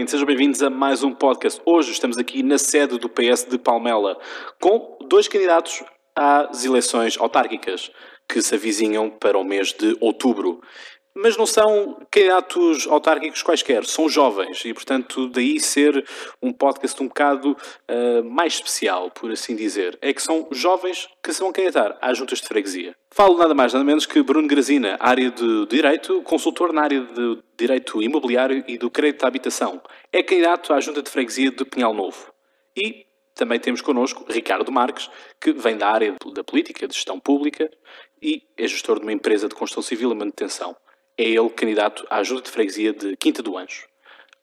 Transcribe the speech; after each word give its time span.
Ouvintes, 0.00 0.12
sejam 0.12 0.26
bem-vindos 0.26 0.62
a 0.62 0.70
mais 0.70 1.02
um 1.02 1.12
podcast. 1.12 1.60
Hoje 1.62 1.92
estamos 1.92 2.16
aqui 2.16 2.42
na 2.42 2.56
sede 2.56 2.98
do 2.98 3.06
PS 3.06 3.44
de 3.44 3.58
Palmela 3.58 4.18
com 4.58 4.96
dois 5.06 5.28
candidatos 5.28 5.84
às 6.16 6.64
eleições 6.64 7.18
autárquicas 7.20 7.90
que 8.26 8.40
se 8.40 8.54
avizinham 8.54 9.10
para 9.10 9.36
o 9.36 9.44
mês 9.44 9.74
de 9.74 9.94
outubro 10.00 10.62
mas 11.14 11.36
não 11.36 11.46
são 11.46 12.00
candidatos 12.10 12.86
autárquicos 12.86 13.42
quaisquer, 13.42 13.84
são 13.84 14.08
jovens 14.08 14.64
e, 14.64 14.72
portanto, 14.72 15.28
daí 15.28 15.58
ser 15.58 16.04
um 16.40 16.52
podcast 16.52 17.02
um 17.02 17.08
bocado 17.08 17.52
uh, 17.52 18.24
mais 18.24 18.54
especial, 18.54 19.10
por 19.10 19.30
assim 19.30 19.56
dizer. 19.56 19.98
É 20.00 20.12
que 20.12 20.22
são 20.22 20.48
jovens 20.52 21.08
que 21.22 21.32
se 21.32 21.40
vão 21.40 21.52
candidatar 21.52 21.98
às 22.00 22.16
juntas 22.16 22.40
de 22.40 22.46
freguesia. 22.46 22.94
Falo 23.12 23.36
nada 23.36 23.54
mais, 23.54 23.72
nada 23.72 23.84
menos 23.84 24.06
que 24.06 24.22
Bruno 24.22 24.46
Grazina, 24.46 24.96
área 25.00 25.30
de 25.30 25.66
Direito, 25.66 26.22
consultor 26.22 26.72
na 26.72 26.82
área 26.82 27.00
de 27.00 27.38
Direito 27.58 28.00
Imobiliário 28.00 28.64
e 28.68 28.78
do 28.78 28.90
Crédito 28.90 29.24
à 29.24 29.28
Habitação. 29.28 29.82
É 30.12 30.22
candidato 30.22 30.72
à 30.72 30.80
junta 30.80 31.02
de 31.02 31.10
freguesia 31.10 31.50
de 31.50 31.64
Pinhal 31.64 31.92
Novo. 31.92 32.32
E 32.76 33.04
também 33.34 33.58
temos 33.58 33.80
connosco 33.80 34.24
Ricardo 34.28 34.70
Marques, 34.70 35.10
que 35.40 35.52
vem 35.52 35.76
da 35.76 35.88
área 35.88 36.14
da 36.32 36.44
política, 36.44 36.86
de 36.86 36.94
gestão 36.94 37.18
pública 37.18 37.68
e 38.22 38.42
é 38.56 38.66
gestor 38.68 38.98
de 38.98 39.02
uma 39.02 39.12
empresa 39.12 39.48
de 39.48 39.54
construção 39.54 39.82
civil 39.82 40.12
e 40.12 40.14
manutenção 40.14 40.76
é 41.16 41.24
ele 41.24 41.50
candidato 41.50 42.06
à 42.08 42.18
ajuda 42.18 42.42
de 42.42 42.50
freguesia 42.50 42.92
de 42.92 43.16
Quinta 43.16 43.42
do 43.42 43.56
Anjo. 43.56 43.90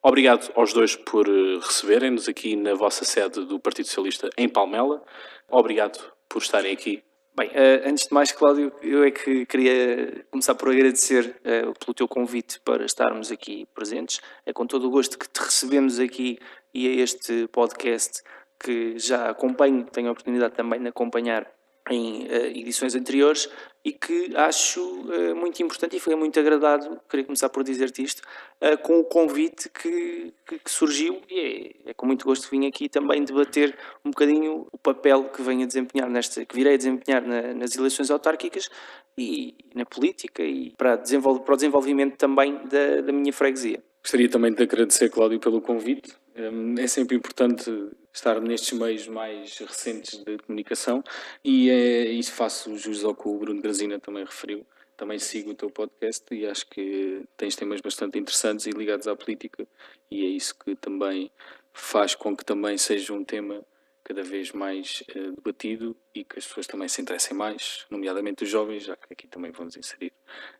Obrigado 0.02 0.52
aos 0.54 0.72
dois 0.72 0.94
por 0.94 1.28
eh, 1.28 1.58
receberem-nos 1.60 2.28
aqui 2.28 2.54
na 2.54 2.72
vossa 2.74 3.04
sede 3.04 3.44
do 3.44 3.58
Partido 3.58 3.86
Socialista 3.86 4.30
em 4.38 4.48
Palmela. 4.48 5.02
Obrigado 5.50 5.98
por 6.28 6.40
estarem 6.40 6.72
aqui. 6.72 7.02
Bem, 7.36 7.50
eh, 7.52 7.82
antes 7.84 8.06
de 8.06 8.14
mais, 8.14 8.30
Cláudio, 8.30 8.72
eu 8.80 9.02
é 9.02 9.10
que 9.10 9.44
queria 9.44 10.24
começar 10.30 10.54
por 10.54 10.70
agradecer 10.70 11.36
eh, 11.44 11.62
pelo 11.80 11.94
teu 11.94 12.06
convite 12.06 12.60
para 12.60 12.84
estarmos 12.84 13.32
aqui 13.32 13.66
presentes. 13.74 14.20
É 14.46 14.52
com 14.52 14.66
todo 14.66 14.86
o 14.86 14.90
gosto 14.90 15.18
que 15.18 15.28
te 15.28 15.40
recebemos 15.40 15.98
aqui 15.98 16.38
e 16.72 16.86
a 16.86 17.02
este 17.02 17.48
podcast 17.48 18.22
que 18.58 18.96
já 18.98 19.28
acompanho, 19.30 19.84
tenho 19.84 20.08
a 20.08 20.12
oportunidade 20.12 20.54
também 20.54 20.80
de 20.80 20.88
acompanhar 20.88 21.46
em 21.90 22.26
edições 22.58 22.94
anteriores 22.94 23.48
e 23.88 23.92
que 23.92 24.36
acho 24.36 24.82
uh, 24.82 25.34
muito 25.34 25.62
importante 25.62 25.96
e 25.96 26.00
foi 26.00 26.14
muito 26.14 26.38
agradado, 26.38 27.00
queria 27.08 27.24
começar 27.24 27.48
por 27.48 27.64
dizer-te 27.64 28.02
isto, 28.02 28.22
uh, 28.60 28.76
com 28.82 29.00
o 29.00 29.04
convite 29.04 29.70
que, 29.70 30.34
que, 30.46 30.58
que 30.58 30.70
surgiu 30.70 31.22
e 31.30 31.74
é, 31.86 31.90
é, 31.90 31.94
com 31.94 32.04
muito 32.04 32.26
gosto 32.26 32.48
que 32.48 32.56
vim 32.56 32.66
aqui 32.66 32.86
também 32.88 33.24
debater 33.24 33.74
um 34.04 34.10
bocadinho 34.10 34.66
o 34.70 34.76
papel 34.76 35.24
que 35.30 35.40
venho 35.40 35.62
a 35.62 35.66
desempenhar 35.66 36.10
nesta, 36.10 36.44
que 36.44 36.54
virei 36.54 36.74
a 36.74 36.76
desempenhar 36.76 37.22
na, 37.22 37.54
nas 37.54 37.74
eleições 37.76 38.10
autárquicas 38.10 38.68
e 39.16 39.54
na 39.74 39.86
política 39.86 40.42
e 40.42 40.70
para, 40.76 40.96
desenvol 40.96 41.40
para 41.40 41.54
o 41.54 41.56
desenvolvimento 41.56 42.16
também 42.16 42.60
da, 42.66 43.00
da 43.00 43.12
minha 43.12 43.32
freguesia. 43.32 43.82
Gostaria 44.02 44.28
também 44.28 44.52
de 44.52 44.62
agradecer, 44.62 45.08
Cláudio, 45.08 45.40
pelo 45.40 45.62
convite. 45.62 46.14
Hum, 46.38 46.76
é 46.78 46.86
sempre 46.86 47.16
importante 47.16 47.68
estar 48.12 48.40
nestes 48.40 48.78
meios 48.78 49.08
mais 49.08 49.58
recentes 49.58 50.22
de 50.22 50.38
comunicação 50.38 51.02
e 51.44 51.68
é 51.68 52.04
isso 52.04 52.32
faço 52.32 52.76
jus 52.76 53.04
ao 53.04 53.12
que 53.12 53.26
o 53.26 53.36
Bruno 53.38 53.60
Grazina 53.60 53.98
também 53.98 54.24
referiu. 54.24 54.64
Também 54.96 55.18
sigo 55.18 55.50
o 55.50 55.54
teu 55.54 55.68
podcast 55.68 56.24
e 56.32 56.46
acho 56.46 56.64
que 56.68 57.24
tens 57.36 57.56
temas 57.56 57.80
bastante 57.80 58.18
interessantes 58.18 58.66
e 58.66 58.70
ligados 58.70 59.08
à 59.08 59.16
política 59.16 59.66
e 60.08 60.24
é 60.24 60.28
isso 60.28 60.56
que 60.56 60.76
também 60.76 61.30
faz 61.72 62.14
com 62.14 62.36
que 62.36 62.44
também 62.44 62.78
seja 62.78 63.12
um 63.12 63.24
tema 63.24 63.64
cada 64.04 64.22
vez 64.22 64.52
mais 64.52 65.02
uh, 65.16 65.32
debatido 65.32 65.96
e 66.14 66.24
que 66.24 66.38
as 66.38 66.46
pessoas 66.46 66.68
também 66.68 66.88
se 66.88 67.02
interessem 67.02 67.36
mais, 67.36 67.84
nomeadamente 67.90 68.44
os 68.44 68.48
jovens, 68.48 68.84
já 68.84 68.96
que 68.96 69.12
aqui 69.12 69.26
também 69.26 69.50
vamos 69.50 69.76
inserir 69.76 70.12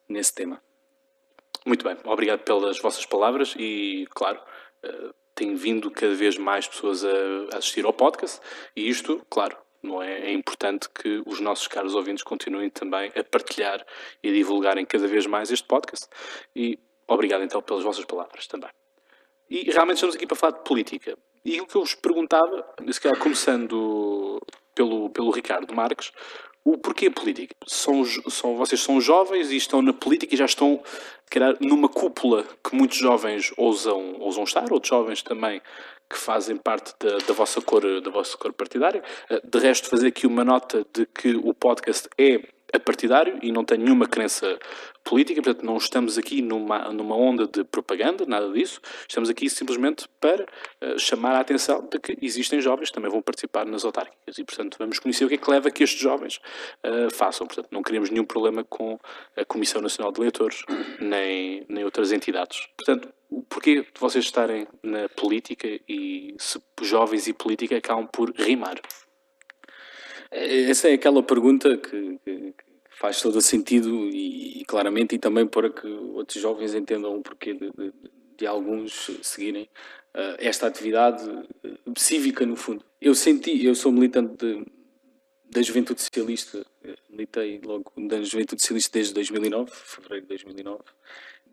nesse 0.09 0.35
tema. 0.35 0.63
Muito 1.65 1.85
bem, 1.85 1.97
obrigado 2.05 2.41
pelas 2.41 2.79
vossas 2.79 3.07
palavras 3.07 3.55
e, 3.59 4.07
claro, 4.11 4.41
uh, 4.85 5.15
tem 5.39 5.55
vindo 5.55 5.89
cada 5.89 6.15
vez 6.15 6.37
mais 6.37 6.67
pessoas 6.67 7.05
a, 7.05 7.57
assistir 7.57 7.85
ao 7.85 7.93
podcast 7.93 8.41
e 8.75 8.89
isto, 8.89 9.25
claro, 9.31 9.57
não 9.81 10.03
é? 10.03 10.31
é 10.31 10.33
importante 10.33 10.89
que 10.91 11.23
os 11.25 11.39
nossos 11.39 11.69
caros 11.69 11.95
ouvintes 11.95 12.25
continuem 12.25 12.69
também 12.69 13.13
a 13.17 13.23
partilhar 13.23 13.87
e 14.21 14.33
divulgarem 14.33 14.85
cada 14.85 15.07
vez 15.07 15.27
mais 15.27 15.53
este 15.53 15.67
podcast 15.67 16.09
e 16.57 16.77
obrigado 17.07 17.45
então 17.45 17.63
pelas 17.63 17.85
vossas 17.85 18.05
palavras 18.05 18.49
também. 18.49 18.71
E 19.49 19.71
realmente 19.71 19.97
estamos 19.97 20.17
aqui 20.17 20.27
para 20.27 20.37
falar 20.37 20.59
de 20.59 20.65
política. 20.65 21.17
E 21.45 21.61
o 21.61 21.67
que 21.67 21.77
eu 21.77 21.83
vos 21.83 21.95
perguntava, 21.95 22.67
se 22.91 23.01
calhar 23.01 23.19
começando 23.19 24.39
pelo, 24.75 25.09
pelo 25.11 25.31
Ricardo 25.31 25.73
Marques, 25.75 26.13
o 26.73 26.79
porquê 26.79 27.09
política? 27.09 27.55
São, 27.67 28.05
são, 28.05 28.57
vocês 28.57 28.81
são 28.81 29.01
jovens 29.01 29.51
e 29.51 29.57
estão 29.57 29.81
na 29.81 29.93
política 29.93 30.35
e 30.35 30.39
já 30.39 30.45
estão, 30.45 30.83
calhar, 31.31 31.57
numa 31.61 31.89
cúpula 31.89 32.45
que 32.63 32.77
muitos 32.77 32.99
jovens 32.99 33.53
ousam, 33.57 34.17
ousam 34.21 34.45
estar, 34.45 34.71
outros 34.73 34.91
jovens 34.91 35.23
também 35.23 35.63
que 36.11 36.17
fazem 36.17 36.57
parte 36.57 36.95
da, 36.99 37.19
da, 37.19 37.35
vossa 37.35 37.61
cor, 37.61 38.01
da 38.01 38.11
vossa 38.11 38.37
cor 38.37 38.53
partidária. 38.53 39.03
Eh, 39.29 39.43
de 39.45 39.59
resto, 39.59 39.89
fazer 39.89 40.09
aqui 40.09 40.27
uma 40.27 40.45
nota 40.45 40.87
de 40.93 41.07
que 41.07 41.37
o 41.37 41.53
podcast 41.53 42.09
é 42.17 42.41
a 42.73 42.79
partidário 42.79 43.39
e 43.43 43.51
não 43.51 43.65
tem 43.65 43.79
nenhuma 43.79 44.07
crença 44.07 44.59
política, 45.03 45.41
portanto 45.43 45.65
não 45.65 45.77
estamos 45.77 46.19
aqui 46.19 46.43
numa, 46.43 46.93
numa 46.93 47.17
onda 47.17 47.47
de 47.47 47.65
propaganda, 47.65 48.27
nada 48.27 48.51
disso, 48.53 48.81
estamos 49.09 49.31
aqui 49.31 49.49
simplesmente 49.49 50.07
para 50.21 50.45
uh, 50.45 50.99
chamar 50.99 51.35
a 51.35 51.41
atenção 51.41 51.87
de 51.91 51.99
que 51.99 52.19
existem 52.21 52.61
jovens 52.61 52.89
que 52.89 52.95
também 52.95 53.11
vão 53.11 53.23
participar 53.23 53.65
nas 53.65 53.85
autárquicas 53.85 54.37
e 54.37 54.45
portanto 54.45 54.77
vamos 54.79 54.99
conhecer 54.99 55.25
o 55.25 55.29
que 55.29 55.35
é 55.35 55.39
que 55.39 55.51
leva 55.51 55.69
a 55.69 55.71
que 55.71 55.83
estes 55.83 56.01
jovens 56.01 56.41
uh, 56.85 57.11
façam, 57.11 57.47
portanto 57.47 57.69
não 57.71 57.83
queremos 57.83 58.11
nenhum 58.11 58.25
problema 58.25 58.63
com 58.65 58.99
a 59.37 59.45
Comissão 59.45 59.81
Nacional 59.81 60.13
de 60.13 60.21
Eleitores 60.21 60.63
nem, 61.01 61.65
nem 61.69 61.85
outras 61.85 62.13
entidades. 62.13 62.69
Portanto, 62.77 63.09
porquê 63.49 63.83
de 63.83 64.01
vocês 64.01 64.25
estarem 64.25 64.67
na 64.83 65.09
política 65.09 65.69
e 65.89 66.35
se 66.39 66.61
jovens 66.83 67.27
e 67.29 67.33
política 67.33 67.77
acabam 67.77 68.07
por 68.07 68.31
rimar? 68.37 68.81
Essa 70.31 70.89
é 70.89 70.95
aquela 70.95 71.23
pergunta 71.23 71.77
que, 71.77 72.19
que, 72.25 72.55
faz 72.91 73.23
todo 73.23 73.41
sentido 73.41 74.09
e, 74.09 74.61
e, 74.61 74.65
claramente 74.65 75.15
e 75.15 75.19
também 75.19 75.47
para 75.47 75.71
que 75.71 75.87
outros 75.87 76.43
jovens 76.43 76.75
entendam 76.75 77.17
o 77.17 77.23
porquê 77.23 77.55
de, 77.55 77.71
de, 77.71 77.93
de 78.37 78.47
alguns 78.47 79.11
seguirem 79.23 79.69
uh, 80.15 80.37
esta 80.39 80.67
atividade 80.67 81.25
eh, 81.65 81.77
cívica 81.97 82.45
no 82.45 82.57
fundo. 82.57 82.85
Eu 83.01 83.15
senti, 83.15 83.65
eu 83.65 83.75
sou 83.75 83.93
militante 83.93 84.37
de, 84.37 84.67
da 85.51 85.63
Juventude 85.63 86.01
Socialista, 86.01 86.67
eh, 86.85 86.97
militei 87.09 87.61
logo 87.65 87.93
da 87.97 88.21
Juventude 88.23 88.61
Socialista 88.61 88.99
desde 88.99 89.15
2009, 89.15 89.71
fevereiro 89.73 90.23
de 90.23 90.29
2009. 90.29 90.81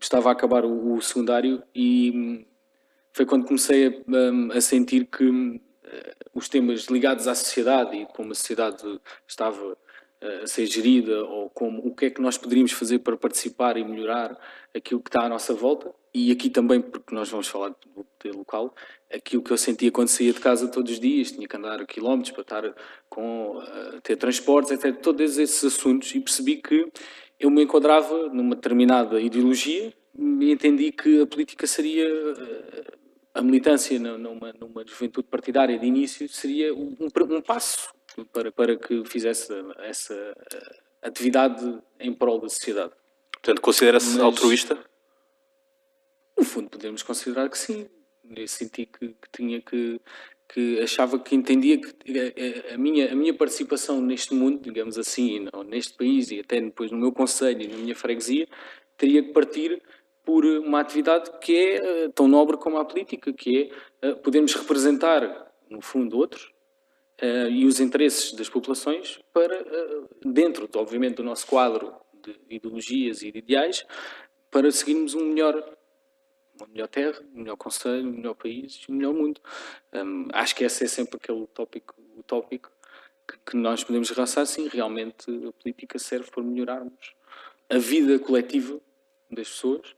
Estava 0.01 0.29
a 0.29 0.31
acabar 0.33 0.65
o, 0.65 0.95
o 0.95 1.01
secundário 1.01 1.63
e 1.73 2.11
hum, 2.11 2.45
foi 3.13 3.25
quando 3.25 3.45
comecei 3.45 3.87
a, 3.87 4.57
a 4.57 4.61
sentir 4.61 5.05
que 5.05 5.23
eh, 5.23 5.59
os 6.33 6.49
temas 6.49 6.85
ligados 6.85 7.27
à 7.27 7.35
sociedade 7.35 7.95
e 7.95 8.05
como 8.07 8.31
a 8.31 8.35
sociedade 8.35 8.83
estava 9.27 9.77
eh, 10.21 10.41
a 10.43 10.47
ser 10.47 10.65
gerida 10.65 11.23
ou 11.23 11.49
como 11.49 11.85
o 11.85 11.95
que 11.95 12.05
é 12.05 12.09
que 12.09 12.21
nós 12.21 12.37
poderíamos 12.37 12.71
fazer 12.71 12.99
para 12.99 13.17
participar 13.17 13.77
e 13.77 13.83
melhorar 13.83 14.37
aquilo 14.73 15.01
que 15.01 15.09
está 15.09 15.25
à 15.25 15.29
nossa 15.29 15.53
volta. 15.53 15.93
E 16.13 16.31
aqui 16.31 16.49
também 16.49 16.81
porque 16.81 17.13
nós 17.13 17.29
vamos 17.29 17.47
falar 17.47 17.69
do 17.69 18.37
local 18.37 18.73
aquilo 19.13 19.43
que 19.43 19.51
eu 19.51 19.57
sentia 19.57 19.91
quando 19.91 20.07
saía 20.07 20.33
de 20.33 20.39
casa 20.39 20.67
todos 20.67 20.93
os 20.93 20.99
dias 20.99 21.31
tinha 21.31 21.47
que 21.47 21.55
andar 21.55 21.85
quilómetros 21.85 22.31
para 22.31 22.41
estar 22.41 22.75
com 23.07 23.57
uh, 23.57 24.01
ter 24.01 24.15
transportes 24.15 24.71
etc 24.71 24.99
todos 24.99 25.37
esses 25.37 25.63
assuntos 25.63 26.13
e 26.15 26.19
percebi 26.19 26.57
que 26.57 26.91
eu 27.39 27.51
me 27.51 27.63
enquadrava 27.63 28.29
numa 28.29 28.55
determinada 28.55 29.21
ideologia 29.21 29.93
e 30.17 30.51
entendi 30.51 30.91
que 30.91 31.21
a 31.21 31.27
política 31.27 31.67
seria 31.67 32.07
a 33.35 33.41
militância 33.41 33.99
numa, 33.99 34.53
numa 34.53 34.87
juventude 34.87 35.27
partidária 35.27 35.77
de 35.77 35.85
início 35.85 36.27
seria 36.29 36.73
um, 36.73 36.95
um 36.99 37.41
passo 37.41 37.93
para, 38.31 38.49
para 38.49 38.77
que 38.77 39.03
fizesse 39.05 39.51
essa 39.79 40.13
eh, 40.13 40.79
atividade 41.01 41.79
em 41.99 42.13
prol 42.13 42.39
da 42.39 42.47
sociedade. 42.47 42.93
Portanto, 43.33 43.61
considera-se 43.61 44.19
altruísta? 44.21 44.79
No 46.37 46.45
fundo, 46.45 46.69
podemos 46.69 47.03
considerar 47.03 47.49
que 47.49 47.57
sim. 47.57 47.89
Eu 48.35 48.47
senti 48.47 48.85
que, 48.85 49.09
que 49.09 49.29
tinha 49.33 49.61
que, 49.61 49.99
que 50.47 50.79
achava 50.79 51.19
que 51.19 51.35
entendia 51.35 51.77
que 51.77 51.93
a, 52.17 52.73
a, 52.73 52.77
minha, 52.77 53.11
a 53.11 53.15
minha 53.15 53.33
participação 53.33 53.99
neste 53.99 54.33
mundo, 54.33 54.61
digamos 54.61 54.97
assim, 54.97 55.45
neste 55.67 55.93
país 55.93 56.31
e 56.31 56.39
até 56.39 56.61
depois 56.61 56.89
no 56.89 56.97
meu 56.97 57.11
conselho 57.11 57.61
e 57.61 57.67
na 57.67 57.77
minha 57.77 57.95
freguesia, 57.95 58.47
teria 58.97 59.21
que 59.21 59.33
partir 59.33 59.83
por 60.25 60.43
uma 60.43 60.79
atividade 60.79 61.31
que 61.39 61.55
é 61.55 62.05
uh, 62.07 62.11
tão 62.11 62.27
nobre 62.27 62.57
como 62.57 62.77
a 62.77 62.83
política, 62.83 63.31
que 63.31 63.71
é 64.01 64.09
uh, 64.09 64.15
podermos 64.17 64.53
representar, 64.55 65.53
no 65.69 65.81
fundo, 65.81 66.17
outros 66.17 66.51
uh, 67.21 67.47
e 67.49 67.65
os 67.65 67.79
interesses 67.79 68.33
das 68.33 68.49
populações 68.49 69.19
para, 69.31 69.63
dentro, 70.25 70.67
obviamente, 70.75 71.15
do 71.15 71.23
nosso 71.23 71.45
quadro 71.45 71.93
de 72.23 72.35
ideologias 72.49 73.21
e 73.21 73.31
de 73.31 73.37
ideais, 73.37 73.85
para 74.49 74.71
seguirmos 74.71 75.13
um 75.13 75.25
melhor, 75.25 75.77
uma 76.59 76.67
melhor 76.67 76.87
terra, 76.87 77.21
um 77.33 77.39
melhor 77.39 77.55
conselho, 77.55 78.07
um 78.07 78.13
melhor 78.13 78.33
país, 78.33 78.81
um 78.89 78.93
melhor 78.95 79.13
mundo. 79.13 79.39
Um, 79.93 80.27
acho 80.33 80.55
que 80.55 80.63
esse 80.63 80.85
é 80.85 80.87
sempre 80.87 81.17
aquele 81.17 81.45
tópico, 81.47 82.71
que, 83.27 83.37
que 83.45 83.57
nós 83.57 83.83
podemos 83.83 84.09
raçar, 84.09 84.45
sim, 84.47 84.67
realmente 84.67 85.29
a 85.47 85.51
política 85.51 85.99
serve 85.99 86.31
para 86.31 86.43
melhorarmos 86.43 87.13
a 87.69 87.77
vida 87.77 88.17
coletiva 88.19 88.79
das 89.29 89.49
pessoas 89.49 89.95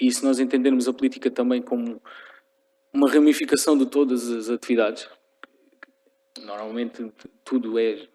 e 0.00 0.10
se 0.12 0.24
nós 0.24 0.38
entendermos 0.38 0.88
a 0.88 0.92
política 0.92 1.30
também 1.30 1.62
como 1.62 2.00
uma 2.92 3.10
ramificação 3.10 3.76
de 3.76 3.86
todas 3.86 4.28
as 4.30 4.48
atividades. 4.48 5.08
Normalmente 6.42 7.12
tudo 7.44 7.78
é, 7.78 8.08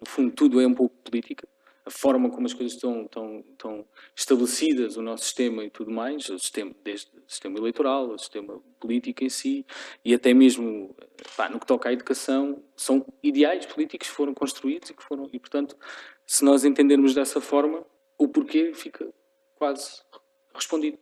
no 0.00 0.06
fundo, 0.06 0.32
tudo 0.32 0.60
é 0.60 0.66
um 0.66 0.74
pouco 0.74 0.94
política. 0.96 1.48
A 1.84 1.90
forma 1.90 2.30
como 2.30 2.46
as 2.46 2.52
coisas 2.52 2.74
estão, 2.74 3.02
estão, 3.02 3.44
estão 3.50 3.84
estabelecidas, 4.14 4.96
o 4.96 5.02
nosso 5.02 5.24
sistema 5.24 5.64
e 5.64 5.70
tudo 5.70 5.90
mais, 5.90 6.28
o 6.28 6.38
sistema, 6.38 6.72
desde 6.84 7.08
o 7.08 7.22
sistema 7.26 7.58
eleitoral, 7.58 8.08
o 8.08 8.18
sistema 8.18 8.60
político 8.78 9.24
em 9.24 9.28
si, 9.28 9.66
e 10.04 10.14
até 10.14 10.32
mesmo 10.32 10.94
pá, 11.36 11.48
no 11.48 11.58
que 11.58 11.66
toca 11.66 11.88
à 11.88 11.92
educação, 11.92 12.62
são 12.76 13.04
ideais 13.20 13.66
políticos 13.66 14.08
que 14.08 14.14
foram 14.14 14.32
construídos 14.32 14.90
e 14.90 14.94
que 14.94 15.02
foram, 15.02 15.28
e 15.32 15.40
portanto, 15.40 15.76
se 16.24 16.44
nós 16.44 16.64
entendermos 16.64 17.14
dessa 17.14 17.40
forma, 17.40 17.84
o 18.16 18.28
porquê 18.28 18.72
fica 18.74 19.12
quase 19.56 20.02
respondido. 20.54 20.98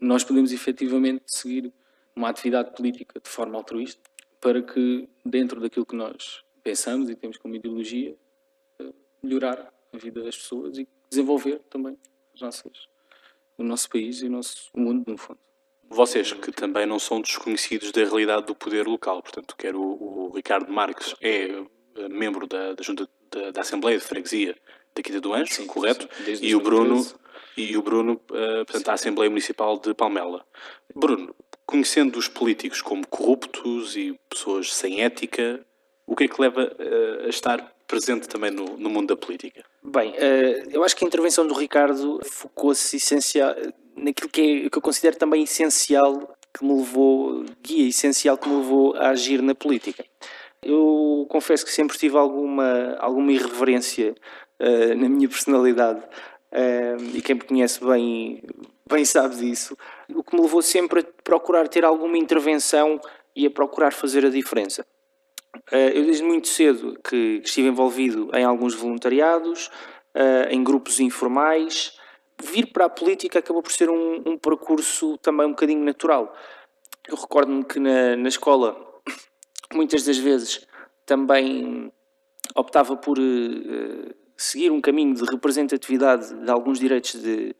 Nós 0.00 0.24
podemos 0.24 0.52
efetivamente 0.52 1.24
seguir 1.26 1.72
uma 2.14 2.28
atividade 2.28 2.74
política 2.74 3.20
de 3.20 3.28
forma 3.28 3.56
altruísta 3.56 4.00
para 4.40 4.62
que, 4.62 5.08
dentro 5.24 5.60
daquilo 5.60 5.84
que 5.84 5.94
nós 5.94 6.42
pensamos 6.62 7.10
e 7.10 7.14
temos 7.14 7.36
como 7.36 7.54
ideologia, 7.54 8.16
eh, 8.78 8.92
melhorar 9.22 9.72
a 9.92 9.96
vida 9.96 10.22
das 10.22 10.36
pessoas 10.36 10.78
e 10.78 10.88
desenvolver 11.08 11.60
também 11.68 11.98
as 12.34 12.40
nossas, 12.40 12.88
o 13.58 13.62
nosso 13.64 13.88
país 13.90 14.22
e 14.22 14.26
o 14.26 14.30
nosso 14.30 14.70
mundo, 14.74 15.10
no 15.10 15.18
fundo. 15.18 15.38
Vocês 15.88 16.32
que 16.32 16.52
também 16.52 16.86
não 16.86 16.98
são 16.98 17.20
desconhecidos 17.20 17.90
da 17.90 18.04
realidade 18.04 18.46
do 18.46 18.54
poder 18.54 18.86
local, 18.86 19.20
portanto, 19.22 19.56
quer 19.56 19.74
o, 19.74 19.82
o 19.82 20.30
Ricardo 20.34 20.72
Marques 20.72 21.14
é 21.20 21.64
eh, 21.96 22.08
membro 22.08 22.46
da, 22.46 22.74
da 22.74 22.82
Junta 22.82 23.08
da, 23.30 23.50
da, 23.50 23.60
Assembleia 23.60 23.98
de 23.98 24.04
Freguesia 24.04 24.56
daqui 24.94 25.12
de 25.12 25.20
sim, 25.52 25.66
correto? 25.66 26.08
Sim, 26.24 26.38
e 26.40 26.54
o 26.54 26.60
Bruno 26.60 27.04
e 27.60 27.76
o 27.76 27.82
Bruno, 27.82 28.14
uh, 28.14 28.64
portanto, 28.64 28.84
da 28.84 28.92
Assembleia 28.94 29.30
Municipal 29.30 29.78
de 29.78 29.94
Palmela. 29.94 30.44
Bruno, 30.94 31.34
conhecendo 31.66 32.18
os 32.18 32.28
políticos 32.28 32.82
como 32.82 33.06
corruptos 33.06 33.96
e 33.96 34.18
pessoas 34.28 34.74
sem 34.74 35.02
ética, 35.02 35.64
o 36.06 36.16
que 36.16 36.24
é 36.24 36.28
que 36.28 36.40
leva 36.40 36.64
uh, 36.64 37.26
a 37.26 37.28
estar 37.28 37.72
presente 37.86 38.28
também 38.28 38.50
no, 38.50 38.76
no 38.76 38.90
mundo 38.90 39.08
da 39.08 39.16
política? 39.16 39.64
Bem, 39.82 40.10
uh, 40.10 40.70
eu 40.70 40.82
acho 40.82 40.96
que 40.96 41.04
a 41.04 41.08
intervenção 41.08 41.46
do 41.46 41.54
Ricardo 41.54 42.20
focou-se 42.24 42.96
essencial 42.96 43.54
naquilo 43.96 44.28
que, 44.30 44.66
é, 44.66 44.70
que 44.70 44.78
eu 44.78 44.82
considero 44.82 45.16
também 45.16 45.42
essencial 45.42 46.34
que 46.52 46.64
me 46.64 46.74
levou, 46.74 47.44
guia 47.62 47.88
essencial 47.88 48.36
que 48.36 48.48
me 48.48 48.56
levou 48.56 48.96
a 48.96 49.10
agir 49.10 49.40
na 49.40 49.54
política. 49.54 50.04
Eu 50.62 51.26
confesso 51.30 51.64
que 51.64 51.72
sempre 51.72 51.96
tive 51.96 52.16
alguma, 52.16 52.96
alguma 52.98 53.32
irreverência 53.32 54.14
uh, 54.60 54.94
na 54.96 55.08
minha 55.08 55.28
personalidade 55.28 56.02
uh, 56.52 57.16
e 57.16 57.22
quem 57.22 57.36
me 57.36 57.42
conhece 57.42 57.84
bem, 57.84 58.42
bem 58.88 59.04
sabe 59.04 59.36
disso. 59.36 59.76
O 60.14 60.22
que 60.22 60.34
me 60.34 60.42
levou 60.42 60.62
sempre 60.62 61.00
a 61.00 61.04
procurar 61.24 61.68
ter 61.68 61.84
alguma 61.84 62.18
intervenção 62.18 63.00
e 63.34 63.46
a 63.46 63.50
procurar 63.50 63.92
fazer 63.92 64.24
a 64.24 64.30
diferença. 64.30 64.84
Uh, 65.72 65.90
eu 65.94 66.04
desde 66.04 66.22
muito 66.22 66.48
cedo 66.48 66.98
que 67.02 67.40
estive 67.44 67.68
envolvido 67.68 68.30
em 68.34 68.44
alguns 68.44 68.74
voluntariados, 68.74 69.70
em 70.50 70.64
grupos 70.64 70.98
informais. 70.98 71.96
Vir 72.42 72.66
para 72.72 72.86
a 72.86 72.88
política 72.88 73.38
acabou 73.38 73.62
por 73.62 73.70
ser 73.70 73.88
um, 73.88 74.22
um 74.26 74.36
percurso 74.36 75.16
também 75.18 75.46
um 75.46 75.50
bocadinho 75.50 75.84
natural. 75.84 76.34
Eu 77.06 77.16
recordo-me 77.16 77.64
que 77.64 77.78
na, 77.78 78.16
na 78.16 78.28
escola 78.28 78.76
muitas 79.72 80.04
das 80.04 80.18
vezes 80.18 80.66
também 81.06 81.92
optava 82.54 82.96
por 82.96 83.18
uh, 83.18 84.14
seguir 84.40 84.70
um 84.70 84.80
caminho 84.80 85.14
de 85.14 85.24
representatividade 85.24 86.34
de 86.34 86.50
alguns 86.50 86.78
direitos 86.78 87.12
de, 87.20 87.54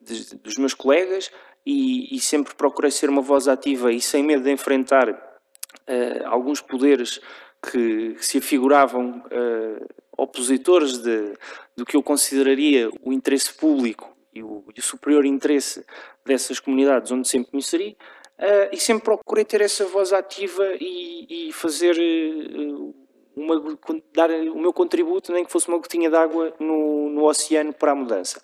de, 0.00 0.36
dos 0.36 0.58
meus 0.58 0.74
colegas 0.74 1.30
e, 1.64 2.14
e, 2.14 2.20
sempre 2.20 2.54
procurei 2.54 2.90
ser 2.90 3.08
uma 3.08 3.22
voz 3.22 3.48
ativa 3.48 3.90
e 3.90 4.00
sem 4.02 4.22
medo 4.22 4.44
de 4.44 4.50
enfrentar 4.50 5.08
uh, 5.08 6.26
alguns 6.26 6.60
poderes 6.60 7.20
que, 7.62 8.14
que 8.14 8.26
se 8.26 8.36
afiguravam 8.36 9.18
uh, 9.18 9.86
opositores 10.16 10.98
de, 10.98 11.32
do 11.74 11.86
que 11.86 11.96
eu 11.96 12.02
consideraria 12.02 12.90
o 13.02 13.14
interesse 13.14 13.54
público 13.54 14.14
e 14.32 14.42
o, 14.42 14.62
e 14.76 14.80
o 14.80 14.82
superior 14.82 15.24
interesse 15.24 15.84
dessas 16.24 16.60
comunidades 16.60 17.10
onde 17.10 17.26
sempre 17.26 17.48
me 17.54 17.60
inseri. 17.60 17.96
Uh, 18.38 18.68
e 18.70 18.76
sempre 18.76 19.04
procurei 19.04 19.46
ter 19.46 19.62
essa 19.62 19.86
voz 19.86 20.12
ativa 20.12 20.62
e, 20.78 21.48
e 21.48 21.52
fazer 21.54 21.96
uh, 21.96 23.05
uma, 23.36 23.78
dar 24.14 24.30
o 24.30 24.58
meu 24.58 24.72
contributo, 24.72 25.32
nem 25.32 25.44
que 25.44 25.52
fosse 25.52 25.68
uma 25.68 25.76
gotinha 25.76 26.08
de 26.08 26.16
água 26.16 26.54
no, 26.58 27.10
no 27.10 27.24
oceano 27.24 27.72
para 27.72 27.92
a 27.92 27.94
mudança. 27.94 28.42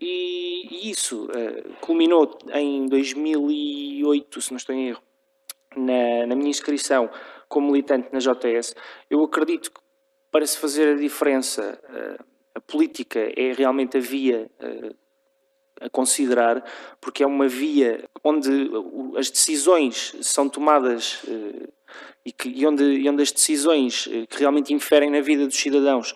E, 0.00 0.66
e 0.70 0.90
isso 0.90 1.26
uh, 1.26 1.74
culminou 1.80 2.38
em 2.54 2.86
2008, 2.86 4.40
se 4.40 4.50
não 4.50 4.56
estou 4.56 4.74
em 4.74 4.88
erro, 4.88 5.02
na, 5.76 6.26
na 6.26 6.34
minha 6.34 6.50
inscrição 6.50 7.10
como 7.48 7.70
militante 7.70 8.08
na 8.10 8.18
JS. 8.18 8.74
Eu 9.10 9.22
acredito 9.22 9.70
que 9.70 9.80
para 10.30 10.46
se 10.46 10.58
fazer 10.58 10.94
a 10.94 10.98
diferença, 10.98 11.78
a 12.54 12.60
política 12.60 13.20
é 13.36 13.52
realmente 13.52 13.98
a 13.98 14.00
via 14.00 14.50
a 15.80 15.90
considerar, 15.90 16.64
porque 17.00 17.22
é 17.22 17.26
uma 17.26 17.48
via 17.48 18.08
onde 18.24 18.70
as 19.16 19.30
decisões 19.30 20.16
são 20.22 20.48
tomadas 20.48 21.22
e, 22.24 22.32
que, 22.32 22.48
e, 22.48 22.66
onde, 22.66 22.84
e 22.84 23.08
onde 23.08 23.22
as 23.22 23.32
decisões 23.32 24.08
eh, 24.10 24.26
que 24.26 24.38
realmente 24.38 24.72
inferem 24.72 25.10
na 25.10 25.20
vida 25.20 25.46
dos 25.46 25.56
cidadãos 25.56 26.14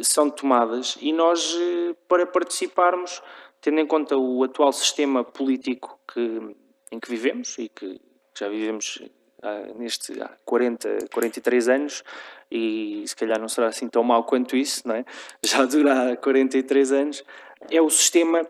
são 0.00 0.30
tomadas 0.30 0.96
e 1.00 1.12
nós, 1.12 1.54
eh, 1.54 1.94
para 2.08 2.26
participarmos, 2.26 3.22
tendo 3.60 3.80
em 3.80 3.86
conta 3.86 4.16
o 4.16 4.42
atual 4.42 4.72
sistema 4.72 5.22
político 5.24 5.98
que, 6.12 6.56
em 6.90 6.98
que 6.98 7.08
vivemos 7.08 7.56
e 7.58 7.68
que 7.68 8.00
já 8.38 8.48
vivemos 8.48 9.02
há, 9.42 9.72
neste, 9.74 10.20
há 10.20 10.30
40, 10.44 11.08
43 11.12 11.68
anos 11.68 12.04
e 12.50 13.02
se 13.06 13.16
calhar 13.16 13.40
não 13.40 13.48
será 13.48 13.68
assim 13.68 13.88
tão 13.88 14.02
mau 14.02 14.24
quanto 14.24 14.56
isso, 14.56 14.86
não 14.86 14.94
é? 14.94 15.04
já 15.44 15.64
dura 15.64 16.12
há 16.12 16.16
43 16.16 16.92
anos, 16.92 17.24
é 17.70 17.80
o 17.80 17.90
sistema 17.90 18.46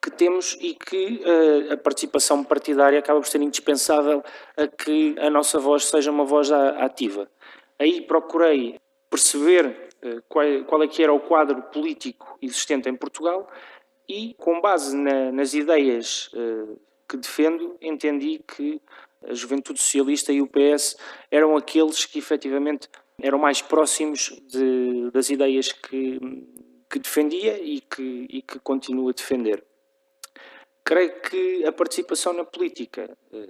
que 0.00 0.10
temos 0.10 0.56
e 0.60 0.74
que 0.74 1.22
uh, 1.24 1.72
a 1.72 1.76
participação 1.76 2.44
partidária 2.44 2.98
acaba 2.98 3.20
por 3.20 3.26
ser 3.26 3.40
indispensável 3.42 4.22
a 4.56 4.66
que 4.66 5.14
a 5.18 5.30
nossa 5.30 5.58
voz 5.58 5.84
seja 5.84 6.10
uma 6.10 6.24
voz 6.24 6.50
ativa. 6.50 7.30
Aí 7.78 8.00
procurei 8.00 8.78
perceber 9.10 9.88
uh, 10.02 10.22
qual, 10.28 10.46
qual 10.66 10.82
é 10.82 10.88
que 10.88 11.02
era 11.02 11.12
o 11.12 11.20
quadro 11.20 11.62
político 11.62 12.38
existente 12.40 12.88
em 12.88 12.96
Portugal 12.96 13.48
e, 14.08 14.34
com 14.38 14.60
base 14.60 14.96
na, 14.96 15.32
nas 15.32 15.54
ideias 15.54 16.30
uh, 16.34 16.78
que 17.08 17.16
defendo, 17.16 17.76
entendi 17.80 18.42
que 18.46 18.80
a 19.26 19.34
Juventude 19.34 19.80
Socialista 19.80 20.32
e 20.32 20.42
o 20.42 20.46
PS 20.46 20.96
eram 21.30 21.56
aqueles 21.56 22.04
que 22.04 22.18
efetivamente 22.18 22.88
eram 23.20 23.38
mais 23.38 23.62
próximos 23.62 24.36
de, 24.48 25.10
das 25.10 25.30
ideias 25.30 25.72
que, 25.72 26.18
que 26.90 26.98
defendia 26.98 27.58
e 27.62 27.80
que, 27.80 28.26
e 28.28 28.42
que 28.42 28.58
continuo 28.58 29.08
a 29.08 29.12
defender. 29.12 29.64
Creio 30.84 31.20
que 31.22 31.64
a 31.64 31.72
participação 31.72 32.32
na 32.32 32.44
política, 32.44 33.16
eh, 33.32 33.48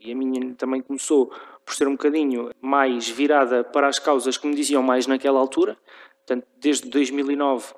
e 0.00 0.12
a 0.12 0.14
minha 0.14 0.54
também 0.54 0.82
começou 0.82 1.32
por 1.64 1.74
ser 1.74 1.88
um 1.88 1.92
bocadinho 1.92 2.50
mais 2.60 3.08
virada 3.08 3.64
para 3.64 3.88
as 3.88 3.98
causas 3.98 4.36
que 4.36 4.46
me 4.46 4.54
diziam 4.54 4.82
mais 4.82 5.06
naquela 5.06 5.40
altura, 5.40 5.78
portanto, 6.26 6.46
desde 6.58 6.88
2009 6.90 7.74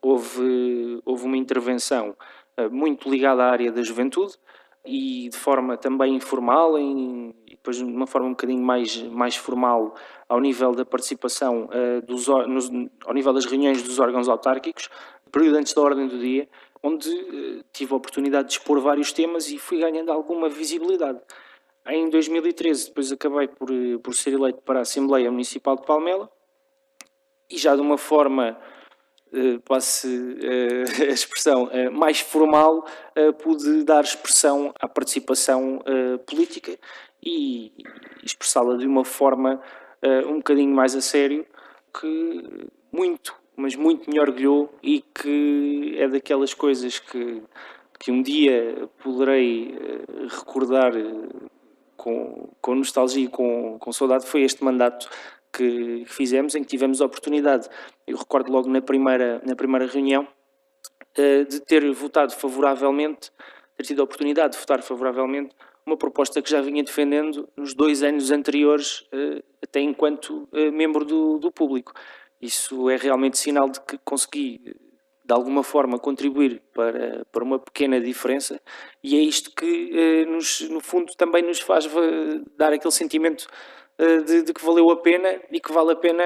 houve, 0.00 1.00
houve 1.04 1.24
uma 1.24 1.36
intervenção 1.36 2.16
eh, 2.56 2.68
muito 2.68 3.10
ligada 3.10 3.42
à 3.42 3.50
área 3.50 3.72
da 3.72 3.82
juventude 3.82 4.34
e 4.84 5.28
de 5.28 5.36
forma 5.36 5.76
também 5.76 6.14
informal 6.14 6.78
em, 6.78 7.34
e 7.46 7.50
depois 7.50 7.76
de 7.76 7.84
uma 7.84 8.06
forma 8.06 8.28
um 8.28 8.30
bocadinho 8.30 8.62
mais, 8.62 9.02
mais 9.02 9.36
formal 9.36 9.94
ao 10.28 10.40
nível 10.40 10.72
da 10.72 10.84
participação 10.84 11.68
uh, 11.68 12.06
dos, 12.06 12.26
nos, 12.26 12.70
ao 13.04 13.12
nível 13.12 13.32
das 13.32 13.44
reuniões 13.44 13.82
dos 13.82 13.98
órgãos 13.98 14.28
autárquicos, 14.28 14.88
período 15.30 15.56
antes 15.56 15.74
da 15.74 15.82
ordem 15.82 16.08
do 16.08 16.18
dia, 16.18 16.48
onde 16.82 17.08
uh, 17.08 17.64
tive 17.72 17.92
a 17.92 17.96
oportunidade 17.96 18.48
de 18.48 18.54
expor 18.54 18.80
vários 18.80 19.12
temas 19.12 19.48
e 19.48 19.58
fui 19.58 19.78
ganhando 19.78 20.10
alguma 20.10 20.48
visibilidade. 20.48 21.20
Em 21.86 22.10
2013, 22.10 22.88
depois 22.88 23.10
acabei 23.10 23.48
por, 23.48 23.70
uh, 23.70 23.98
por 24.00 24.14
ser 24.14 24.34
eleito 24.34 24.60
para 24.62 24.80
a 24.80 24.82
Assembleia 24.82 25.30
Municipal 25.30 25.76
de 25.76 25.86
Palmela 25.86 26.30
e 27.50 27.56
já 27.56 27.74
de 27.74 27.80
uma 27.80 27.96
forma, 27.96 28.58
uh, 29.32 29.60
passe 29.60 30.08
a 31.00 31.12
expressão, 31.12 31.70
mais 31.92 32.20
formal, 32.20 32.84
pude 33.42 33.84
dar 33.84 34.04
expressão 34.04 34.72
à 34.78 34.86
participação 34.86 35.82
política 36.26 36.78
e 37.22 37.72
expressá-la 38.22 38.76
de 38.76 38.86
uma 38.86 39.04
forma 39.04 39.60
um 40.26 40.36
bocadinho 40.36 40.74
mais 40.74 40.94
a 40.94 41.00
sério 41.00 41.46
que 41.98 42.68
muito 42.92 43.34
mas 43.58 43.74
muito 43.74 44.08
me 44.08 44.20
orgulhou 44.20 44.72
e 44.80 45.00
que 45.00 45.96
é 45.98 46.06
daquelas 46.06 46.54
coisas 46.54 47.00
que, 47.00 47.42
que 47.98 48.12
um 48.12 48.22
dia 48.22 48.88
poderei 49.02 49.74
eh, 49.76 50.26
recordar 50.28 50.96
eh, 50.96 51.48
com, 51.96 52.48
com 52.60 52.76
nostalgia 52.76 53.24
e 53.24 53.28
com, 53.28 53.76
com 53.80 53.92
saudade, 53.92 54.26
foi 54.26 54.42
este 54.42 54.62
mandato 54.62 55.10
que 55.52 56.04
fizemos, 56.06 56.54
em 56.54 56.62
que 56.62 56.68
tivemos 56.68 57.02
a 57.02 57.06
oportunidade, 57.06 57.68
eu 58.06 58.16
recordo 58.16 58.52
logo 58.52 58.68
na 58.68 58.80
primeira, 58.80 59.42
na 59.44 59.56
primeira 59.56 59.86
reunião, 59.86 60.28
eh, 61.16 61.42
de 61.42 61.58
ter 61.58 61.90
votado 61.92 62.32
favoravelmente, 62.34 63.32
ter 63.76 63.82
tido 63.82 64.02
a 64.02 64.04
oportunidade 64.04 64.52
de 64.52 64.60
votar 64.60 64.82
favoravelmente 64.82 65.52
uma 65.84 65.96
proposta 65.96 66.40
que 66.40 66.48
já 66.48 66.60
vinha 66.60 66.84
defendendo 66.84 67.48
nos 67.56 67.74
dois 67.74 68.04
anos 68.04 68.30
anteriores, 68.30 69.04
até 69.62 69.80
enquanto 69.80 70.46
membro 70.52 71.02
do, 71.02 71.38
do 71.38 71.50
público. 71.50 71.94
Isso 72.40 72.88
é 72.88 72.96
realmente 72.96 73.38
sinal 73.38 73.68
de 73.68 73.80
que 73.80 73.98
consegui, 74.04 74.60
de 75.24 75.34
alguma 75.34 75.62
forma, 75.62 75.98
contribuir 75.98 76.62
para, 76.72 77.24
para 77.30 77.44
uma 77.44 77.58
pequena 77.58 78.00
diferença. 78.00 78.60
E 79.02 79.16
é 79.16 79.20
isto 79.20 79.50
que, 79.54 80.24
nos, 80.26 80.60
no 80.68 80.80
fundo, 80.80 81.12
também 81.16 81.42
nos 81.42 81.60
faz 81.60 81.88
dar 82.56 82.72
aquele 82.72 82.92
sentimento 82.92 83.46
de, 84.26 84.42
de, 84.42 84.52
que 84.52 84.64
valeu 84.64 84.90
a 84.90 84.96
pena 84.96 85.40
e 85.50 85.60
que 85.60 85.72
vale 85.72 85.92
a 85.92 85.96
pena 85.96 86.24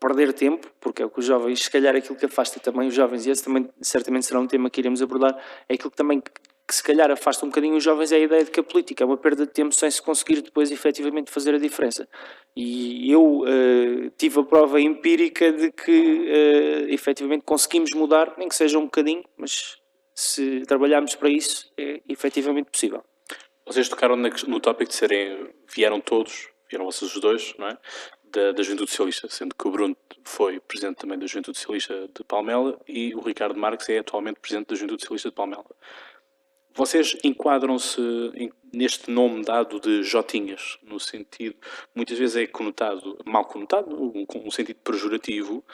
perder 0.00 0.32
tempo, 0.32 0.70
porque 0.80 1.02
é 1.02 1.06
o 1.06 1.10
que 1.10 1.18
os 1.18 1.24
jovens, 1.24 1.64
se 1.64 1.70
calhar 1.70 1.94
aquilo 1.94 2.16
que 2.16 2.26
afasta 2.26 2.60
também 2.60 2.88
os 2.88 2.94
jovens, 2.94 3.26
e 3.26 3.30
esse 3.30 3.42
também 3.42 3.68
certamente 3.82 4.26
será 4.26 4.38
um 4.40 4.46
tema 4.46 4.70
que 4.70 4.80
iremos 4.80 5.02
abordar, 5.02 5.36
é 5.68 5.74
aquilo 5.74 5.90
que 5.90 5.96
também 5.96 6.22
que 6.68 6.74
se 6.74 6.82
calhar 6.82 7.10
afasta 7.10 7.46
um 7.46 7.48
bocadinho 7.48 7.76
os 7.76 7.82
jovens 7.82 8.12
é 8.12 8.16
a 8.16 8.18
ideia 8.18 8.44
de 8.44 8.50
que 8.50 8.60
a 8.60 8.62
política 8.62 9.02
é 9.02 9.06
uma 9.06 9.16
perda 9.16 9.46
de 9.46 9.52
tempo 9.52 9.74
sem 9.74 9.90
se 9.90 10.02
conseguir 10.02 10.42
depois 10.42 10.70
efetivamente 10.70 11.30
fazer 11.30 11.54
a 11.54 11.58
diferença. 11.58 12.06
E 12.54 13.10
eu 13.10 13.40
uh, 13.40 14.10
tive 14.18 14.40
a 14.40 14.44
prova 14.44 14.78
empírica 14.78 15.50
de 15.50 15.72
que 15.72 15.90
uh, 15.90 16.92
efetivamente 16.92 17.42
conseguimos 17.42 17.92
mudar, 17.94 18.34
nem 18.36 18.48
que 18.48 18.54
seja 18.54 18.78
um 18.78 18.84
bocadinho, 18.84 19.24
mas 19.38 19.78
se 20.14 20.62
trabalharmos 20.66 21.14
para 21.14 21.30
isso 21.30 21.72
é 21.78 22.02
efetivamente 22.06 22.70
possível. 22.70 23.02
Vocês 23.66 23.88
tocaram 23.88 24.16
no 24.16 24.60
tópico 24.60 24.90
de 24.90 24.94
serem, 24.94 25.48
vieram 25.74 26.00
todos, 26.00 26.48
vieram 26.68 26.84
vocês 26.84 27.14
os 27.14 27.20
dois, 27.20 27.54
não 27.58 27.68
é? 27.68 27.78
da, 28.32 28.52
da 28.52 28.62
Juventude 28.62 28.90
Socialista, 28.90 29.28
sendo 29.28 29.54
que 29.54 29.66
o 29.66 29.70
Bruno 29.70 29.96
foi 30.24 30.60
presidente 30.60 30.96
também 30.96 31.18
da 31.18 31.26
Juventude 31.26 31.58
Socialista 31.58 32.08
de 32.14 32.24
Palmela 32.24 32.78
e 32.86 33.14
o 33.14 33.20
Ricardo 33.20 33.58
Marques 33.58 33.88
é 33.88 33.98
atualmente 33.98 34.40
presidente 34.40 34.68
da 34.68 34.74
Juventude 34.74 35.02
Socialista 35.02 35.30
de 35.30 35.34
Palmela. 35.34 35.64
Vocês 36.78 37.16
enquadram-se 37.24 38.00
neste 38.72 39.10
nome 39.10 39.42
dado 39.42 39.80
de 39.80 40.04
Jotinhas, 40.04 40.78
no 40.80 41.00
sentido, 41.00 41.56
muitas 41.92 42.16
vezes 42.16 42.36
é 42.36 42.46
conotado, 42.46 43.18
mal 43.26 43.44
conotado, 43.46 43.96
com 44.28 44.38
um 44.46 44.50
sentido 44.52 44.76
pejorativo, 44.76 45.64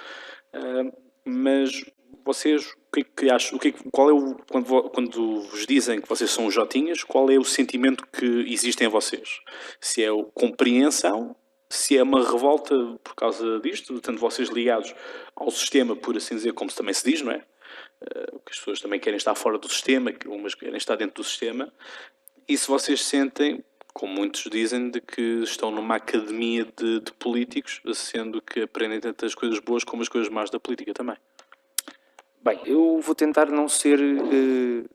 ah, 0.54 0.90
mas 1.22 1.84
vocês, 2.24 2.70
o 2.70 2.90
que 2.90 3.00
é 3.00 3.04
que 3.04 3.30
acham, 3.30 3.58
o 3.58 3.60
que 3.60 3.68
é, 3.68 3.74
qual 3.92 4.08
é 4.08 4.14
o, 4.14 4.34
quando, 4.50 4.82
quando 4.88 5.42
vos 5.42 5.66
dizem 5.66 6.00
que 6.00 6.08
vocês 6.08 6.30
são 6.30 6.50
Jotinhas, 6.50 7.04
qual 7.04 7.30
é 7.30 7.36
o 7.36 7.44
sentimento 7.44 8.06
que 8.10 8.50
existe 8.50 8.82
em 8.82 8.88
vocês? 8.88 9.40
Se 9.82 10.02
é 10.02 10.08
compreensão 10.32 11.36
se 11.68 11.98
é 11.98 12.02
uma 12.02 12.22
revolta 12.24 12.74
por 13.02 13.14
causa 13.14 13.58
disto, 13.60 14.00
tanto 14.00 14.20
vocês 14.20 14.48
ligados 14.48 14.94
ao 15.34 15.50
sistema, 15.50 15.96
por 15.96 16.16
assim 16.16 16.36
dizer, 16.36 16.52
como 16.52 16.72
também 16.72 16.94
se 16.94 17.10
diz, 17.10 17.20
não 17.20 17.32
é? 17.32 17.44
Uh, 18.02 18.38
que 18.40 18.52
as 18.52 18.58
pessoas 18.58 18.80
também 18.80 19.00
querem 19.00 19.16
estar 19.16 19.34
fora 19.34 19.58
do 19.58 19.68
sistema, 19.68 20.12
que 20.12 20.28
umas 20.28 20.54
querem 20.54 20.76
estar 20.76 20.96
dentro 20.96 21.22
do 21.22 21.24
sistema, 21.24 21.72
e 22.46 22.56
se 22.58 22.68
vocês 22.68 23.02
sentem, 23.02 23.64
como 23.94 24.12
muitos 24.12 24.44
dizem, 24.50 24.90
de 24.90 25.00
que 25.00 25.42
estão 25.42 25.70
numa 25.70 25.96
academia 25.96 26.66
de, 26.76 27.00
de 27.00 27.12
políticos, 27.12 27.80
sendo 27.94 28.42
que 28.42 28.60
aprendem 28.60 29.00
tanto 29.00 29.24
as 29.24 29.34
coisas 29.34 29.58
boas 29.60 29.84
como 29.84 30.02
as 30.02 30.08
coisas 30.08 30.30
más 30.30 30.50
da 30.50 30.60
política 30.60 30.92
também. 30.92 31.16
Bem, 32.42 32.60
eu 32.66 33.00
vou 33.00 33.14
tentar 33.14 33.46
não 33.46 33.68
ser 33.68 33.98
uh, 33.98 34.90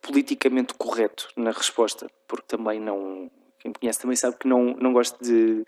politicamente 0.00 0.72
correto 0.74 1.28
na 1.36 1.50
resposta, 1.50 2.10
porque 2.26 2.46
também 2.46 2.80
não. 2.80 3.30
Quem 3.58 3.70
me 3.70 3.74
conhece 3.78 4.00
também 4.00 4.16
sabe 4.16 4.36
que 4.38 4.48
não, 4.48 4.74
não 4.74 4.92
gosto 4.92 5.22
de 5.22 5.64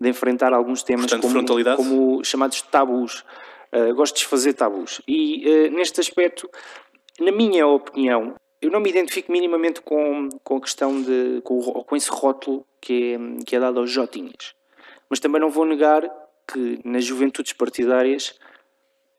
de 0.00 0.08
enfrentar 0.08 0.52
alguns 0.52 0.82
temas 0.82 1.10
Portanto, 1.10 1.46
como, 1.46 1.76
como, 1.76 2.24
chamados 2.24 2.62
tabus. 2.62 3.24
Uh, 3.72 3.94
gosto 3.94 4.14
de 4.14 4.20
desfazer 4.20 4.54
tabus. 4.54 5.00
E 5.06 5.44
uh, 5.46 5.70
neste 5.70 6.00
aspecto, 6.00 6.50
na 7.20 7.30
minha 7.30 7.66
opinião, 7.66 8.34
eu 8.60 8.70
não 8.70 8.80
me 8.80 8.90
identifico 8.90 9.30
minimamente 9.30 9.80
com, 9.80 10.28
com 10.42 10.56
a 10.56 10.60
questão 10.60 11.00
de. 11.00 11.40
com, 11.42 11.60
com 11.60 11.96
esse 11.96 12.10
rótulo 12.10 12.64
que 12.80 13.14
é, 13.14 13.44
que 13.44 13.56
é 13.56 13.60
dado 13.60 13.78
aos 13.78 13.90
Jotinhas. 13.90 14.54
Mas 15.08 15.20
também 15.20 15.40
não 15.40 15.50
vou 15.50 15.64
negar 15.64 16.02
que 16.50 16.80
nas 16.84 17.04
juventudes 17.04 17.52
partidárias 17.52 18.38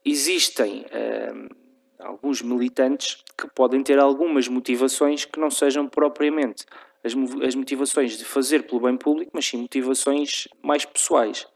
existem 0.04 0.82
uh, 0.82 1.56
alguns 2.00 2.42
militantes 2.42 3.24
que 3.38 3.48
podem 3.54 3.84
ter 3.84 4.00
algumas 4.00 4.48
motivações 4.48 5.26
que 5.26 5.40
não 5.40 5.52
sejam 5.52 5.88
propriamente 5.88 6.66
as, 7.04 7.14
as 7.46 7.56
motivações 7.56 8.18
de 8.18 8.26
fazer 8.26 8.64
pelo 8.64 8.82
bem 8.82 8.98
público, 8.98 9.32
mas 9.34 9.46
sim 9.46 9.58
motivações 9.58 10.48
mais 10.62 10.86
pessoais. 10.86 11.48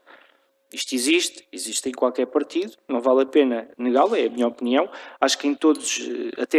Isto 0.74 0.94
existe, 0.94 1.46
existe 1.52 1.88
em 1.88 1.92
qualquer 1.92 2.26
partido, 2.26 2.72
não 2.88 3.00
vale 3.00 3.22
a 3.22 3.26
pena 3.26 3.68
negá-lo, 3.78 4.16
é 4.16 4.26
a 4.26 4.30
minha 4.30 4.48
opinião. 4.48 4.90
Acho 5.20 5.38
que 5.38 5.46
em 5.46 5.54
todos, 5.54 6.00
eh, 6.00 6.42
até 6.42 6.58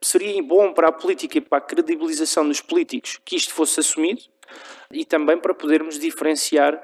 seria 0.00 0.42
bom 0.42 0.72
para 0.72 0.88
a 0.88 0.92
política 0.92 1.38
e 1.38 1.40
para 1.40 1.58
a 1.58 1.60
credibilização 1.60 2.46
dos 2.46 2.60
políticos 2.60 3.18
que 3.24 3.36
isto 3.36 3.54
fosse 3.54 3.80
assumido 3.80 4.22
e 4.92 5.04
também 5.04 5.38
para 5.38 5.54
podermos 5.54 5.98
diferenciar 5.98 6.80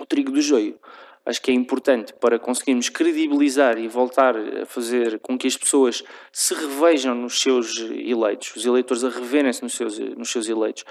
o 0.00 0.06
trigo 0.06 0.30
do 0.30 0.40
joio 0.40 0.78
acho 1.26 1.42
que 1.42 1.50
é 1.50 1.54
importante 1.54 2.14
para 2.14 2.38
conseguirmos 2.38 2.88
credibilizar 2.88 3.76
e 3.76 3.88
voltar 3.88 4.36
a 4.36 4.64
fazer 4.64 5.18
com 5.18 5.36
que 5.36 5.48
as 5.48 5.56
pessoas 5.56 6.04
se 6.32 6.54
revejam 6.54 7.16
nos 7.16 7.40
seus 7.40 7.78
eleitos, 7.78 8.54
os 8.54 8.64
eleitores 8.64 9.02
a 9.02 9.10
reverem-se 9.10 9.62
nos 9.62 9.74
seus, 9.74 9.98
nos 9.98 10.30
seus 10.30 10.48
eleitos. 10.48 10.84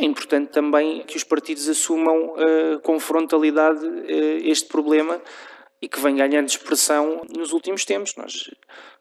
É 0.00 0.04
importante 0.04 0.52
também 0.52 1.02
que 1.02 1.16
os 1.16 1.24
partidos 1.24 1.68
assumam 1.68 2.34
uh, 2.34 2.80
com 2.84 3.00
frontalidade 3.00 3.84
uh, 3.84 4.38
este 4.44 4.68
problema 4.68 5.20
e 5.82 5.88
que 5.88 5.98
vem 5.98 6.14
ganhando 6.14 6.46
expressão 6.46 7.22
nos 7.28 7.52
últimos 7.52 7.84
tempos. 7.84 8.14
Nós 8.14 8.48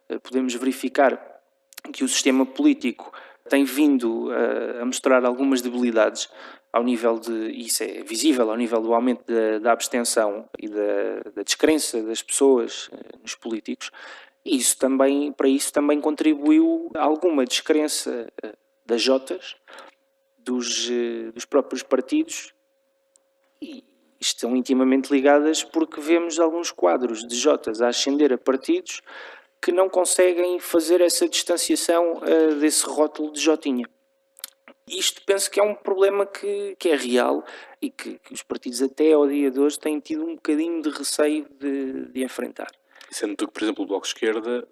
uh, 0.09 0.19
podemos 0.21 0.55
verificar 0.55 1.21
que 1.93 2.03
o 2.03 2.07
sistema 2.07 2.47
político 2.47 3.11
tem 3.47 3.63
vindo 3.63 4.29
a 4.81 4.83
mostrar 4.83 5.23
algumas 5.23 5.61
debilidades 5.61 6.27
ao 6.73 6.83
nível 6.83 7.19
de, 7.19 7.51
isso 7.51 7.83
é 7.83 8.03
visível, 8.03 8.49
ao 8.49 8.57
nível 8.57 8.81
do 8.81 8.93
aumento 8.93 9.23
da, 9.25 9.59
da 9.59 9.71
abstenção 9.71 10.49
e 10.59 10.67
da, 10.67 11.31
da, 11.33 11.43
descrença 11.43 12.01
das 12.03 12.21
pessoas 12.21 12.89
eh, 12.91 13.17
nos 13.21 13.35
políticos, 13.35 13.89
isso 14.43 14.77
também, 14.77 15.31
para 15.31 15.47
isso 15.47 15.71
também 15.71 16.01
contribuiu 16.01 16.91
alguma 16.95 17.45
descrença 17.45 18.27
eh, 18.43 18.53
das 18.85 19.01
Jotas, 19.01 19.55
dos, 20.47 20.89
eh, 20.89 21.31
dos 21.33 21.45
próprios 21.45 21.83
partidos, 21.83 22.53
e 23.61 23.83
estão 24.19 24.55
intimamente 24.55 25.11
ligadas 25.11 25.63
porque 25.63 25.99
vemos 25.99 26.39
alguns 26.39 26.71
quadros 26.71 27.27
de 27.27 27.35
Jotas 27.35 27.81
a 27.81 27.89
ascender 27.89 28.31
a 28.33 28.37
partidos 28.37 29.01
que 29.61 29.71
não 29.71 29.89
conseguem 29.89 30.59
fazer 30.59 31.01
essa 31.01 31.27
distanciação 31.27 32.13
uh, 32.17 32.55
desse 32.59 32.85
rótulo 32.85 33.31
de 33.31 33.39
Jotinha. 33.39 33.85
Isto 34.87 35.21
penso 35.25 35.51
que 35.51 35.59
é 35.59 35.63
um 35.63 35.75
problema 35.75 36.25
que, 36.25 36.75
que 36.79 36.89
é 36.89 36.95
real 36.95 37.43
e 37.81 37.89
que, 37.89 38.17
que, 38.19 38.33
os 38.33 38.43
partidos 38.43 38.81
até 38.81 39.13
ao 39.13 39.27
dia 39.27 39.51
de 39.51 39.59
hoje 39.59 39.77
têm 39.77 39.99
tido 39.99 40.23
um 40.23 40.35
bocadinho 40.35 40.81
de 40.81 40.89
receio 40.89 41.47
de, 41.59 42.05
de 42.05 42.23
enfrentar. 42.23 42.71
Sendo 43.09 43.35
que, 43.35 43.47
por 43.47 43.61
exemplo, 43.61 43.83
o 43.83 43.87
Bloco 43.87 44.03
de 44.03 44.09
Esquerda 44.09 44.67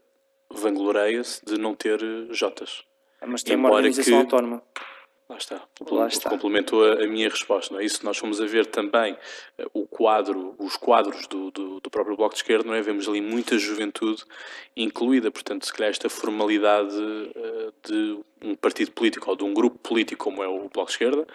vangloreia-se 0.49 1.43
de 1.43 1.57
não 1.57 1.75
ter 1.75 1.99
Jotas. 2.31 2.83
Mas 3.25 3.43
tem 3.43 3.55
Embora 3.55 3.73
uma 3.73 3.77
organização 3.77 4.13
que... 4.13 4.35
autónoma. 4.35 4.63
Lá 5.27 5.37
está. 5.37 5.61
Lá 5.89 6.07
está. 6.07 6.29
Complementou 6.29 6.85
a, 6.85 7.03
a, 7.03 7.07
minha 7.07 7.27
resposta. 7.27 7.73
Não 7.73 7.81
é? 7.81 7.85
Isso 7.85 8.05
nós 8.05 8.15
fomos 8.15 8.39
a 8.39 8.45
ver 8.45 8.67
também 8.67 9.13
uh, 9.13 9.69
o 9.73 9.87
quadro, 9.87 10.53
os 10.59 10.77
quadros 10.77 11.25
do, 11.25 11.49
do, 11.49 11.79
do, 11.79 11.89
próprio 11.89 12.15
Bloco 12.15 12.35
de 12.35 12.41
Esquerda, 12.41 12.67
não 12.67 12.75
é? 12.75 12.81
Vemos 12.81 13.09
ali 13.09 13.21
muita 13.21 13.57
juventude 13.57 14.23
incluída. 14.77 15.31
Portanto, 15.31 15.65
se 15.65 15.73
calhar 15.73 15.89
esta 15.89 16.09
formalidade 16.09 16.95
uh, 16.95 17.73
de 17.83 18.19
um 18.43 18.55
partido 18.55 18.91
político 18.91 19.27
ou 19.27 19.35
de 19.35 19.43
um 19.43 19.51
grupo 19.51 19.79
político 19.79 20.25
como 20.25 20.43
é 20.43 20.47
o 20.47 20.69
Bloco 20.69 20.85
de 20.85 20.91
Esquerda, 20.91 21.25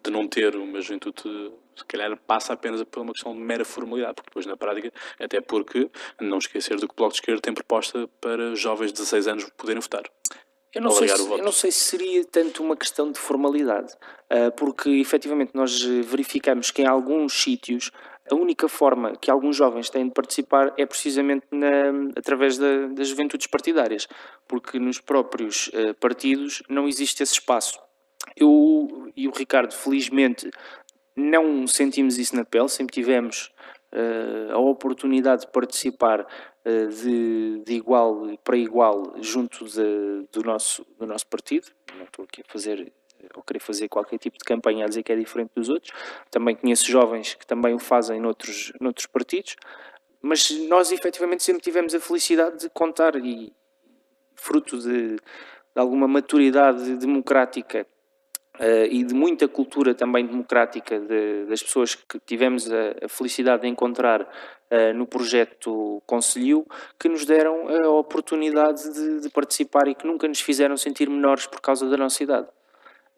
de 0.00 0.10
não 0.12 0.28
ter 0.28 0.54
uma 0.54 0.80
juventude, 0.80 1.52
se 1.74 1.84
calhar 1.86 2.16
passa 2.18 2.52
apenas 2.52 2.80
por 2.84 3.02
uma 3.02 3.12
questão 3.12 3.34
de 3.34 3.40
mera 3.40 3.64
formalidade, 3.64 4.14
porque 4.14 4.30
depois 4.30 4.46
na 4.46 4.56
prática, 4.56 4.92
até 5.18 5.40
porque, 5.40 5.90
não 6.20 6.38
esquecer 6.38 6.76
do 6.76 6.86
que 6.86 6.94
o 6.94 6.96
Bloco 6.96 7.14
de 7.14 7.18
Esquerda 7.18 7.42
tem 7.42 7.52
proposta 7.52 8.08
para 8.20 8.54
jovens 8.54 8.92
de 8.92 8.98
16 8.98 9.26
anos 9.26 9.50
poderem 9.56 9.80
votar. 9.80 10.04
Eu 10.72 10.82
não, 10.82 10.90
sei 10.92 11.08
se, 11.08 11.20
eu 11.20 11.38
não 11.38 11.52
sei 11.52 11.72
se 11.72 11.78
seria 11.78 12.24
tanto 12.24 12.62
uma 12.62 12.76
questão 12.76 13.10
de 13.10 13.18
formalidade, 13.18 13.92
uh, 14.32 14.52
porque 14.56 14.88
efetivamente 14.88 15.50
nós 15.52 15.82
verificamos 15.82 16.70
que 16.70 16.82
em 16.82 16.86
alguns 16.86 17.32
sítios 17.32 17.90
a 18.30 18.36
única 18.36 18.68
forma 18.68 19.16
que 19.16 19.30
alguns 19.30 19.56
jovens 19.56 19.90
têm 19.90 20.06
de 20.06 20.14
participar 20.14 20.72
é 20.78 20.86
precisamente 20.86 21.44
na, 21.50 22.10
através 22.16 22.56
da, 22.56 22.86
das 22.86 23.08
juventudes 23.08 23.48
partidárias, 23.48 24.06
porque 24.46 24.78
nos 24.78 25.00
próprios 25.00 25.66
uh, 25.68 25.94
partidos 25.98 26.62
não 26.68 26.86
existe 26.86 27.22
esse 27.22 27.32
espaço. 27.32 27.76
Eu 28.36 29.10
e 29.16 29.26
o 29.26 29.32
Ricardo, 29.32 29.72
felizmente, 29.72 30.48
não 31.16 31.66
sentimos 31.66 32.18
isso 32.18 32.36
na 32.36 32.44
pele, 32.44 32.68
sempre 32.68 32.94
tivemos 32.94 33.50
a 34.52 34.58
oportunidade 34.58 35.42
de 35.42 35.48
participar 35.48 36.20
uh, 36.20 36.88
de, 36.88 37.62
de, 37.64 37.74
igual 37.74 38.38
para 38.44 38.56
igual 38.56 39.14
junto 39.20 39.64
de, 39.64 40.28
do, 40.32 40.42
nosso, 40.42 40.86
do 40.98 41.06
nosso 41.06 41.26
partido. 41.26 41.68
Não 41.96 42.04
estou 42.04 42.24
aqui 42.24 42.42
a 42.42 42.52
fazer 42.52 42.92
ou 43.34 43.42
querer 43.42 43.60
fazer 43.60 43.88
qualquer 43.88 44.18
tipo 44.18 44.38
de 44.38 44.44
campanha 44.44 44.84
a 44.84 44.88
dizer 44.88 45.02
que 45.02 45.12
é 45.12 45.16
diferente 45.16 45.50
dos 45.54 45.68
outros. 45.68 45.92
Também 46.30 46.56
conheço 46.56 46.90
jovens 46.90 47.34
que 47.34 47.46
também 47.46 47.74
o 47.74 47.78
fazem 47.78 48.20
noutros, 48.20 48.72
noutros 48.80 49.06
partidos, 49.06 49.56
mas 50.22 50.50
nós 50.68 50.92
efetivamente 50.92 51.42
sempre 51.42 51.62
tivemos 51.62 51.94
a 51.94 52.00
felicidade 52.00 52.60
de 52.60 52.70
contar 52.70 53.16
e 53.16 53.52
fruto 54.34 54.78
de, 54.78 55.16
de 55.16 55.20
alguma 55.76 56.08
maturidade 56.08 56.96
democrática 56.96 57.86
uh, 58.60 58.86
e 58.90 59.02
de 59.02 59.14
muita 59.14 59.48
cultura 59.48 59.94
também 59.94 60.26
democrática 60.26 61.00
de, 61.00 61.46
das 61.46 61.62
pessoas 61.62 61.94
que 61.94 62.20
tivemos 62.20 62.70
a, 62.70 63.06
a 63.06 63.08
felicidade 63.08 63.62
de 63.62 63.68
encontrar 63.68 64.22
uh, 64.22 64.94
no 64.94 65.06
projeto 65.06 66.02
Conselho, 66.06 66.66
que 66.98 67.08
nos 67.08 67.24
deram 67.24 67.68
a 67.68 67.88
oportunidade 67.90 68.92
de, 68.92 69.20
de, 69.20 69.30
participar 69.30 69.88
e 69.88 69.94
que 69.94 70.06
nunca 70.06 70.28
nos 70.28 70.40
fizeram 70.40 70.76
sentir 70.76 71.08
menores 71.08 71.46
por 71.46 71.60
causa 71.60 71.88
da 71.88 71.96
nossa 71.96 72.22
idade. 72.22 72.46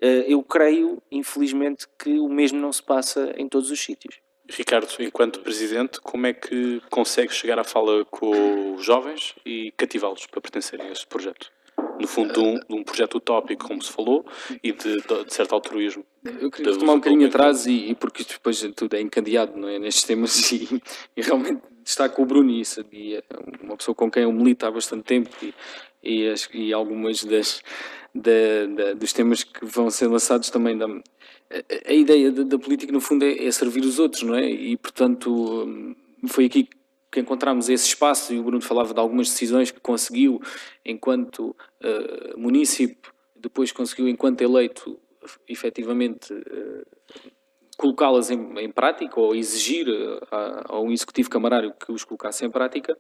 Uh, 0.00 0.24
eu 0.26 0.42
creio, 0.42 1.02
infelizmente, 1.10 1.86
que 1.98 2.18
o 2.18 2.28
mesmo 2.28 2.60
não 2.60 2.72
se 2.72 2.82
passa 2.82 3.32
em 3.36 3.48
todos 3.48 3.70
os 3.70 3.80
sítios. 3.80 4.20
Ricardo, 4.50 4.88
enquanto 5.00 5.40
presidente, 5.40 6.00
como 6.00 6.26
é 6.26 6.32
que 6.32 6.82
consegue 6.90 7.32
chegar 7.32 7.58
à 7.58 7.64
fala 7.64 8.04
com 8.06 8.74
os 8.74 8.84
jovens 8.84 9.34
e 9.46 9.72
cativá-los 9.76 10.26
para 10.26 10.40
pertencerem 10.40 10.88
a 10.88 10.92
este 10.92 11.06
projeto? 11.06 11.50
No 11.98 12.06
fundo, 12.06 12.32
de 12.32 12.40
um, 12.40 12.54
de 12.54 12.74
um, 12.74 12.82
projeto 12.82 13.16
utópico, 13.16 13.66
como 13.66 13.80
se 13.80 13.92
falou, 13.92 14.26
e 14.62 14.72
de, 14.72 14.96
de, 14.96 15.34
certo 15.34 15.54
altruísmo. 15.54 16.04
Eu 16.40 16.50
queria 16.50 16.76
tomar 16.76 16.94
um 16.94 16.98
bocadinho 16.98 17.26
atrás, 17.28 17.66
e, 17.66 17.90
e, 17.90 17.94
porque 17.94 18.22
isto 18.22 18.34
depois 18.34 18.60
tudo 18.74 18.94
é 18.94 19.00
encadeado 19.00 19.56
não 19.56 19.68
é, 19.68 19.78
nestes 19.78 20.04
temas, 20.04 20.50
e, 20.52 20.82
e 21.16 21.22
realmente 21.22 21.62
com 22.14 22.22
o 22.22 22.26
Bruno, 22.26 22.50
e 22.50 22.64
sabia, 22.64 23.22
uma 23.62 23.76
pessoa 23.76 23.94
com 23.94 24.10
quem 24.10 24.22
eu 24.24 24.32
milito 24.32 24.66
há 24.66 24.70
bastante 24.70 25.04
tempo, 25.04 25.30
e, 25.42 25.54
e, 26.02 26.28
as, 26.28 26.48
e 26.52 26.72
algumas 26.72 27.24
das, 27.24 27.62
da, 28.14 28.66
da, 28.74 28.92
dos 28.94 29.12
temas 29.12 29.44
que 29.44 29.64
vão 29.64 29.90
ser 29.90 30.08
lançados 30.08 30.50
também 30.50 30.76
da, 30.76 30.86
a, 30.86 31.90
a 31.90 31.92
ideia 31.92 32.30
da, 32.30 32.42
da, 32.42 32.58
política 32.58 32.92
no 32.92 33.00
fundo 33.00 33.24
é, 33.24 33.46
é, 33.46 33.50
servir 33.50 33.84
os 33.84 33.98
outros, 33.98 34.22
não 34.22 34.34
é? 34.34 34.48
E 34.48 34.76
portanto 34.76 35.30
hum, 35.66 35.94
foi 36.26 36.46
aqui 36.46 36.64
que 36.64 36.76
encontramos 37.20 37.68
esse 37.68 37.86
espaço, 37.86 38.32
e 38.32 38.38
o 38.38 38.42
Bruno 38.42 38.62
falava 38.62 38.94
de 38.94 39.00
algumas 39.00 39.28
decisões 39.28 39.70
que 39.70 39.80
conseguiu 39.80 40.40
enquanto 40.84 41.50
uh, 41.50 42.38
munícipe, 42.38 43.08
depois 43.36 43.72
conseguiu 43.72 44.08
enquanto 44.08 44.40
eleito, 44.42 44.98
efetivamente, 45.48 46.32
uh, 46.32 46.86
colocá-las 47.76 48.30
em, 48.30 48.58
em, 48.58 48.70
prática 48.70 49.18
ou 49.20 49.34
exigir 49.34 49.86
a, 50.30 50.74
a 50.74 50.80
um 50.80 50.92
executivo 50.92 51.28
camarário 51.28 51.74
que 51.74 51.90
os 51.90 52.04
colocasse 52.04 52.44
em 52.44 52.50
prática. 52.50 52.96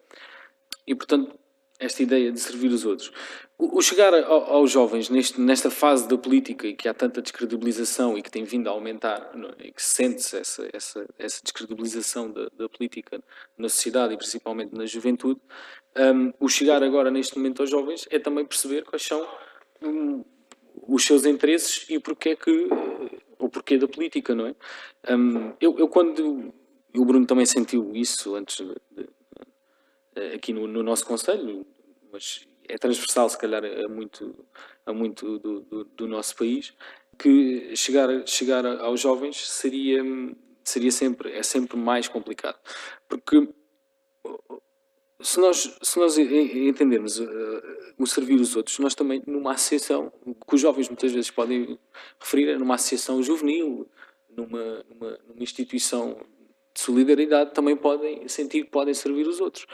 E, 0.86 0.94
portanto, 0.94 1.38
esta 1.78 2.02
ideia 2.02 2.30
de 2.30 2.38
servir 2.38 2.68
os 2.68 2.84
outros. 2.84 3.12
O, 3.58 3.80
chegar 3.80 4.12
ao, 4.12 4.54
aos 4.54 4.70
jovens 4.70 5.08
neste, 5.08 5.40
nesta 5.40 5.70
fase 5.70 6.08
da 6.08 6.18
política 6.18 6.66
e 6.66 6.74
que 6.74 6.88
há 6.88 6.94
tanta 6.94 7.22
descredibilização 7.22 8.18
e 8.18 8.22
que 8.22 8.30
tem 8.30 8.42
vindo 8.44 8.68
a 8.68 8.72
aumentar, 8.72 9.30
é? 9.60 9.68
e 9.68 9.72
que 9.72 9.82
sente-se 9.82 10.36
essa, 10.36 10.68
essa, 10.72 11.06
essa 11.18 11.40
descredibilização 11.42 12.30
da, 12.30 12.48
da, 12.56 12.68
política 12.68 13.22
na 13.56 13.68
sociedade 13.68 14.14
e 14.14 14.16
principalmente 14.16 14.74
na 14.74 14.84
juventude, 14.84 15.40
um, 15.96 16.32
o 16.40 16.48
chegar 16.48 16.82
agora 16.82 17.10
neste 17.10 17.36
momento 17.36 17.60
aos 17.60 17.70
jovens 17.70 18.06
é 18.10 18.18
também 18.18 18.44
perceber 18.44 18.82
quais 18.82 19.02
são 19.02 19.24
um, 19.82 20.24
os 20.88 21.04
seus 21.04 21.24
interesses 21.24 21.86
e 21.88 22.00
porque 22.00 22.30
é 22.30 22.36
que 22.36 22.68
o 23.38 23.48
porquê 23.48 23.76
da 23.76 23.86
política, 23.86 24.34
não 24.34 24.46
é? 24.46 24.54
Um, 25.14 25.52
eu, 25.60 25.78
eu, 25.78 25.88
quando 25.88 26.52
o 26.96 27.04
Bruno 27.04 27.26
também 27.26 27.46
sentiu 27.46 27.94
isso 27.94 28.34
antes 28.34 28.56
de, 28.56 29.08
aqui 30.34 30.52
no, 30.52 30.66
no 30.66 30.82
nosso 30.82 31.06
conselho, 31.06 31.66
mas 32.12 32.46
é 32.68 32.78
transversal, 32.78 33.28
se 33.28 33.38
calhar, 33.38 33.62
a 33.64 33.88
muito, 33.88 34.34
a 34.86 34.92
muito 34.92 35.38
do, 35.38 35.60
do, 35.60 35.84
do, 35.84 36.08
nosso 36.08 36.36
país, 36.36 36.72
que 37.18 37.74
chegar, 37.76 38.08
chegar 38.26 38.64
aos 38.64 39.00
jovens 39.00 39.36
seria, 39.48 40.02
seria 40.64 40.90
sempre, 40.90 41.32
é 41.32 41.42
sempre 41.42 41.76
mais 41.76 42.08
complicado. 42.08 42.58
Porque 43.08 43.48
se 45.20 45.40
nós, 45.40 45.78
se 45.82 45.98
nós 45.98 46.18
entendermos 46.18 47.18
uh, 47.18 47.62
o 47.98 48.06
servir 48.06 48.40
os 48.40 48.56
outros, 48.56 48.78
nós 48.78 48.94
também, 48.94 49.22
numa 49.26 49.52
associação, 49.52 50.12
que 50.46 50.54
os 50.54 50.60
jovens 50.60 50.88
muitas 50.88 51.12
vezes 51.12 51.30
podem 51.30 51.78
referir, 52.20 52.48
é 52.48 52.58
numa 52.58 52.74
associação 52.74 53.22
juvenil, 53.22 53.88
numa, 54.36 54.84
numa, 54.88 55.18
numa 55.28 55.42
instituição 55.42 56.16
de 56.74 56.80
solidariedade, 56.80 57.52
também 57.52 57.76
podem 57.76 58.26
sentir 58.28 58.64
que 58.64 58.70
podem 58.70 58.94
servir 58.94 59.26
os 59.26 59.40
outros. 59.40 59.66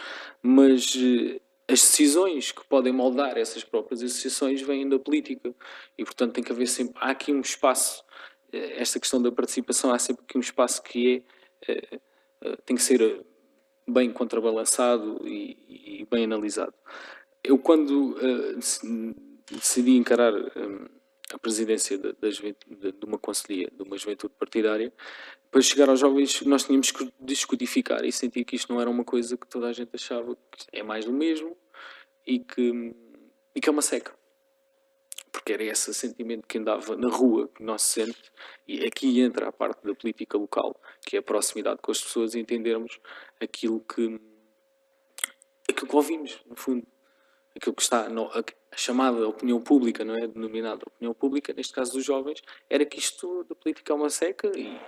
Mas 0.42 0.94
uh, 0.94 1.40
as 1.70 1.82
decisões 1.82 2.50
que 2.50 2.66
podem 2.66 2.92
moldar 2.92 3.36
essas 3.36 3.62
próprias 3.62 4.02
associações 4.02 4.62
vêm 4.62 4.88
da 4.88 4.98
política 4.98 5.54
e, 5.98 6.04
portanto, 6.04 6.32
tem 6.32 6.42
que 6.42 6.50
haver 6.50 6.66
sempre. 6.66 6.94
Há 6.96 7.10
aqui 7.10 7.30
um 7.30 7.42
espaço, 7.42 8.02
eh, 8.50 8.80
esta 8.80 8.98
questão 8.98 9.20
da 9.20 9.30
participação, 9.30 9.92
há 9.92 9.98
sempre 9.98 10.24
aqui 10.24 10.38
um 10.38 10.40
espaço 10.40 10.82
que 10.82 11.22
é. 11.66 11.70
Eh, 11.70 12.00
eh, 12.40 12.56
tem 12.64 12.74
que 12.74 12.82
ser 12.82 13.22
bem 13.86 14.10
contrabalançado 14.10 15.20
e, 15.28 16.00
e 16.00 16.06
bem 16.10 16.24
analisado. 16.24 16.72
Eu, 17.44 17.58
quando 17.58 18.16
decidi 19.50 19.96
encarar 19.96 20.32
a 21.32 21.38
presidência 21.38 21.98
de, 21.98 22.12
de, 22.12 23.04
uma 23.04 23.18
conselhia, 23.18 23.70
de 23.70 23.82
uma 23.82 23.98
juventude 23.98 24.34
partidária, 24.38 24.92
para 25.50 25.60
chegar 25.60 25.88
aos 25.88 26.00
jovens 26.00 26.40
nós 26.42 26.64
tínhamos 26.64 26.90
que 26.90 27.12
descodificar 27.20 28.04
e 28.04 28.12
sentir 28.12 28.44
que 28.44 28.56
isto 28.56 28.72
não 28.72 28.80
era 28.80 28.88
uma 28.88 29.04
coisa 29.04 29.36
que 29.36 29.46
toda 29.46 29.68
a 29.68 29.72
gente 29.72 29.90
achava 29.94 30.36
que 30.50 30.66
é 30.72 30.82
mais 30.82 31.04
do 31.04 31.12
mesmo 31.12 31.56
e 32.26 32.38
que, 32.38 32.94
e 33.54 33.60
que 33.60 33.68
é 33.68 33.72
uma 33.72 33.82
seca. 33.82 34.16
Porque 35.30 35.52
era 35.52 35.62
esse 35.62 35.92
sentimento 35.92 36.46
que 36.46 36.58
andava 36.58 36.96
na 36.96 37.08
rua, 37.08 37.48
que 37.48 37.62
nós 37.62 37.82
sente, 37.82 38.32
e 38.66 38.84
aqui 38.86 39.20
entra 39.20 39.48
a 39.48 39.52
parte 39.52 39.86
da 39.86 39.94
política 39.94 40.38
local, 40.38 40.80
que 41.02 41.16
é 41.16 41.18
a 41.20 41.22
proximidade 41.22 41.80
com 41.82 41.90
as 41.90 42.00
pessoas 42.00 42.34
e 42.34 42.40
entendermos 42.40 42.98
aquilo 43.40 43.80
que, 43.80 44.18
aquilo 45.68 45.88
que 45.88 45.96
ouvimos, 45.96 46.40
no 46.46 46.56
fundo. 46.56 46.86
Aquilo 47.54 47.74
que 47.74 47.82
está, 47.82 48.08
a, 48.70 48.76
chamada 48.76 49.28
opinião 49.28 49.60
pública, 49.60 50.04
não 50.04 50.14
é? 50.16 50.26
Denominada 50.26 50.82
opinião 50.86 51.14
pública, 51.14 51.52
neste 51.52 51.72
caso 51.72 51.92
dos 51.92 52.04
jovens, 52.04 52.42
era 52.68 52.84
que 52.84 52.98
isto 52.98 53.44
da 53.44 53.54
política 53.54 53.92
é 53.92 53.96
uma 53.96 54.10
seca 54.10 54.50
e 54.56 54.78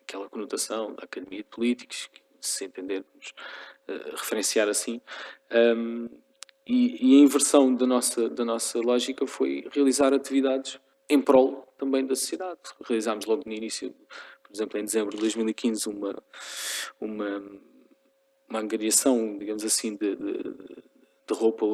aquela 0.00 0.28
conotação 0.28 0.94
da 0.94 1.04
Academia 1.04 1.38
de 1.38 1.48
Políticos, 1.48 2.10
se 2.40 2.66
entendermos 2.66 3.34
uh, 3.88 4.10
referenciar 4.16 4.68
assim. 4.68 5.00
Um, 5.50 6.08
e, 6.66 7.12
e, 7.12 7.20
a 7.20 7.24
inversão 7.24 7.74
da 7.74 7.86
nossa, 7.86 8.28
da 8.28 8.44
nossa 8.44 8.78
lógica 8.80 9.26
foi 9.26 9.68
realizar 9.72 10.14
atividades 10.14 10.78
em 11.08 11.20
prol 11.20 11.66
também 11.76 12.06
da 12.06 12.14
sociedade. 12.14 12.60
Realizámos 12.84 13.26
logo 13.26 13.42
no 13.44 13.52
início, 13.52 13.94
por 14.42 14.54
exemplo, 14.54 14.78
em 14.78 14.84
dezembro 14.84 15.14
de 15.14 15.20
2015, 15.20 15.88
uma, 15.88 16.22
uma, 16.98 17.42
uma 18.48 18.60
angariação, 18.60 19.36
digamos 19.36 19.64
assim, 19.64 19.94
de, 19.94 20.16
de, 20.16 20.42
de 20.42 21.34
roupa 21.34 21.66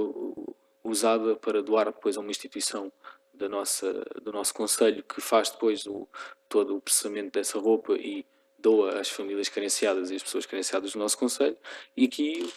usada 0.82 1.36
para 1.36 1.62
doar 1.62 1.86
depois 1.86 2.16
a 2.16 2.20
uma 2.20 2.30
instituição 2.30 2.92
da 3.32 3.48
nossa, 3.48 4.04
do 4.22 4.32
nosso 4.32 4.52
Conselho 4.54 5.02
que 5.02 5.20
faz 5.20 5.50
depois 5.50 5.86
o, 5.86 6.06
todo 6.48 6.76
o 6.76 6.80
processamento 6.80 7.30
dessa 7.32 7.58
roupa 7.58 7.94
e 7.94 8.24
doa 8.58 9.00
às 9.00 9.08
famílias 9.08 9.48
carenciadas 9.48 10.10
e 10.10 10.16
às 10.16 10.22
pessoas 10.22 10.46
carenciadas 10.46 10.92
do 10.92 10.98
nosso 10.98 11.16
Conselho. 11.16 11.56
E 11.96 12.04
aqui 12.04 12.52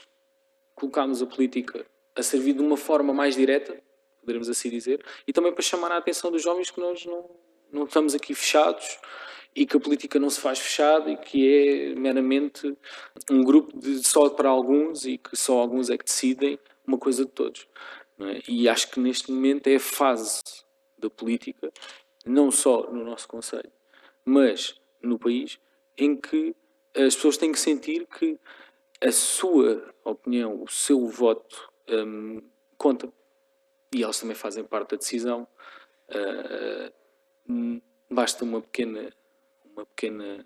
colocámos 0.75 1.21
a 1.21 1.25
política 1.25 1.85
a 2.15 2.21
servir 2.21 2.53
de 2.53 2.61
uma 2.61 2.77
forma 2.77 3.13
mais 3.13 3.35
direta, 3.35 3.81
poderemos 4.19 4.49
assim 4.49 4.69
dizer, 4.69 5.03
e 5.27 5.33
também 5.33 5.53
para 5.53 5.63
chamar 5.63 5.91
a 5.91 5.97
atenção 5.97 6.31
dos 6.31 6.41
jovens 6.41 6.69
que 6.69 6.79
nós 6.79 7.05
não, 7.05 7.29
não 7.71 7.83
estamos 7.85 8.13
aqui 8.13 8.33
fechados 8.35 8.99
e 9.55 9.65
que 9.65 9.77
a 9.77 9.79
política 9.79 10.19
não 10.19 10.29
se 10.29 10.39
faz 10.39 10.59
fechada 10.59 11.11
e 11.11 11.17
que 11.17 11.47
é 11.47 11.95
meramente 11.95 12.75
um 13.29 13.43
grupo 13.43 13.77
de 13.77 14.03
só 14.03 14.29
para 14.29 14.49
alguns 14.49 15.05
e 15.05 15.17
que 15.17 15.35
só 15.35 15.59
alguns 15.59 15.89
é 15.89 15.97
que 15.97 16.05
decidem 16.05 16.59
uma 16.85 16.97
coisa 16.97 17.25
de 17.25 17.31
todos. 17.31 17.67
É? 18.19 18.41
E 18.47 18.69
acho 18.69 18.91
que 18.91 18.99
neste 18.99 19.31
momento 19.31 19.67
é 19.67 19.75
a 19.75 19.79
fase 19.79 20.41
da 20.97 21.09
política, 21.09 21.71
não 22.25 22.51
só 22.51 22.89
no 22.91 23.03
nosso 23.03 23.27
Conselho, 23.27 23.71
mas 24.23 24.79
no 25.01 25.19
país, 25.19 25.59
em 25.97 26.15
que 26.15 26.55
as 26.95 27.15
pessoas 27.15 27.37
têm 27.37 27.51
que 27.51 27.59
sentir 27.59 28.05
que 28.07 28.39
a 29.01 29.11
sua 29.11 29.93
opinião, 30.03 30.63
o 30.63 30.69
seu 30.69 31.07
voto 31.07 31.69
um, 31.89 32.41
conta. 32.77 33.11
E 33.93 34.03
elas 34.03 34.19
também 34.19 34.35
fazem 34.35 34.63
parte 34.63 34.91
da 34.91 34.97
decisão. 34.97 35.47
Uh, 36.09 37.81
basta 38.09 38.43
uma 38.43 38.61
pequena, 38.61 39.11
uma 39.65 39.85
pequena, 39.85 40.45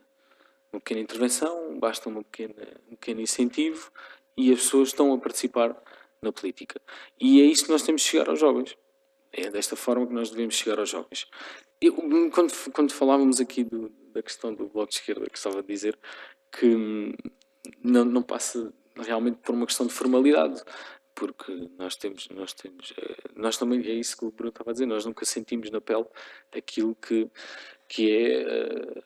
uma 0.71 0.79
pequena 0.79 1.01
intervenção, 1.01 1.77
basta 1.79 2.09
uma 2.09 2.23
pequena, 2.23 2.67
um 2.89 2.95
pequeno 2.95 3.21
incentivo 3.21 3.91
e 4.35 4.51
as 4.51 4.61
pessoas 4.61 4.89
estão 4.89 5.13
a 5.13 5.17
participar 5.17 5.75
na 6.27 6.31
política. 6.31 6.79
E 7.19 7.41
é 7.41 7.45
isso 7.45 7.65
que 7.65 7.71
nós 7.71 7.81
temos 7.81 8.01
de 8.01 8.07
chegar 8.07 8.29
aos 8.29 8.39
jovens. 8.39 8.75
É 9.31 9.49
desta 9.49 9.75
forma 9.75 10.07
que 10.07 10.13
nós 10.13 10.29
devemos 10.29 10.55
chegar 10.55 10.79
aos 10.79 10.89
jovens. 10.89 11.27
Eu, 11.81 11.93
quando, 12.31 12.53
quando 12.71 12.93
falávamos 12.93 13.39
aqui 13.39 13.63
do, 13.63 13.89
da 14.13 14.21
questão 14.21 14.53
do 14.53 14.67
Bloco 14.67 14.89
de 14.89 14.97
Esquerda, 14.97 15.25
gostava 15.29 15.61
de 15.61 15.67
dizer 15.67 15.97
que 16.51 16.65
hum, 16.65 17.13
não, 17.83 18.05
não 18.05 18.23
passa 18.23 18.73
realmente 18.95 19.37
por 19.43 19.53
uma 19.53 19.65
questão 19.65 19.85
de 19.85 19.93
formalidade 19.93 20.63
porque 21.17 21.67
nós 21.79 21.95
temos, 21.95 22.29
nós 22.29 22.53
temos, 22.53 22.93
eh, 22.95 23.17
nós 23.35 23.57
também, 23.57 23.79
é 23.79 23.93
isso 23.93 24.15
que 24.15 24.23
o 24.23 24.31
Bruno 24.31 24.49
estava 24.49 24.69
a 24.69 24.73
dizer, 24.73 24.85
nós 24.85 25.03
nunca 25.03 25.25
sentimos 25.25 25.71
na 25.71 25.81
pele 25.81 26.05
aquilo 26.55 26.93
que, 26.95 27.27
que 27.89 28.11
é 28.11 28.41
eh, 28.43 29.03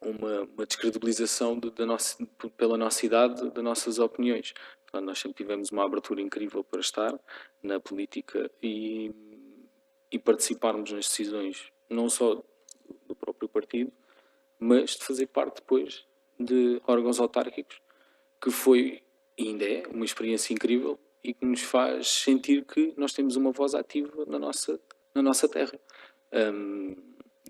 uma, 0.00 0.42
uma 0.42 0.64
descredibilização 0.64 1.58
de, 1.58 1.72
pela 2.56 2.78
nossa 2.78 3.04
idade, 3.04 3.50
das 3.50 3.64
nossas 3.64 3.98
opiniões. 3.98 4.54
Portanto, 4.96 5.08
nós 5.08 5.18
sempre 5.18 5.36
tivemos 5.36 5.70
uma 5.70 5.84
abertura 5.84 6.22
incrível 6.22 6.64
para 6.64 6.80
estar 6.80 7.20
na 7.62 7.78
política 7.78 8.50
e, 8.62 9.12
e 10.10 10.18
participarmos 10.18 10.90
nas 10.90 11.06
decisões 11.06 11.70
não 11.90 12.08
só 12.08 12.42
do 13.06 13.14
próprio 13.14 13.46
partido, 13.46 13.92
mas 14.58 14.92
de 14.92 15.04
fazer 15.04 15.26
parte 15.26 15.56
depois 15.56 16.06
de 16.40 16.80
órgãos 16.86 17.20
autárquicos, 17.20 17.78
que 18.40 18.50
foi 18.50 19.02
e 19.36 19.48
ainda 19.48 19.66
é 19.66 19.86
uma 19.88 20.06
experiência 20.06 20.54
incrível 20.54 20.98
e 21.22 21.34
que 21.34 21.44
nos 21.44 21.60
faz 21.60 22.08
sentir 22.08 22.64
que 22.64 22.94
nós 22.96 23.12
temos 23.12 23.36
uma 23.36 23.52
voz 23.52 23.74
ativa 23.74 24.24
na 24.24 24.38
nossa, 24.38 24.80
na 25.14 25.20
nossa 25.20 25.46
terra. 25.46 25.78
Um, 26.32 26.96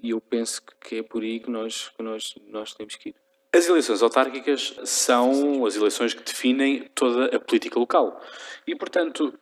e 0.03 0.11
eu 0.11 0.21
penso 0.21 0.63
que 0.81 0.97
é 0.97 1.03
por 1.05 1.23
aí 1.23 1.39
que 1.39 1.51
nós, 1.51 1.91
que 1.91 2.03
nós, 2.03 2.35
nós 2.49 2.75
temos 2.75 2.97
que 2.97 3.11
ir. 3.11 3.26
As 3.57 3.67
eleições 3.67 4.03
autárquicas 4.03 4.75
são 4.85 5.65
as 5.65 5.77
eleições 5.77 6.13
que 6.13 6.23
definem 6.23 6.91
toda 6.95 7.35
a 7.35 7.41
política 7.41 7.79
local. 7.79 8.21
E, 8.67 8.77
portanto, 8.77 9.33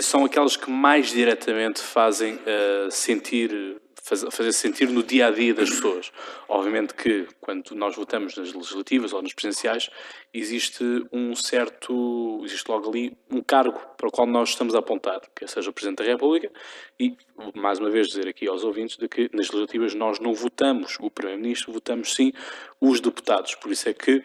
são 0.00 0.24
aquelas 0.24 0.56
que 0.56 0.68
mais 0.68 1.10
diretamente 1.10 1.80
fazem 1.80 2.34
uh, 2.34 2.90
sentir 2.90 3.80
fazer 4.04 4.52
sentir 4.52 4.90
no 4.90 5.02
dia 5.02 5.28
a 5.28 5.30
dia 5.30 5.54
das 5.54 5.70
pessoas. 5.70 6.12
Obviamente 6.46 6.92
que 6.92 7.26
quando 7.40 7.74
nós 7.74 7.96
votamos 7.96 8.36
nas 8.36 8.52
legislativas 8.52 9.14
ou 9.14 9.22
nas 9.22 9.32
presidenciais, 9.32 9.88
existe 10.32 10.84
um 11.10 11.34
certo, 11.34 12.42
existe 12.44 12.70
logo 12.70 12.90
ali 12.90 13.16
um 13.30 13.40
cargo 13.40 13.80
para 13.96 14.06
o 14.06 14.10
qual 14.10 14.26
nós 14.26 14.50
estamos 14.50 14.74
a 14.74 14.80
apontar, 14.80 15.22
que 15.34 15.46
seja 15.48 15.70
o 15.70 15.72
Presidente 15.72 15.98
da 15.98 16.04
República, 16.04 16.52
e 17.00 17.16
mais 17.54 17.78
uma 17.78 17.88
vez 17.88 18.08
dizer 18.08 18.28
aqui 18.28 18.46
aos 18.46 18.62
ouvintes 18.62 18.98
de 18.98 19.08
que 19.08 19.30
nas 19.32 19.48
legislativas 19.48 19.94
nós 19.94 20.20
não 20.20 20.34
votamos 20.34 20.98
o 21.00 21.10
Primeiro-Ministro, 21.10 21.72
votamos 21.72 22.14
sim 22.14 22.30
os 22.78 23.00
deputados. 23.00 23.54
Por 23.54 23.72
isso 23.72 23.88
é 23.88 23.94
que 23.94 24.22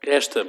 esta 0.00 0.46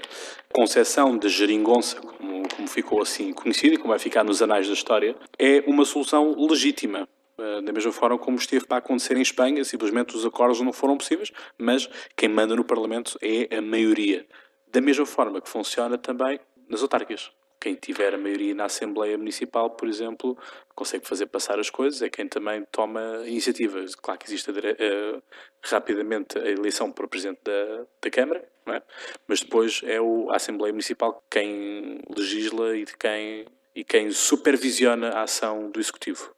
concepção 0.53 1.17
de 1.17 1.27
geringonça, 1.27 1.99
como, 1.99 2.47
como 2.47 2.67
ficou 2.69 3.01
assim 3.01 3.33
conhecida 3.33 3.75
e 3.75 3.77
como 3.77 3.89
vai 3.89 3.99
ficar 3.99 4.23
nos 4.23 4.41
anais 4.41 4.67
da 4.67 4.73
história, 4.73 5.15
é 5.37 5.61
uma 5.67 5.83
solução 5.83 6.35
legítima 6.37 7.07
da 7.37 7.73
mesma 7.73 7.91
forma 7.91 8.17
como 8.17 8.37
esteve 8.37 8.65
para 8.65 8.77
acontecer 8.77 9.17
em 9.17 9.21
Espanha, 9.21 9.63
simplesmente 9.63 10.15
os 10.15 10.25
acordos 10.25 10.61
não 10.61 10.71
foram 10.71 10.97
possíveis, 10.97 11.31
mas 11.57 11.89
quem 12.15 12.29
manda 12.29 12.55
no 12.55 12.63
Parlamento 12.63 13.17
é 13.21 13.55
a 13.55 13.61
maioria. 13.61 14.25
Da 14.67 14.81
mesma 14.81 15.05
forma 15.05 15.41
que 15.41 15.49
funciona 15.49 15.97
também 15.97 16.39
nas 16.69 16.81
autárquicas. 16.81 17.31
Quem 17.59 17.73
tiver 17.73 18.13
a 18.13 18.17
maioria 18.17 18.53
na 18.53 18.65
Assembleia 18.65 19.17
Municipal, 19.17 19.71
por 19.71 19.87
exemplo, 19.87 20.37
consegue 20.75 21.07
fazer 21.07 21.25
passar 21.25 21.59
as 21.59 21.69
coisas, 21.69 22.01
é 22.01 22.09
quem 22.09 22.27
também 22.27 22.63
toma 22.71 23.23
iniciativas. 23.25 23.95
Claro 23.95 24.19
que 24.19 24.27
existe 24.27 24.51
uh, 24.51 25.23
rapidamente 25.63 26.37
a 26.37 26.47
eleição 26.47 26.91
para 26.91 27.05
o 27.05 27.09
Presidente 27.09 27.39
da, 27.43 27.85
da 28.03 28.11
Câmara, 28.11 28.47
é? 28.67 28.81
mas 29.27 29.41
depois 29.41 29.81
é 29.83 29.99
o, 29.99 30.29
a 30.29 30.35
Assembleia 30.35 30.73
Municipal 30.73 31.23
quem 31.29 32.01
legisla 32.15 32.77
e, 32.77 32.85
quem, 32.85 33.45
e 33.73 33.83
quem 33.83 34.11
supervisiona 34.11 35.09
a 35.09 35.23
ação 35.23 35.71
do 35.71 35.79
Executivo. 35.79 36.34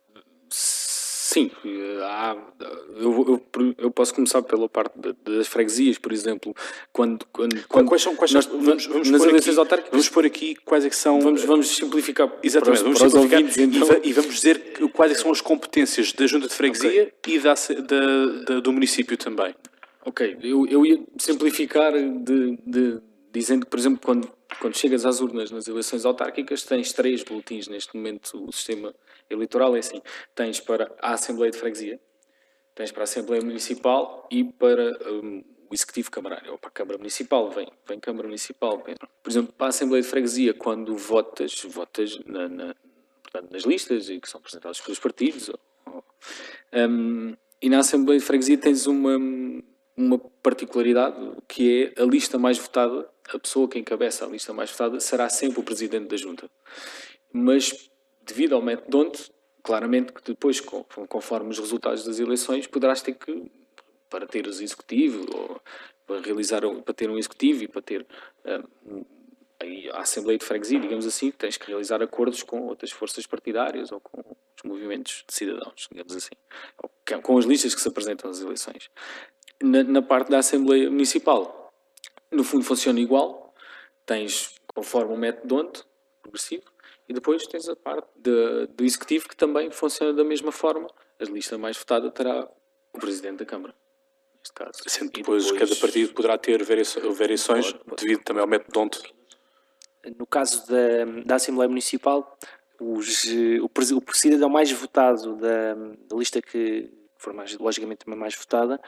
Sim, 1.37 1.51
há, 2.01 2.35
eu, 2.95 3.41
eu, 3.55 3.75
eu, 3.77 3.91
posso 3.91 4.13
começar 4.13 4.41
pela 4.41 4.67
parte 4.67 4.93
das 5.23 5.47
freguesias, 5.47 5.97
por 5.97 6.11
exemplo, 6.11 6.55
quando... 6.91 7.25
quando, 7.31 7.67
quando 7.67 7.87
quais 7.87 8.01
são, 8.01 8.15
quais 8.15 8.31
nós, 8.33 8.45
vamos, 8.45 8.85
vamos, 8.87 9.09
nas 9.09 9.23
eleições 9.23 9.57
autárquicas? 9.57 9.91
Vamos 9.91 10.09
pôr 10.09 10.25
aqui 10.25 10.55
quais 10.65 10.85
é 10.85 10.89
que 10.89 10.95
são... 10.95 11.19
Vamos, 11.21 11.43
vamos 11.43 11.67
simplificar 11.67 12.31
Exatamente, 12.41 12.83
para 12.83 12.91
vamos 12.91 12.99
simplificar 12.99 13.39
ouvintes, 13.39 13.57
então. 13.57 14.01
e, 14.03 14.13
vamos 14.13 14.35
dizer 14.35 14.59
quais 14.93 15.11
é 15.11 15.15
são 15.15 15.31
as 15.31 15.41
competências 15.41 16.11
da 16.13 16.25
junta 16.25 16.47
de 16.47 16.53
freguesia 16.53 17.11
okay. 17.19 17.35
e 17.35 17.39
da, 17.39 17.53
da, 17.53 18.25
da, 18.45 18.59
do 18.59 18.73
município 18.73 19.17
também. 19.17 19.53
Ok, 20.05 20.37
eu, 20.41 20.65
eu 20.67 20.85
ia 20.85 20.99
simplificar 21.17 21.91
de, 21.91 22.57
de, 22.65 22.99
dizendo 23.31 23.65
que, 23.65 23.69
por 23.69 23.77
exemplo, 23.77 23.99
quando, 24.03 24.31
quando 24.59 24.77
chegas 24.77 25.05
às 25.05 25.19
urnas 25.19 25.51
nas 25.51 25.67
eleições 25.67 26.05
autárquicas, 26.05 26.63
tens 26.63 26.93
três 26.93 27.23
boletins 27.23 27.67
neste 27.67 27.95
momento, 27.95 28.43
o 28.47 28.51
sistema 28.51 28.95
eleitoral 29.29 29.75
é 29.75 29.79
assim: 29.79 30.01
tens 30.35 30.59
para 30.59 30.91
a 30.99 31.13
Assembleia 31.13 31.51
de 31.51 31.57
Freguesia, 31.57 31.99
tens 32.75 32.91
para 32.91 33.03
a 33.03 33.05
Assembleia 33.05 33.43
Municipal 33.43 34.27
e 34.31 34.43
para 34.43 34.97
um, 35.11 35.43
o 35.69 35.73
Executivo 35.73 36.09
Camarário, 36.11 36.51
ou 36.51 36.57
para 36.57 36.69
a 36.69 36.71
Câmara 36.71 36.97
Municipal, 36.97 37.49
vem, 37.49 37.67
vem 37.87 37.99
Câmara 37.99 38.27
Municipal. 38.27 38.81
Vem. 38.85 38.95
Por 39.21 39.29
exemplo, 39.29 39.53
para 39.53 39.67
a 39.67 39.69
Assembleia 39.69 40.01
de 40.01 40.07
Freguesia, 40.07 40.53
quando 40.53 40.95
votas, 40.95 41.61
votas 41.63 42.19
na, 42.25 42.47
na, 42.47 42.75
portanto, 43.21 43.51
nas 43.51 43.63
listas 43.63 44.09
e 44.09 44.19
que 44.19 44.29
são 44.29 44.39
apresentadas 44.39 44.79
pelos 44.79 44.99
partidos. 44.99 45.49
Ou, 45.49 46.03
um, 46.73 47.35
e 47.61 47.69
na 47.69 47.79
Assembleia 47.79 48.19
de 48.19 48.25
Freguesia 48.25 48.57
tens 48.57 48.85
uma, 48.87 49.17
uma 49.95 50.19
particularidade 50.41 51.17
que 51.47 51.93
é 51.97 52.01
a 52.01 52.05
lista 52.05 52.37
mais 52.37 52.57
votada, 52.57 53.09
a 53.29 53.39
pessoa 53.39 53.67
que 53.67 53.79
encabeça 53.79 54.25
a 54.25 54.29
lista 54.29 54.53
mais 54.53 54.71
votada 54.71 54.99
será 54.99 55.27
sempre 55.27 55.59
o 55.59 55.63
Presidente 55.63 56.07
da 56.07 56.17
Junta. 56.17 56.49
Mas 57.33 57.89
devido 58.27 58.55
ao 58.55 58.61
método 58.61 58.99
onde, 58.99 59.31
claramente 59.63 60.13
que 60.13 60.21
depois, 60.23 60.59
conforme 60.59 61.49
os 61.49 61.59
resultados 61.59 62.03
das 62.03 62.19
eleições, 62.19 62.67
poderás 62.67 63.01
ter 63.01 63.13
que, 63.13 63.51
para 64.09 64.27
ter 64.27 64.45
o 64.45 64.49
executivo, 64.49 65.25
ou 65.33 65.61
para 66.05 66.21
realizar, 66.21 66.61
para 66.83 66.93
ter 66.93 67.09
um 67.09 67.17
executivo 67.17 67.63
e 67.63 67.67
para 67.67 67.81
ter 67.81 68.05
um, 68.45 69.03
a 69.93 70.01
Assembleia 70.01 70.37
de 70.37 70.45
Freguesia, 70.45 70.79
digamos 70.79 71.05
assim, 71.05 71.31
tens 71.31 71.57
que 71.57 71.67
realizar 71.67 72.01
acordos 72.01 72.43
com 72.43 72.61
outras 72.67 72.91
forças 72.91 73.25
partidárias 73.25 73.91
ou 73.91 73.99
com 73.99 74.19
os 74.19 74.63
movimentos 74.63 75.23
de 75.27 75.33
cidadãos, 75.33 75.87
digamos 75.91 76.15
assim, 76.15 76.35
com 77.21 77.37
as 77.37 77.45
listas 77.45 77.73
que 77.73 77.81
se 77.81 77.87
apresentam 77.87 78.29
às 78.29 78.39
eleições. 78.39 78.89
Na, 79.61 79.83
na 79.83 80.01
parte 80.01 80.29
da 80.29 80.39
Assembleia 80.39 80.89
Municipal, 80.89 81.73
no 82.31 82.43
fundo 82.43 82.63
funciona 82.63 82.99
igual, 82.99 83.53
tens, 84.05 84.55
conforme 84.67 85.13
o 85.13 85.17
método 85.17 85.55
onde, 85.55 85.83
progressivo, 86.21 86.63
e 87.07 87.13
depois 87.13 87.45
tens 87.47 87.67
a 87.69 87.75
parte 87.75 88.07
de, 88.15 88.67
do 88.67 88.83
executivo 88.83 89.29
que 89.29 89.35
também 89.35 89.71
funciona 89.71 90.13
da 90.13 90.23
mesma 90.23 90.51
forma. 90.51 90.87
A 91.19 91.23
lista 91.23 91.57
mais 91.57 91.77
votada 91.77 92.11
terá 92.11 92.47
o 92.93 92.99
presidente 92.99 93.37
da 93.37 93.45
Câmara. 93.45 93.73
Neste 94.35 94.53
caso. 94.53 94.71
Sendo 94.87 95.11
depois, 95.11 95.45
depois, 95.45 95.59
cada 95.59 95.79
partido 95.79 96.13
poderá 96.13 96.37
ter 96.37 96.63
variações 96.63 97.73
devido 97.97 98.23
também 98.23 98.41
ao 98.41 98.47
método 98.47 98.71
de 98.71 98.79
onde. 98.79 99.17
No 100.17 100.25
caso 100.25 100.65
da, 100.67 101.05
da 101.25 101.35
Assembleia 101.35 101.67
Municipal, 101.67 102.37
os, 102.79 103.23
o, 103.25 103.69
o 103.69 104.13
cidadão 104.15 104.49
mais 104.49 104.71
votado 104.71 105.35
da, 105.35 105.73
da 105.73 106.15
lista 106.15 106.41
que 106.41 106.91
for 107.17 107.33
mais, 107.33 107.57
logicamente 107.57 108.05
também 108.05 108.19
mais 108.19 108.35
votada, 108.35 108.79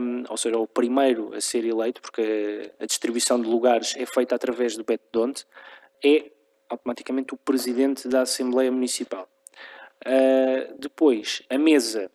um, 0.00 0.22
ou 0.28 0.36
seja, 0.36 0.56
o 0.56 0.66
primeiro 0.66 1.34
a 1.34 1.40
ser 1.40 1.64
eleito, 1.64 2.00
porque 2.00 2.72
a, 2.78 2.84
a 2.84 2.86
distribuição 2.86 3.40
de 3.40 3.48
lugares 3.48 3.94
é 3.96 4.06
feita 4.06 4.34
através 4.34 4.76
do 4.76 4.84
método 4.88 5.10
de 5.12 5.18
onde, 5.18 5.46
é 6.04 6.30
automaticamente 6.70 7.34
o 7.34 7.36
presidente 7.36 8.08
da 8.08 8.22
Assembleia 8.22 8.70
Municipal. 8.70 9.28
Uh, 10.06 10.74
depois, 10.78 11.42
a 11.50 11.58
mesa 11.58 12.10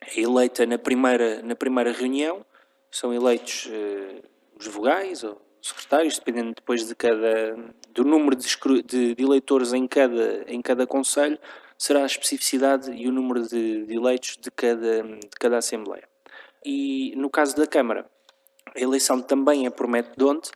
é 0.00 0.20
eleita 0.20 0.66
na 0.66 0.78
primeira, 0.78 1.42
na 1.42 1.54
primeira 1.54 1.92
reunião, 1.92 2.44
são 2.90 3.14
eleitos 3.14 3.66
uh, 3.66 4.22
os 4.58 4.66
vogais 4.66 5.22
ou 5.22 5.40
secretários, 5.60 6.18
dependendo 6.18 6.54
depois 6.54 6.86
de 6.86 6.94
cada, 6.94 7.56
do 7.90 8.04
número 8.04 8.34
de, 8.34 8.48
de, 8.84 9.14
de, 9.14 9.22
eleitores 9.22 9.72
em 9.72 9.86
cada, 9.86 10.44
em 10.48 10.60
cada 10.60 10.86
conselho, 10.86 11.38
será 11.78 12.02
a 12.02 12.06
especificidade 12.06 12.90
e 12.92 13.06
o 13.06 13.12
número 13.12 13.46
de, 13.46 13.86
de 13.86 13.94
eleitos 13.94 14.36
de 14.40 14.50
cada, 14.50 15.02
de 15.02 15.36
cada 15.38 15.58
Assembleia. 15.58 16.08
E 16.64 17.14
no 17.16 17.30
caso 17.30 17.56
da 17.56 17.66
Câmara, 17.66 18.06
a 18.74 18.80
eleição 18.80 19.20
também 19.20 19.66
é 19.66 19.70
por 19.70 19.86
método 19.86 20.16
de 20.16 20.24
onde, 20.24 20.50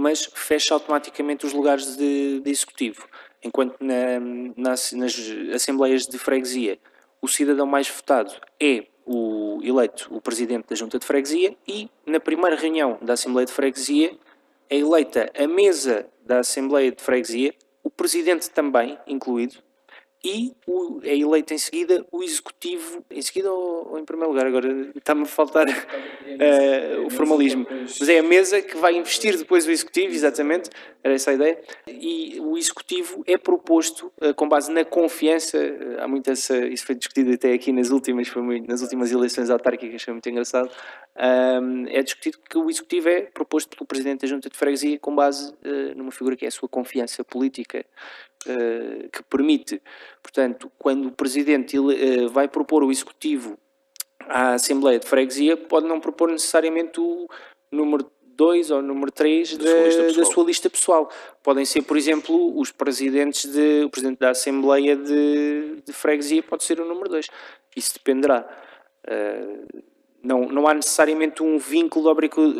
mas 0.00 0.30
fecha 0.34 0.74
automaticamente 0.74 1.44
os 1.44 1.52
lugares 1.52 1.96
de, 1.96 2.40
de 2.40 2.50
executivo. 2.50 3.06
Enquanto 3.42 3.76
na, 3.80 4.18
nas, 4.56 4.92
nas 4.92 5.14
assembleias 5.54 6.06
de 6.06 6.18
freguesia 6.18 6.78
o 7.22 7.28
cidadão 7.28 7.66
mais 7.66 7.88
votado 7.88 8.32
é 8.58 8.86
o 9.04 9.60
eleito, 9.62 10.08
o 10.10 10.20
presidente 10.20 10.68
da 10.68 10.76
junta 10.76 10.98
de 10.98 11.04
freguesia, 11.04 11.56
e 11.66 11.90
na 12.06 12.20
primeira 12.20 12.56
reunião 12.56 12.98
da 13.02 13.14
Assembleia 13.14 13.44
de 13.44 13.52
Freguesia 13.52 14.16
é 14.68 14.78
eleita 14.78 15.30
a 15.36 15.46
mesa 15.46 16.06
da 16.24 16.38
Assembleia 16.38 16.92
de 16.92 17.02
Freguesia, 17.02 17.54
o 17.82 17.90
presidente 17.90 18.48
também 18.50 18.96
incluído, 19.06 19.56
e 20.22 20.54
o, 20.66 21.00
é 21.02 21.16
eleito 21.16 21.54
em 21.54 21.58
seguida 21.58 22.04
o 22.12 22.22
executivo, 22.22 23.02
em 23.10 23.22
seguida 23.22 23.50
ou, 23.50 23.92
ou 23.92 23.98
em 23.98 24.04
primeiro 24.04 24.30
lugar, 24.30 24.46
agora 24.46 24.90
está-me 24.94 25.22
a 25.22 25.26
faltar 25.26 25.66
uh, 25.66 27.06
o 27.06 27.10
formalismo, 27.10 27.66
mas 27.70 28.08
é 28.08 28.18
a 28.18 28.22
mesa 28.22 28.60
que 28.60 28.76
vai 28.76 28.94
investir 28.96 29.38
depois 29.38 29.66
o 29.66 29.70
executivo, 29.70 30.12
exatamente, 30.12 30.68
era 31.02 31.14
essa 31.14 31.30
a 31.30 31.34
ideia, 31.34 31.58
e 31.88 32.38
o 32.38 32.58
executivo 32.58 33.24
é 33.26 33.38
proposto 33.38 34.12
uh, 34.20 34.34
com 34.34 34.46
base 34.46 34.70
na 34.70 34.84
confiança, 34.84 35.56
uh, 35.56 36.02
há 36.02 36.08
muito 36.08 36.30
essa, 36.30 36.66
isso 36.66 36.84
foi 36.84 36.94
discutido 36.94 37.32
até 37.32 37.54
aqui 37.54 37.72
nas 37.72 37.88
últimas, 37.88 38.28
foi 38.28 38.42
muito, 38.42 38.68
nas 38.68 38.82
últimas 38.82 39.10
eleições 39.10 39.48
autárquicas, 39.48 40.02
foi 40.02 40.12
muito 40.12 40.28
engraçado, 40.28 40.70
é 41.88 42.02
discutido 42.02 42.38
que 42.48 42.56
o 42.56 42.70
executivo 42.70 43.08
é 43.08 43.22
proposto 43.22 43.76
pelo 43.76 43.86
presidente 43.86 44.20
da 44.22 44.28
junta 44.28 44.48
de 44.48 44.56
freguesia 44.56 44.98
com 44.98 45.14
base 45.14 45.52
numa 45.94 46.10
figura 46.10 46.34
que 46.36 46.44
é 46.46 46.48
a 46.48 46.50
sua 46.50 46.68
confiança 46.68 47.22
política, 47.24 47.84
que 49.12 49.22
permite, 49.28 49.82
portanto, 50.22 50.70
quando 50.78 51.08
o 51.08 51.12
Presidente 51.12 51.78
uh, 51.78 52.28
vai 52.28 52.48
propor 52.48 52.82
o 52.82 52.90
Executivo 52.90 53.58
à 54.26 54.54
Assembleia 54.54 54.98
de 54.98 55.06
Freguesia, 55.06 55.56
pode 55.56 55.86
não 55.86 56.00
propor 56.00 56.30
necessariamente 56.30 57.00
o 57.00 57.28
número 57.70 58.10
2 58.40 58.70
ou 58.70 58.80
número 58.80 59.12
3 59.12 59.58
da, 59.58 59.64
da, 59.64 60.12
da, 60.16 60.24
sua 60.24 60.44
lista 60.44 60.70
pessoal. 60.70 61.10
Podem 61.42 61.66
ser, 61.66 61.82
por 61.82 61.98
exemplo, 61.98 62.58
os 62.58 62.72
presidentes 62.72 63.44
de, 63.44 63.84
o 63.84 63.90
Presidente 63.90 64.18
da 64.18 64.30
Assembleia 64.30 64.96
de, 64.96 65.82
de 65.84 65.92
Freguesia 65.92 66.42
pode 66.42 66.64
ser 66.64 66.80
o 66.80 66.86
número 66.86 67.10
2. 67.10 67.26
Isso 67.76 67.92
dependerá. 67.92 68.48
Uh, 69.06 69.82
não, 70.22 70.48
não 70.48 70.66
há 70.66 70.72
necessariamente 70.72 71.42
um 71.42 71.58
vínculo 71.58 72.14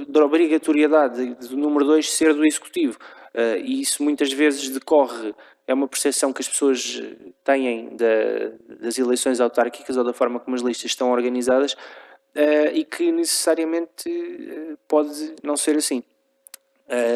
de 0.07 0.21
obrigatoriedade 0.21 1.35
do 1.35 1.57
número 1.57 1.85
2 1.87 2.11
ser 2.11 2.35
do 2.35 2.45
Executivo. 2.45 2.99
Uh, 3.35 3.57
e 3.64 3.81
isso 3.81 4.03
muitas 4.03 4.33
vezes 4.33 4.69
decorre, 4.69 5.35
é 5.71 5.75
uma 5.75 5.87
percepção 5.87 6.33
que 6.33 6.43
as 6.43 6.49
pessoas 6.49 7.01
têm 7.45 7.95
da, 7.95 8.77
das 8.81 8.99
eleições 8.99 9.41
autárquicas 9.41 9.97
ou 9.97 10.03
da 10.03 10.13
forma 10.13 10.41
como 10.41 10.57
as 10.57 10.63
listas 10.63 10.91
estão 10.91 11.13
organizadas 11.13 11.75
uh, 11.75 12.75
e 12.75 12.85
que 12.85 13.13
necessariamente 13.13 14.11
uh, 14.11 14.77
pode 14.89 15.37
não 15.45 15.57
ser 15.57 15.77
assim. 15.77 16.03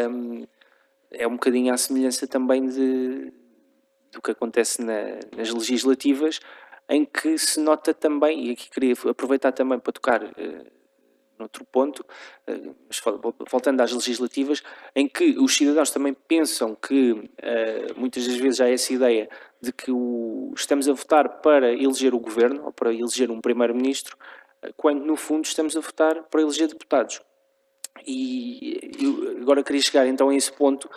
Um, 0.09 0.47
é 1.11 1.27
um 1.27 1.33
bocadinho 1.33 1.75
à 1.75 1.77
semelhança 1.77 2.29
também 2.29 2.69
de, 2.69 3.33
do 4.13 4.23
que 4.23 4.31
acontece 4.31 4.81
na, 4.81 5.19
nas 5.37 5.51
legislativas, 5.51 6.39
em 6.89 7.05
que 7.05 7.37
se 7.37 7.59
nota 7.59 7.93
também, 7.93 8.47
e 8.47 8.51
aqui 8.53 8.71
queria 8.71 8.95
aproveitar 9.11 9.51
também 9.51 9.81
para 9.81 9.93
tocar 9.93 10.23
uh, 10.23 10.67
noutro 11.39 11.65
ponto, 11.65 12.05
mas 12.89 13.03
voltando 13.51 13.81
às 13.81 13.93
legislativas, 13.93 14.63
em 14.95 15.09
que 15.09 15.37
os 15.39 15.55
cidadãos 15.55 15.91
também 15.91 16.15
pensam 16.15 16.75
que 16.75 17.13
uh, 17.13 17.27
muitas 17.97 18.27
das 18.27 18.37
vezes 18.37 18.61
há 18.61 18.69
essa 18.69 18.93
ideia 18.93 19.29
de 19.61 19.73
que 19.73 19.91
o, 19.91 20.53
estamos 20.57 20.89
a 20.89 20.93
votar 20.93 21.41
para 21.41 21.73
eleger 21.73 22.15
o 22.15 22.21
governo 22.21 22.65
ou 22.67 22.73
para 22.73 22.93
eleger 22.93 23.31
um 23.31 23.41
primeiro-ministro, 23.41 24.17
uh, 24.63 24.73
quando 24.77 25.05
no 25.05 25.17
fundo 25.17 25.45
estamos 25.45 25.77
a 25.77 25.81
votar 25.81 26.23
para 26.25 26.41
eleger 26.41 26.69
deputados. 26.69 27.21
E 28.07 28.81
agora 29.41 29.63
queria 29.63 29.81
chegar 29.81 30.07
então 30.07 30.29
a 30.29 30.35
esse 30.35 30.53
ponto 30.53 30.91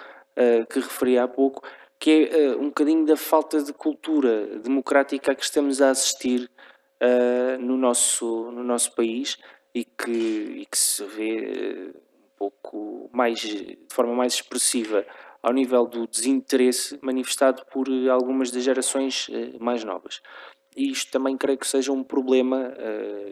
que 0.70 0.80
referi 0.80 1.18
há 1.18 1.28
pouco, 1.28 1.64
que 2.00 2.30
é 2.32 2.56
um 2.56 2.66
bocadinho 2.66 3.06
da 3.06 3.16
falta 3.16 3.62
de 3.62 3.72
cultura 3.72 4.60
democrática 4.60 5.32
a 5.32 5.36
que 5.36 5.44
estamos 5.44 5.80
a 5.80 5.92
assistir 5.92 6.50
no, 7.60 7.78
nosso, 7.78 8.52
no 8.52 8.64
nosso 8.64 8.94
país 8.94 9.38
e 9.78 9.86
que, 9.86 10.12
e 10.62 10.66
que 10.66 10.78
se 10.78 11.04
vê 11.06 11.94
uh, 11.94 11.98
um 11.98 12.38
pouco 12.38 13.10
mais, 13.14 13.40
de 13.40 13.78
forma 13.92 14.16
mais 14.16 14.34
expressiva 14.34 15.06
ao 15.44 15.54
nível 15.54 15.86
do 15.86 16.08
desinteresse 16.08 16.98
manifestado 17.02 17.64
por 17.72 17.88
algumas 18.10 18.50
das 18.50 18.64
gerações 18.64 19.28
mais 19.60 19.84
novas. 19.84 20.20
E 20.76 20.92
isto 20.92 21.12
também 21.12 21.38
creio 21.38 21.58
que 21.58 21.68
seja 21.68 21.92
um 21.92 22.04
problema 22.04 22.72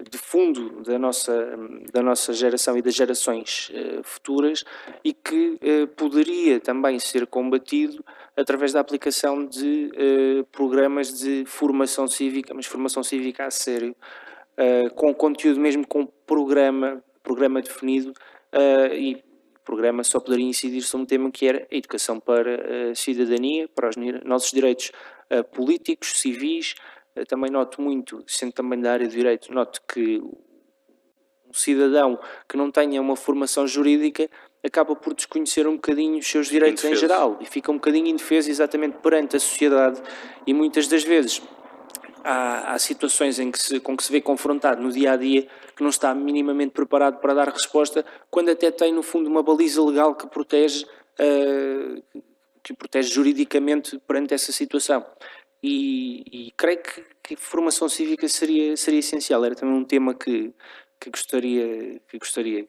de 0.10 0.17
fundo 0.17 0.81
da 0.81 0.97
nossa, 0.97 1.55
da 1.93 2.01
nossa 2.01 2.34
geração 2.34 2.75
e 2.77 2.81
das 2.81 2.95
gerações 2.95 3.71
futuras 4.03 4.63
e 5.03 5.13
que 5.13 5.60
poderia 5.95 6.60
também 6.60 6.97
ser 6.97 7.27
combatido 7.27 8.03
através 8.36 8.73
da 8.73 8.79
aplicação 8.79 9.45
de 9.45 9.91
programas 10.51 11.19
de 11.19 11.43
formação 11.45 12.08
cívica, 12.08 12.53
mas 12.53 12.65
formação 12.65 13.03
cívica 13.03 13.45
a 13.45 13.51
sério, 13.51 13.95
com 14.96 15.13
conteúdo 15.13 15.60
mesmo 15.60 15.86
com 15.88 16.06
programa, 16.06 17.04
programa 17.22 17.62
definido 17.62 18.13
e 18.94 19.24
programa 19.63 20.04
só 20.04 20.20
poderia 20.20 20.46
incidir 20.46 20.82
sobre 20.82 21.04
um 21.04 21.06
tema 21.08 21.32
que 21.32 21.48
era 21.48 21.68
a 21.72 21.76
educação 21.76 22.20
para 22.20 22.91
a 22.91 22.96
cidadania, 22.96 23.68
para 23.68 23.89
os 23.89 23.96
nossos 24.24 24.52
direitos 24.52 24.91
políticos, 25.52 26.20
civis, 26.22 26.76
eu 27.15 27.26
também 27.26 27.50
noto 27.50 27.82
muito, 27.82 28.24
sendo 28.28 28.52
também 28.52 28.80
da 28.80 28.91
área 28.91 29.08
de 29.08 29.15
direito, 29.15 29.54
noto 29.54 29.82
que 29.88 30.20
um 30.20 31.54
cidadão 31.54 32.20
que 32.48 32.58
não 32.58 32.70
tenha 32.70 33.02
uma 33.02 33.15
formação 33.15 33.65
jurídica 33.65 34.30
acaba 34.63 34.96
por 34.96 35.13
desconhecer 35.13 35.65
um 35.68 35.76
bocadinho 35.76 36.18
os 36.20 36.28
seus 36.28 36.48
direitos 36.48 36.84
indefeso. 36.84 37.06
em 37.06 37.08
geral 37.08 37.38
e 37.39 37.46
fica 37.46 37.72
um 37.72 37.76
bocadinho 37.76 38.08
indefeso 38.08 38.50
exatamente 38.50 38.98
perante 38.98 39.38
a 39.38 39.39
sociedade 39.39 40.02
e 40.46 40.54
muitas 40.54 40.88
das 40.88 41.04
vezes 41.04 41.41
há, 42.26 42.74
há 42.74 42.80
situações 42.80 43.40
em 43.40 43.52
que 43.52 43.60
se, 43.60 43.80
com 43.80 43.96
que 43.96 44.04
se 44.04 44.12
vê 44.12 44.20
confrontado 44.20 44.82
no 44.82 44.92
dia 44.92 45.12
a 45.12 45.16
dia 45.16 45.48
que 45.76 45.84
não 45.84 45.90
está 45.90 46.14
minimamente 46.14 46.72
preparado 46.72 47.20
para 47.20 47.34
dar 47.34 47.50
resposta 47.50 48.04
quando 48.30 48.50
até 48.50 48.72
tem 48.72 48.92
no 48.92 49.04
fundo 49.04 49.30
uma 49.30 49.44
baliza 49.44 49.84
legal 49.84 50.16
que 50.16 50.28
protege 50.28 50.86
uh, 50.86 52.22
que 52.64 52.74
protege 52.74 53.14
juridicamente 53.14 54.00
perante 54.08 54.34
essa 54.34 54.52
situação 54.52 55.06
e, 55.62 56.24
e 56.32 56.52
creio 56.56 56.80
que, 56.80 57.04
que, 57.24 57.36
formação 57.36 57.90
cívica 57.90 58.28
seria, 58.28 58.78
seria 58.78 59.00
essencial. 59.00 59.44
Era 59.44 59.56
também 59.56 59.76
um 59.76 59.84
tema 59.84 60.14
que, 60.14 60.54
que, 61.00 61.10
gostaria, 61.10 62.00
que 62.08 62.20
gostaria 62.20 62.68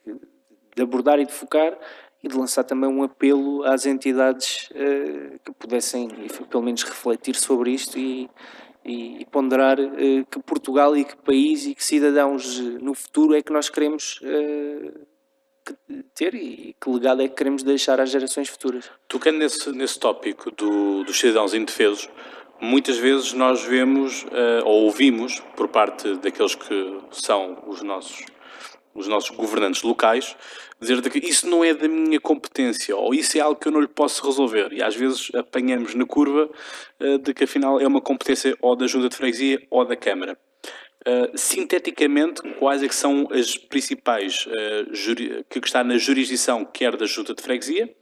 de 0.74 0.82
abordar 0.82 1.18
e 1.18 1.26
de 1.26 1.32
focar 1.32 1.78
e 2.22 2.28
de 2.28 2.36
lançar 2.36 2.64
também 2.64 2.88
um 2.88 3.02
apelo 3.02 3.64
às 3.64 3.84
entidades 3.84 4.70
uh, 4.70 5.38
que 5.44 5.52
pudessem, 5.52 6.08
pelo 6.50 6.62
menos, 6.62 6.82
refletir 6.84 7.36
sobre 7.36 7.72
isto 7.72 7.98
e, 7.98 8.30
e, 8.86 9.22
e 9.22 9.26
ponderar 9.26 9.78
uh, 9.78 10.26
que 10.30 10.38
Portugal 10.42 10.96
e 10.96 11.04
que 11.04 11.16
país 11.16 11.66
e 11.66 11.74
que 11.74 11.84
cidadãos 11.84 12.58
uh, 12.58 12.78
no 12.80 12.94
futuro 12.94 13.34
é 13.34 13.42
que 13.42 13.52
nós 13.52 13.68
queremos 13.68 14.20
ter 16.14 16.34
e 16.34 16.76
que 16.80 16.90
legado 16.90 17.22
é 17.22 17.28
que 17.28 17.34
queremos 17.34 17.62
deixar 17.62 18.00
às 18.00 18.10
gerações 18.10 18.48
futuras. 18.48 18.88
Tocando 19.08 19.38
nesse, 19.38 19.72
nesse 19.72 19.98
tópico 19.98 20.50
do, 20.52 21.02
dos 21.02 21.18
cidadãos 21.18 21.54
indefesos, 21.54 22.08
muitas 22.60 22.96
vezes 22.98 23.32
nós 23.32 23.64
vemos 23.64 24.22
uh, 24.24 24.64
ou 24.64 24.84
ouvimos 24.84 25.40
por 25.56 25.68
parte 25.68 26.14
daqueles 26.16 26.54
que 26.54 26.98
são 27.10 27.62
os 27.66 27.82
nossos 27.82 28.24
os 28.96 29.06
nossos 29.06 29.30
governantes 29.30 29.82
locais 29.82 30.36
dizer 30.80 31.00
que 31.02 31.18
isso 31.18 31.48
não 31.48 31.64
é 31.64 31.72
da 31.74 31.88
minha 31.88 32.20
competência 32.20 32.96
ou 32.96 33.14
isso 33.14 33.36
é 33.38 33.40
algo 33.40 33.58
que 33.58 33.68
eu 33.68 33.72
não 33.72 33.80
lhe 33.80 33.88
posso 33.88 34.24
resolver 34.24 34.72
e 34.72 34.82
às 34.82 34.94
vezes 34.94 35.30
apanhamos 35.34 35.94
na 35.94 36.06
curva 36.06 36.50
uh, 37.00 37.18
de 37.18 37.32
que 37.34 37.44
afinal 37.44 37.80
é 37.80 37.86
uma 37.86 38.00
competência 38.00 38.56
ou 38.60 38.76
da 38.76 38.86
junta 38.86 39.08
de 39.08 39.16
freguesia 39.16 39.62
ou 39.70 39.84
da 39.84 39.96
câmara 39.96 40.38
uh, 41.06 41.36
sinteticamente 41.38 42.42
quais 42.58 42.82
é 42.82 42.88
que 42.88 42.94
são 42.94 43.28
as 43.30 43.56
principais 43.56 44.48
que 45.48 45.58
está 45.58 45.82
na 45.84 45.96
jurisdição 45.98 46.64
quer 46.64 46.96
da 46.96 47.06
junta 47.06 47.34
de 47.34 47.42
freguesia 47.42 47.94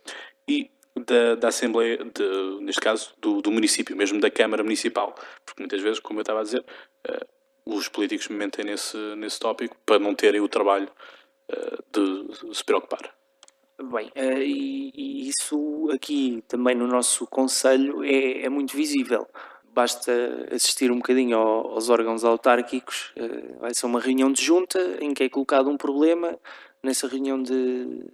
e 0.48 0.70
da, 0.96 1.34
da 1.34 1.48
Assembleia, 1.48 1.98
de, 1.98 2.60
neste 2.60 2.80
caso, 2.80 3.12
do, 3.18 3.42
do, 3.42 3.50
município, 3.50 3.96
mesmo 3.96 4.20
da 4.20 4.30
Câmara 4.30 4.62
Municipal. 4.62 5.14
Porque 5.44 5.60
muitas 5.60 5.80
vezes, 5.82 5.98
como 5.98 6.20
eu 6.20 6.22
estava 6.22 6.40
a 6.40 6.44
dizer, 6.44 6.64
os 7.66 7.88
políticos 7.88 8.28
me 8.28 8.36
mentem 8.36 8.64
nesse, 8.64 8.96
nesse 9.16 9.38
tópico 9.38 9.76
para 9.86 9.98
não 9.98 10.14
terem 10.14 10.40
o 10.40 10.48
trabalho 10.48 10.88
uh, 11.50 11.82
de 11.90 12.54
se 12.54 12.64
preocupar. 12.64 13.14
Bem, 13.82 14.08
uh, 14.08 14.42
e, 14.42 15.28
isso 15.28 15.88
aqui 15.92 16.44
também 16.46 16.74
no 16.74 16.86
nosso 16.86 17.26
Conselho 17.26 18.04
é, 18.04 18.42
é 18.42 18.48
muito 18.48 18.76
visível. 18.76 19.26
Basta 19.64 20.12
assistir 20.52 20.92
um 20.92 20.96
bocadinho 20.96 21.36
ao, 21.36 21.72
aos 21.72 21.88
órgãos 21.88 22.22
autárquicos, 22.22 23.12
vai 23.58 23.74
ser 23.74 23.86
uma 23.86 23.98
reunião 23.98 24.30
de 24.30 24.40
junta 24.40 24.78
em 25.00 25.12
que 25.12 25.24
é 25.24 25.28
colocado 25.28 25.68
um 25.68 25.76
problema. 25.76 26.38
Nessa 26.80 27.08
reunião 27.08 27.42
de, 27.42 28.04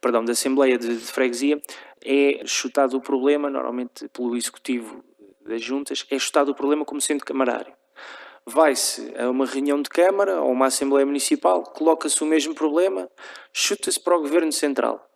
perdão, 0.00 0.24
da 0.24 0.32
Assembleia 0.32 0.78
de, 0.78 0.96
de 0.96 1.04
Freguesia, 1.04 1.60
é 2.02 2.40
chutado 2.46 2.96
o 2.96 3.02
problema, 3.02 3.50
normalmente 3.50 4.08
pelo 4.08 4.34
Executivo 4.34 5.04
das 5.42 5.62
Juntas, 5.62 6.06
é 6.10 6.18
chutado 6.18 6.52
o 6.52 6.54
problema 6.54 6.84
como 6.84 7.00
sendo 7.00 7.24
camarário. 7.24 7.74
Vai-se 8.46 9.14
a 9.16 9.30
uma 9.30 9.46
reunião 9.46 9.80
de 9.80 9.88
Câmara 9.88 10.40
ou 10.40 10.50
uma 10.50 10.66
Assembleia 10.66 11.06
Municipal, 11.06 11.62
coloca-se 11.62 12.22
o 12.22 12.26
mesmo 12.26 12.54
problema, 12.54 13.08
chuta-se 13.52 14.00
para 14.00 14.16
o 14.16 14.20
Governo 14.20 14.50
Central. 14.50 15.08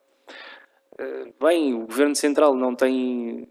Eh, 0.98 1.32
bem, 1.40 1.74
o 1.74 1.86
Governo 1.86 2.14
Central 2.14 2.54
não 2.54 2.74
tem 2.74 3.48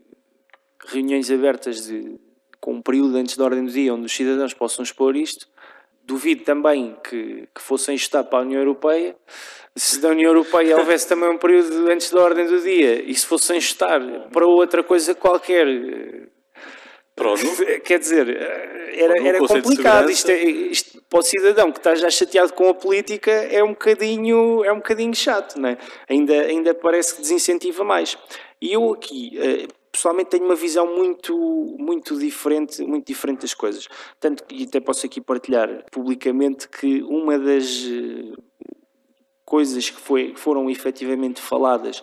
reuniões 0.85 1.29
abertas 1.29 1.85
de, 1.85 2.19
com 2.61 2.73
um 2.75 2.81
período 2.81 3.17
antes 3.17 3.35
da 3.35 3.43
ordem 3.43 3.65
do 3.65 3.71
dia 3.71 3.93
onde 3.93 4.05
os 4.05 4.15
cidadãos 4.15 4.53
possam 4.53 4.83
expor 4.83 5.15
isto. 5.15 5.47
Duvido 6.05 6.43
também 6.43 6.97
que, 7.03 7.47
que 7.53 7.61
fossem 7.61 7.97
chutar 7.97 8.23
para 8.25 8.39
a 8.39 8.41
União 8.41 8.59
Europeia 8.59 9.15
se 9.75 9.99
da 9.99 10.09
União 10.09 10.29
Europeia 10.29 10.77
houvesse 10.77 11.07
também 11.07 11.29
um 11.29 11.37
período 11.37 11.89
antes 11.89 12.11
da 12.11 12.21
ordem 12.21 12.45
do 12.45 12.61
dia 12.61 13.01
e 13.03 13.13
se 13.15 13.25
fossem 13.25 13.57
estar 13.57 13.99
para 14.31 14.45
outra 14.45 14.83
coisa 14.83 15.15
qualquer. 15.15 15.67
Pronto. 17.15 17.41
Quer 17.83 17.99
dizer, 17.99 18.27
era, 18.95 19.21
era 19.21 19.39
complicado. 19.39 20.09
Isto, 20.09 20.31
é, 20.31 20.43
isto, 20.43 21.01
para 21.09 21.19
o 21.19 21.21
cidadão 21.21 21.71
que 21.71 21.79
está 21.79 21.95
já 21.95 22.09
chateado 22.09 22.53
com 22.53 22.69
a 22.69 22.73
política 22.73 23.31
é 23.31 23.63
um 23.63 23.69
bocadinho, 23.69 24.63
é 24.63 24.71
um 24.71 24.77
bocadinho 24.77 25.13
chato, 25.13 25.59
não 25.59 25.69
é? 25.69 25.77
ainda, 26.09 26.33
ainda 26.33 26.73
parece 26.73 27.15
que 27.15 27.21
desincentiva 27.21 27.83
mais. 27.83 28.17
E 28.61 28.73
eu 28.73 28.93
aqui, 28.93 29.37
eh, 29.37 29.67
pessoalmente, 29.91 30.31
tenho 30.31 30.45
uma 30.45 30.55
visão 30.55 30.87
muito, 30.95 31.35
muito, 31.77 32.17
diferente, 32.17 32.81
muito 32.81 33.05
diferente 33.05 33.41
das 33.41 33.53
coisas. 33.53 33.87
Tanto 34.19 34.43
que 34.45 34.63
até 34.63 34.79
posso 34.79 35.05
aqui 35.05 35.21
partilhar 35.21 35.85
publicamente 35.91 36.67
que 36.67 37.03
uma 37.03 37.37
das 37.37 37.85
coisas 39.45 39.89
que, 39.89 39.99
foi, 39.99 40.33
foram 40.35 40.69
efetivamente 40.69 41.39
faladas, 41.39 42.01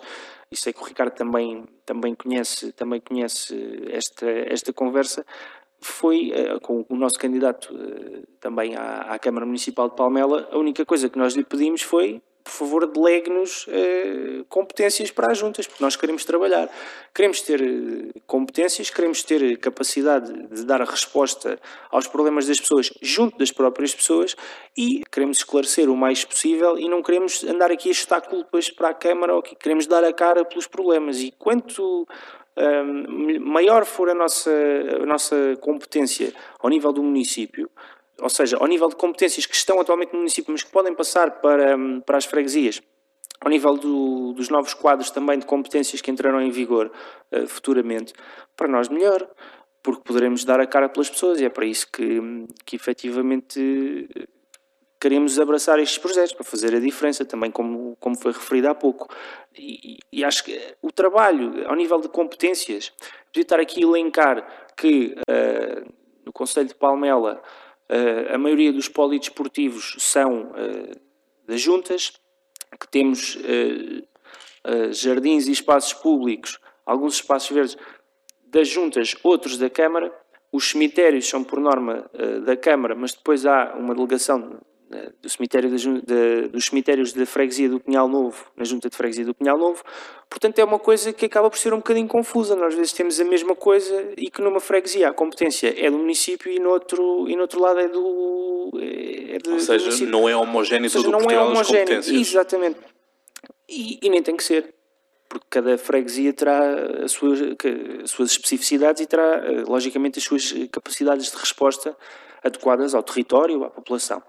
e 0.51 0.57
sei 0.57 0.73
que 0.73 0.81
o 0.81 0.85
Ricardo 0.85 1.13
também, 1.13 1.65
também, 1.85 2.13
conhece, 2.13 2.73
também 2.73 2.99
conhece 2.99 3.55
esta, 3.89 4.29
esta 4.29 4.73
conversa, 4.73 5.25
foi 5.79 6.31
uh, 6.31 6.59
com 6.59 6.85
o 6.89 6.95
nosso 6.95 7.17
candidato 7.17 7.73
uh, 7.73 8.27
também 8.39 8.75
à, 8.75 9.13
à, 9.13 9.17
Câmara 9.17 9.45
Municipal 9.45 9.89
de 9.89 9.95
Palmela, 9.95 10.49
a 10.51 10.57
única 10.57 10.85
coisa 10.85 11.09
que 11.09 11.17
nós 11.17 11.33
lhe 11.35 11.43
pedimos 11.43 11.81
foi, 11.81 12.21
por 12.43 12.51
favor, 12.51 12.87
delegue-nos 12.87 13.67
uh, 13.67 14.45
competências 14.49 15.11
para 15.11 15.31
as 15.31 15.37
juntas, 15.37 15.67
porque 15.67 15.83
nós 15.83 15.95
queremos 15.95 16.25
trabalhar. 16.25 16.69
Queremos 17.13 17.41
ter 17.41 17.61
uh, 17.61 18.21
competências, 18.25 18.89
queremos 18.89 19.23
ter 19.23 19.57
capacidade 19.57 20.31
de 20.47 20.65
dar 20.65 20.81
resposta 20.81 21.59
aos 21.89 22.07
problemas 22.07 22.47
das 22.47 22.59
pessoas 22.59 22.91
junto 23.01 23.37
das 23.37 23.51
próprias 23.51 23.93
pessoas 23.93 24.35
e 24.77 25.01
queremos 25.11 25.37
esclarecer 25.37 25.89
o 25.89 25.95
mais 25.95 26.25
possível 26.25 26.77
e 26.77 26.87
não 26.89 27.01
queremos 27.01 27.43
andar 27.43 27.71
aqui 27.71 27.89
a 27.89 27.93
chutar 27.93 28.21
culpas 28.21 28.69
para 28.69 28.89
a 28.89 28.93
Câmara 28.93 29.35
ou 29.35 29.41
que 29.41 29.55
queremos 29.55 29.87
dar 29.87 30.03
a 30.03 30.13
cara 30.13 30.45
pelos 30.45 30.67
problemas. 30.67 31.21
E 31.21 31.31
quanto 31.31 32.07
um, 32.57 33.39
maior 33.39 33.85
for 33.85 34.09
a 34.09 34.13
nossa, 34.13 34.51
a 35.01 35.05
nossa 35.05 35.55
competência 35.61 36.33
ao 36.59 36.69
nível 36.69 36.91
do 36.91 37.03
município, 37.03 37.69
ou 38.21 38.29
seja, 38.29 38.57
ao 38.57 38.67
nível 38.67 38.87
de 38.87 38.95
competências 38.95 39.45
que 39.45 39.55
estão 39.55 39.79
atualmente 39.79 40.13
no 40.13 40.19
município, 40.19 40.51
mas 40.51 40.63
que 40.63 40.71
podem 40.71 40.93
passar 40.93 41.41
para, 41.41 41.77
para 42.05 42.17
as 42.17 42.25
freguesias, 42.25 42.81
ao 43.39 43.49
nível 43.49 43.75
do, 43.75 44.33
dos 44.33 44.49
novos 44.49 44.73
quadros 44.73 45.09
também 45.09 45.39
de 45.39 45.45
competências 45.45 46.01
que 46.01 46.11
entrarão 46.11 46.41
em 46.41 46.51
vigor 46.51 46.91
uh, 47.31 47.47
futuramente, 47.47 48.13
para 48.55 48.67
nós 48.67 48.87
melhor, 48.87 49.27
porque 49.81 50.03
poderemos 50.03 50.45
dar 50.45 50.59
a 50.59 50.67
cara 50.67 50.87
pelas 50.87 51.09
pessoas 51.09 51.41
e 51.41 51.45
é 51.45 51.49
para 51.49 51.65
isso 51.65 51.87
que, 51.91 52.19
que 52.65 52.75
efetivamente 52.75 54.07
queremos 54.99 55.39
abraçar 55.39 55.79
estes 55.79 55.97
projetos 55.97 56.33
para 56.33 56.43
fazer 56.43 56.75
a 56.75 56.79
diferença, 56.79 57.25
também 57.25 57.49
como, 57.49 57.97
como 57.99 58.15
foi 58.15 58.31
referido 58.31 58.69
há 58.69 58.75
pouco. 58.75 59.07
E, 59.57 59.97
e 60.13 60.23
acho 60.23 60.43
que 60.43 60.75
o 60.79 60.91
trabalho, 60.91 61.67
ao 61.67 61.75
nível 61.75 61.99
de 61.99 62.07
competências, 62.07 62.93
podia 63.25 63.41
estar 63.41 63.59
aqui 63.59 63.83
a 63.83 63.87
elencar 63.87 64.69
que 64.77 65.15
uh, 65.27 65.91
no 66.23 66.31
Conselho 66.31 66.67
de 66.67 66.75
Palmela 66.75 67.41
a 68.33 68.37
maioria 68.37 68.71
dos 68.71 68.87
polidesportivos 68.87 69.95
são 69.99 70.51
uh, 70.51 71.01
das 71.45 71.59
juntas, 71.59 72.13
que 72.79 72.87
temos 72.87 73.37
jardins 74.91 75.47
e 75.47 75.51
espaços 75.51 75.93
públicos, 75.93 76.57
alguns 76.85 77.15
espaços 77.15 77.49
verdes 77.49 77.77
das 78.45 78.69
juntas, 78.69 79.15
outros 79.23 79.57
da 79.57 79.69
Câmara. 79.69 80.11
Os 80.51 80.69
cemitérios 80.69 81.27
são 81.27 81.43
por 81.43 81.59
norma 81.59 82.09
da 82.45 82.55
Câmara, 82.55 82.95
mas 82.95 83.13
depois 83.13 83.45
há 83.45 83.73
uma 83.75 83.93
delegação 83.93 84.61
do 85.21 85.29
cemitério 85.29 85.69
dos 86.49 86.65
cemitérios 86.65 87.13
da 87.13 87.25
freguesia 87.25 87.69
do 87.69 87.79
Pinhal 87.79 88.07
Novo, 88.07 88.45
na 88.55 88.63
junta 88.63 88.89
de 88.89 88.95
freguesia 88.95 89.25
do 89.25 89.33
Pinhal 89.33 89.57
Novo. 89.57 89.83
Portanto, 90.29 90.59
é 90.59 90.63
uma 90.63 90.79
coisa 90.79 91.11
que 91.11 91.25
acaba 91.25 91.49
por 91.49 91.57
ser 91.57 91.73
um 91.73 91.77
bocadinho 91.77 92.07
confusa. 92.07 92.55
Nós 92.55 92.69
às 92.69 92.75
vezes 92.75 92.93
temos 92.93 93.19
a 93.19 93.25
mesma 93.25 93.55
coisa 93.55 94.13
e 94.17 94.29
que 94.29 94.41
numa 94.41 94.59
freguesia 94.59 95.09
a 95.09 95.13
competência 95.13 95.73
é 95.77 95.89
do 95.89 95.97
município 95.97 96.51
e 96.51 96.59
no 96.59 96.69
outro, 96.69 97.27
e 97.27 97.35
no 97.35 97.41
outro 97.43 97.59
lado 97.59 97.79
é 97.79 97.87
do. 97.87 98.71
É 98.75 99.37
de, 99.37 99.49
Ou 99.49 99.59
seja, 99.59 100.05
não 100.05 100.27
é 100.27 100.35
homogéneo 100.35 100.89
seja, 100.89 101.03
todo 101.03 101.11
não 101.11 101.29
é 101.29 101.39
homogéneo, 101.39 101.99
Exatamente. 101.99 102.79
E, 103.67 103.99
e 104.01 104.09
nem 104.09 104.21
tem 104.21 104.35
que 104.35 104.43
ser 104.43 104.73
porque 105.31 105.45
cada 105.49 105.77
freguesia 105.77 106.33
terá 106.33 106.59
as 107.05 107.13
suas, 107.13 107.39
as 108.03 108.11
suas 108.11 108.31
especificidades 108.31 109.01
e 109.01 109.05
terá, 109.05 109.37
eh, 109.45 109.63
logicamente, 109.65 110.19
as 110.19 110.25
suas 110.25 110.53
capacidades 110.69 111.31
de 111.31 111.37
resposta 111.37 111.95
adequadas 112.43 112.93
ao 112.93 113.01
território, 113.01 113.63
à 113.63 113.69
população. 113.69 114.21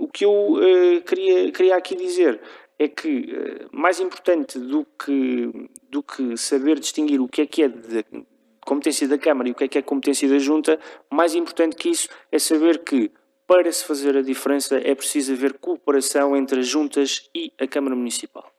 O 0.00 0.08
que 0.08 0.24
eu 0.24 0.54
uh, 0.54 1.02
queria, 1.02 1.52
queria 1.52 1.76
aqui 1.76 1.94
dizer 1.94 2.40
é 2.78 2.88
que 2.88 3.36
uh, 3.36 3.68
mais 3.70 4.00
importante 4.00 4.58
do 4.58 4.86
que, 4.98 5.68
do 5.90 6.02
que 6.02 6.38
saber 6.38 6.80
distinguir 6.80 7.20
o 7.20 7.28
que 7.28 7.42
é 7.42 7.46
que 7.46 7.64
é 7.64 7.68
de 7.68 8.02
competência 8.64 9.06
da 9.06 9.18
Câmara 9.18 9.50
e 9.50 9.52
o 9.52 9.54
que 9.54 9.64
é 9.64 9.68
que 9.68 9.76
é 9.76 9.82
competência 9.82 10.26
da 10.26 10.38
Junta, 10.38 10.80
mais 11.10 11.34
importante 11.34 11.76
que 11.76 11.90
isso 11.90 12.08
é 12.32 12.38
saber 12.38 12.78
que 12.82 13.12
para 13.46 13.70
se 13.70 13.84
fazer 13.84 14.16
a 14.16 14.22
diferença 14.22 14.80
é 14.82 14.94
preciso 14.94 15.34
haver 15.34 15.58
cooperação 15.58 16.34
entre 16.34 16.60
as 16.60 16.66
juntas 16.66 17.28
e 17.34 17.52
a 17.60 17.66
Câmara 17.66 17.94
Municipal. 17.94 18.50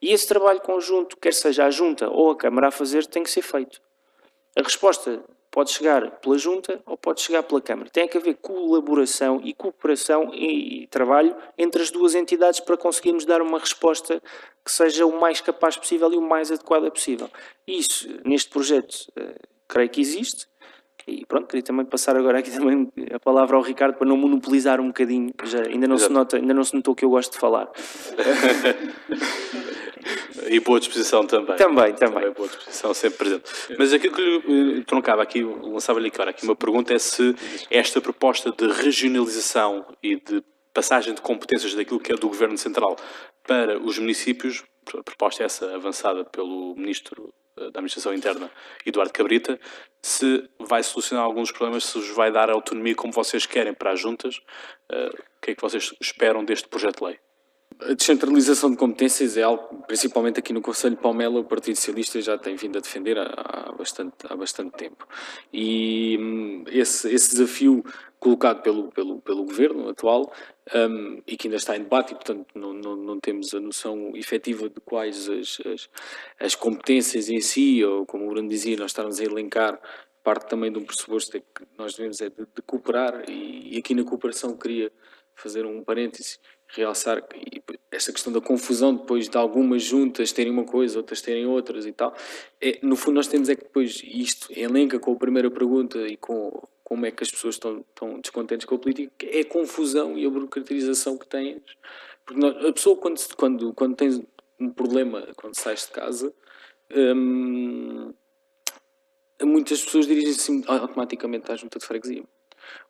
E 0.00 0.14
esse 0.14 0.26
trabalho 0.26 0.60
conjunto, 0.62 1.18
quer 1.18 1.34
seja 1.34 1.66
a 1.66 1.70
Junta 1.70 2.08
ou 2.08 2.30
a 2.30 2.36
Câmara 2.36 2.68
a 2.68 2.70
fazer, 2.70 3.04
tem 3.04 3.22
que 3.22 3.30
ser 3.30 3.42
feito. 3.42 3.82
A 4.56 4.62
resposta 4.62 5.22
Pode 5.56 5.70
chegar 5.70 6.10
pela 6.20 6.36
Junta 6.36 6.82
ou 6.84 6.98
pode 6.98 7.22
chegar 7.22 7.42
pela 7.42 7.62
Câmara. 7.62 7.88
Tem 7.88 8.06
que 8.06 8.18
haver 8.18 8.34
colaboração 8.34 9.40
e 9.42 9.54
cooperação 9.54 10.30
e 10.34 10.86
trabalho 10.88 11.34
entre 11.56 11.80
as 11.80 11.90
duas 11.90 12.14
entidades 12.14 12.60
para 12.60 12.76
conseguirmos 12.76 13.24
dar 13.24 13.40
uma 13.40 13.58
resposta 13.58 14.22
que 14.62 14.70
seja 14.70 15.06
o 15.06 15.18
mais 15.18 15.40
capaz 15.40 15.74
possível 15.74 16.12
e 16.12 16.18
o 16.18 16.20
mais 16.20 16.52
adequada 16.52 16.90
possível. 16.90 17.30
Isso, 17.66 18.06
neste 18.22 18.50
projeto, 18.50 19.10
eh, 19.16 19.36
creio 19.66 19.88
que 19.88 19.98
existe. 19.98 20.46
E 21.06 21.24
pronto, 21.24 21.46
queria 21.46 21.62
também 21.62 21.86
passar 21.86 22.18
agora 22.18 22.40
aqui 22.40 22.50
também 22.52 22.92
a 23.10 23.18
palavra 23.18 23.56
ao 23.56 23.62
Ricardo 23.62 23.96
para 23.96 24.06
não 24.06 24.18
monopolizar 24.18 24.78
um 24.78 24.88
bocadinho. 24.88 25.32
Já, 25.44 25.62
ainda, 25.62 25.88
não 25.88 25.96
se 25.96 26.10
nota, 26.10 26.36
ainda 26.36 26.52
não 26.52 26.64
se 26.64 26.74
notou 26.74 26.94
que 26.94 27.02
eu 27.02 27.08
gosto 27.08 27.32
de 27.32 27.38
falar. 27.38 27.66
E 30.48 30.60
boa 30.60 30.78
disposição 30.78 31.26
também. 31.26 31.56
Também, 31.56 31.94
também. 31.94 32.14
também 32.14 32.32
boa 32.32 32.48
disposição, 32.48 32.94
sempre 32.94 33.18
presente. 33.18 33.44
Mas 33.78 33.92
aquilo 33.92 34.14
que 34.14 34.22
lhe 34.22 34.80
eh, 34.80 34.84
troncava 34.86 35.22
aqui, 35.22 35.42
lançava-lhe 35.42 36.08
aqui 36.08 36.44
uma 36.44 36.56
pergunta 36.56 36.94
é 36.94 36.98
se 36.98 37.34
esta 37.70 38.00
proposta 38.00 38.52
de 38.52 38.66
regionalização 38.66 39.86
e 40.02 40.16
de 40.16 40.42
passagem 40.72 41.14
de 41.14 41.20
competências 41.20 41.74
daquilo 41.74 41.98
que 41.98 42.12
é 42.12 42.16
do 42.16 42.28
Governo 42.28 42.58
Central 42.58 42.96
para 43.46 43.78
os 43.78 43.98
municípios, 43.98 44.62
a 44.94 45.02
proposta 45.02 45.42
é 45.42 45.46
essa 45.46 45.74
avançada 45.74 46.24
pelo 46.24 46.74
Ministro 46.76 47.32
eh, 47.56 47.70
da 47.70 47.78
Administração 47.80 48.12
Interna, 48.12 48.50
Eduardo 48.84 49.12
Cabrita, 49.12 49.58
se 50.02 50.48
vai 50.60 50.82
solucionar 50.82 51.24
alguns 51.24 51.50
problemas, 51.50 51.84
se 51.84 51.98
os 51.98 52.10
vai 52.10 52.30
dar 52.30 52.50
autonomia 52.50 52.94
como 52.94 53.12
vocês 53.12 53.46
querem 53.46 53.72
para 53.72 53.92
as 53.92 54.00
juntas, 54.00 54.36
uh, 54.92 55.08
o 55.08 55.40
que 55.40 55.50
é 55.50 55.54
que 55.54 55.62
vocês 55.62 55.92
esperam 56.00 56.44
deste 56.44 56.68
projeto 56.68 56.98
de 56.98 57.04
lei? 57.06 57.18
A 57.78 57.92
descentralização 57.92 58.70
de 58.70 58.76
competências 58.76 59.36
é 59.36 59.42
algo, 59.42 59.82
principalmente 59.86 60.38
aqui 60.40 60.50
no 60.52 60.62
Conselho 60.62 60.96
de 60.96 61.02
Palmela, 61.02 61.40
o 61.40 61.44
Partido 61.44 61.76
Socialista 61.76 62.20
já 62.22 62.38
tem 62.38 62.56
vindo 62.56 62.78
a 62.78 62.80
defender 62.80 63.18
há, 63.18 63.74
bastante, 63.76 64.14
há 64.24 64.34
bastante 64.34 64.72
tempo. 64.72 65.06
E 65.52 66.16
hum, 66.18 66.64
esse, 66.68 67.12
esse 67.12 67.30
desafio 67.32 67.84
colocado 68.18 68.62
pelo, 68.62 68.90
pelo, 68.90 69.20
pelo 69.20 69.44
Governo 69.44 69.90
atual 69.90 70.32
um, 70.74 71.20
e 71.26 71.36
que 71.36 71.48
ainda 71.48 71.58
está 71.58 71.76
em 71.76 71.82
debate 71.82 72.12
e, 72.12 72.14
portanto, 72.14 72.46
não, 72.54 72.72
não, 72.72 72.96
não 72.96 73.20
temos 73.20 73.52
a 73.54 73.60
noção 73.60 74.12
efetiva 74.14 74.70
de 74.70 74.80
quais 74.80 75.28
as, 75.28 75.58
as, 75.66 75.90
as, 76.40 76.54
competências 76.54 77.28
em 77.28 77.40
si, 77.40 77.84
ou 77.84 78.06
como 78.06 78.24
o 78.24 78.30
Bruno 78.30 78.48
dizia, 78.48 78.76
nós 78.78 78.90
estamos 78.90 79.20
a 79.20 79.24
elencar 79.24 79.78
parte 80.24 80.48
também 80.48 80.72
de 80.72 80.78
um 80.78 80.84
pressuposto 80.84 81.38
que 81.38 81.64
nós 81.76 81.94
devemos 81.94 82.20
é 82.20 82.30
de, 82.30 82.36
de 82.36 82.62
cooperar 82.66 83.28
e, 83.28 83.76
e 83.76 83.78
aqui 83.78 83.94
na 83.94 84.02
cooperação 84.02 84.56
queria 84.56 84.90
fazer 85.36 85.66
um 85.66 85.84
parêntese 85.84 86.38
realçar 86.80 87.22
esta 87.90 88.12
questão 88.12 88.32
da 88.32 88.40
confusão 88.40 88.94
depois 88.94 89.28
de 89.28 89.36
algumas 89.36 89.82
juntas 89.82 90.32
terem 90.32 90.52
uma 90.52 90.64
coisa, 90.64 90.98
outras 90.98 91.20
terem 91.20 91.46
outras 91.46 91.86
e 91.86 91.92
tal. 91.92 92.14
É, 92.60 92.78
no 92.82 92.96
fundo, 92.96 93.14
nós 93.14 93.28
temos 93.28 93.48
é 93.48 93.56
que 93.56 93.64
depois 93.64 94.02
isto 94.04 94.48
elenca 94.50 94.98
com 94.98 95.12
a 95.12 95.16
primeira 95.16 95.50
pergunta 95.50 95.98
e 96.06 96.16
com 96.16 96.62
como 96.84 97.04
é 97.04 97.10
que 97.10 97.22
as 97.24 97.30
pessoas 97.30 97.56
estão, 97.56 97.80
estão 97.80 98.20
descontentes 98.20 98.64
com 98.64 98.76
a 98.76 98.78
política, 98.78 99.26
é 99.26 99.40
a 99.40 99.44
confusão 99.44 100.16
e 100.16 100.24
a 100.24 100.30
burocratização 100.30 101.18
que 101.18 101.26
tens. 101.26 101.60
Porque 102.24 102.40
nós, 102.40 102.64
a 102.64 102.72
pessoa, 102.72 102.96
quando, 102.96 103.20
quando, 103.36 103.74
quando 103.74 103.96
tens 103.96 104.22
um 104.58 104.70
problema, 104.70 105.26
quando 105.36 105.56
sais 105.56 105.86
de 105.86 105.92
casa, 105.92 106.32
hum, 106.94 108.12
muitas 109.42 109.82
pessoas 109.82 110.06
dirigem-se 110.06 110.62
automaticamente 110.66 111.50
à 111.50 111.56
junta 111.56 111.78
de 111.78 111.84
freguesia. 111.84 112.24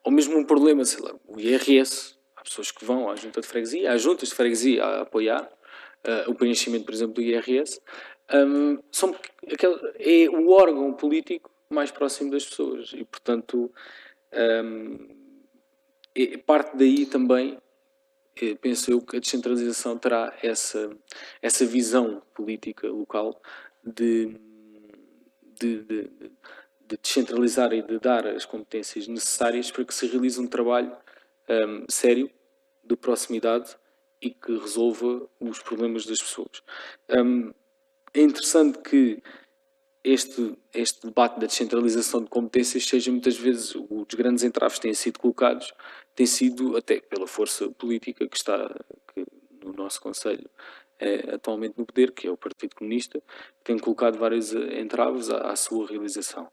Ou 0.03 0.11
mesmo 0.11 0.37
um 0.37 0.43
problema, 0.43 0.85
sei 0.85 1.03
lá, 1.03 1.15
o 1.25 1.39
IRS, 1.39 2.16
pessoas 2.47 2.71
que 2.71 2.83
vão 2.85 3.09
à 3.09 3.15
junta 3.15 3.41
de 3.41 3.47
freguesia, 3.47 3.91
às 3.91 4.01
juntas 4.01 4.29
de 4.29 4.35
freguesia 4.35 4.83
a 4.83 5.01
apoiar 5.01 5.43
uh, 5.43 6.31
o 6.31 6.35
preenchimento, 6.35 6.85
por 6.85 6.93
exemplo, 6.93 7.15
do 7.15 7.21
IRS, 7.21 7.79
um, 8.33 8.79
são, 8.91 9.15
aquele, 9.51 9.75
é 9.99 10.29
o 10.29 10.49
órgão 10.51 10.93
político 10.93 11.49
mais 11.69 11.91
próximo 11.91 12.31
das 12.31 12.45
pessoas 12.45 12.91
e, 12.93 13.03
portanto, 13.03 13.71
um, 14.63 15.07
é, 16.15 16.37
parte 16.37 16.75
daí 16.75 17.05
também, 17.05 17.57
é, 18.41 18.55
penso 18.55 18.91
eu, 18.91 19.01
que 19.01 19.17
a 19.17 19.19
descentralização 19.19 19.97
terá 19.97 20.35
essa, 20.41 20.89
essa 21.41 21.65
visão 21.65 22.21
política 22.33 22.87
local 22.87 23.39
de, 23.83 24.35
de, 25.59 25.83
de, 25.83 26.03
de 26.87 26.97
descentralizar 27.01 27.73
e 27.73 27.81
de 27.81 27.99
dar 27.99 28.27
as 28.27 28.45
competências 28.45 29.07
necessárias 29.07 29.71
para 29.71 29.85
que 29.85 29.93
se 29.93 30.07
realize 30.07 30.39
um 30.39 30.47
trabalho 30.47 30.95
um, 31.49 31.85
sério 31.89 32.29
de 32.87 32.95
proximidade 32.95 33.75
e 34.21 34.31
que 34.31 34.57
resolva 34.57 35.27
os 35.39 35.59
problemas 35.59 36.05
das 36.05 36.19
pessoas. 36.19 36.63
Um, 37.09 37.53
é 38.13 38.21
interessante 38.21 38.79
que 38.79 39.21
este, 40.03 40.57
este 40.73 41.05
debate 41.05 41.39
da 41.39 41.47
descentralização 41.47 42.23
de 42.23 42.29
competências 42.29 42.85
seja 42.85 43.11
muitas 43.11 43.37
vezes 43.37 43.75
os 43.75 44.13
grandes 44.15 44.43
entraves 44.43 44.77
que 44.77 44.83
têm 44.83 44.93
sido 44.93 45.19
colocados, 45.19 45.73
têm 46.15 46.25
sido 46.25 46.77
até 46.77 47.01
pela 47.01 47.27
força 47.27 47.69
política 47.71 48.27
que 48.27 48.37
está 48.37 48.73
que 49.13 49.25
no 49.63 49.73
nosso 49.73 50.01
Conselho 50.01 50.49
é, 50.99 51.35
atualmente 51.35 51.77
no 51.77 51.85
poder, 51.85 52.11
que 52.11 52.27
é 52.27 52.31
o 52.31 52.37
Partido 52.37 52.75
Comunista, 52.75 53.21
tem 53.63 53.77
colocado 53.77 54.17
vários 54.17 54.53
entraves 54.53 55.29
à, 55.29 55.51
à 55.51 55.55
sua 55.55 55.87
realização. 55.87 56.49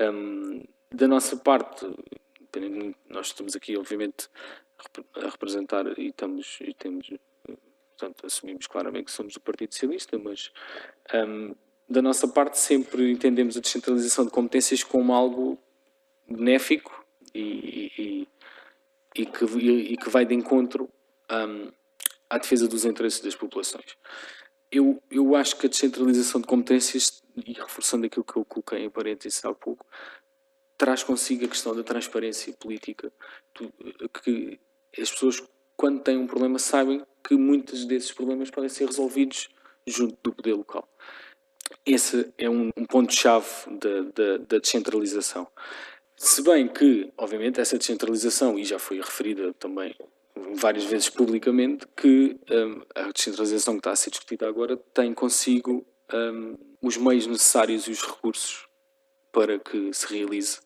Um, 0.00 0.64
da 0.92 1.06
nossa 1.06 1.36
parte, 1.36 1.86
nós 3.08 3.26
estamos 3.28 3.54
aqui, 3.54 3.76
obviamente, 3.76 4.28
a 5.16 5.30
representar 5.30 5.86
e, 5.98 6.08
estamos, 6.08 6.58
e 6.60 6.74
temos 6.74 7.10
portanto 7.96 8.26
assumimos 8.26 8.66
claramente 8.66 9.06
que 9.06 9.12
somos 9.12 9.34
do 9.34 9.40
Partido 9.40 9.72
Socialista, 9.72 10.18
mas 10.18 10.50
um, 11.14 11.54
da 11.88 12.02
nossa 12.02 12.26
parte 12.26 12.58
sempre 12.58 13.10
entendemos 13.10 13.56
a 13.56 13.60
descentralização 13.60 14.24
de 14.24 14.30
competências 14.30 14.82
como 14.82 15.12
algo 15.12 15.58
benéfico 16.28 17.04
e, 17.34 17.92
e, 17.98 18.28
e, 19.14 19.26
que, 19.26 19.44
e 19.44 19.96
que, 19.96 20.08
vai 20.08 20.24
de 20.24 20.34
encontro 20.34 20.88
um, 21.30 21.70
à 22.28 22.38
defesa 22.38 22.66
dos 22.66 22.84
interesses 22.84 23.20
das 23.20 23.34
populações. 23.34 23.96
Eu, 24.70 25.00
eu 25.10 25.36
acho 25.36 25.56
que 25.56 25.66
a 25.66 25.68
descentralização 25.68 26.40
de 26.40 26.46
competências, 26.46 27.22
e 27.46 27.52
reforçando 27.52 28.06
aquilo 28.06 28.24
que 28.24 28.36
eu 28.36 28.44
coloquei 28.44 28.84
em 28.84 28.90
parênteses 28.90 29.44
há 29.44 29.54
pouco, 29.54 29.86
traz 30.76 31.04
consigo 31.04 31.44
a 31.44 31.48
questão 31.48 31.76
da 31.76 31.84
transparência 31.84 32.52
política, 32.54 33.12
que 34.22 34.58
as 35.02 35.10
pessoas, 35.10 35.42
quando 35.76 36.00
têm 36.00 36.16
um 36.16 36.26
problema, 36.26 36.58
sabem 36.58 37.02
que 37.26 37.34
muitos 37.36 37.84
desses 37.84 38.12
problemas 38.12 38.50
podem 38.50 38.68
ser 38.68 38.86
resolvidos 38.86 39.48
junto 39.86 40.16
do 40.22 40.32
poder 40.32 40.54
local. 40.54 40.88
Esse 41.84 42.32
é 42.38 42.48
um, 42.48 42.70
um 42.76 42.84
ponto-chave 42.84 43.46
da, 43.78 44.00
da, 44.14 44.36
da, 44.38 44.58
descentralização. 44.58 45.46
Se 46.16 46.42
bem 46.42 46.68
que, 46.68 47.12
obviamente, 47.16 47.60
essa 47.60 47.76
descentralização, 47.76 48.58
e 48.58 48.64
já 48.64 48.78
foi 48.78 48.98
referida 48.98 49.52
também 49.54 49.94
várias 50.54 50.84
vezes 50.84 51.08
publicamente, 51.08 51.86
que 51.96 52.36
um, 52.50 52.82
a 52.94 53.10
descentralização 53.12 53.74
que 53.74 53.80
está 53.80 53.92
a 53.92 53.96
ser 53.96 54.10
discutida 54.10 54.48
agora 54.48 54.76
tem 54.92 55.12
consigo 55.12 55.84
um, 56.12 56.56
os 56.82 56.96
meios 56.96 57.26
necessários 57.26 57.86
e 57.86 57.90
os 57.90 58.02
recursos 58.02 58.66
para 59.32 59.58
que 59.58 59.92
se 59.92 60.06
realize 60.14 60.60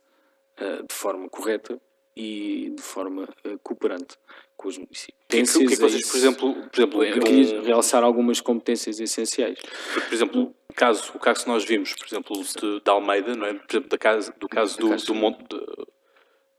uh, 0.61 0.87
de 0.87 0.95
forma 0.95 1.29
correta 1.29 1.81
e 2.19 2.71
de 2.75 2.83
forma 2.83 3.29
uh, 3.47 3.59
cooperante 3.63 4.17
com 4.57 4.67
os 4.67 4.77
municípios. 4.77 5.17
Que, 5.29 5.41
que, 5.41 5.53
que, 5.53 5.67
que 5.69 5.77
vocês, 5.77 6.11
por 6.11 6.17
exemplo, 6.17 6.55
por 6.55 6.81
exemplo 6.81 7.05
eu 7.05 7.21
queria 7.21 7.63
realçar 7.63 8.03
algumas 8.03 8.41
competências 8.41 8.99
essenciais. 8.99 9.61
Por 9.95 10.13
exemplo, 10.13 10.55
o 10.69 10.75
caso, 10.75 11.13
o 11.15 11.19
caso 11.21 11.45
que 11.45 11.49
nós 11.49 11.65
vimos, 11.65 11.95
por 11.95 12.07
exemplo, 12.07 12.43
de, 12.43 12.81
de 12.81 12.91
Almeida, 12.91 13.37
não 13.37 13.47
é? 13.47 13.55
Por 13.55 13.71
exemplo, 13.71 13.89
da 13.89 13.97
casa, 13.97 14.35
do 14.37 14.49
caso 14.49 14.77
do, 14.79 14.97
do 14.97 15.15
monte 15.15 15.45
de, 15.49 15.87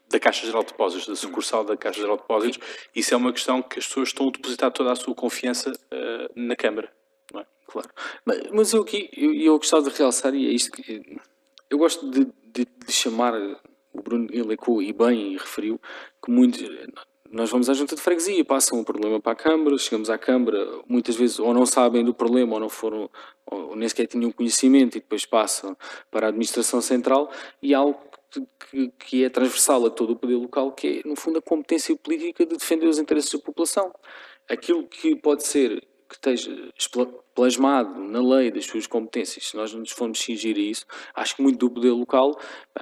da 0.07 0.17
Caixa 0.17 0.45
Geral 0.45 0.63
de 0.63 0.71
Depósitos, 0.71 1.07
da 1.07 1.15
sucursal 1.17 1.65
da 1.65 1.75
Caixa 1.75 1.99
Geral 1.99 2.15
de 2.15 2.21
Depósitos, 2.21 2.59
isso 2.95 3.13
é 3.13 3.17
uma 3.17 3.33
questão 3.33 3.61
que 3.61 3.79
as 3.79 3.85
pessoas 3.85 4.07
estão 4.09 4.29
a 4.29 4.31
depositar 4.31 4.71
toda 4.71 4.93
a 4.93 4.95
sua 4.95 5.13
confiança 5.13 5.71
uh, 5.71 6.31
na 6.37 6.55
Câmara, 6.55 6.89
não 7.33 7.41
é? 7.41 7.45
Claro. 7.67 7.89
Mas, 8.23 8.41
mas 8.53 8.73
eu 8.73 8.81
aqui, 8.81 9.09
eu, 9.11 9.33
eu 9.33 9.57
gostava 9.57 9.89
de 9.89 9.97
realçar, 9.97 10.33
e 10.33 10.47
é 10.47 10.51
isto 10.51 10.71
que 10.71 11.19
eu 11.69 11.77
gosto 11.77 12.09
de, 12.09 12.25
de, 12.45 12.65
de 12.65 12.93
chamar 12.93 13.33
o 13.99 14.01
Bruno 14.01 14.27
ele 14.31 14.53
ecoou 14.53 14.81
e 14.81 14.91
bem 14.93 15.33
e 15.33 15.37
referiu 15.37 15.79
que 16.23 16.31
muitos 16.31 16.61
nós 17.31 17.51
vamos 17.51 17.69
à 17.69 17.73
junta 17.73 17.95
de 17.95 18.01
freguesia, 18.01 18.43
passam 18.43 18.79
o 18.79 18.83
problema 18.83 19.19
para 19.19 19.33
a 19.33 19.35
Câmara, 19.35 19.77
chegamos 19.77 20.09
à 20.09 20.17
Câmara, 20.17 20.67
muitas 20.87 21.15
vezes 21.15 21.37
ou 21.37 21.53
não 21.53 21.65
sabem 21.65 22.03
do 22.03 22.13
problema 22.13 22.55
ou 22.55 22.59
não 22.59 22.69
foram, 22.69 23.09
ou 23.45 23.75
nem 23.75 23.87
sequer 23.87 24.07
tinham 24.07 24.31
conhecimento 24.31 24.97
e 24.97 24.99
depois 24.99 25.25
passam 25.25 25.77
para 26.09 26.25
a 26.25 26.29
administração 26.29 26.81
central 26.81 27.31
e 27.61 27.73
algo 27.73 27.99
que, 28.69 28.91
que 28.97 29.23
é 29.23 29.29
transversal 29.29 29.85
a 29.85 29.89
todo 29.89 30.13
o 30.13 30.15
poder 30.15 30.35
local, 30.35 30.71
que 30.71 31.01
é, 31.05 31.07
no 31.07 31.15
fundo, 31.15 31.39
a 31.39 31.41
competência 31.41 31.95
política 31.95 32.45
de 32.45 32.57
defender 32.57 32.87
os 32.87 32.97
interesses 32.97 33.31
da 33.31 33.39
população. 33.39 33.93
Aquilo 34.47 34.87
que 34.87 35.15
pode 35.15 35.45
ser 35.45 35.87
que 36.09 36.15
esteja 36.15 36.51
plasmado 37.35 37.99
na 37.99 38.19
lei 38.19 38.51
das 38.51 38.65
suas 38.65 38.87
competências, 38.87 39.49
se 39.49 39.55
nós 39.55 39.73
nos 39.73 39.91
formos 39.91 40.19
cingir 40.19 40.57
a 40.57 40.59
isso, 40.59 40.85
acho 41.13 41.35
que 41.35 41.43
muito 41.43 41.59
do 41.59 41.69
poder 41.69 41.91
local 41.91 42.37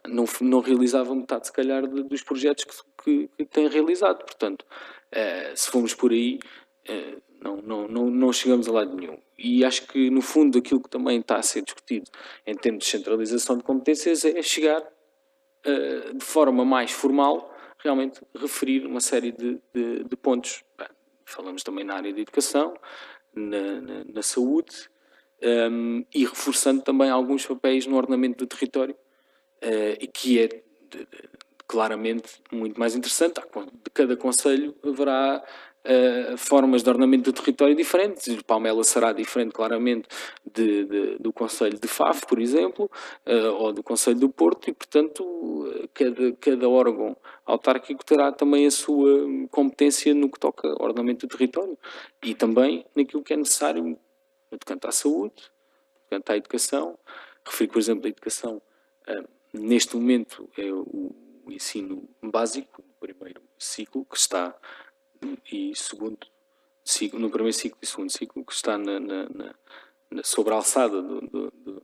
não, 0.08 0.26
não 0.42 0.60
realizava 0.62 1.14
metade, 1.14 1.48
se 1.48 1.54
calhar, 1.54 1.86
dos 1.86 2.24
projetos 2.24 2.64
que, 2.64 2.74
que, 3.04 3.30
que 3.38 3.46
tem 3.46 3.68
realizado. 3.68 4.24
Portanto, 4.24 4.66
eh, 5.12 5.54
se 5.56 5.70
formos 5.70 5.94
por 5.94 6.12
aí, 6.12 6.40
eh, 6.88 7.18
não, 7.42 7.58
não, 7.58 7.88
não, 7.88 8.10
não 8.10 8.34
chegamos 8.34 8.68
a 8.68 8.72
lado 8.72 8.96
nenhum. 8.96 9.18
E 9.38 9.64
acho 9.64 9.86
que, 9.88 10.10
no 10.10 10.22
fundo, 10.22 10.58
aquilo 10.58 10.82
que 10.82 10.90
também 10.90 11.20
está 11.20 11.36
a 11.36 11.44
ser 11.44 11.62
discutido 11.62 12.10
em 12.46 12.56
termos 12.56 12.86
de 12.86 12.90
centralização 12.90 13.58
de 13.58 13.64
competências 13.64 14.26
é 14.26 14.42
chegar 14.42 14.82
eh, 15.66 16.14
de 16.14 16.24
forma 16.24 16.64
mais 16.64 16.92
formal, 16.92 17.54
realmente 17.80 18.22
referir 18.36 18.86
uma 18.86 19.02
série 19.02 19.32
de, 19.32 19.60
de, 19.74 20.04
de 20.04 20.16
pontos. 20.16 20.64
Falamos 21.26 21.62
também 21.62 21.84
na 21.84 21.96
área 21.96 22.14
de 22.14 22.22
educação, 22.22 22.74
na, 23.38 23.82
na, 23.82 24.04
na 24.06 24.22
saúde 24.22 24.90
um, 25.72 26.04
e 26.14 26.26
reforçando 26.26 26.82
também 26.82 27.10
alguns 27.10 27.46
papéis 27.46 27.86
no 27.86 27.96
ordenamento 27.96 28.44
do 28.44 28.48
território, 28.48 28.96
uh, 29.64 29.98
e 30.00 30.08
que 30.08 30.40
é 30.40 30.48
de, 30.48 30.64
de, 30.90 31.08
claramente 31.68 32.42
muito 32.52 32.80
mais 32.80 32.96
interessante. 32.96 33.36
De 33.36 33.90
cada 33.94 34.18
conselho 34.18 34.76
haverá 34.84 35.44
uh, 35.88 36.38
formas 36.38 36.84
de 36.84 36.90
ordenamento 36.90 37.32
do 37.32 37.42
território 37.42 37.76
diferentes. 37.76 38.42
Palmela 38.44 38.84
será 38.84 39.14
diferente, 39.14 39.54
claramente, 39.54 40.08
de, 40.46 40.86
de, 40.86 41.18
do 41.20 41.32
Conselho 41.32 41.80
de 41.80 41.88
Faf, 41.88 42.26
por 42.28 42.40
exemplo, 42.40 42.92
uh, 43.26 43.54
ou 43.56 43.74
do 43.74 43.82
Conselho 43.82 44.20
do 44.20 44.30
Porto, 44.30 44.70
e, 44.70 44.74
portanto, 44.74 45.90
cada, 45.94 46.32
cada 46.34 46.70
órgão 46.70 47.16
autárquico 47.46 48.06
terá 48.06 48.32
também 48.32 48.66
a 48.66 48.72
sua 48.72 49.28
competência 49.50 50.14
no 50.14 50.30
que 50.30 50.40
toca 50.40 50.68
ao 50.68 50.84
ordenamento 50.84 51.26
do 51.26 51.38
território 51.38 51.78
e 52.24 52.36
também 52.36 52.86
naquilo 52.96 53.24
que 53.24 53.34
é 53.34 53.38
necessário 53.38 53.98
no 54.52 54.58
tocante 54.58 54.88
à 54.88 54.92
saúde, 54.92 55.36
no 55.36 56.02
tocante 56.04 56.32
à 56.32 56.38
educação. 56.38 56.98
Refiro, 57.46 57.72
por 57.72 57.80
exemplo, 57.80 58.06
a 58.06 58.10
educação. 58.10 58.62
Uh, 59.08 59.28
neste 59.54 59.96
momento 59.96 60.50
é 60.58 60.66
o 60.72 61.14
ensino 61.50 62.08
básico, 62.22 62.82
o 62.82 63.00
primeiro 63.00 63.42
ciclo, 63.58 64.06
que 64.06 64.18
está 64.18 64.54
e 65.52 65.76
segundo 65.76 66.18
ciclo, 66.84 67.20
no 67.20 67.30
primeiro 67.30 67.56
ciclo 67.56 67.78
e 67.82 67.86
segundo 67.86 68.12
ciclo, 68.12 68.46
que 68.46 68.54
está 68.54 68.78
na, 68.78 69.00
na, 69.00 69.30
na, 70.10 70.24
sobre 70.24 70.54
a 70.54 70.58
alçada 70.58 71.02
do, 71.02 71.22
do, 71.22 71.84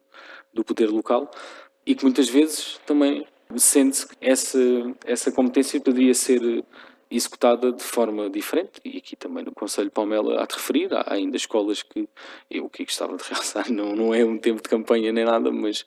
do, 0.53 0.63
poder 0.63 0.89
local 0.89 1.29
e 1.85 1.93
que 1.93 2.03
muitas 2.03 2.29
vezes 2.29 2.79
também 2.85 3.27
sente 3.57 4.07
que 4.07 4.15
essa, 4.21 4.59
essa 5.05 5.31
competência 5.31 5.79
poderia 5.79 6.13
ser 6.13 6.63
executada 7.11 7.71
de 7.71 7.83
forma 7.83 8.29
diferente. 8.29 8.79
E 8.83 8.97
aqui 8.97 9.15
também 9.15 9.43
no 9.43 9.53
Conselho 9.53 9.91
Palmela 9.91 10.41
há 10.41 10.45
de 10.45 10.55
referir, 10.55 10.93
há 10.93 11.13
ainda 11.13 11.37
escolas 11.37 11.83
que 11.83 12.07
eu 12.49 12.69
que 12.69 12.85
gostava 12.85 13.15
de 13.15 13.23
realçar, 13.23 13.69
não, 13.71 13.95
não 13.95 14.13
é 14.13 14.25
um 14.25 14.37
tempo 14.37 14.61
de 14.61 14.69
campanha 14.69 15.11
nem 15.11 15.25
nada, 15.25 15.51
mas 15.51 15.85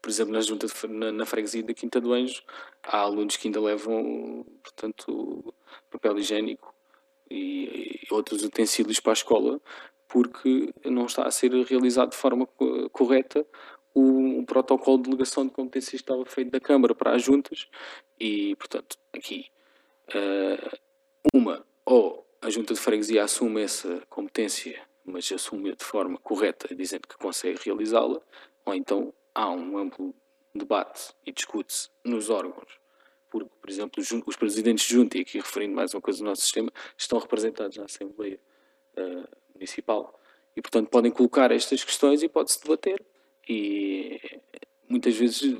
por 0.00 0.10
exemplo 0.10 0.32
na 0.32 0.40
junta 0.40 0.66
de, 0.66 0.88
na, 0.88 1.10
na 1.10 1.26
freguesia 1.26 1.62
da 1.62 1.74
Quinta 1.74 2.00
do 2.00 2.12
Anjo 2.12 2.42
há 2.84 2.98
alunos 2.98 3.36
que 3.36 3.48
ainda 3.48 3.60
levam 3.60 4.46
portanto 4.62 5.52
papel 5.90 6.18
higiênico 6.18 6.72
e, 7.30 8.00
e 8.02 8.14
outros 8.14 8.42
utensílios 8.42 9.00
para 9.00 9.12
a 9.12 9.14
escola, 9.14 9.60
porque 10.06 10.72
não 10.84 11.06
está 11.06 11.26
a 11.26 11.30
ser 11.30 11.52
realizado 11.52 12.10
de 12.10 12.16
forma 12.16 12.46
correta 12.92 13.46
o, 13.94 14.40
o, 14.40 14.46
protocolo 14.46 14.98
de 14.98 15.04
delegação 15.04 15.46
de 15.46 15.52
competências 15.52 15.90
que 15.90 15.96
estava 15.96 16.24
feito 16.24 16.50
da 16.50 16.60
Câmara 16.60 16.94
para 16.94 17.14
as 17.14 17.22
juntas 17.22 17.66
e, 18.18 18.54
portanto, 18.56 18.96
aqui 19.12 19.46
uh, 20.08 20.78
uma, 21.34 21.64
ou 21.84 22.26
a 22.40 22.48
junta 22.50 22.74
de 22.74 22.80
freguesia 22.80 23.24
assume 23.24 23.62
essa 23.62 24.02
competência, 24.08 24.80
mas 25.04 25.30
assume 25.32 25.74
de 25.74 25.84
forma 25.84 26.18
correta, 26.18 26.74
dizendo 26.74 27.08
que 27.08 27.18
consegue 27.18 27.58
realizá-la, 27.64 28.20
ou 28.64 28.74
então 28.74 29.12
há 29.34 29.50
um 29.50 29.76
amplo 29.76 30.14
debate 30.54 31.12
e 31.26 31.32
discute-se 31.32 31.88
nos 32.04 32.30
órgãos 32.30 32.78
porque, 33.30 33.50
por 33.60 33.70
exemplo, 33.70 34.02
os 34.26 34.36
presidentes 34.36 34.86
de 34.86 34.94
junta, 34.94 35.18
e 35.18 35.20
aqui 35.20 35.38
referindo 35.38 35.74
mais 35.74 35.94
uma 35.94 36.00
coisa 36.00 36.18
do 36.20 36.24
nosso 36.24 36.42
sistema, 36.42 36.72
estão 36.96 37.18
representados 37.18 37.76
na 37.76 37.84
Assembleia 37.84 38.38
uh, 38.96 39.28
Municipal. 39.54 40.18
E, 40.56 40.62
portanto, 40.62 40.88
podem 40.88 41.12
colocar 41.12 41.52
estas 41.52 41.84
questões 41.84 42.22
e 42.22 42.28
pode-se 42.28 42.60
debater. 42.62 43.00
E 43.48 44.20
muitas 44.88 45.14
vezes 45.16 45.56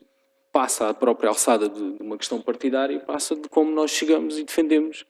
passa 0.51 0.89
a 0.89 0.95
própria 0.95 1.29
alçada 1.29 1.69
de, 1.69 1.93
de, 1.93 2.03
uma 2.03 2.19
questão 2.19 2.41
partidária 2.41 2.95
e 2.95 3.01
passa 3.01 3.37
de 3.37 3.49
como 3.49 3.71
nós 3.71 3.91
chegamos 3.91 4.39
e 4.39 4.45
defendemos 4.45 5.07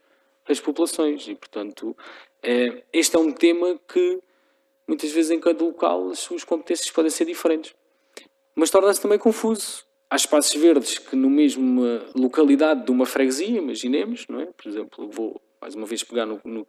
as 0.47 0.61
populações. 0.61 1.27
E, 1.29 1.35
portanto, 1.35 1.97
é, 2.43 2.83
este 2.93 3.17
é 3.17 3.19
um 3.19 3.33
tema 3.33 3.81
que 3.89 4.21
muitas 4.87 5.11
vezes 5.11 5.31
em 5.31 5.41
cada 5.41 5.65
local 5.65 6.11
as 6.11 6.19
suas 6.19 6.45
competências 6.45 6.91
podem 6.91 7.11
ser 7.11 7.25
diferentes. 7.25 7.75
Mas 8.55 8.71
torna-se 8.71 9.01
também 9.01 9.19
confuso 9.19 9.88
há 10.11 10.17
espaços 10.17 10.55
verdes 10.61 10.99
que 10.99 11.17
no 11.17 11.31
mesmo 11.31 11.83
localidade 12.15 12.85
de 12.85 12.91
uma 12.91 13.07
freguesia, 13.07 13.59
imaginemos, 13.59 14.27
não 14.29 14.41
é? 14.41 14.47
Por 14.47 14.69
exemplo, 14.69 15.11
vou 15.11 15.41
mais 15.61 15.75
uma 15.75 15.87
vez 15.87 16.03
pegar 16.05 16.25
no, 16.25 16.41
no, 16.45 16.67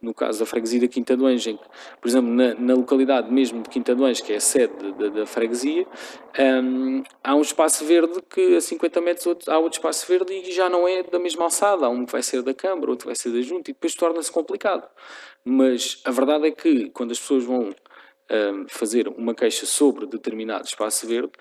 no 0.00 0.14
caso 0.14 0.38
da 0.38 0.46
freguesia 0.46 0.80
da 0.80 0.88
Quinta 0.88 1.16
do 1.16 1.26
Anjo, 1.26 1.58
por 2.00 2.08
exemplo, 2.08 2.30
na, 2.30 2.54
na 2.54 2.74
localidade 2.74 3.30
mesmo 3.30 3.62
de 3.62 3.68
Quinta 3.68 3.94
do 3.94 4.04
Anjo, 4.04 4.22
que 4.24 4.32
é 4.32 4.36
a 4.36 4.40
sede 4.40 4.92
da, 5.10 5.26
freguesia, 5.26 5.86
um, 6.62 7.02
há 7.22 7.34
um 7.34 7.42
espaço 7.42 7.84
verde 7.84 8.20
que 8.28 8.56
a 8.56 8.60
50 8.60 9.00
metros 9.00 9.26
outro, 9.26 9.52
há 9.52 9.58
outro 9.58 9.78
espaço 9.78 10.06
verde 10.06 10.32
e 10.32 10.52
já 10.52 10.68
não 10.68 10.88
é 10.88 11.02
da 11.02 11.18
mesma 11.18 11.44
alçada, 11.44 11.86
há 11.86 11.88
um 11.88 12.06
que 12.06 12.12
vai 12.12 12.22
ser 12.22 12.42
da 12.42 12.54
Câmara, 12.54 12.90
outro 12.90 13.06
vai 13.06 13.14
ser 13.14 13.30
da 13.30 13.42
Junta, 13.42 13.70
e 13.70 13.74
depois 13.74 13.94
torna-se 13.94 14.32
complicado. 14.32 14.88
Mas 15.44 16.00
a 16.04 16.10
verdade 16.10 16.46
é 16.46 16.50
que 16.50 16.90
quando 16.90 17.12
as 17.12 17.18
pessoas 17.18 17.44
vão 17.44 17.70
um, 18.30 18.66
fazer 18.68 19.08
uma 19.08 19.34
queixa 19.34 19.66
sobre 19.66 20.06
determinado 20.06 20.64
espaço 20.64 21.06
verde, 21.06 21.32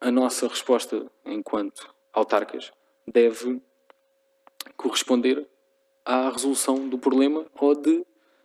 a 0.00 0.10
nossa 0.10 0.48
resposta 0.48 1.06
enquanto 1.24 1.94
autarcas 2.12 2.72
deve 3.06 3.60
corresponder 4.76 5.46
à 6.04 6.30
resolução 6.30 6.88
do 6.88 6.98
problema 6.98 7.46
ou 7.54 7.74
de 7.74 8.04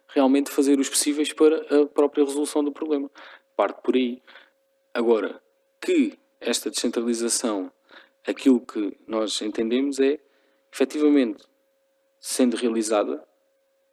realmente 0.09 0.51
fazer 0.51 0.79
os 0.79 0.89
possíveis 0.89 1.31
para 1.31 1.57
a 1.81 1.85
própria 1.85 2.25
resolução 2.25 2.63
do 2.63 2.71
problema. 2.71 3.09
Parte 3.55 3.81
por 3.81 3.95
aí. 3.95 4.21
Agora, 4.93 5.41
que 5.81 6.17
esta 6.39 6.69
descentralização, 6.69 7.71
aquilo 8.27 8.59
que 8.59 8.97
nós 9.07 9.41
entendemos 9.41 9.99
é, 9.99 10.19
efetivamente, 10.71 11.43
sendo 12.19 12.57
realizada, 12.57 13.25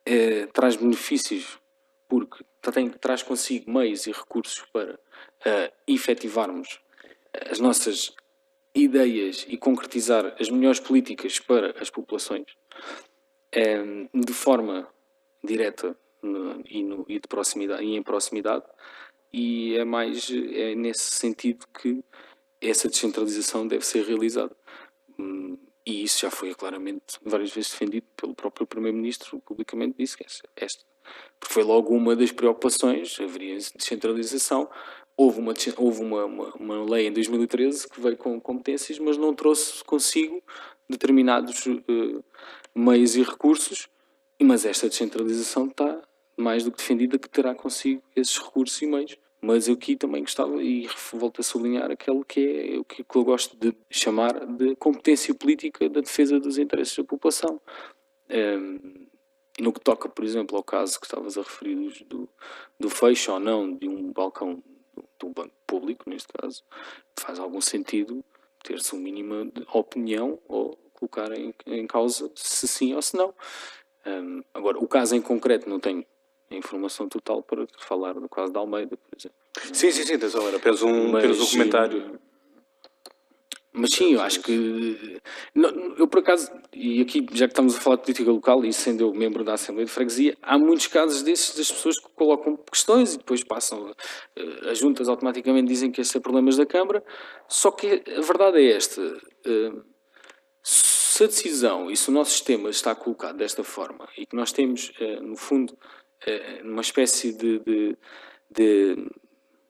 é, 0.04 0.46
traz 0.46 0.76
benefícios, 0.76 1.58
porque 2.08 2.44
tem, 2.72 2.90
traz 2.90 3.22
consigo 3.22 3.70
meios 3.70 4.06
e 4.06 4.12
recursos 4.12 4.64
para 4.72 4.94
uh, 4.94 5.72
efetivarmos 5.86 6.81
as 7.50 7.58
nossas 7.58 8.14
ideias 8.74 9.44
e 9.48 9.56
concretizar 9.56 10.34
as 10.40 10.48
melhores 10.48 10.80
políticas 10.80 11.38
para 11.38 11.74
as 11.80 11.90
populações 11.90 12.46
um, 13.54 14.20
de 14.20 14.32
forma 14.32 14.88
direta 15.44 15.96
no, 16.22 16.62
e, 16.66 16.82
no, 16.82 17.04
e, 17.08 17.18
de 17.18 17.28
proximidade, 17.28 17.84
e 17.84 17.96
em 17.96 18.02
proximidade 18.02 18.64
e 19.32 19.76
é 19.76 19.84
mais 19.84 20.30
é 20.30 20.74
nesse 20.74 21.10
sentido 21.10 21.66
que 21.80 22.04
essa 22.60 22.88
descentralização 22.88 23.66
deve 23.66 23.84
ser 23.84 24.04
realizada. 24.04 24.54
Hum, 25.18 25.58
e 25.84 26.04
isso 26.04 26.20
já 26.20 26.30
foi 26.30 26.54
claramente 26.54 27.18
várias 27.22 27.52
vezes 27.52 27.72
defendido 27.72 28.06
pelo 28.16 28.34
próprio 28.34 28.66
Primeiro-Ministro, 28.66 29.40
publicamente 29.40 29.96
disse 29.98 30.16
que 30.16 30.24
esta, 30.56 30.84
porque 31.40 31.52
foi 31.52 31.64
logo 31.64 31.92
uma 31.94 32.14
das 32.14 32.30
preocupações, 32.30 33.18
haveria 33.20 33.56
descentralização. 33.56 34.70
Houve 35.16 35.40
uma, 35.40 35.52
houve 35.76 36.02
uma, 36.02 36.24
uma, 36.24 36.54
uma 36.54 36.84
lei 36.84 37.06
em 37.06 37.12
2013 37.12 37.88
que 37.88 38.00
veio 38.00 38.16
com 38.16 38.40
competências, 38.40 38.98
mas 38.98 39.16
não 39.16 39.34
trouxe 39.34 39.84
consigo 39.84 40.42
determinados 40.88 41.66
uh, 41.66 42.24
meios 42.74 43.14
e 43.14 43.22
recursos, 43.22 43.88
mas 44.40 44.64
esta 44.64 44.88
descentralização 44.88 45.66
está 45.66 46.02
mais 46.36 46.64
do 46.64 46.72
que 46.72 46.78
defendida 46.78 47.18
que 47.18 47.28
terá 47.28 47.54
consigo 47.54 48.02
esses 48.16 48.38
recursos 48.38 48.80
e 48.80 48.86
meios. 48.86 49.16
Mas 49.44 49.66
eu 49.66 49.74
aqui 49.74 49.96
também 49.96 50.22
gostava, 50.22 50.62
e 50.62 50.88
volto 51.12 51.40
a 51.40 51.44
sublinhar, 51.44 51.90
aquele 51.90 52.24
que 52.24 52.74
é 52.74 52.78
o 52.78 52.84
que 52.84 53.04
eu 53.14 53.24
gosto 53.24 53.56
de 53.56 53.74
chamar 53.90 54.46
de 54.46 54.76
competência 54.76 55.34
política 55.34 55.88
da 55.88 56.00
defesa 56.00 56.38
dos 56.38 56.58
interesses 56.58 56.96
da 56.96 57.02
população. 57.02 57.60
Um, 58.30 58.34
ehm, 58.34 59.08
no 59.60 59.72
que 59.72 59.80
toca, 59.80 60.08
por 60.08 60.24
exemplo, 60.24 60.56
ao 60.56 60.62
caso 60.62 60.98
que 60.98 61.06
estavas 61.06 61.36
a 61.36 61.42
referir 61.42 61.76
do, 62.06 62.28
do 62.78 62.88
fecho 62.88 63.32
ou 63.32 63.40
não 63.40 63.74
de 63.74 63.88
um 63.88 64.12
balcão 64.12 64.62
de 65.18 65.26
um 65.26 65.32
banco 65.32 65.54
público, 65.66 66.08
neste 66.08 66.28
caso, 66.32 66.62
faz 67.18 67.38
algum 67.38 67.60
sentido 67.60 68.24
ter-se 68.62 68.94
um 68.94 68.98
mínimo 68.98 69.46
de 69.46 69.66
opinião 69.72 70.38
ou 70.48 70.76
colocar 70.94 71.32
em, 71.32 71.54
em 71.66 71.86
causa 71.86 72.30
se 72.34 72.68
sim 72.68 72.94
ou 72.94 73.02
se 73.02 73.16
não. 73.16 73.34
Um, 74.06 74.42
agora, 74.54 74.78
o 74.78 74.86
caso 74.86 75.14
em 75.14 75.22
concreto 75.22 75.68
não 75.68 75.80
tenho 75.80 76.04
a 76.50 76.54
informação 76.54 77.08
total 77.08 77.42
para 77.42 77.66
falar 77.78 78.14
do 78.14 78.28
caso 78.28 78.52
da 78.52 78.60
Almeida, 78.60 78.96
por 78.96 79.18
exemplo. 79.18 79.36
Sim, 79.72 79.90
sim, 79.90 80.04
sim, 80.04 80.14
atenção, 80.14 80.46
era 80.46 80.56
apenas 80.56 80.82
um, 80.82 81.10
Mas, 81.10 81.40
um 81.40 81.46
comentário. 81.46 82.20
Mas 83.74 83.90
sim, 83.94 84.12
eu 84.12 84.20
acho 84.20 84.40
que. 84.42 85.18
Eu, 85.96 86.06
por 86.06 86.20
acaso, 86.20 86.50
e 86.74 87.00
aqui, 87.00 87.24
já 87.32 87.46
que 87.46 87.52
estamos 87.52 87.74
a 87.74 87.80
falar 87.80 87.96
de 87.96 88.02
política 88.02 88.30
local, 88.30 88.62
e 88.66 88.72
sendo 88.72 89.04
eu 89.04 89.14
membro 89.14 89.42
da 89.42 89.54
Assembleia 89.54 89.86
de 89.86 89.92
Freguesia, 89.92 90.36
há 90.42 90.58
muitos 90.58 90.88
casos 90.88 91.22
desses 91.22 91.56
das 91.56 91.72
pessoas 91.72 91.98
que 91.98 92.08
colocam 92.14 92.54
questões 92.70 93.14
e 93.14 93.18
depois 93.18 93.42
passam. 93.42 93.94
Eh, 94.36 94.70
as 94.70 94.78
juntas 94.78 95.08
automaticamente 95.08 95.68
dizem 95.68 95.90
que 95.90 96.02
estes 96.02 96.12
são 96.12 96.20
problemas 96.20 96.56
da 96.58 96.66
Câmara, 96.66 97.02
só 97.48 97.70
que 97.70 98.02
a 98.14 98.20
verdade 98.20 98.58
é 98.58 98.76
esta. 98.76 99.00
Eh, 99.46 99.72
se 100.62 101.24
a 101.24 101.26
decisão 101.26 101.90
e 101.90 101.96
se 101.96 102.10
o 102.10 102.12
nosso 102.12 102.32
sistema 102.32 102.68
está 102.68 102.94
colocado 102.94 103.38
desta 103.38 103.64
forma 103.64 104.06
e 104.18 104.26
que 104.26 104.36
nós 104.36 104.52
temos, 104.52 104.92
eh, 105.00 105.20
no 105.20 105.36
fundo, 105.36 105.76
uma 106.62 106.82
espécie 106.82 107.32
de, 107.32 107.58
de, 107.60 107.96
de 108.50 109.10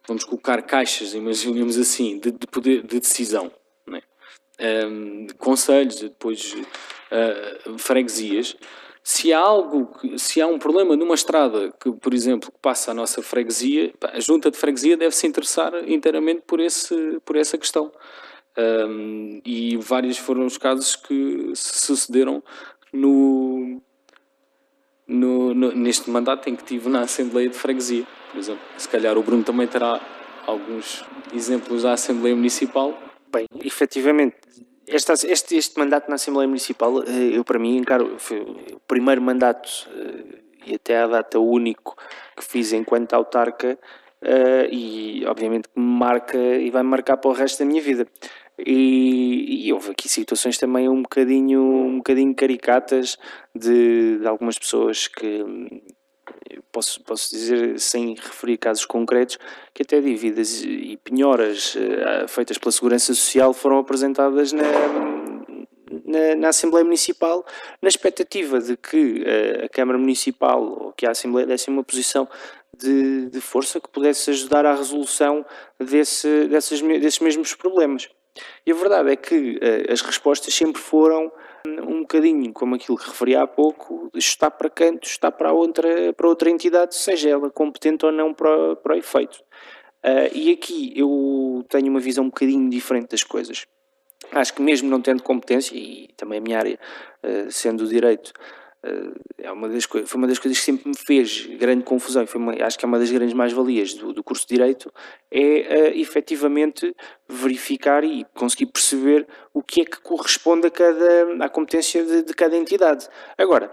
vamos 0.07 0.25
colocar 0.25 0.61
caixas, 0.63 1.15
imaginemos 1.15 1.79
assim, 1.79 2.19
de, 2.19 2.33
de 2.33 2.47
poder 2.49 2.83
de 2.83 2.99
decisão 3.01 3.51
um, 4.61 5.27
conselhos, 5.39 6.01
depois 6.01 6.55
uh, 6.55 7.79
freguesias, 7.79 8.57
se 9.05 9.33
há 9.33 9.41
algo, 9.41 9.91
se 10.17 10.41
há 10.41 10.47
um 10.47 10.59
problema 10.59 10.97
numa 10.97 11.15
estrada 11.15 11.73
que, 11.81 11.91
por 11.91 12.15
exemplo, 12.15 12.53
que 12.53 12.59
passa 12.61 12.93
a 12.93 12.95
nossa 12.95 13.21
freguesia, 13.21 13.93
a 14.13 14.21
junta 14.21 14.51
de 14.51 14.57
freguesia 14.57 14.97
deve 14.97 15.15
se 15.15 15.27
interessar 15.27 15.73
inteiramente 15.89 16.43
por, 16.47 16.61
esse, 16.61 17.21
por 17.25 17.37
essa 17.37 17.59
questão. 17.59 17.91
Um, 18.57 19.41
e 19.45 19.77
vários 19.79 20.19
foram 20.19 20.45
os 20.45 20.57
casos 20.57 20.95
que 20.95 21.53
sucederam 21.55 22.43
no, 22.93 23.83
no, 25.07 25.55
no, 25.55 25.73
neste 25.73 26.09
mandato 26.09 26.49
em 26.49 26.55
que 26.55 26.63
tive 26.63 26.89
na 26.89 27.01
Assembleia 27.01 27.49
de 27.49 27.57
Freguesia, 27.57 28.07
por 28.31 28.39
exemplo. 28.39 28.63
Se 28.77 28.89
calhar 28.89 29.19
o 29.19 29.23
Bruno 29.23 29.43
também 29.43 29.67
terá 29.67 30.01
alguns 30.47 31.05
exemplos 31.35 31.83
da 31.83 31.95
Assembleia 31.95 32.37
Municipal 32.37 32.97
Bem, 33.33 33.47
efetivamente, 33.65 34.37
este, 34.87 35.27
este, 35.27 35.57
este 35.57 35.79
mandato 35.79 36.09
na 36.11 36.17
Assembleia 36.17 36.47
Municipal, 36.47 37.03
eh, 37.05 37.39
eu 37.39 37.43
para 37.45 37.59
mim 37.59 37.79
encaro, 37.79 38.19
foi 38.19 38.41
o 38.41 38.81
primeiro 38.81 39.23
mandato 39.23 39.71
eh, 39.91 40.43
e 40.67 40.75
até 40.75 40.99
à 40.99 41.07
data 41.07 41.39
único 41.39 41.97
que 42.37 42.45
fiz 42.45 42.75
enquanto 42.75 43.15
autarca 43.15 43.79
eh, 44.21 44.69
e 44.71 45.25
obviamente 45.27 45.69
que 45.69 45.81
me 45.81 45.87
marca 45.87 46.37
e 46.37 46.71
vai 46.71 46.83
marcar 46.83 47.17
para 47.17 47.31
o 47.31 47.35
resto 47.35 47.61
da 47.61 47.65
minha 47.65 47.81
vida. 47.81 48.07
E, 48.59 49.67
e, 49.67 49.73
houve 49.73 49.93
aqui 49.93 50.09
situações 50.11 50.59
também 50.59 50.87
um 50.89 51.01
bocadinho, 51.03 51.63
um 51.63 51.97
bocadinho 51.97 52.35
caricatas 52.35 53.17
de, 53.55 54.19
de 54.19 54.27
algumas 54.27 54.59
pessoas 54.59 55.09
que, 55.09 55.43
posso, 56.71 57.03
posso 57.03 57.31
dizer, 57.31 57.79
sem 57.79 58.15
referir 58.15 58.57
casos 58.57 58.85
concretos, 58.85 59.39
que 59.75 59.83
até 59.83 60.01
dívidas 60.01 60.63
e 60.63 60.99
penhoras 61.03 61.75
uh, 61.75 62.29
feitas 62.29 62.59
pela 62.59 62.73
Segurança 62.73 63.15
Social 63.15 63.53
foram 63.53 63.79
apresentadas 63.79 64.53
na, 64.53 64.63
na, 66.05 66.35
na, 66.37 66.49
Assembleia 66.49 66.85
Municipal, 66.85 67.45
na 67.81 67.89
expectativa 67.89 68.61
de 68.61 68.77
que 68.77 69.23
uh, 69.23 69.65
a 69.67 69.69
Câmara 69.69 69.99
Municipal 69.99 70.63
ou 70.63 70.93
que 70.93 71.07
a 71.07 71.11
Assembleia 71.11 71.47
desse 71.47 71.69
uma 71.69 71.85
posição 71.85 72.29
de, 72.77 73.27
de 73.29 73.41
força 73.41 73.81
que 73.81 73.89
pudesse 73.89 74.31
ajudar 74.31 74.65
à 74.65 74.75
resolução 74.75 75.45
desse, 75.79 76.47
dessas, 76.47 76.81
desses 76.81 77.19
mesmos 77.19 77.55
problemas. 77.55 78.09
E 78.67 78.73
a 78.73 78.75
verdade 78.75 79.11
é 79.11 79.17
que 79.17 79.57
uh, 79.57 79.93
as 79.93 80.01
respostas 80.01 80.55
sempre 80.55 80.81
foram 80.81 81.31
um 81.67 82.01
bocadinho 82.01 82.53
como 82.53 82.75
aquilo 82.75 82.97
que 82.97 83.09
referi 83.09 83.37
há 83.37 83.47
pouco, 83.47 84.11
está 84.15 84.51
para 84.51 84.69
canto, 84.69 85.07
está 85.07 85.31
para 85.31 85.53
outra, 85.53 86.13
para 86.13 86.29
outra 86.29 86.51
entidade, 86.51 86.95
seja 86.95 87.31
ela 87.31 87.51
competente 87.51 88.05
ou 88.05 88.13
não 88.13 88.35
para, 88.35 88.77
para 88.77 88.95
o 88.95 88.99
efeito. 88.99 89.43
Uh, 90.05 90.29
e 90.35 90.51
aqui 90.51 90.93
eu 90.97 91.65
tenho 91.69 91.89
uma 91.89 92.01
visão 92.01 92.25
um 92.25 92.29
bocadinho 92.29 92.69
diferente 92.69 93.11
das 93.11 93.23
coisas. 93.23 93.67
Acho 94.33 94.55
que 94.55 94.63
mesmo 94.63 94.89
não 94.89 95.01
tendo 95.01 95.23
competência, 95.23 95.77
e 95.77 96.09
também 96.17 96.39
a 96.39 96.43
minha 96.43 96.59
área, 96.59 96.79
uh, 97.23 97.51
sendo 97.51 97.85
o 97.85 97.89
direito, 97.89 98.33
é 99.39 99.53
uma 99.53 99.69
das 99.69 99.85
foi 99.85 100.19
uma 100.19 100.27
das 100.27 100.39
coisas 100.39 100.59
que 100.59 100.65
sempre 100.65 100.89
me 100.89 100.97
fez 100.97 101.47
grande 101.59 101.85
confusão, 101.85 102.27
foi 102.27 102.41
uma, 102.41 102.53
acho 102.65 102.77
que 102.77 102.85
é 102.85 102.89
uma 102.89 102.99
das 102.99 103.11
grandes 103.11 103.35
mais-valias 103.35 103.95
do, 103.95 104.13
do, 104.13 104.25
curso 104.25 104.47
de 104.47 104.55
Direito, 104.55 104.93
é 105.31 105.91
uh, 105.91 105.99
efetivamente 105.99 106.95
verificar 107.29 108.03
e 108.03 108.27
conseguir 108.35 108.67
perceber 108.67 109.27
o 109.55 109.63
que 109.63 109.83
é 109.83 109.85
que 109.85 110.01
corresponde 110.01 110.67
a 110.67 110.71
cada, 110.71 111.45
à 111.45 111.49
competência 111.49 112.05
de, 112.05 112.23
de 112.23 112.35
cada 112.35 112.57
entidade. 112.57 113.09
Agora, 113.39 113.71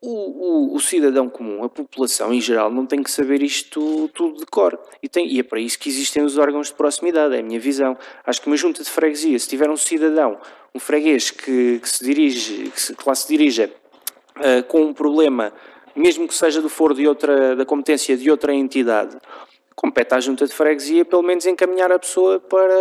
o, 0.00 0.70
o, 0.70 0.74
o, 0.76 0.80
cidadão 0.80 1.28
comum, 1.28 1.62
a 1.64 1.68
população 1.68 2.32
em 2.32 2.40
geral, 2.40 2.70
não 2.70 2.86
tem 2.86 3.02
que 3.02 3.10
saber 3.10 3.42
isto 3.42 4.08
tudo 4.14 4.38
de 4.38 4.46
cor. 4.46 4.78
E, 5.02 5.08
tem, 5.08 5.26
e 5.26 5.40
é 5.40 5.42
para 5.42 5.60
isso 5.60 5.78
que 5.78 5.88
existem 5.88 6.22
os 6.22 6.38
órgãos 6.38 6.68
de 6.68 6.74
proximidade, 6.74 7.34
é 7.34 7.40
a 7.40 7.42
minha 7.42 7.58
visão. 7.58 7.98
Acho 8.24 8.40
que 8.40 8.46
uma 8.46 8.56
junta 8.56 8.82
de 8.82 8.88
freguesia, 8.88 9.38
se 9.38 9.48
tiver 9.48 9.68
um 9.68 9.76
cidadão, 9.76 10.38
um 10.74 10.78
freguês 10.78 11.30
que, 11.30 11.80
que 11.80 11.88
se 11.88 12.04
dirige, 12.04 12.70
que, 12.70 12.80
se, 12.80 12.94
que 12.94 13.08
lá 13.08 13.14
se 13.14 13.26
dirija 13.26 13.70
uh, 14.40 14.62
com 14.64 14.82
um 14.82 14.92
problema, 14.92 15.52
mesmo 15.94 16.26
que 16.28 16.34
seja 16.34 16.60
do 16.62 16.68
foro 16.68 16.94
de 16.94 17.06
outra, 17.06 17.56
da 17.56 17.64
competência 17.64 18.16
de 18.16 18.30
outra 18.30 18.54
entidade, 18.54 19.16
compete 19.78 20.12
à 20.12 20.18
junta 20.18 20.44
de 20.44 20.52
freguesia 20.52 21.04
pelo 21.04 21.22
menos 21.22 21.46
encaminhar 21.46 21.92
a 21.92 21.98
pessoa 22.00 22.40
para, 22.40 22.74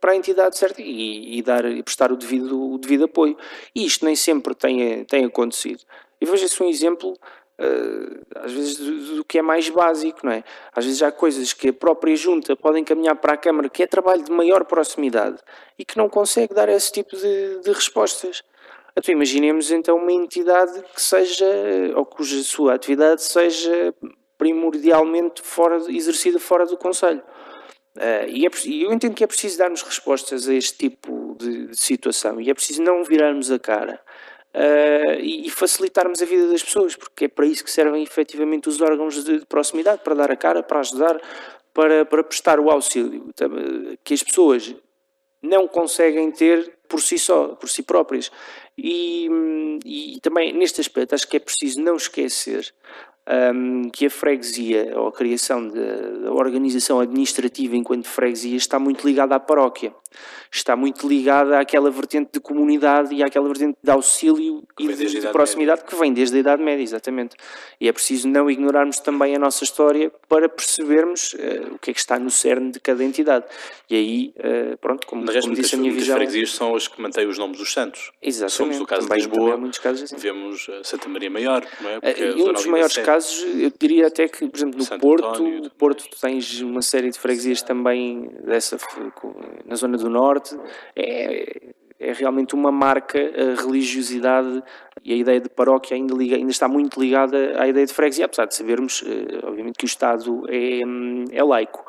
para 0.00 0.12
a 0.12 0.16
entidade 0.16 0.56
certa 0.56 0.80
e, 0.80 1.38
e 1.38 1.42
dar, 1.42 1.64
e 1.64 1.82
prestar 1.82 2.12
o 2.12 2.16
devido, 2.16 2.74
o 2.74 2.78
devido 2.78 3.06
apoio. 3.06 3.36
E 3.74 3.84
isto 3.84 4.04
nem 4.04 4.14
sempre 4.14 4.54
tem, 4.54 5.04
tem 5.04 5.24
acontecido. 5.24 5.82
E 6.20 6.24
veja-se 6.24 6.62
um 6.62 6.68
exemplo, 6.68 7.12
uh, 7.12 8.26
às 8.36 8.52
vezes, 8.52 8.76
do, 8.76 9.16
do, 9.16 9.24
que 9.24 9.38
é 9.38 9.42
mais 9.42 9.68
básico, 9.68 10.20
não 10.22 10.30
é? 10.30 10.44
Às 10.72 10.84
vezes 10.84 11.02
há 11.02 11.10
coisas 11.10 11.52
que 11.52 11.70
a 11.70 11.72
própria 11.72 12.14
junta 12.14 12.54
pode 12.54 12.78
encaminhar 12.78 13.16
para 13.16 13.32
a 13.32 13.36
Câmara, 13.36 13.68
que 13.68 13.82
é 13.82 13.86
trabalho 13.86 14.22
de 14.22 14.30
maior 14.30 14.64
proximidade 14.66 15.38
e 15.76 15.84
que 15.84 15.98
não 15.98 16.08
consegue 16.08 16.54
dar 16.54 16.68
esse 16.68 16.92
tipo 16.92 17.16
de, 17.16 17.60
de 17.60 17.72
respostas. 17.72 18.44
Então 18.98 19.12
imaginemos 19.12 19.70
então 19.70 19.96
uma 19.98 20.12
entidade 20.12 20.82
que 20.94 21.02
seja, 21.02 21.46
ou 21.94 22.06
cuja 22.06 22.42
sua 22.42 22.74
atividade 22.74 23.22
seja 23.22 23.94
primordialmente 24.38 25.42
fora, 25.42 25.76
exercida 25.88 26.38
fora 26.38 26.64
do 26.64 26.76
Conselho. 26.76 27.22
Uh, 27.96 28.28
e, 28.28 28.46
é, 28.46 28.50
eu 28.84 28.92
entendo 28.92 29.14
que 29.14 29.24
é 29.24 29.26
preciso 29.26 29.56
darmos 29.56 29.82
respostas 29.82 30.46
a 30.48 30.54
este 30.54 30.76
tipo 30.76 31.34
de, 31.38 31.68
de, 31.68 31.76
situação 31.80 32.38
e 32.38 32.50
é 32.50 32.54
preciso 32.54 32.82
não 32.82 33.02
virarmos 33.02 33.50
a 33.50 33.58
cara 33.58 33.98
uh, 34.54 35.18
e, 35.18 35.46
e, 35.46 35.50
facilitarmos 35.50 36.20
a 36.20 36.26
vida 36.26 36.46
das 36.48 36.62
pessoas, 36.62 36.94
porque 36.94 37.24
é 37.24 37.28
para 37.28 37.46
isso 37.46 37.64
que 37.64 37.70
servem 37.70 38.02
efetivamente 38.02 38.68
os 38.68 38.82
órgãos 38.82 39.24
de, 39.24 39.38
de 39.38 39.46
proximidade, 39.46 40.02
para 40.04 40.14
dar 40.14 40.30
a 40.30 40.36
cara, 40.36 40.62
para 40.62 40.80
ajudar, 40.80 41.18
para, 41.72 42.04
para 42.04 42.22
prestar 42.22 42.60
o 42.60 42.70
auxílio, 42.70 43.30
que 44.04 44.12
as 44.12 44.22
pessoas 44.22 44.74
não 45.42 45.68
conseguem 45.68 46.30
ter 46.30 46.78
por 46.88 47.00
si 47.00 47.18
só, 47.18 47.48
por 47.48 47.68
si 47.68 47.82
próprias. 47.82 48.30
E, 48.78 49.28
e 49.84 50.20
também 50.20 50.52
neste 50.52 50.80
aspecto 50.80 51.14
acho 51.14 51.28
que 51.28 51.36
é 51.36 51.40
preciso 51.40 51.80
não 51.80 51.96
esquecer 51.96 52.72
um, 53.28 53.88
que 53.90 54.06
a 54.06 54.10
freguesia, 54.10 54.92
ou 54.96 55.08
a 55.08 55.12
criação 55.12 55.68
da 55.68 56.32
organização 56.32 57.00
administrativa 57.00 57.76
enquanto 57.76 58.06
freguesia, 58.06 58.56
está 58.56 58.78
muito 58.78 59.06
ligada 59.06 59.34
à 59.34 59.40
paróquia. 59.40 59.92
Está 60.50 60.76
muito 60.76 61.06
ligada 61.06 61.58
àquela 61.58 61.90
vertente 61.90 62.30
de 62.32 62.40
comunidade 62.40 63.14
e 63.14 63.22
àquela 63.22 63.46
vertente 63.48 63.76
de 63.82 63.90
auxílio 63.90 64.62
e 64.78 64.88
de, 64.88 65.20
de 65.20 65.28
proximidade 65.28 65.80
média. 65.80 65.90
que 65.90 66.00
vem 66.00 66.12
desde 66.12 66.36
a 66.36 66.40
Idade 66.40 66.62
Média, 66.62 66.82
exatamente. 66.82 67.36
E 67.78 67.88
é 67.88 67.92
preciso 67.92 68.28
não 68.28 68.48
ignorarmos 68.48 68.98
também 69.00 69.34
a 69.34 69.38
nossa 69.38 69.64
história 69.64 70.10
para 70.28 70.48
percebermos 70.48 71.34
uh, 71.34 71.74
o 71.74 71.78
que 71.78 71.90
é 71.90 71.94
que 71.94 72.00
está 72.00 72.18
no 72.18 72.30
cerne 72.30 72.70
de 72.70 72.80
cada 72.80 73.04
entidade. 73.04 73.44
E 73.90 73.94
aí, 73.94 74.34
uh, 74.38 74.78
pronto, 74.78 75.06
como, 75.06 75.26
como 75.26 75.54
disse 75.54 75.74
a 75.74 75.78
minha 75.78 75.92
visão... 75.92 76.16
As 76.16 76.22
freguesias 76.22 76.54
são 76.54 76.74
as 76.74 76.88
que 76.88 77.02
mantêm 77.02 77.26
os 77.26 77.36
nomes 77.36 77.58
dos 77.58 77.72
santos. 77.72 78.12
Exatamente. 78.22 78.56
Somos 78.56 78.78
no 78.78 78.86
caso 78.86 79.08
também, 79.08 79.22
de 79.22 79.28
Lisboa, 79.28 79.56
muitos 79.58 79.78
casos 79.80 80.04
assim. 80.04 80.16
vemos 80.16 80.70
Santa 80.84 81.08
Maria 81.08 81.30
Maior, 81.30 81.66
não 81.82 81.90
é? 81.90 82.00
Porque 82.00 82.24
uh, 82.24 82.48
um 82.48 82.52
dos 82.52 82.66
maiores 82.66 82.96
casos 82.96 83.15
casos, 83.16 83.42
eu 83.58 83.72
diria 83.78 84.06
até 84.06 84.28
que, 84.28 84.46
por 84.46 84.56
exemplo, 84.56 84.78
no 84.78 84.84
Santo 84.84 85.00
Porto, 85.00 85.26
António, 85.26 85.70
Porto 85.70 86.04
tu 86.08 86.20
tens 86.20 86.60
uma 86.60 86.82
série 86.82 87.10
de 87.10 87.18
freguesias 87.18 87.62
também 87.62 88.30
dessa, 88.44 88.78
na 89.64 89.74
zona 89.74 89.96
do 89.96 90.10
Norte, 90.10 90.56
é, 90.94 91.72
é 91.98 92.12
realmente 92.12 92.54
uma 92.54 92.70
marca 92.70 93.18
a 93.18 93.60
religiosidade 93.60 94.62
e 95.02 95.12
a 95.12 95.16
ideia 95.16 95.40
de 95.40 95.48
paróquia 95.48 95.96
ainda, 95.96 96.14
liga, 96.14 96.36
ainda 96.36 96.50
está 96.50 96.68
muito 96.68 97.00
ligada 97.00 97.60
à 97.60 97.66
ideia 97.66 97.86
de 97.86 97.94
freguesia, 97.94 98.26
apesar 98.26 98.46
de 98.46 98.54
sabermos, 98.54 99.02
eh, 99.06 99.40
obviamente, 99.44 99.78
que 99.78 99.84
o 99.84 99.86
Estado 99.86 100.44
é, 100.48 100.80
é 101.32 101.42
laico. 101.42 101.84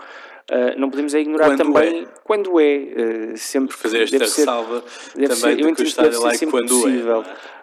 Uh, 0.49 0.79
não 0.79 0.89
podemos 0.89 1.13
é 1.13 1.19
ignorar 1.19 1.47
quando 1.47 1.57
também 1.57 2.03
é. 2.03 2.07
quando 2.23 2.57
é, 2.57 3.33
uh, 3.33 3.37
sempre 3.37 3.75
fazer 3.75 4.03
esta 4.03 4.17
deve 4.17 4.31
ressalva 4.31 4.81
também 5.11 5.35
ser, 5.35 5.55
de 5.57 5.73
que 5.73 5.81
o 5.81 5.83
Estado 5.83 6.15
é 6.15 6.19
laico 6.19 6.49
quando 6.49 6.65
é, 6.65 6.81
possível. 6.81 7.21
é 7.21 7.56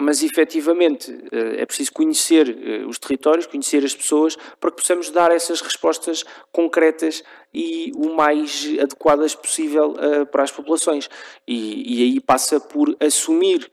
mas 0.00 0.22
efetivamente 0.22 1.12
eh, 1.30 1.62
é 1.62 1.66
preciso 1.66 1.92
conhecer 1.92 2.48
eh, 2.48 2.84
os 2.86 2.98
territórios, 2.98 3.46
conhecer 3.46 3.84
as 3.84 3.94
pessoas, 3.94 4.36
para 4.58 4.70
que 4.70 4.78
possamos 4.78 5.10
dar 5.10 5.30
essas 5.30 5.60
respostas 5.60 6.24
concretas 6.50 7.22
e 7.52 7.92
o 7.94 8.14
mais 8.14 8.66
adequadas 8.80 9.34
possível 9.34 9.90
uh, 9.90 10.26
para 10.26 10.44
as 10.44 10.52
populações. 10.52 11.08
E, 11.46 11.98
e, 11.98 12.02
aí 12.04 12.20
passa 12.20 12.60
por 12.60 12.96
assumir 13.00 13.70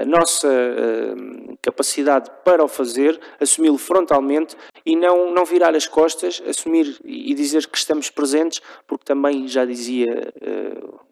a 0.00 0.04
nossa 0.04 0.48
capacidade 1.60 2.30
para 2.44 2.62
o 2.62 2.68
fazer, 2.68 3.20
assumi-lo 3.40 3.78
frontalmente 3.78 4.56
e 4.84 4.96
não, 4.96 5.32
não 5.32 5.44
virar 5.44 5.74
as 5.74 5.86
costas, 5.86 6.42
assumir 6.46 6.98
e 7.04 7.34
dizer 7.34 7.66
que 7.66 7.76
estamos 7.76 8.10
presentes, 8.10 8.60
porque 8.86 9.04
também 9.04 9.46
já 9.48 9.64
dizia 9.64 10.06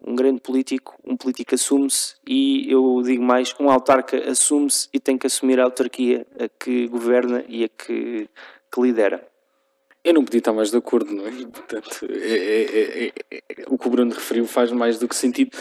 um 0.05 0.15
grande 0.15 0.41
político, 0.41 0.95
um 1.05 1.15
político 1.15 1.55
assume-se 1.55 2.15
e 2.27 2.71
eu 2.71 3.01
digo 3.03 3.23
mais, 3.23 3.53
um 3.59 3.69
autarca 3.69 4.29
assume-se 4.29 4.87
e 4.93 4.99
tem 4.99 5.17
que 5.17 5.27
assumir 5.27 5.59
a 5.59 5.63
autarquia 5.63 6.25
a 6.39 6.47
que 6.47 6.87
governa 6.87 7.43
e 7.47 7.63
a 7.63 7.69
que, 7.69 8.29
que 8.71 8.81
lidera. 8.81 9.27
Eu 10.03 10.13
não 10.13 10.23
podia 10.23 10.39
estar 10.39 10.53
mais 10.53 10.71
de 10.71 10.77
acordo, 10.77 11.13
não 11.13 11.27
é? 11.27 11.31
Portanto, 11.31 12.07
é, 12.09 12.15
é, 12.15 13.05
é, 13.05 13.13
é 13.31 13.63
o 13.67 13.77
que 13.77 13.87
o 13.87 13.91
Bruno 13.91 14.13
referiu 14.13 14.45
faz 14.45 14.71
mais 14.71 14.97
do 14.97 15.07
que 15.07 15.15
sentido. 15.15 15.57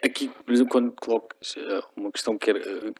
Aqui, 0.00 0.28
por 0.28 0.54
exemplo, 0.54 0.70
quando 0.70 0.92
colocas 0.92 1.56
eh, 1.56 1.82
uma 1.96 2.12
questão 2.12 2.38
que, 2.38 2.54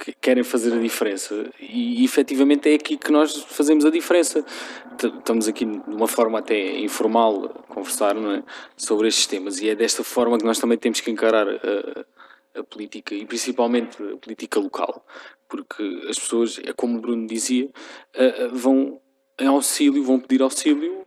que 0.04 0.12
querem 0.20 0.42
fazer 0.42 0.74
a 0.74 0.80
diferença, 0.80 1.48
e, 1.60 2.04
efetivamente 2.04 2.68
é 2.68 2.74
aqui 2.74 2.96
que 2.96 3.12
nós 3.12 3.36
fazemos 3.36 3.84
a 3.84 3.90
diferença. 3.90 4.44
Estamos 5.00 5.46
aqui 5.46 5.64
de 5.64 5.94
uma 5.94 6.08
forma 6.08 6.40
até 6.40 6.80
informal 6.80 7.44
a 7.44 7.72
conversar 7.72 8.16
é? 8.16 8.42
sobre 8.76 9.06
estes 9.06 9.28
temas, 9.28 9.60
e 9.60 9.68
é 9.68 9.76
desta 9.76 10.02
forma 10.02 10.36
que 10.38 10.44
nós 10.44 10.58
também 10.58 10.76
temos 10.76 11.00
que 11.00 11.08
encarar 11.08 11.46
a, 11.48 12.58
a 12.58 12.64
política, 12.64 13.14
e 13.14 13.24
principalmente 13.26 14.02
a 14.02 14.16
política 14.16 14.58
local, 14.58 15.06
porque 15.48 16.06
as 16.08 16.18
pessoas, 16.18 16.58
é 16.64 16.72
como 16.72 16.98
o 16.98 17.00
Bruno 17.00 17.28
dizia, 17.28 17.70
eh, 18.12 18.48
vão 18.48 19.00
em 19.38 19.46
auxílio, 19.46 20.02
vão 20.04 20.18
pedir 20.20 20.42
auxílio 20.42 21.06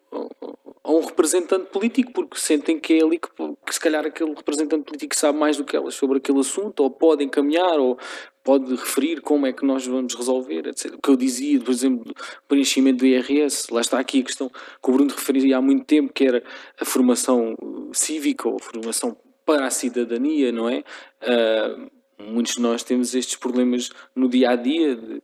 a 0.83 0.91
um 0.91 1.03
representante 1.03 1.65
político, 1.71 2.11
porque 2.13 2.39
sentem 2.39 2.79
que 2.79 2.93
é 2.93 3.03
ali 3.03 3.17
que, 3.17 3.27
que, 3.65 3.73
se 3.73 3.79
calhar 3.79 4.05
aquele 4.05 4.33
representante 4.35 4.83
político 4.83 5.15
sabe 5.15 5.37
mais 5.37 5.57
do 5.57 5.65
que 5.65 5.75
elas 5.75 5.95
sobre 5.95 6.17
aquele 6.17 6.39
assunto, 6.39 6.81
ou 6.81 6.91
pode 6.91 7.23
encaminhar, 7.23 7.79
ou 7.79 7.97
pode 8.43 8.69
referir 8.75 9.21
como 9.21 9.47
é 9.47 9.51
que 9.51 9.65
nós 9.65 9.87
vamos 9.87 10.13
resolver, 10.13 10.67
etc. 10.67 10.93
O 10.93 11.01
que 11.01 11.09
eu 11.09 11.15
dizia, 11.15 11.59
por 11.59 11.71
exemplo, 11.71 12.13
preenchimento 12.47 12.99
do 12.99 13.07
IRS, 13.07 13.73
lá 13.73 13.81
está 13.81 13.99
aqui 13.99 14.19
a 14.19 14.23
questão 14.23 14.47
que 14.47 14.89
o 14.89 14.91
Bruno 14.91 15.09
referia 15.09 15.57
há 15.57 15.61
muito 15.61 15.85
tempo, 15.85 16.13
que 16.13 16.23
era 16.23 16.43
a 16.79 16.85
formação 16.85 17.55
cívica, 17.91 18.47
ou 18.47 18.57
a 18.57 18.63
formação 18.63 19.17
para 19.43 19.65
a 19.65 19.71
cidadania, 19.71 20.51
não 20.51 20.69
é? 20.69 20.83
Uh, 21.23 21.89
muitos 22.23 22.53
de 22.53 22.61
nós 22.61 22.83
temos 22.83 23.15
estes 23.15 23.35
problemas 23.35 23.89
no 24.15 24.29
dia 24.29 24.51
a 24.51 24.55
dia 24.55 24.95
de 24.95 25.21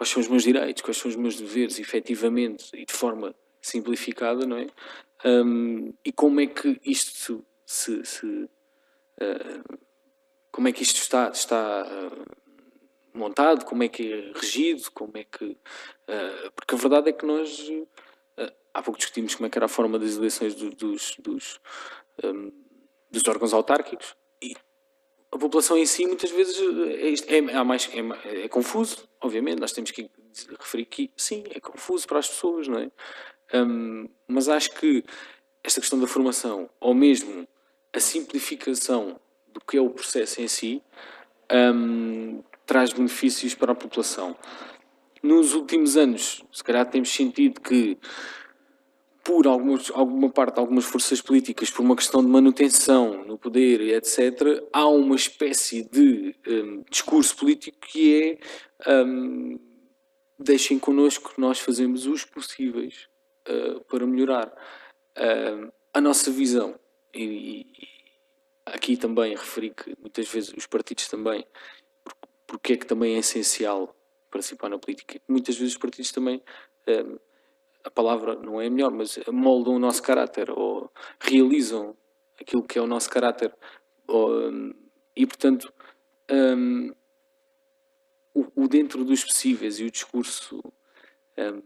quais 0.00 0.08
são 0.08 0.22
os 0.22 0.28
meus 0.28 0.44
direitos, 0.44 0.82
quais 0.82 0.96
são 0.96 1.10
os 1.10 1.16
meus 1.16 1.36
deveres, 1.36 1.78
efetivamente, 1.78 2.70
e 2.72 2.86
de 2.86 2.92
forma 2.94 3.34
simplificada, 3.60 4.46
não 4.46 4.56
é? 4.56 4.66
Um, 5.26 5.92
e 6.02 6.10
como 6.10 6.40
é 6.40 6.46
que 6.46 6.80
isto 6.82 7.44
se, 7.66 8.02
se 8.06 8.26
uh, 8.26 9.78
como 10.50 10.68
é 10.68 10.72
que 10.72 10.82
isto 10.82 10.96
está, 10.96 11.28
está 11.28 11.86
uh, 11.86 12.24
montado, 13.12 13.66
como 13.66 13.82
é 13.82 13.88
que 13.88 14.10
é 14.10 14.32
regido, 14.34 14.90
como 14.92 15.12
é 15.16 15.24
que 15.24 15.44
uh, 15.44 16.50
porque 16.56 16.74
a 16.74 16.78
verdade 16.78 17.10
é 17.10 17.12
que 17.12 17.26
nós 17.26 17.70
há 18.72 18.82
pouco 18.82 18.96
discutimos 18.96 19.34
como 19.34 19.48
é 19.48 19.50
que 19.50 19.58
era 19.58 19.66
a 19.66 19.68
forma 19.68 19.98
das 19.98 20.16
eleições 20.16 20.54
do, 20.54 20.70
dos, 20.70 21.16
dos, 21.18 21.60
um, 22.24 22.50
dos 23.10 23.28
órgãos 23.28 23.52
autárquicos 23.52 24.16
a 25.32 25.38
população 25.38 25.78
em 25.78 25.86
si 25.86 26.06
muitas 26.06 26.30
vezes 26.30 26.56
é, 27.28 27.34
é, 27.34 27.38
é, 27.38 27.64
mais, 27.64 27.88
é, 27.92 28.44
é 28.44 28.48
confuso, 28.48 29.08
obviamente, 29.20 29.60
nós 29.60 29.72
temos 29.72 29.90
que 29.90 30.10
referir 30.58 30.86
que 30.86 31.10
sim, 31.16 31.44
é 31.50 31.60
confuso 31.60 32.06
para 32.06 32.18
as 32.18 32.28
pessoas, 32.28 32.66
não 32.66 32.78
é? 32.78 32.90
Um, 33.54 34.08
mas 34.28 34.48
acho 34.48 34.72
que 34.72 35.04
esta 35.62 35.80
questão 35.80 35.98
da 35.98 36.06
formação, 36.06 36.68
ou 36.80 36.94
mesmo 36.94 37.46
a 37.92 38.00
simplificação 38.00 39.20
do 39.52 39.60
que 39.60 39.76
é 39.76 39.80
o 39.80 39.90
processo 39.90 40.40
em 40.40 40.48
si, 40.48 40.82
um, 41.52 42.42
traz 42.64 42.92
benefícios 42.92 43.54
para 43.54 43.72
a 43.72 43.74
população. 43.74 44.36
Nos 45.22 45.54
últimos 45.54 45.96
anos, 45.96 46.42
se 46.52 46.64
calhar 46.64 46.88
temos 46.88 47.10
sentido 47.10 47.60
que, 47.60 47.98
por 49.22 49.46
algumas, 49.46 49.90
alguma 49.90 50.30
parte, 50.30 50.58
algumas 50.58 50.84
forças 50.84 51.20
políticas, 51.20 51.70
por 51.70 51.82
uma 51.82 51.96
questão 51.96 52.22
de 52.22 52.28
manutenção 52.28 53.24
no 53.24 53.38
poder, 53.38 53.80
etc., 53.80 54.64
há 54.72 54.86
uma 54.86 55.14
espécie 55.14 55.82
de 55.82 56.34
um, 56.46 56.82
discurso 56.90 57.36
político 57.36 57.78
que 57.80 58.40
é 58.86 59.04
um, 59.04 59.58
deixem 60.38 60.78
connosco, 60.78 61.34
nós 61.36 61.58
fazemos 61.58 62.06
os 62.06 62.24
possíveis 62.24 63.08
uh, 63.48 63.80
para 63.84 64.06
melhorar 64.06 64.48
uh, 64.48 65.72
a 65.92 66.00
nossa 66.00 66.30
visão. 66.30 66.78
E, 67.14 67.22
e, 67.22 67.88
aqui 68.64 68.96
também 68.96 69.34
referi 69.34 69.70
que 69.70 69.94
muitas 70.00 70.28
vezes 70.28 70.52
os 70.56 70.66
partidos 70.66 71.08
também, 71.08 71.44
porque 72.46 72.72
é 72.72 72.76
que 72.76 72.86
também 72.86 73.16
é 73.16 73.18
essencial 73.18 73.94
participar 74.30 74.68
na 74.68 74.78
política. 74.78 75.20
Muitas 75.28 75.56
vezes 75.56 75.74
os 75.74 75.78
partidos 75.78 76.10
também, 76.10 76.42
uh, 76.88 77.20
a 77.84 77.90
palavra 77.90 78.36
não 78.36 78.60
é 78.60 78.68
melhor, 78.68 78.90
mas 78.90 79.18
moldam 79.28 79.74
o 79.74 79.78
nosso 79.78 80.02
caráter 80.02 80.50
ou 80.50 80.90
realizam 81.18 81.96
aquilo 82.40 82.62
que 82.62 82.78
é 82.78 82.82
o 82.82 82.86
nosso 82.86 83.08
caráter. 83.10 83.54
Ou, 84.06 84.50
e 85.14 85.26
portanto, 85.26 85.72
um, 86.30 86.92
o, 88.34 88.64
o, 88.64 88.68
dentro 88.68 89.04
dos 89.04 89.24
possíveis 89.24 89.78
e 89.78 89.84
o 89.84 89.90
discurso 89.90 90.62
um, 91.38 91.62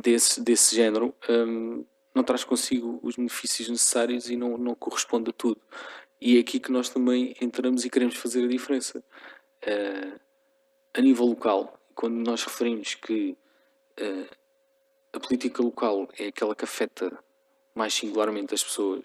desse, 0.00 0.40
desse 0.40 0.74
género 0.74 1.14
um, 1.28 1.84
não 2.14 2.24
traz 2.24 2.44
consigo 2.44 2.98
os 3.02 3.16
benefícios 3.16 3.68
necessários 3.68 4.30
e 4.30 4.36
não, 4.36 4.56
não 4.56 4.74
corresponde 4.74 5.30
a 5.30 5.32
tudo. 5.32 5.60
E 6.20 6.36
é 6.36 6.40
aqui 6.40 6.58
que 6.58 6.72
nós 6.72 6.88
também 6.88 7.34
entramos 7.40 7.84
e 7.84 7.90
queremos 7.90 8.16
fazer 8.16 8.44
a 8.44 8.48
diferença. 8.48 9.02
Uh, 9.62 10.18
a 10.94 11.00
nível 11.00 11.26
local, 11.26 11.78
quando 11.94 12.16
nós 12.16 12.42
referimos 12.42 12.94
que 12.94 13.36
uh, 14.00 14.37
a 15.18 15.20
política 15.20 15.62
local 15.62 16.08
é 16.16 16.28
aquela 16.28 16.54
que 16.54 16.64
afeta 16.64 17.12
mais 17.74 17.92
singularmente 17.92 18.54
as 18.54 18.62
pessoas, 18.62 19.04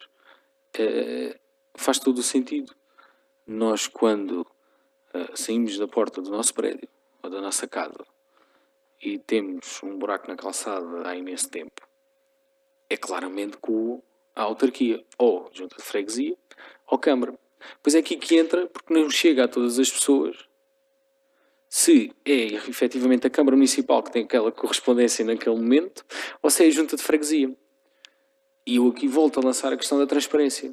uh, 0.80 1.40
faz 1.74 2.00
todo 2.00 2.20
o 2.20 2.24
sentido. 2.24 2.74
Nós, 3.46 3.88
quando 3.88 4.48
saímos 5.36 5.78
da 5.78 5.88
porta 5.88 6.22
do 6.22 6.32
nosso 6.32 6.54
prédio 6.54 6.88
ou 7.22 7.30
da 7.30 7.42
nossa 7.42 7.68
casa 7.68 8.06
e 9.02 9.20
temos 9.20 9.82
um 9.84 9.98
buraco 9.98 10.28
na 10.28 10.36
calçada 10.36 11.08
há 11.08 11.16
imenso 11.16 11.50
tempo, 11.50 11.88
é 12.90 12.96
claramente 12.98 13.58
com 13.58 14.02
a 14.36 14.44
autarquia, 14.44 15.04
ou 15.18 15.50
junta 15.54 15.76
de 15.76 15.84
freguesia, 15.84 16.36
ou 16.88 16.98
Câmara. 16.98 17.38
Pois 17.82 17.96
é 17.96 18.00
aqui 18.00 18.18
que 18.18 18.38
entra, 18.38 18.66
porque 18.68 18.94
não 18.94 19.10
chega 19.10 19.46
a 19.46 19.48
todas 19.48 19.78
as 19.78 19.92
pessoas 19.92 20.48
se 21.76 22.14
é 22.24 22.54
efetivamente 22.70 23.26
a 23.26 23.32
Câmara 23.32 23.58
Municipal 23.58 24.04
que 24.04 24.12
tem 24.12 24.26
aquela 24.26 24.52
correspondência 24.52 25.26
naquele 25.26 25.56
momento 25.56 26.06
ou 26.40 26.48
se 26.48 26.64
é 26.64 26.68
a 26.68 26.70
Junta 26.70 26.96
de 26.96 27.02
Freguesia. 27.02 27.52
E 28.64 28.76
eu 28.76 28.88
aqui 28.90 29.08
volto 29.08 29.40
a 29.40 29.44
lançar 29.44 29.74
a 29.74 29.76
questão 29.76 29.98
da 29.98 30.06
transparência. 30.06 30.72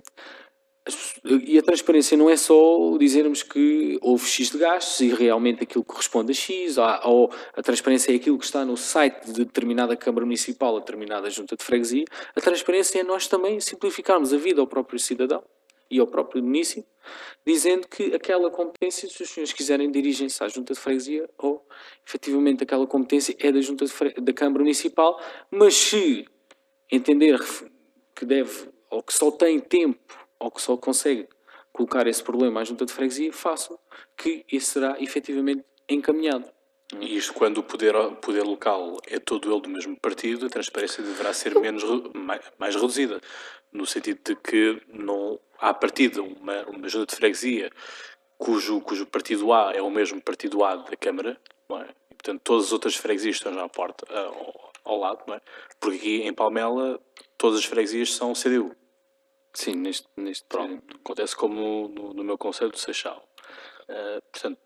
E 1.25 1.57
a 1.57 1.63
transparência 1.63 2.19
não 2.19 2.29
é 2.29 2.37
só 2.37 2.99
dizermos 2.99 3.43
que 3.43 3.99
houve 4.03 4.27
X 4.27 4.51
de 4.51 4.59
gastos 4.59 5.01
e 5.01 5.09
realmente 5.09 5.63
aquilo 5.63 5.83
corresponde 5.83 6.33
a 6.33 6.35
X, 6.35 6.77
ou 7.05 7.33
a 7.57 7.63
transparência 7.63 8.13
é 8.13 8.17
aquilo 8.17 8.39
que 8.39 8.45
está 8.45 8.63
no 8.63 8.77
site 8.77 9.25
de 9.25 9.47
determinada 9.47 9.97
Câmara 9.97 10.27
Municipal, 10.27 10.79
determinada 10.81 11.31
Junta 11.31 11.57
de 11.57 11.65
Freguesia. 11.65 12.05
A 12.37 12.43
transparência 12.43 13.01
é 13.01 13.03
nós 13.03 13.27
também 13.27 13.59
simplificarmos 13.59 14.35
a 14.35 14.37
vida 14.37 14.61
ao 14.61 14.67
próprio 14.67 14.99
cidadão 14.99 15.43
e 15.91 15.99
ao 15.99 16.07
próprio 16.07 16.43
município, 16.43 16.89
dizendo 17.45 17.89
que 17.89 18.15
aquela 18.15 18.51
competência, 18.51 19.09
se 19.09 19.23
os 19.23 19.31
senhores 19.31 19.53
quiserem, 19.53 19.91
dirigem-se 19.91 20.43
à 20.45 20.49
Junta 20.49 20.73
de 20.73 20.79
Freguesia 20.79 21.29
ou, 21.37 21.67
efetivamente, 22.07 22.63
aquela 22.63 22.87
competência 22.87 23.35
é 23.39 23.51
da 23.51 23.61
Junta 23.61 23.85
da 24.21 24.33
Câmara 24.33 24.63
Municipal, 24.63 25.21
mas 25.51 25.75
se 25.75 26.27
entender 26.91 27.39
que 28.15 28.25
deve, 28.25 28.69
ou 28.89 29.03
que 29.03 29.13
só 29.13 29.31
tem 29.31 29.59
tempo, 29.59 30.17
ou 30.39 30.51
que 30.51 30.63
só 30.63 30.77
consegue 30.77 31.29
colocar 31.73 32.07
esse 32.07 32.23
problema 32.23 32.61
à 32.61 32.65
Junta 32.65 32.85
de 32.87 32.93
Freguesia, 32.93 33.33
façam, 33.33 33.79
que 34.17 34.45
esse 34.51 34.67
será, 34.67 34.97
efetivamente, 35.01 35.65
encaminhado. 35.89 36.49
E 36.99 37.17
isto, 37.17 37.33
quando 37.35 37.59
o 37.59 37.63
poder, 37.63 37.95
poder 38.21 38.43
local 38.43 38.99
é 39.07 39.19
todo 39.19 39.53
ele 39.53 39.61
do 39.61 39.69
mesmo 39.69 39.97
partido, 40.01 40.47
a 40.47 40.51
transparência 40.51 41.03
deverá 41.03 41.33
ser 41.33 41.59
menos, 41.59 41.85
mais, 42.15 42.41
mais 42.59 42.75
reduzida, 42.75 43.21
no 43.73 43.87
sentido 43.87 44.21
de 44.25 44.37
que 44.37 44.83
não 44.89 45.39
há 45.59 45.73
partida 45.73 46.23
uma, 46.23 46.63
uma 46.65 46.89
junta 46.89 47.07
de 47.07 47.17
freguesia 47.17 47.71
cujo, 48.41 48.81
cujo 48.81 49.07
partido 49.07 49.53
A 49.53 49.73
é 49.75 49.83
o 49.83 49.91
mesmo 49.91 50.21
partido 50.21 50.65
A 50.65 50.75
da 50.77 50.97
Câmara, 50.97 51.39
não 51.69 51.81
é? 51.81 51.89
E, 52.11 52.15
portanto, 52.15 52.41
todas 52.43 52.67
as 52.67 52.73
outras 52.73 52.97
freguesias 52.97 53.37
estão 53.37 53.53
já 53.53 53.63
à 53.63 53.69
porta, 53.69 54.07
ao, 54.13 54.73
ao 54.83 54.99
lado, 54.99 55.23
não 55.29 55.35
é? 55.35 55.41
Porque 55.79 55.99
aqui 55.99 56.23
em 56.23 56.33
Palmela 56.33 56.99
todas 57.37 57.59
as 57.59 57.65
freguesias 57.67 58.15
são 58.15 58.33
CDU. 58.33 58.75
Sim, 59.53 59.75
neste, 59.75 60.09
neste 60.17 60.45
Pronto, 60.49 60.83
acontece 60.95 61.37
como 61.37 61.89
no, 61.89 62.15
no 62.15 62.25
meu 62.25 62.39
conselho 62.39 62.71
do 62.71 62.79
Seixal. 62.79 63.29
Uh, 63.83 64.23
portanto, 64.33 64.59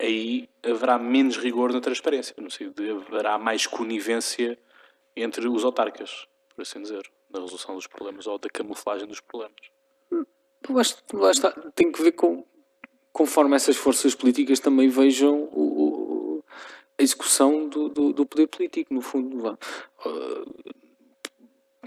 aí 0.00 0.48
haverá 0.62 0.98
menos 0.98 1.36
rigor 1.36 1.72
na 1.72 1.80
transparência, 1.80 2.34
no 2.38 2.50
sentido 2.50 2.82
de 2.82 2.90
haverá 2.90 3.38
mais 3.38 3.66
conivência 3.66 4.58
entre 5.14 5.46
os 5.46 5.64
autarcas, 5.64 6.26
por 6.54 6.62
assim 6.62 6.80
dizer, 6.80 7.02
na 7.30 7.40
resolução 7.40 7.74
dos 7.74 7.86
problemas 7.86 8.26
ou 8.26 8.38
da 8.38 8.48
camuflagem 8.48 9.06
dos 9.06 9.20
problemas. 9.20 9.56
Acho 10.78 10.96
que 11.04 11.16
lá 11.16 11.30
está, 11.30 11.50
tem 11.74 11.90
que 11.90 12.02
ver 12.02 12.12
com 12.12 12.44
conforme 13.12 13.56
essas 13.56 13.76
forças 13.76 14.14
políticas 14.14 14.60
também 14.60 14.88
vejam 14.88 15.48
o, 15.52 16.38
o, 16.38 16.44
a 16.98 17.02
execução 17.02 17.68
do, 17.68 17.88
do, 17.88 18.12
do, 18.12 18.26
poder 18.26 18.46
político, 18.46 18.94
no 18.94 19.00
fundo. 19.00 19.58
Uh, 20.04 20.74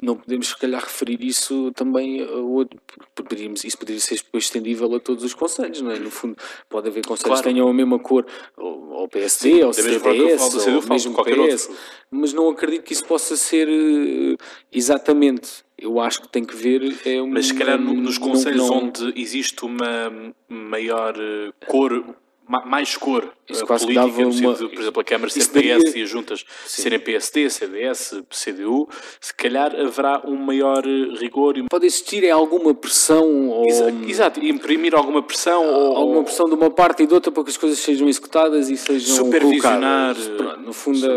não 0.01 0.15
podemos, 0.15 0.47
se 0.47 0.57
calhar, 0.57 0.81
referir 0.81 1.23
isso 1.23 1.71
também 1.73 2.23
a 2.23 2.31
outro. 2.31 2.79
Poderíamos, 3.13 3.63
isso 3.63 3.77
poderia 3.77 3.99
ser 3.99 4.15
depois 4.15 4.45
estendível 4.45 4.93
a 4.95 4.99
todos 4.99 5.23
os 5.23 5.33
conselhos, 5.33 5.81
não 5.81 5.91
é? 5.91 5.99
No 5.99 6.09
fundo, 6.09 6.35
pode 6.67 6.87
haver 6.89 7.05
conselhos 7.05 7.39
claro. 7.39 7.43
que 7.43 7.49
tenham 7.49 7.67
a 7.67 7.73
mesma 7.73 7.99
cor, 7.99 8.25
ou 8.57 9.07
PSD, 9.07 9.57
Sim, 9.57 9.63
ou 9.63 9.73
CDS, 9.73 10.65
ou 10.65 10.81
mesmo 10.89 11.23
PS, 11.23 11.67
outro. 11.67 11.81
mas 12.09 12.33
não 12.33 12.49
acredito 12.49 12.83
que 12.83 12.93
isso 12.93 13.05
possa 13.05 13.37
ser 13.37 13.67
uh, 13.67 14.37
exatamente. 14.71 15.63
Eu 15.77 15.99
acho 15.99 16.21
que 16.21 16.29
tem 16.29 16.43
que 16.43 16.55
ver. 16.55 16.95
É 17.05 17.21
uma, 17.21 17.33
mas 17.33 17.47
se 17.47 17.53
calhar 17.53 17.79
nos 17.79 18.17
conselhos 18.17 18.57
não, 18.57 18.67
não... 18.67 18.87
onde 18.87 19.13
existe 19.19 19.63
uma 19.63 20.33
maior 20.47 21.15
uh, 21.15 21.53
cor 21.67 22.15
mais 22.47 22.97
cor 22.97 23.31
Isso 23.49 23.63
uh, 23.63 23.67
política, 23.67 24.05
no 24.05 24.29
uma... 24.29 24.55
por 24.55 24.79
exemplo, 24.79 25.01
a 25.01 25.03
Câmara 25.03 25.29
ser 25.29 25.47
PS 25.47 25.95
e 25.95 26.03
as 26.03 26.09
juntas 26.09 26.45
Sim. 26.65 26.81
serem 26.81 26.99
PSD, 26.99 27.49
CDS, 27.49 28.21
CDU, 28.29 28.87
se 29.19 29.33
calhar 29.33 29.73
haverá 29.75 30.21
um 30.25 30.35
maior 30.35 30.85
eh, 30.85 31.17
rigor. 31.19 31.57
E... 31.57 31.63
Pode 31.69 31.85
existir 31.85 32.29
alguma 32.29 32.73
pressão 32.73 33.47
ou... 33.49 33.65
Exato, 34.07 34.43
imprimir 34.43 34.93
alguma 34.93 35.23
pressão 35.23 35.65
ou... 35.65 35.95
Alguma 35.95 36.23
pressão 36.23 36.47
de 36.47 36.55
uma 36.55 36.69
parte 36.69 37.03
e 37.03 37.07
de 37.07 37.13
outra 37.13 37.31
para 37.31 37.43
que 37.43 37.49
as 37.49 37.57
coisas 37.57 37.79
sejam 37.79 38.07
executadas 38.09 38.69
e 38.69 38.75
sejam 38.75 39.15
Supervisionar. 39.15 40.15
Pronto, 40.37 40.59
no 40.59 40.73
fundo, 40.73 41.07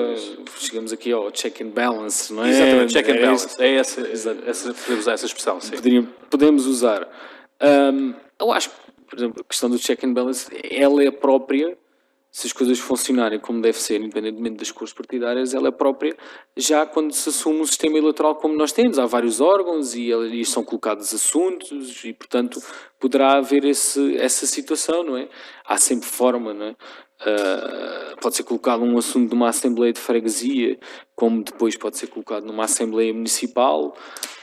chegamos 0.58 0.92
aqui 0.92 1.10
ao 1.12 1.30
check 1.32 1.60
and 1.60 1.70
balance, 1.70 2.32
não 2.32 2.44
é? 2.44 2.50
Exatamente, 2.50 2.92
check 2.92 3.08
and 3.08 3.14
é 3.14 3.20
balance. 3.20 3.62
É 3.62 3.74
essa, 3.74 4.00
essa, 4.46 4.74
podemos 4.74 5.00
usar 5.00 5.12
essa 5.12 5.26
expressão, 5.26 5.60
sim. 5.60 5.72
podemos 6.30 6.66
usar. 6.66 7.08
Um, 7.60 8.14
eu 8.38 8.52
acho 8.52 8.70
que 8.70 8.85
por 9.08 9.18
exemplo, 9.18 9.40
a 9.40 9.44
questão 9.44 9.70
do 9.70 9.78
check 9.78 10.04
and 10.04 10.12
balance, 10.12 10.48
ela 10.70 11.02
é 11.02 11.10
própria, 11.10 11.76
se 12.36 12.46
as 12.48 12.52
coisas 12.52 12.78
funcionarem 12.78 13.40
como 13.40 13.62
deve 13.62 13.78
ser, 13.78 13.98
independentemente 13.98 14.56
das 14.56 14.70
cores 14.70 14.92
partidárias, 14.92 15.54
ela 15.54 15.68
é 15.68 15.70
própria 15.70 16.14
já 16.54 16.84
quando 16.84 17.12
se 17.12 17.30
assume 17.30 17.60
um 17.60 17.64
sistema 17.64 17.96
eleitoral 17.96 18.36
como 18.36 18.54
nós 18.54 18.72
temos. 18.72 18.98
Há 18.98 19.06
vários 19.06 19.40
órgãos 19.40 19.94
e 19.94 20.12
ali 20.12 20.44
são 20.44 20.62
colocados 20.62 21.14
assuntos 21.14 22.04
e, 22.04 22.12
portanto, 22.12 22.60
poderá 23.00 23.38
haver 23.38 23.64
esse, 23.64 24.18
essa 24.18 24.44
situação, 24.44 25.02
não 25.02 25.16
é? 25.16 25.30
Há 25.64 25.78
sempre 25.78 26.06
forma, 26.06 26.52
não 26.52 26.66
é? 26.66 26.76
Uh, 27.22 28.20
pode 28.20 28.36
ser 28.36 28.42
colocado 28.42 28.82
um 28.82 28.98
assunto 28.98 29.30
numa 29.30 29.48
Assembleia 29.48 29.94
de 29.94 30.00
Freguesia, 30.00 30.78
como 31.14 31.42
depois 31.42 31.74
pode 31.74 31.96
ser 31.96 32.08
colocado 32.08 32.44
numa 32.44 32.64
Assembleia 32.64 33.14
Municipal, 33.14 33.96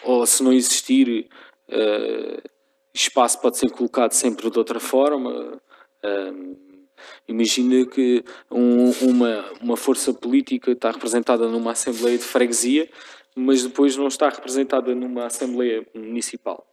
ou 0.03 0.25
se 0.25 0.41
não 0.41 0.51
existir, 0.51 1.29
uh, 1.69 2.49
espaço 2.93 3.41
pode 3.41 3.57
ser 3.57 3.71
colocado 3.71 4.11
sempre 4.11 4.49
de 4.49 4.57
outra 4.57 4.79
forma. 4.79 5.61
Um, 6.03 6.55
imagina 7.27 7.85
que 7.85 8.23
um, 8.51 8.91
uma, 9.01 9.45
uma 9.61 9.77
força 9.77 10.13
política 10.13 10.71
está 10.71 10.91
representada 10.91 11.47
numa 11.47 11.71
Assembleia 11.71 12.17
de 12.17 12.23
Freguesia, 12.23 12.89
mas 13.35 13.63
depois 13.63 13.97
não 13.97 14.07
está 14.07 14.29
representada 14.29 14.93
numa 14.93 15.25
Assembleia 15.25 15.85
Municipal. 15.93 16.67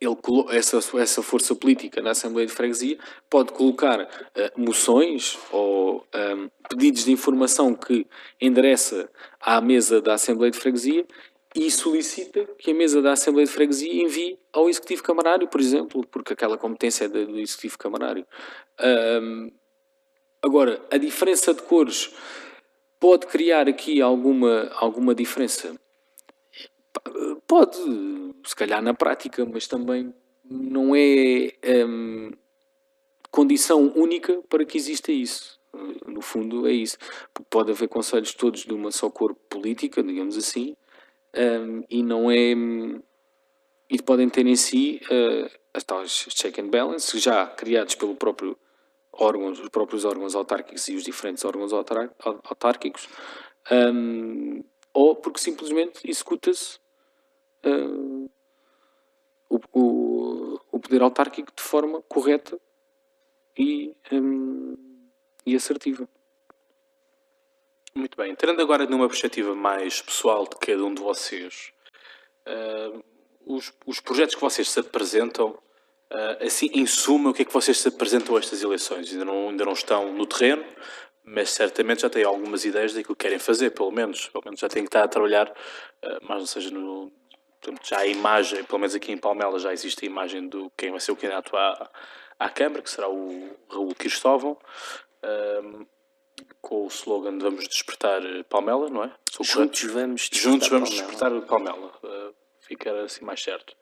Ele, 0.00 0.16
essa, 0.56 0.78
essa 0.98 1.22
força 1.22 1.54
política 1.54 2.00
na 2.00 2.12
Assembleia 2.12 2.46
de 2.46 2.54
Freguesia 2.54 2.96
pode 3.28 3.52
colocar 3.52 4.00
uh, 4.00 4.08
moções 4.56 5.36
ou 5.52 6.06
um, 6.14 6.48
pedidos 6.70 7.04
de 7.04 7.12
informação 7.12 7.74
que 7.74 8.06
endereça 8.40 9.10
à 9.38 9.60
mesa 9.60 10.00
da 10.00 10.14
Assembleia 10.14 10.50
de 10.50 10.58
Freguesia 10.58 11.06
e 11.54 11.70
solicita 11.70 12.46
que 12.58 12.70
a 12.70 12.74
mesa 12.74 13.02
da 13.02 13.12
Assembleia 13.12 13.46
de 13.46 13.52
Freguesia 13.52 14.02
envie 14.02 14.38
ao 14.52 14.68
Executivo 14.68 15.02
Camarário, 15.02 15.48
por 15.48 15.60
exemplo, 15.60 16.06
porque 16.06 16.32
aquela 16.32 16.56
competência 16.56 17.06
é 17.06 17.08
do 17.08 17.38
Executivo 17.38 17.76
Camarário. 17.76 18.26
Um, 19.22 19.50
agora, 20.40 20.80
a 20.90 20.96
diferença 20.96 21.52
de 21.52 21.62
cores 21.62 22.14
pode 23.00 23.26
criar 23.26 23.68
aqui 23.68 24.00
alguma, 24.00 24.70
alguma 24.74 25.14
diferença? 25.14 25.74
Pode, 27.48 27.78
se 28.44 28.54
calhar 28.54 28.80
na 28.80 28.94
prática, 28.94 29.44
mas 29.44 29.66
também 29.66 30.14
não 30.44 30.94
é 30.94 31.52
um, 31.86 32.30
condição 33.30 33.92
única 33.96 34.40
para 34.48 34.64
que 34.64 34.76
exista 34.76 35.10
isso. 35.10 35.58
No 36.06 36.20
fundo, 36.20 36.66
é 36.66 36.72
isso. 36.72 36.96
Pode 37.48 37.70
haver 37.70 37.88
conselhos 37.88 38.34
todos 38.34 38.64
de 38.64 38.72
uma 38.72 38.90
só 38.90 39.08
cor 39.08 39.34
política, 39.48 40.02
digamos 40.02 40.36
assim, 40.36 40.76
um, 41.36 41.84
e 41.88 42.02
não 42.02 42.30
é. 42.30 42.54
E 43.88 44.00
podem 44.02 44.28
ter 44.28 44.46
em 44.46 44.56
si 44.56 45.00
uh, 45.10 45.50
as 45.74 45.82
tais 45.84 46.26
check 46.30 46.58
and 46.58 46.68
balance, 46.68 47.18
já 47.18 47.46
criados 47.46 47.94
pelo 47.94 48.14
próprio 48.14 48.56
órgãos, 49.12 49.58
os 49.58 49.68
próprios 49.68 50.04
órgãos 50.04 50.34
autárquicos 50.34 50.88
e 50.88 50.94
os 50.94 51.02
diferentes 51.02 51.44
órgãos 51.44 51.72
autárquicos, 51.72 53.08
um, 53.70 54.62
ou 54.92 55.16
porque 55.16 55.40
simplesmente 55.40 56.08
executa-se 56.08 56.78
uh, 57.64 58.30
o, 59.48 59.60
o, 59.72 60.60
o, 60.70 60.80
poder 60.80 61.02
autárquico 61.02 61.52
de 61.54 61.62
forma 61.62 62.00
correta 62.02 62.58
e, 63.58 63.94
um, 64.12 64.76
e 65.44 65.56
assertiva. 65.56 66.08
Muito 67.94 68.16
bem. 68.16 68.30
Entrando 68.30 68.62
agora 68.62 68.86
numa 68.86 69.08
perspectiva 69.08 69.54
mais 69.54 70.00
pessoal 70.00 70.44
de 70.44 70.56
cada 70.56 70.84
um 70.84 70.94
de 70.94 71.02
vocês, 71.02 71.72
uh, 72.46 73.02
os, 73.44 73.72
os, 73.84 73.98
projetos 73.98 74.36
que 74.36 74.40
vocês 74.40 74.70
se 74.70 74.78
apresentam, 74.78 75.50
uh, 75.50 76.44
assim, 76.44 76.70
em 76.72 76.86
suma, 76.86 77.30
o 77.30 77.34
que 77.34 77.42
é 77.42 77.44
que 77.44 77.52
vocês 77.52 77.78
se 77.78 77.88
apresentam 77.88 78.36
a 78.36 78.38
estas 78.38 78.62
eleições? 78.62 79.10
Ainda 79.10 79.24
não, 79.24 79.48
ainda 79.48 79.64
não 79.64 79.72
estão 79.72 80.12
no 80.12 80.24
terreno, 80.24 80.64
mas 81.24 81.50
certamente 81.50 82.02
já 82.02 82.10
têm 82.10 82.22
algumas 82.22 82.64
ideias 82.64 82.94
daquilo 82.94 83.16
que 83.16 83.24
querem 83.24 83.40
fazer, 83.40 83.70
pelo 83.70 83.90
menos. 83.90 84.28
Pelo 84.28 84.44
menos 84.44 84.60
já 84.60 84.68
têm 84.68 84.84
que 84.84 84.88
estar 84.88 85.02
a 85.02 85.08
trabalhar, 85.08 85.48
uh, 85.48 86.18
mas 86.22 86.38
não 86.38 86.46
seja 86.46 86.70
no. 86.70 87.10
Portanto, 87.60 87.88
já 87.88 87.98
a 87.98 88.06
imagem, 88.06 88.62
pelo 88.64 88.78
menos 88.78 88.94
aqui 88.94 89.10
em 89.10 89.18
Palmela, 89.18 89.58
já 89.58 89.72
existe 89.72 90.04
a 90.04 90.08
imagem 90.08 90.48
do 90.48 90.70
quem 90.76 90.92
vai 90.92 91.00
ser 91.00 91.10
o 91.10 91.16
candidato 91.16 91.56
à, 91.56 91.90
à 92.38 92.48
Câmara, 92.48 92.82
que 92.82 92.88
será 92.88 93.08
o 93.08 93.50
Raul 93.68 93.94
Cristóvão. 93.96 94.56
Com 96.60 96.84
o 96.84 96.88
slogan 96.88 97.38
Vamos 97.38 97.68
Despertar 97.68 98.22
Palmela, 98.48 98.88
não 98.88 99.04
é? 99.04 99.12
Juntos 99.40 99.82
vamos 99.84 100.28
despertar 100.28 100.50
Juntos 100.50 100.68
vamos 100.68 100.90
Palmela. 100.90 101.08
despertar 101.08 101.46
Palmela. 101.46 101.92
Uh, 102.02 102.34
ficar 102.60 102.94
assim 102.96 103.24
mais 103.24 103.42
certo. 103.42 103.76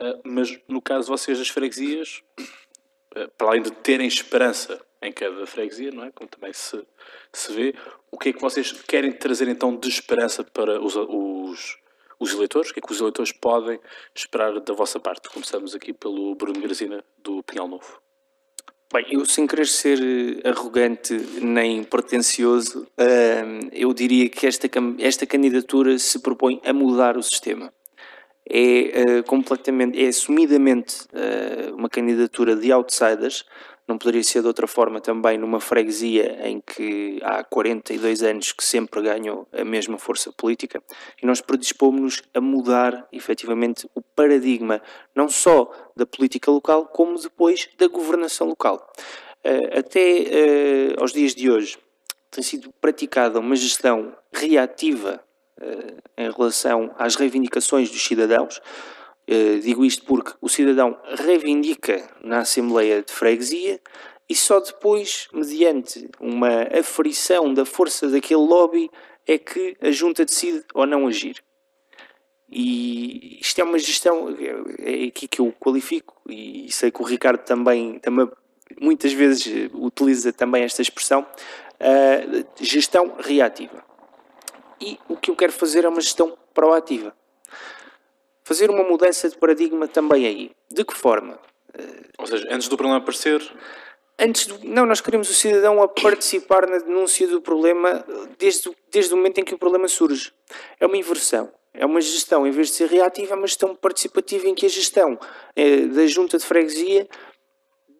Uh, 0.00 0.20
mas 0.24 0.58
no 0.68 0.80
caso 0.80 1.06
de 1.06 1.10
vocês, 1.10 1.40
as 1.40 1.48
freguesias, 1.48 2.22
uh, 2.38 3.28
para 3.36 3.48
além 3.48 3.62
de 3.62 3.70
terem 3.70 4.06
esperança 4.06 4.80
em 5.02 5.12
cada 5.12 5.46
freguesia, 5.46 5.90
não 5.90 6.04
é? 6.04 6.10
Como 6.10 6.28
também 6.28 6.52
se, 6.52 6.86
se 7.32 7.52
vê, 7.52 7.74
o 8.10 8.18
que 8.18 8.30
é 8.30 8.32
que 8.32 8.40
vocês 8.40 8.72
querem 8.82 9.12
trazer 9.12 9.48
então 9.48 9.76
de 9.76 9.88
esperança 9.88 10.44
para 10.44 10.80
os, 10.80 10.94
os, 10.96 11.78
os 12.18 12.32
eleitores? 12.34 12.70
O 12.70 12.74
que 12.74 12.80
é 12.80 12.82
que 12.82 12.92
os 12.92 13.00
eleitores 13.00 13.32
podem 13.32 13.80
esperar 14.14 14.58
da 14.60 14.74
vossa 14.74 15.00
parte? 15.00 15.30
Começamos 15.30 15.74
aqui 15.74 15.92
pelo 15.92 16.34
Bruno 16.34 16.60
Grazina, 16.60 17.04
do 17.18 17.42
Pinhal 17.42 17.68
Novo. 17.68 18.00
Bem, 18.92 19.06
eu 19.08 19.24
sem 19.24 19.46
querer 19.46 19.68
ser 19.68 20.00
eh, 20.02 20.48
arrogante 20.48 21.14
nem 21.40 21.84
pretencioso, 21.84 22.88
eu 23.70 23.94
diria 23.94 24.28
que 24.28 24.48
esta, 24.48 24.68
esta 24.98 25.24
candidatura 25.24 25.96
se 25.96 26.18
propõe 26.18 26.60
a 26.64 26.72
mudar 26.72 27.16
o 27.16 27.22
sistema. 27.22 27.72
É 28.48 29.18
eh, 29.18 29.22
completamente, 29.22 30.02
é 30.02 30.08
assumidamente 30.08 31.06
eh, 31.12 31.70
uma 31.72 31.88
candidatura 31.88 32.56
de 32.56 32.72
outsiders, 32.72 33.44
não 33.90 33.98
poderia 33.98 34.22
ser 34.22 34.40
de 34.40 34.46
outra 34.46 34.68
forma 34.68 35.00
também 35.00 35.36
numa 35.36 35.58
freguesia 35.58 36.46
em 36.46 36.60
que 36.60 37.18
há 37.24 37.42
42 37.42 38.22
anos 38.22 38.52
que 38.52 38.64
sempre 38.64 39.02
ganhou 39.02 39.48
a 39.52 39.64
mesma 39.64 39.98
força 39.98 40.32
política 40.32 40.80
e 41.20 41.26
nós 41.26 41.40
predispomos-nos 41.40 42.22
a 42.32 42.40
mudar 42.40 43.08
efetivamente 43.10 43.90
o 43.92 44.00
paradigma 44.00 44.80
não 45.12 45.28
só 45.28 45.72
da 45.96 46.06
política 46.06 46.52
local 46.52 46.86
como 46.86 47.18
depois 47.18 47.68
da 47.76 47.88
governação 47.88 48.46
local. 48.46 48.92
Eh, 49.42 49.78
até 49.80 50.00
eh, 50.00 50.94
aos 50.96 51.12
dias 51.12 51.34
de 51.34 51.50
hoje 51.50 51.76
tem 52.30 52.44
sido 52.44 52.72
praticada 52.80 53.40
uma 53.40 53.56
gestão 53.56 54.16
reativa 54.32 55.20
eh, 55.60 55.94
em 56.16 56.30
relação 56.30 56.94
às 56.96 57.16
reivindicações 57.16 57.90
dos 57.90 58.04
cidadãos, 58.04 58.60
digo 59.62 59.84
isto 59.84 60.04
porque 60.04 60.32
o 60.40 60.48
cidadão 60.48 60.98
reivindica 61.04 62.08
na 62.22 62.40
Assembleia 62.40 63.02
de 63.02 63.12
Freguesia 63.12 63.80
e 64.28 64.34
só 64.34 64.60
depois, 64.60 65.28
mediante 65.32 66.08
uma 66.20 66.62
aferição 66.78 67.52
da 67.52 67.64
força 67.64 68.08
daquele 68.08 68.40
lobby, 68.40 68.90
é 69.26 69.38
que 69.38 69.76
a 69.80 69.90
junta 69.90 70.24
decide 70.24 70.64
ou 70.74 70.86
não 70.86 71.06
agir. 71.06 71.42
E 72.48 73.38
isto 73.40 73.60
é 73.60 73.64
uma 73.64 73.78
gestão, 73.78 74.36
é 74.78 75.04
aqui 75.06 75.28
que 75.28 75.40
eu 75.40 75.52
qualifico, 75.60 76.20
e 76.28 76.70
sei 76.70 76.90
que 76.90 77.00
o 77.00 77.04
Ricardo 77.04 77.44
também, 77.44 77.98
também 78.00 78.28
muitas 78.80 79.12
vezes 79.12 79.70
utiliza 79.72 80.32
também 80.32 80.64
esta 80.64 80.82
expressão, 80.82 81.22
uh, 81.22 82.46
gestão 82.60 83.16
reativa. 83.18 83.84
E 84.80 84.98
o 85.08 85.16
que 85.16 85.30
eu 85.30 85.36
quero 85.36 85.52
fazer 85.52 85.84
é 85.84 85.88
uma 85.88 86.00
gestão 86.00 86.36
proativa 86.52 87.14
fazer 88.50 88.68
uma 88.68 88.82
mudança 88.82 89.28
de 89.28 89.38
paradigma 89.38 89.86
também 89.86 90.26
aí. 90.26 90.50
De 90.68 90.84
que 90.84 90.92
forma? 90.92 91.38
Ou 92.18 92.26
seja, 92.26 92.48
antes 92.50 92.66
do 92.66 92.76
problema 92.76 92.98
aparecer. 92.98 93.40
Antes 94.18 94.48
do, 94.48 94.58
não, 94.64 94.84
nós 94.84 95.00
queremos 95.00 95.30
o 95.30 95.32
cidadão 95.32 95.80
a 95.80 95.86
participar 95.86 96.66
na 96.66 96.78
denúncia 96.78 97.28
do 97.28 97.40
problema 97.40 98.04
desde, 98.40 98.68
desde 98.90 99.14
o 99.14 99.16
momento 99.16 99.38
em 99.38 99.44
que 99.44 99.54
o 99.54 99.58
problema 99.58 99.86
surge. 99.86 100.32
É 100.80 100.86
uma 100.86 100.96
inversão. 100.96 101.48
É 101.72 101.86
uma 101.86 102.00
gestão, 102.00 102.44
em 102.44 102.50
vez 102.50 102.66
de 102.66 102.74
ser 102.74 102.88
reativa, 102.88 103.34
é 103.34 103.36
uma 103.36 103.46
gestão 103.46 103.72
participativa 103.76 104.48
em 104.48 104.54
que 104.56 104.66
a 104.66 104.68
gestão 104.68 105.16
é, 105.54 105.82
da 105.82 106.04
junta 106.08 106.36
de 106.36 106.44
freguesia 106.44 107.08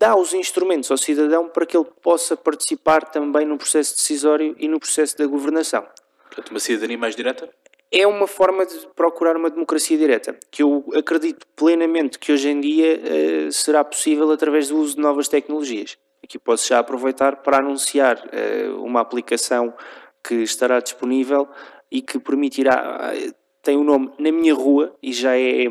dá 0.01 0.17
os 0.17 0.35
instrumentos 0.35 0.91
ao 0.91 0.99
cidadão 0.99 1.49
para 1.49 1.65
que 1.65 1.77
ele 1.77 1.87
possa 2.03 2.37
participar 2.37 3.05
também 3.05 3.47
no 3.47 3.57
processo 3.57 3.95
decisório 3.95 4.57
e 4.59 4.67
no 4.67 4.81
processo 4.81 5.17
da 5.17 5.27
governação. 5.27 5.87
Portanto, 6.25 6.51
uma 6.51 6.59
cidadania 6.59 6.99
mais 6.99 7.15
direta? 7.15 7.49
É 7.93 8.07
uma 8.07 8.27
forma 8.27 8.65
de 8.65 8.87
procurar 8.95 9.37
uma 9.37 9.51
democracia 9.51 9.99
direta, 9.99 10.39
que 10.51 10.63
eu 10.63 10.85
acredito 10.95 11.47
plenamente 11.57 12.19
que 12.19 12.31
hoje 12.31 12.49
em 12.49 12.61
dia 12.61 13.01
uh, 13.01 13.53
será 13.53 13.83
possível 13.83 14.31
através 14.31 14.69
do 14.69 14.79
uso 14.79 14.95
de 14.95 15.03
novas 15.03 15.27
tecnologias. 15.27 15.99
Aqui 16.23 16.39
posso 16.39 16.69
já 16.69 16.79
aproveitar 16.79 17.37
para 17.37 17.59
anunciar 17.59 18.17
uh, 18.19 18.85
uma 18.85 19.01
aplicação 19.01 19.75
que 20.23 20.37
estará 20.37 20.79
disponível 20.79 21.49
e 21.91 22.01
que 22.01 22.21
permitirá, 22.21 23.13
uh, 23.13 23.35
tem 23.61 23.77
o 23.77 23.81
um 23.81 23.85
nome 23.85 24.13
Na 24.19 24.31
Minha 24.31 24.55
Rua 24.55 24.95
e 25.03 25.13
já 25.13 25.37
é 25.37 25.65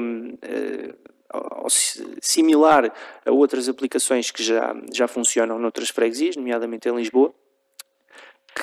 similar 2.22 2.92
a 3.26 3.32
outras 3.32 3.70
aplicações 3.70 4.30
que 4.30 4.44
já, 4.44 4.76
já 4.92 5.08
funcionam 5.08 5.58
noutras 5.58 5.90
freguesias, 5.90 6.36
nomeadamente 6.36 6.90
em 6.90 6.96
Lisboa, 6.96 7.34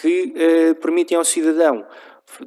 que 0.01 0.75
permitem 0.81 1.17
ao 1.17 1.25
cidadão 1.25 1.87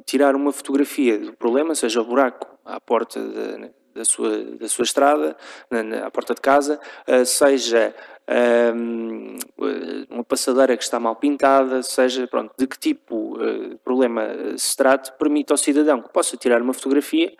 tirar 0.04 0.34
uma 0.34 0.52
fotografia 0.52 1.18
do 1.18 1.32
problema, 1.32 1.74
seja 1.74 2.00
o 2.00 2.04
buraco 2.04 2.46
à 2.64 2.80
porta 2.80 3.20
da, 3.94 4.04
sua, 4.04 4.44
da 4.44 4.68
sua 4.68 4.84
estrada, 4.84 5.36
na, 5.70 5.82
na, 5.82 6.06
à 6.06 6.10
porta 6.10 6.34
de 6.34 6.40
casa, 6.40 6.80
uh, 7.08 7.24
seja 7.24 7.94
um, 8.74 9.36
uma 10.08 10.24
passadeira 10.24 10.76
que 10.76 10.82
está 10.82 11.00
mal 11.00 11.16
pintada, 11.16 11.82
seja 11.82 12.26
pronto, 12.26 12.52
de 12.56 12.66
que 12.66 12.78
tipo 12.78 13.36
de 13.38 13.74
uh, 13.74 13.78
problema 13.78 14.28
se 14.56 14.76
trate, 14.76 15.12
permite 15.18 15.52
ao 15.52 15.58
cidadão 15.58 16.00
que 16.00 16.12
possa 16.12 16.36
tirar 16.36 16.62
uma 16.62 16.72
fotografia, 16.72 17.32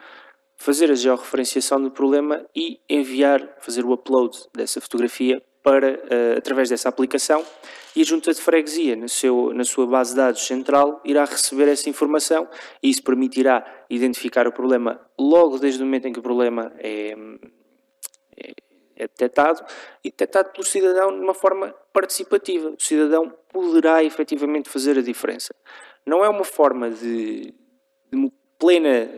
fazer 0.56 0.90
a 0.90 0.94
georreferenciação 0.94 1.80
do 1.80 1.90
problema 1.90 2.44
e 2.54 2.80
enviar, 2.88 3.56
fazer 3.60 3.84
o 3.84 3.92
upload 3.92 4.36
dessa 4.54 4.80
fotografia 4.80 5.42
para, 5.62 5.92
uh, 5.92 6.38
através 6.38 6.68
dessa 6.68 6.88
aplicação 6.88 7.44
e 7.94 8.02
a 8.02 8.04
junta 8.04 8.32
de 8.32 8.40
freguesia, 8.40 8.94
no 8.94 9.08
seu, 9.08 9.52
na 9.52 9.64
sua 9.64 9.86
base 9.86 10.10
de 10.10 10.16
dados 10.16 10.46
central, 10.46 11.00
irá 11.04 11.24
receber 11.24 11.68
essa 11.68 11.88
informação 11.88 12.48
e 12.82 12.88
isso 12.88 13.02
permitirá 13.02 13.64
identificar 13.88 14.46
o 14.46 14.52
problema 14.52 15.00
logo 15.18 15.58
desde 15.58 15.82
o 15.82 15.84
momento 15.84 16.06
em 16.06 16.12
que 16.12 16.20
o 16.20 16.22
problema 16.22 16.72
é, 16.78 17.14
é, 18.36 18.52
é 18.96 19.02
detectado 19.08 19.64
e 20.04 20.10
detectado 20.10 20.50
pelo 20.50 20.64
cidadão 20.64 21.12
de 21.12 21.20
uma 21.20 21.34
forma 21.34 21.74
participativa. 21.92 22.70
O 22.70 22.80
cidadão 22.80 23.34
poderá 23.48 24.04
efetivamente 24.04 24.68
fazer 24.68 24.96
a 24.96 25.02
diferença. 25.02 25.52
Não 26.06 26.24
é 26.24 26.28
uma 26.28 26.44
forma 26.44 26.90
de, 26.90 27.52
de 28.12 28.16
plena, 28.60 29.08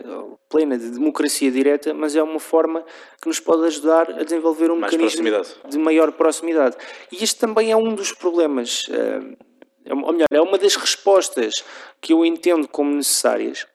plena 0.49 0.79
de 0.79 0.89
democracia 0.89 1.51
direta, 1.51 1.93
mas 1.93 2.15
é 2.15 2.23
uma 2.23 2.39
forma 2.39 2.83
que 3.21 3.27
nos 3.27 3.41
pode 3.41 3.67
ajudar 3.67 4.09
a 4.09 4.23
desenvolver 4.23 4.71
um 4.71 4.77
Mais 4.77 4.93
mecanismo 4.93 5.25
de 5.69 5.79
maior 5.79 6.13
proximidade. 6.13 6.77
E 7.11 7.23
este 7.23 7.39
também 7.41 7.73
é 7.73 7.77
um 7.77 7.95
dos 7.95 8.13
problemas, 8.13 8.85
eh, 8.89 9.37
é 9.85 9.93
ou 9.93 10.13
melhor, 10.13 10.29
é 10.31 10.41
uma 10.41 10.57
das 10.57 10.77
respostas 10.77 11.53
que 12.01 12.13
eu 12.13 12.25
entendo 12.25 12.69
como 12.69 12.95
necessárias 12.95 13.67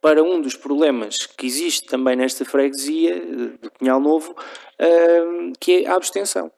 para 0.00 0.22
um 0.22 0.40
dos 0.40 0.56
problemas 0.56 1.26
que 1.26 1.46
existe 1.46 1.86
também 1.86 2.16
nesta 2.16 2.44
freguesia 2.44 3.14
de 3.20 3.70
Pinhal 3.78 4.00
Novo, 4.00 4.34
eh, 4.78 5.52
que 5.60 5.84
é 5.84 5.88
a 5.88 5.94
abstenção. 5.94 6.50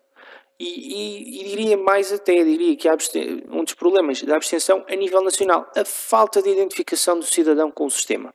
E, 0.60 0.66
e, 0.66 1.40
e, 1.40 1.48
diria 1.48 1.78
mais 1.78 2.12
até, 2.12 2.44
diria 2.44 2.76
que 2.76 2.86
um 3.50 3.64
dos 3.64 3.72
problemas 3.72 4.22
da 4.22 4.36
abstenção 4.36 4.84
a 4.86 4.94
nível 4.94 5.22
nacional, 5.22 5.66
a 5.74 5.86
falta 5.86 6.42
de 6.42 6.50
identificação 6.50 7.18
do 7.18 7.24
cidadão 7.24 7.70
com 7.70 7.86
o 7.86 7.90
sistema. 7.90 8.34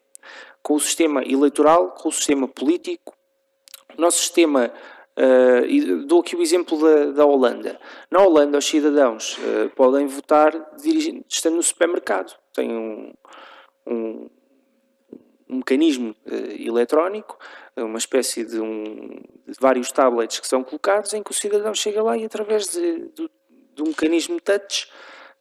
Com 0.64 0.74
o 0.74 0.80
sistema 0.80 1.22
eleitoral, 1.24 1.92
com 1.92 2.10
o 2.10 2.12
sistema 2.12 2.48
político. 2.48 3.16
O 3.96 4.02
nosso 4.02 4.18
sistema, 4.18 4.74
uh, 5.16 6.06
dou 6.08 6.22
aqui 6.22 6.36
o 6.36 6.42
exemplo 6.42 6.82
da, 6.82 7.12
da, 7.12 7.26
Holanda. 7.28 7.80
Na 8.10 8.24
Holanda, 8.24 8.58
os 8.58 8.66
cidadãos 8.66 9.38
uh, 9.38 9.70
podem 9.76 10.08
votar 10.08 10.52
estando 11.30 11.58
no 11.58 11.64
supermercado. 11.64 12.36
Tem 12.52 12.76
um, 12.76 13.14
um, 13.86 14.30
um 15.50 15.58
mecanismo 15.58 16.16
uh, 16.26 16.62
eletrónico 16.62 17.38
uma 17.78 17.98
espécie 17.98 18.46
de, 18.46 18.60
um, 18.60 19.20
de 19.46 19.60
vários 19.60 19.92
tablets 19.92 20.40
que 20.40 20.48
são 20.48 20.64
colocados 20.64 21.14
em 21.14 21.22
que 21.22 21.32
o 21.32 21.34
cidadão 21.34 21.74
chega 21.74 22.02
lá 22.02 22.18
e 22.18 22.24
através 22.24 22.70
de, 22.70 23.10
de, 23.10 23.30
de 23.76 23.84
um 23.84 23.88
mecanismo 23.88 24.40
touch 24.40 24.90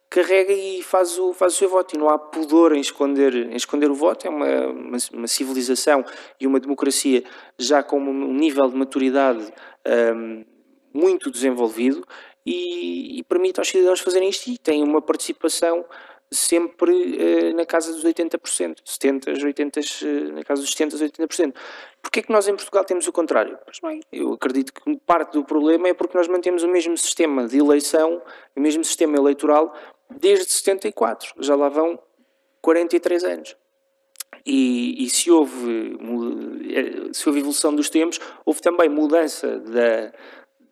carrega 0.09 0.53
e 0.53 0.83
faz 0.83 1.17
o, 1.17 1.33
faz 1.33 1.53
o 1.53 1.57
seu 1.57 1.69
voto. 1.69 1.95
E 1.95 1.97
não 1.97 2.09
há 2.09 2.17
pudor 2.17 2.73
em 2.73 2.79
esconder, 2.79 3.35
em 3.35 3.55
esconder 3.55 3.89
o 3.89 3.95
voto, 3.95 4.27
é 4.27 4.29
uma, 4.29 4.67
uma, 4.67 4.97
uma 5.13 5.27
civilização 5.27 6.05
e 6.39 6.45
uma 6.45 6.59
democracia 6.59 7.23
já 7.57 7.81
com 7.81 7.99
um 7.99 8.33
nível 8.33 8.67
de 8.69 8.75
maturidade 8.75 9.51
um, 10.15 10.45
muito 10.93 11.31
desenvolvido 11.31 12.05
e, 12.45 13.19
e 13.19 13.23
permite 13.23 13.59
aos 13.59 13.67
cidadãos 13.67 13.99
fazerem 13.99 14.29
isto 14.29 14.49
e 14.49 14.57
têm 14.57 14.83
uma 14.83 15.01
participação 15.01 15.85
sempre 16.35 17.17
eh, 17.19 17.53
na 17.53 17.65
casa 17.65 17.91
dos 17.93 18.03
80%, 18.03 18.77
70%, 18.83 19.41
80%, 19.41 20.31
na 20.31 20.43
casa 20.43 20.61
dos 20.61 20.75
70%, 20.75 21.17
80%. 21.17 21.53
Porquê 22.01 22.19
é 22.19 22.23
que 22.23 22.31
nós 22.31 22.47
em 22.47 22.55
Portugal 22.55 22.83
temos 22.83 23.07
o 23.07 23.11
contrário? 23.11 23.57
Pois 23.65 23.79
bem, 23.79 24.01
eu 24.11 24.33
acredito 24.33 24.73
que 24.73 24.97
parte 25.05 25.33
do 25.33 25.43
problema 25.43 25.87
é 25.87 25.93
porque 25.93 26.17
nós 26.17 26.27
mantemos 26.27 26.63
o 26.63 26.67
mesmo 26.67 26.97
sistema 26.97 27.47
de 27.47 27.57
eleição, 27.57 28.21
o 28.55 28.59
mesmo 28.59 28.83
sistema 28.83 29.17
eleitoral 29.17 29.73
desde 30.09 30.51
74, 30.51 31.33
já 31.39 31.55
lá 31.55 31.69
vão 31.69 31.99
43 32.61 33.23
anos. 33.23 33.55
E, 34.45 35.03
e 35.03 35.09
se, 35.09 35.31
houve, 35.31 35.97
eh, 36.69 37.13
se 37.13 37.27
houve 37.27 37.39
evolução 37.39 37.73
dos 37.73 37.89
tempos, 37.89 38.19
houve 38.45 38.61
também 38.61 38.87
mudança 38.87 39.59
da, 39.59 40.11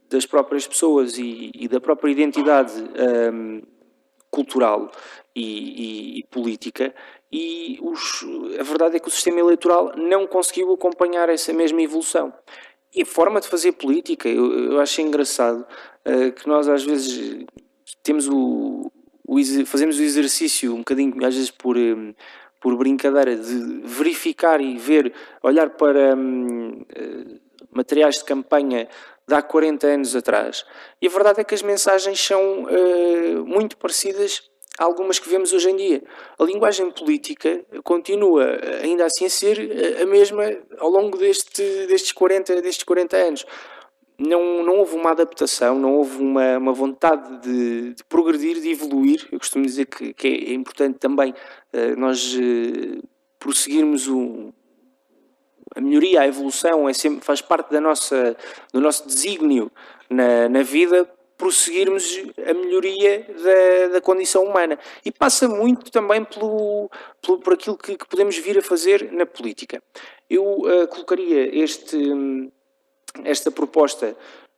das 0.09 0.25
próprias 0.25 0.67
pessoas 0.67 1.17
e, 1.17 1.51
e 1.55 1.67
da 1.67 1.81
própria 1.81 2.11
identidade 2.11 2.73
um, 3.33 3.61
cultural 4.29 4.91
e, 5.35 5.41
e, 5.43 6.19
e 6.19 6.23
política, 6.27 6.93
e 7.31 7.79
os, 7.81 8.23
a 8.59 8.63
verdade 8.63 8.97
é 8.97 8.99
que 8.99 9.07
o 9.07 9.11
sistema 9.11 9.39
eleitoral 9.39 9.93
não 9.97 10.27
conseguiu 10.27 10.71
acompanhar 10.71 11.29
essa 11.29 11.51
mesma 11.51 11.81
evolução. 11.81 12.31
E 12.93 13.01
a 13.01 13.05
forma 13.05 13.41
de 13.41 13.47
fazer 13.47 13.71
política, 13.71 14.29
eu, 14.29 14.71
eu 14.71 14.79
acho 14.79 15.01
engraçado 15.01 15.65
uh, 16.05 16.31
que 16.31 16.47
nós 16.47 16.67
às 16.67 16.83
vezes 16.83 17.43
temos 18.03 18.27
o, 18.27 18.91
o, 19.27 19.65
fazemos 19.65 19.97
o 19.97 20.03
exercício 20.03 20.75
um 20.75 20.79
bocadinho, 20.79 21.25
às 21.25 21.33
vezes 21.33 21.49
por, 21.49 21.75
um, 21.75 22.13
por 22.61 22.77
brincadeira, 22.77 23.35
de 23.35 23.81
verificar 23.83 24.61
e 24.61 24.77
ver, 24.77 25.11
olhar 25.41 25.71
para 25.71 26.15
um, 26.15 26.81
uh, 26.81 27.39
materiais 27.71 28.19
de 28.19 28.25
campanha 28.25 28.87
de 29.27 29.33
há 29.33 29.41
40 29.41 29.87
anos 29.87 30.15
atrás. 30.15 30.63
E 31.01 31.07
a 31.07 31.09
verdade 31.09 31.41
é 31.41 31.43
que 31.43 31.55
as 31.55 31.63
mensagens 31.63 32.23
são 32.23 32.65
uh, 32.65 33.43
muito 33.43 33.75
parecidas 33.75 34.52
algumas 34.77 35.19
que 35.19 35.29
vemos 35.29 35.53
hoje 35.53 35.69
em 35.69 35.75
dia. 35.75 36.03
A 36.37 36.43
linguagem 36.43 36.89
política 36.91 37.63
continua 37.83 38.59
ainda 38.81 39.05
assim 39.05 39.25
a 39.25 39.29
ser 39.29 39.59
a 40.01 40.05
mesma 40.05 40.43
ao 40.79 40.89
longo 40.89 41.17
deste, 41.17 41.61
destes, 41.87 42.11
40, 42.11 42.61
destes 42.61 42.83
40 42.83 43.17
anos. 43.17 43.45
Não, 44.17 44.63
não 44.63 44.77
houve 44.77 44.95
uma 44.95 45.11
adaptação, 45.11 45.77
não 45.79 45.95
houve 45.95 46.21
uma, 46.21 46.57
uma 46.57 46.73
vontade 46.73 47.41
de, 47.41 47.93
de 47.95 48.03
progredir, 48.03 48.61
de 48.61 48.69
evoluir. 48.69 49.27
Eu 49.31 49.39
costumo 49.39 49.65
dizer 49.65 49.85
que, 49.85 50.13
que 50.13 50.27
é 50.27 50.53
importante 50.53 50.99
também 50.99 51.31
uh, 51.31 51.99
nós 51.99 52.35
uh, 52.35 53.03
prosseguirmos 53.39 54.07
o, 54.07 54.53
a 55.75 55.81
melhoria, 55.81 56.21
a 56.21 56.27
evolução, 56.27 56.87
é 56.87 56.93
sempre, 56.93 57.25
faz 57.25 57.41
parte 57.41 57.71
da 57.71 57.81
nossa, 57.81 58.37
do 58.71 58.79
nosso 58.79 59.07
desígnio 59.07 59.71
na, 60.09 60.47
na 60.47 60.61
vida 60.61 61.09
prosseguirmos 61.37 62.19
a 62.37 62.53
melhoria 62.53 63.25
da, 63.43 63.93
da, 63.93 64.01
condição 64.01 64.43
humana. 64.43 64.77
E 65.03 65.11
passa 65.11 65.47
muito 65.47 65.91
também 65.91 66.23
pelo, 66.23 66.89
pelo, 67.21 67.39
por 67.39 67.53
aquilo 67.53 67.77
que, 67.77 67.97
que 67.97 68.07
podemos 68.07 68.37
vir 68.37 68.57
a 68.57 68.61
fazer 68.61 69.11
na 69.11 69.25
política. 69.25 69.81
Eu 70.29 70.43
uh, 70.43 70.87
colocaria 70.87 71.55
este, 71.55 71.97
esta 73.23 73.51
proposta 73.51 74.15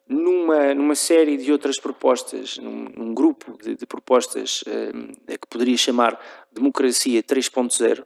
numa, 0.08 0.74
numa 0.74 0.96
série 0.96 1.38
de 1.38 1.52
outras 1.52 1.80
propostas, 1.80 2.58
num, 2.58 2.88
num 2.96 3.14
grupo 3.14 3.58
de, 3.62 3.76
de 3.76 3.86
propostas 3.86 4.62
uh, 4.64 5.28
que 5.28 5.48
poderia 5.50 5.78
chamar 5.78 6.20
Democracia 6.52 7.24
3.0. 7.24 8.06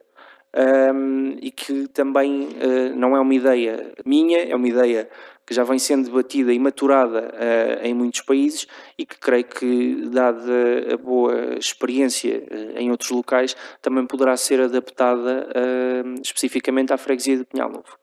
Um, 0.51 1.37
e 1.43 1.51
que 1.51 1.87
também 1.89 2.47
uh, 2.47 2.95
não 2.95 3.15
é 3.15 3.19
uma 3.19 3.35
ideia 3.35 3.93
minha, 4.03 4.39
é 4.39 4.55
uma 4.55 4.67
ideia 4.67 5.07
que 5.49 5.55
já 5.55 5.63
vem 5.63 5.79
sendo 5.79 6.05
debatida 6.05 6.53
e 6.53 6.59
maturada 6.59 7.33
uh, 7.33 7.83
em 7.83 7.91
muitos 7.91 8.21
países 8.21 8.67
e 8.95 9.03
que 9.03 9.17
creio 9.17 9.45
que, 9.45 10.07
dada 10.07 10.93
a 10.93 10.95
boa 10.95 11.55
experiência 11.57 12.37
uh, 12.37 12.77
em 12.77 12.91
outros 12.91 13.09
locais, 13.09 13.57
também 13.81 14.05
poderá 14.05 14.37
ser 14.37 14.61
adaptada 14.61 15.49
uh, 15.49 16.21
especificamente 16.23 16.93
à 16.93 16.97
freguesia 16.97 17.37
de 17.37 17.45
Pinhal 17.45 17.67
Novo. 17.67 17.97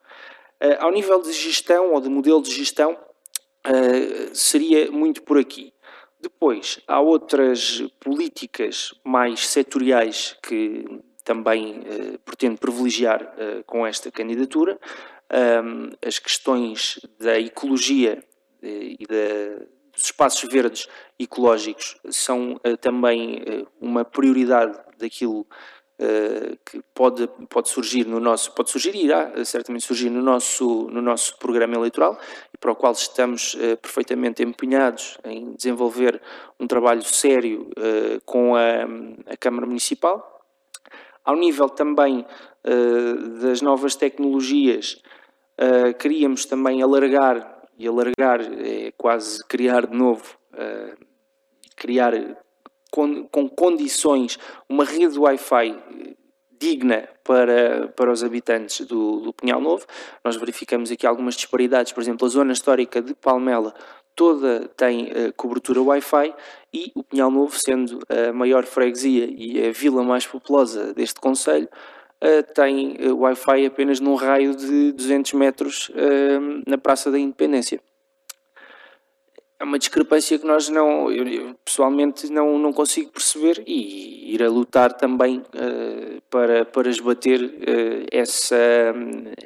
ao 0.81 0.91
nível 0.91 1.23
de 1.23 1.33
gestão 1.33 1.93
ou 1.93 2.01
de 2.01 2.09
modelo 2.09 2.43
de 2.43 2.51
gestão, 2.51 2.99
seria 4.33 4.91
muito 4.91 5.23
por 5.23 5.39
aqui. 5.39 5.73
Depois, 6.21 6.81
há 6.89 7.01
outras 7.01 7.81
políticas 8.01 8.93
mais 9.05 9.47
setoriais 9.47 10.37
que 10.43 10.85
também 11.23 11.83
pretendo 12.25 12.59
privilegiar 12.59 13.35
com 13.67 13.87
esta 13.87 14.11
candidatura 14.11 14.79
um, 15.33 15.91
as 16.07 16.19
questões 16.19 17.01
da 17.19 17.39
ecologia 17.41 18.23
eh, 18.63 18.97
e 19.01 19.07
da, 19.07 19.67
dos 19.97 20.05
espaços 20.05 20.49
verdes 20.49 20.87
ecológicos 21.19 21.97
são 22.11 22.61
uh, 22.65 22.77
também 22.77 23.37
uh, 23.37 23.67
uma 23.81 24.05
prioridade 24.05 24.79
daquilo 24.99 25.41
uh, 25.41 26.59
que 26.65 26.83
pode, 26.95 27.27
pode 27.49 27.71
surgir 27.71 28.07
no 28.07 28.21
nosso, 28.21 28.53
pode 28.53 28.71
surgir 28.71 28.95
e 28.95 29.05
irá 29.05 29.45
certamente 29.45 29.87
surgir 29.87 30.11
no 30.11 30.23
nosso, 30.23 30.87
no 30.91 31.01
nosso 31.01 31.39
programa 31.39 31.75
eleitoral 31.75 32.19
e 32.53 32.59
para 32.59 32.73
o 32.73 32.77
qual 32.77 32.93
estamos 32.93 33.57
perfeitamente 33.81 34.43
empenhados 34.43 35.19
em 35.25 35.55
desenvolver 35.55 36.21
um 36.61 36.67
trabalho 36.67 37.03
sério 37.03 37.71
com 38.25 38.55
a, 38.55 38.85
a 39.33 39.37
Câmara 39.37 39.67
Municipal. 39.67 40.35
Ao 41.25 41.35
nível 41.35 41.69
também 41.69 42.25
das 43.41 43.61
novas 43.61 43.95
tecnologias, 43.95 45.03
Uh, 45.59 45.95
queríamos 45.99 46.45
também 46.45 46.83
alargar, 46.83 47.63
e 47.79 47.87
alargar 47.87 48.41
é 48.43 48.93
quase 48.97 49.45
criar 49.47 49.87
de 49.87 49.97
novo, 49.97 50.37
uh, 50.53 51.07
criar 51.75 52.13
com, 52.91 53.27
com, 53.29 53.49
condições, 53.49 54.39
uma 54.69 54.85
rede 54.85 55.19
Wi-Fi 55.19 56.17
digna 56.59 57.09
para, 57.23 57.89
para 57.89 58.11
os 58.11 58.25
habitantes 58.25 58.87
do, 58.87 59.21
do 59.21 59.33
Pinhal 59.33 59.61
Novo. 59.61 59.87
Nós 60.25 60.37
verificamos 60.37 60.91
aqui 60.91 61.07
algumas 61.07 61.35
disparidades, 61.35 61.93
por 61.93 62.03
exemplo, 62.03 62.27
a 62.27 62.31
zona 62.31 62.53
histórica 62.53 63.03
de 63.03 63.15
Palmela 63.15 63.75
toda 64.17 64.67
tem 64.77 65.05
uh, 65.05 65.33
cobertura 65.37 65.83
Wi-Fi 65.83 66.35
e 66.73 66.91
o 66.95 67.05
Pinhal 67.05 67.31
Novo, 67.31 67.57
sendo 67.57 68.01
a 68.09 68.33
maior 68.33 68.65
freguesia 68.65 69.29
e 69.31 69.69
a 69.69 69.71
vila 69.71 70.03
mais 70.03 70.27
populosa 70.27 70.95
deste 70.95 71.21
Conselho, 71.21 71.69
tem 72.55 72.97
uh, 73.01 73.17
Wi-Fi 73.17 73.67
apenas 73.67 74.01
num 74.01 74.15
raio 74.15 74.55
de 74.55 74.93
200 74.93 75.33
metros 75.35 75.89
uh, 75.91 76.63
na 76.67 76.79
Praça 76.79 77.11
da 77.11 77.19
Independência. 77.19 77.81
É 79.59 79.65
uma 79.65 79.79
discrepância 79.79 80.39
que 80.39 80.47
nós 80.47 80.69
não, 80.69 81.11
eu 81.11 81.55
pessoalmente 81.65 82.31
não, 82.31 82.59
não 82.59 82.75
consigo 82.75 83.11
perceber 83.11 83.63
e 83.67 84.35
ir 84.35 84.43
a 84.43 84.51
lutar 84.51 84.93
também 84.93 85.43
para, 86.29 86.67
para 86.67 86.91
esbater 86.91 87.55
essa, 88.13 88.95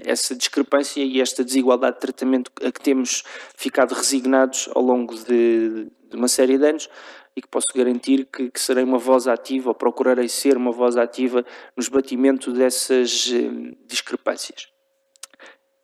essa 0.04 0.34
discrepância 0.34 1.00
e 1.00 1.20
esta 1.20 1.44
desigualdade 1.44 1.94
de 1.94 2.00
tratamento 2.00 2.50
a 2.60 2.72
que 2.72 2.80
temos 2.80 3.22
ficado 3.56 3.94
resignados 3.94 4.68
ao 4.74 4.82
longo 4.82 5.14
de, 5.14 5.86
de 6.10 6.16
uma 6.16 6.26
série 6.26 6.58
de 6.58 6.66
anos 6.66 6.88
e 7.36 7.42
que 7.42 7.48
posso 7.48 7.66
garantir 7.74 8.26
que, 8.26 8.50
que, 8.50 8.60
serei 8.60 8.84
uma 8.84 8.98
voz 8.98 9.26
ativa, 9.26 9.70
ou 9.70 9.74
procurarei 9.74 10.28
ser 10.28 10.56
uma 10.56 10.72
voz 10.72 10.96
ativa 10.96 11.44
no 11.76 11.80
esbatimento 11.80 12.52
dessas 12.52 13.28
uh, 13.28 13.76
discrepâncias. 13.86 14.68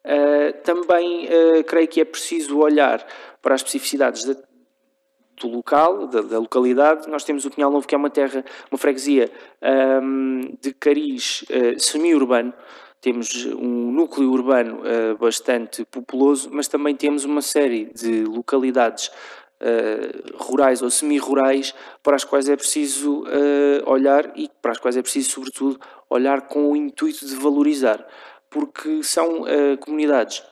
Uh, 0.04 0.52
também 0.62 1.26
uh, 1.26 1.64
creio 1.64 1.88
que 1.88 2.00
é 2.00 2.04
preciso 2.04 2.58
olhar 2.58 3.04
para 3.40 3.54
as 3.54 3.60
especificidades 3.60 4.24
da, 4.24 4.36
do 5.40 5.48
local, 5.48 6.06
da, 6.06 6.20
da, 6.22 6.38
localidade. 6.38 7.08
Nós 7.08 7.24
temos 7.24 7.44
o 7.44 7.50
Pinhal 7.50 7.70
Novo, 7.70 7.86
que 7.86 7.94
é 7.94 7.98
uma 7.98 8.10
terra, 8.10 8.44
uma 8.70 8.78
freguesia 8.78 9.30
um, 10.02 10.40
de 10.60 10.72
cariz 10.72 11.44
semi-urbano, 11.78 12.54
temos 13.06 13.44
um 13.44 13.92
núcleo 13.92 14.32
urbano 14.32 14.80
uh, 14.80 15.16
bastante 15.16 15.84
populoso, 15.84 16.50
mas 16.52 16.66
também 16.66 16.94
temos 16.94 17.24
uma 17.24 17.40
série 17.40 17.84
de 17.94 18.24
localidades 18.24 19.12
uh, 19.60 20.36
rurais 20.36 20.82
ou 20.82 20.90
semi-rurais 20.90 21.74
para 22.02 22.16
as 22.16 22.24
quais 22.24 22.48
é 22.48 22.56
preciso 22.56 23.22
uh, 23.22 23.90
olhar 23.90 24.32
e 24.36 24.50
para 24.60 24.72
as 24.72 24.78
quais 24.78 24.96
é 24.96 25.02
preciso, 25.02 25.30
sobretudo, 25.30 25.80
olhar 26.08 26.42
com 26.42 26.70
o 26.70 26.76
intuito 26.76 27.26
de 27.26 27.34
valorizar, 27.36 28.06
porque 28.50 29.02
são 29.02 29.42
uh, 29.42 29.76
comunidades 29.80 30.42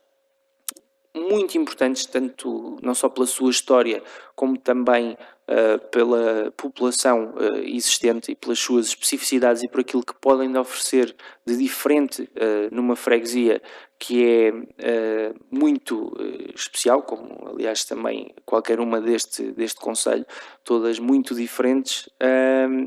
muito 1.14 1.56
importantes, 1.56 2.06
tanto 2.06 2.76
não 2.82 2.94
só 2.94 3.08
pela 3.08 3.26
sua 3.26 3.50
história, 3.50 4.02
como 4.34 4.58
também 4.58 5.16
uh, 5.48 5.78
pela 5.90 6.52
população 6.56 7.34
uh, 7.36 7.58
existente 7.58 8.32
e 8.32 8.34
pelas 8.34 8.58
suas 8.58 8.86
especificidades 8.86 9.62
e 9.62 9.68
por 9.68 9.80
aquilo 9.80 10.04
que 10.04 10.14
podem 10.14 10.56
oferecer 10.56 11.14
de 11.46 11.56
diferente 11.56 12.22
uh, 12.22 12.74
numa 12.74 12.96
freguesia 12.96 13.60
que 13.98 14.24
é 14.26 15.32
muito 15.50 16.12
especial, 16.54 17.02
como 17.02 17.48
aliás 17.48 17.84
também 17.84 18.34
qualquer 18.44 18.78
uma 18.78 19.00
deste, 19.00 19.52
deste 19.52 19.80
Conselho, 19.80 20.26
todas 20.62 20.98
muito 20.98 21.34
diferentes 21.34 22.06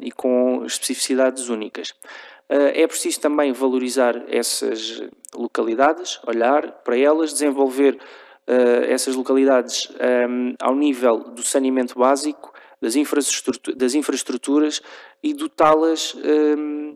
e 0.03 0.11
com 0.11 0.63
especificidades 0.63 1.49
únicas. 1.49 1.95
É 2.49 2.85
preciso 2.85 3.19
também 3.19 3.51
valorizar 3.51 4.25
essas 4.27 5.01
localidades, 5.33 6.19
olhar 6.27 6.83
para 6.83 6.95
elas, 6.95 7.31
desenvolver 7.31 7.97
essas 8.89 9.15
localidades 9.15 9.89
ao 10.59 10.75
nível 10.75 11.19
do 11.19 11.43
saneamento 11.43 11.99
básico, 11.99 12.53
das, 12.81 12.95
infraestruturas, 12.95 13.75
das 13.75 13.93
infraestruturas 13.93 14.81
e 15.21 15.33
dotá-las 15.33 16.15
um, 16.15 16.95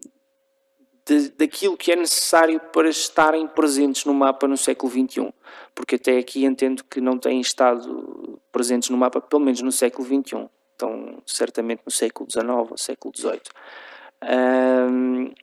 daquilo 1.37 1.75
que 1.75 1.91
é 1.91 1.95
necessário 1.95 2.59
para 2.71 2.89
estarem 2.89 3.47
presentes 3.47 4.05
no 4.05 4.13
mapa 4.13 4.47
no 4.47 4.57
século 4.57 4.91
XXI. 4.91 5.33
Porque 5.73 5.95
até 5.95 6.17
aqui 6.17 6.45
entendo 6.45 6.83
que 6.83 7.01
não 7.01 7.17
têm 7.17 7.41
estado 7.41 8.39
presentes 8.51 8.89
no 8.89 8.97
mapa, 8.97 9.19
pelo 9.19 9.43
menos 9.43 9.61
no 9.61 9.71
século 9.71 10.05
XXI. 10.05 10.47
Estão 10.71 11.21
certamente 11.25 11.81
no 11.85 11.91
século 11.91 12.29
XIX 12.29 12.71
ou 12.71 12.77
século 12.77 13.13
XVIII. 13.15 13.41
Um, 14.23 15.33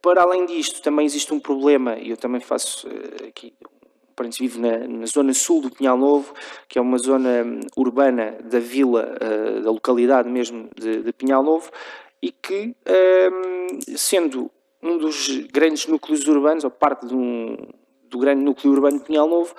para 0.00 0.22
além 0.22 0.44
disto, 0.44 0.82
também 0.82 1.06
existe 1.06 1.32
um 1.32 1.40
problema, 1.40 1.96
e 1.96 2.10
eu 2.10 2.16
também 2.16 2.40
faço 2.40 2.86
uh, 2.86 3.26
aqui 3.28 3.54
Pronto, 4.14 4.36
vive 4.38 4.58
na, 4.60 4.78
na, 4.78 5.06
zona 5.06 5.34
sul 5.34 5.60
do 5.60 5.70
Pinhal 5.70 5.96
Novo, 5.96 6.32
que 6.68 6.78
é 6.78 6.82
uma 6.82 6.98
zona 6.98 7.42
hum, 7.44 7.60
urbana 7.76 8.38
da 8.44 8.60
vila, 8.60 9.16
uh, 9.16 9.60
da 9.62 9.70
localidade 9.70 10.28
mesmo 10.28 10.68
de, 10.76 11.02
de, 11.02 11.12
Pinhal 11.12 11.42
Novo, 11.42 11.70
e 12.22 12.30
que, 12.30 12.74
sendo 13.96 14.50
um 14.82 14.96
dos 14.96 15.28
grandes 15.52 15.86
núcleos 15.86 16.26
urbanos, 16.26 16.64
ou 16.64 16.70
parte 16.70 17.06
de 17.06 17.14
um, 17.14 17.56
do 18.04 18.18
grande 18.18 18.42
núcleo 18.42 18.72
urbano 18.72 18.98
de 18.98 19.04
Pinhal 19.04 19.28
Novo, 19.28 19.54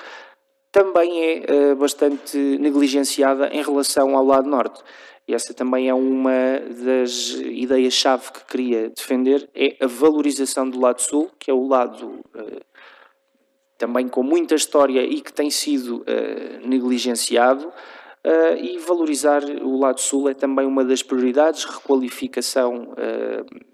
também 0.72 1.24
é 1.24 1.72
uh, 1.72 1.76
bastante 1.78 2.38
negligenciada 2.38 3.48
em 3.48 3.64
relação 3.64 4.16
ao 4.16 4.26
lado 4.26 4.50
norte. 4.50 4.84
E 5.26 5.34
essa 5.34 5.54
também 5.54 5.88
é 5.88 5.94
uma 5.94 6.60
das 6.84 7.30
ideias-chave 7.40 8.32
que 8.34 8.46
queria 8.46 8.90
defender, 8.90 9.50
é 9.56 9.78
a 9.82 9.88
valorização 9.88 10.70
do 10.70 10.80
lado 10.80 11.02
sul, 11.02 11.32
que 11.40 11.50
é 11.50 11.54
o 11.54 11.66
lado 11.66 12.20
uh, 12.36 12.62
também 13.78 14.08
com 14.08 14.24
muita 14.24 14.56
história 14.56 15.02
e 15.04 15.22
que 15.22 15.34
tem 15.34 15.50
sido 15.50 15.98
uh, 15.98 16.68
negligenciado. 16.68 17.72
Uh, 18.26 18.58
e 18.60 18.80
valorizar 18.80 19.44
o 19.44 19.78
lado 19.78 20.02
sul 20.02 20.28
é 20.28 20.34
também 20.34 20.66
uma 20.66 20.84
das 20.84 21.04
prioridades, 21.04 21.64
requalificação 21.64 22.94
uh, 22.94 23.66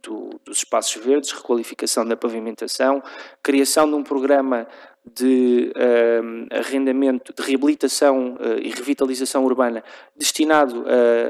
do, 0.00 0.30
dos 0.44 0.58
espaços 0.58 1.02
verdes, 1.02 1.32
requalificação 1.32 2.04
da 2.06 2.16
pavimentação, 2.16 3.02
criação 3.42 3.88
de 3.88 3.96
um 3.96 4.04
programa 4.04 4.68
de 5.04 5.72
uh, 5.74 6.56
arrendamento, 6.56 7.34
de 7.34 7.42
reabilitação 7.42 8.38
e 8.62 8.70
revitalização 8.70 9.44
urbana 9.44 9.82
destinado 10.16 10.84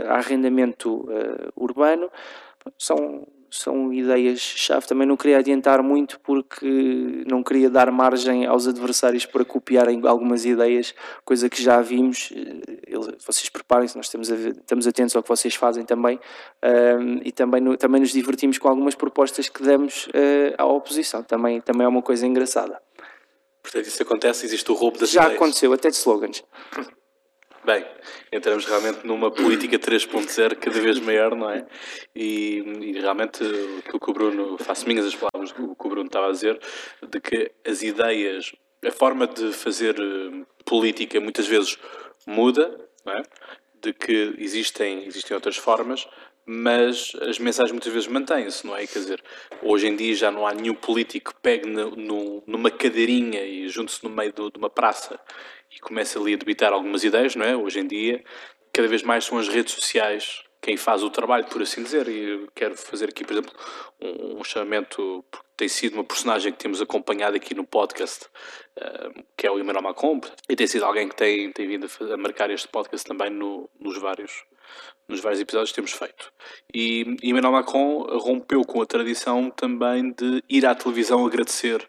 a 0.09 0.17
arrendamento 0.17 1.09
urbano. 1.57 2.11
São 2.79 3.27
são 3.51 3.93
ideias-chave. 3.93 4.87
Também 4.87 5.07
não 5.07 5.17
queria 5.17 5.39
adiantar 5.39 5.83
muito 5.83 6.19
porque 6.21 7.25
não 7.27 7.43
queria 7.43 7.71
dar 7.71 7.91
margem 7.91 8.47
aos 8.47 8.67
adversários 8.67 9.27
para 9.27 9.45
copiarem 9.45 10.01
algumas 10.07 10.45
ideias, 10.45 10.95
coisa 11.25 11.49
que 11.49 11.63
já 11.63 11.81
vimos. 11.81 12.33
Eh, 12.33 13.17
vocês 13.27 13.49
preparem-se, 13.49 13.97
nós 13.97 14.07
estamos, 14.07 14.29
ver, 14.29 14.57
estamos 14.57 14.87
atentos 14.87 15.15
ao 15.17 15.23
que 15.23 15.29
vocês 15.29 15.55
fazem 15.55 15.85
também 15.85 16.19
um, 16.99 17.21
e 17.25 17.33
também, 17.33 17.77
também 17.77 18.01
nos 18.01 18.11
divertimos 18.11 18.59
com 18.59 18.69
algumas 18.69 18.95
propostas 18.95 19.49
que 19.49 19.63
damos 19.63 20.07
uh, 20.07 20.55
à 20.59 20.65
oposição. 20.65 21.23
Também, 21.23 21.61
também 21.61 21.85
é 21.85 21.89
uma 21.89 22.03
coisa 22.03 22.27
engraçada. 22.27 22.81
Portanto, 23.63 23.87
isso 23.87 24.03
acontece, 24.03 24.47
existe 24.47 24.71
o 24.71 24.75
roubo 24.75 24.99
das 24.99 25.11
já 25.11 25.23
ideias. 25.23 25.33
Já 25.33 25.45
aconteceu, 25.45 25.73
até 25.73 25.89
de 25.89 25.97
slogans. 25.97 26.45
Bem, 27.67 27.85
entramos 28.31 28.65
realmente 28.65 29.05
numa 29.05 29.29
política 29.29 29.77
3.0 29.77 30.55
cada 30.55 30.81
vez 30.81 31.01
maior, 31.01 31.35
não 31.35 31.51
é? 31.51 31.67
E, 32.15 32.59
e, 32.59 32.93
realmente 32.93 33.43
aquilo 33.81 33.99
que 33.99 34.09
o 34.11 34.13
Bruno, 34.13 34.57
faço 34.57 34.87
minhas 34.87 35.05
as 35.05 35.17
palavras 35.17 35.51
que 35.51 35.61
o 35.61 35.89
Bruno 35.89 36.07
estava 36.07 36.29
a 36.29 36.31
dizer, 36.31 36.61
de 37.11 37.21
que 37.21 37.51
as 37.67 37.83
ideias, 37.83 38.53
a 38.87 38.93
forma 38.93 39.27
de 39.27 39.53
fazer 39.53 39.97
eh, 39.99 40.45
política 40.65 41.19
muitas 41.19 41.49
vezes 41.49 41.77
muda, 42.25 42.89
não 43.05 43.15
é? 43.15 43.23
De 43.83 43.93
que 43.93 44.37
existem, 44.39 45.05
existem 45.05 45.35
outras 45.35 45.57
formas, 45.57 46.07
mas 46.47 47.17
as 47.23 47.41
mensagens 47.41 47.73
muitas 47.73 47.93
vezes 47.93 48.07
mantêm-se, 48.07 48.65
não 48.65 48.77
é? 48.77 48.87
Quer 48.87 49.01
dizer, 49.01 49.25
hoje 49.61 49.89
em 49.89 49.97
dia 49.97 50.15
já 50.15 50.31
não 50.31 50.47
há 50.47 50.55
nenhum 50.55 50.77
político 50.77 51.35
que 51.35 51.41
pegue 51.41 51.69
no, 51.69 51.97
no, 51.97 52.45
numa 52.47 52.71
cadeirinha 52.71 53.45
e 53.45 53.69
junte-se 53.69 54.05
no 54.05 54.11
meio 54.11 54.33
do, 54.33 54.53
de 54.53 54.57
uma 54.57 54.71
praça 54.71 55.19
e 55.77 55.81
comece 55.81 56.19
ali 56.19 56.35
a 56.35 56.37
debitar 56.37 56.73
algumas 56.73 57.05
ideias, 57.05 57.37
não 57.37 57.45
é? 57.45 57.57
Hoje 57.57 57.81
em 57.81 57.87
dia, 57.87 58.25
cada 58.73 58.89
vez 58.89 59.03
mais 59.03 59.25
são 59.25 59.39
as 59.39 59.49
redes 59.49 59.75
sociais 59.75 60.43
quem 60.67 60.77
faz 60.77 61.05
o 61.05 61.11
trabalho, 61.11 61.45
por 61.45 61.63
assim 61.63 61.83
dizer, 61.85 62.09
e 62.09 62.49
quero 62.53 62.77
fazer 62.77 63.11
aqui, 63.11 63.25
por 63.25 63.35
exemplo, 63.35 63.53
um, 64.01 64.43
chamamento, 64.43 65.25
porque 65.31 65.47
tem 65.57 65.69
sido 65.69 65.95
uma 65.95 66.03
personagem 66.03 66.51
que 66.51 66.59
temos 66.59 66.83
acompanhado 66.83 67.37
aqui 67.37 67.55
no 67.55 67.65
podcast, 67.65 68.27
uh, 68.77 69.25
que 69.37 69.47
é 69.47 69.51
o 69.51 69.61
Emmanuel 69.61 69.85
Macron, 69.85 70.21
e 70.49 70.57
tem 70.57 70.67
sido 70.67 70.85
alguém 70.85 71.09
que 71.09 71.15
tem, 71.15 71.53
tem 71.53 71.69
vindo 71.69 71.87
a, 71.87 72.15
a 72.15 72.17
marcar 72.17 72.51
este 72.51 72.67
podcast 72.67 73.07
também 73.07 73.31
no, 73.31 73.71
nos 73.79 73.97
vários 73.99 74.45
nos 75.09 75.21
vários 75.21 75.41
episódios 75.41 75.71
que 75.71 75.77
temos 75.77 75.93
feito. 75.93 76.33
E, 76.75 77.17
e 77.23 77.31
Emmanuel 77.31 77.53
Macron 77.53 78.19
rompeu 78.19 78.65
com 78.65 78.83
a 78.83 78.87
tradição 78.87 79.49
também 79.51 80.11
de 80.11 80.43
ir 80.49 80.67
à 80.67 80.75
televisão 80.75 81.25
agradecer 81.25 81.81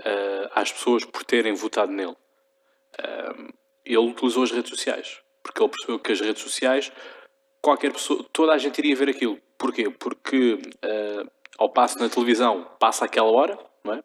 uh, 0.00 0.50
às 0.54 0.70
pessoas 0.70 1.06
por 1.06 1.24
terem 1.24 1.54
votado 1.54 1.90
nele. 1.90 2.14
Ele 3.84 3.98
utilizou 3.98 4.42
as 4.42 4.50
redes 4.50 4.70
sociais, 4.70 5.20
porque 5.42 5.62
ele 5.62 5.70
percebeu 5.70 5.98
que 5.98 6.12
as 6.12 6.20
redes 6.20 6.42
sociais, 6.42 6.92
qualquer 7.62 7.92
pessoa, 7.92 8.24
toda 8.32 8.52
a 8.52 8.58
gente 8.58 8.78
iria 8.78 8.96
ver 8.96 9.08
aquilo. 9.08 9.38
Porquê? 9.58 9.90
Porque 9.90 10.54
uh, 10.54 11.30
ao 11.58 11.68
passo 11.70 11.98
na 11.98 12.08
televisão 12.08 12.64
passa 12.78 13.04
aquela 13.04 13.30
hora, 13.30 13.58
não 13.84 13.94
é? 13.94 14.02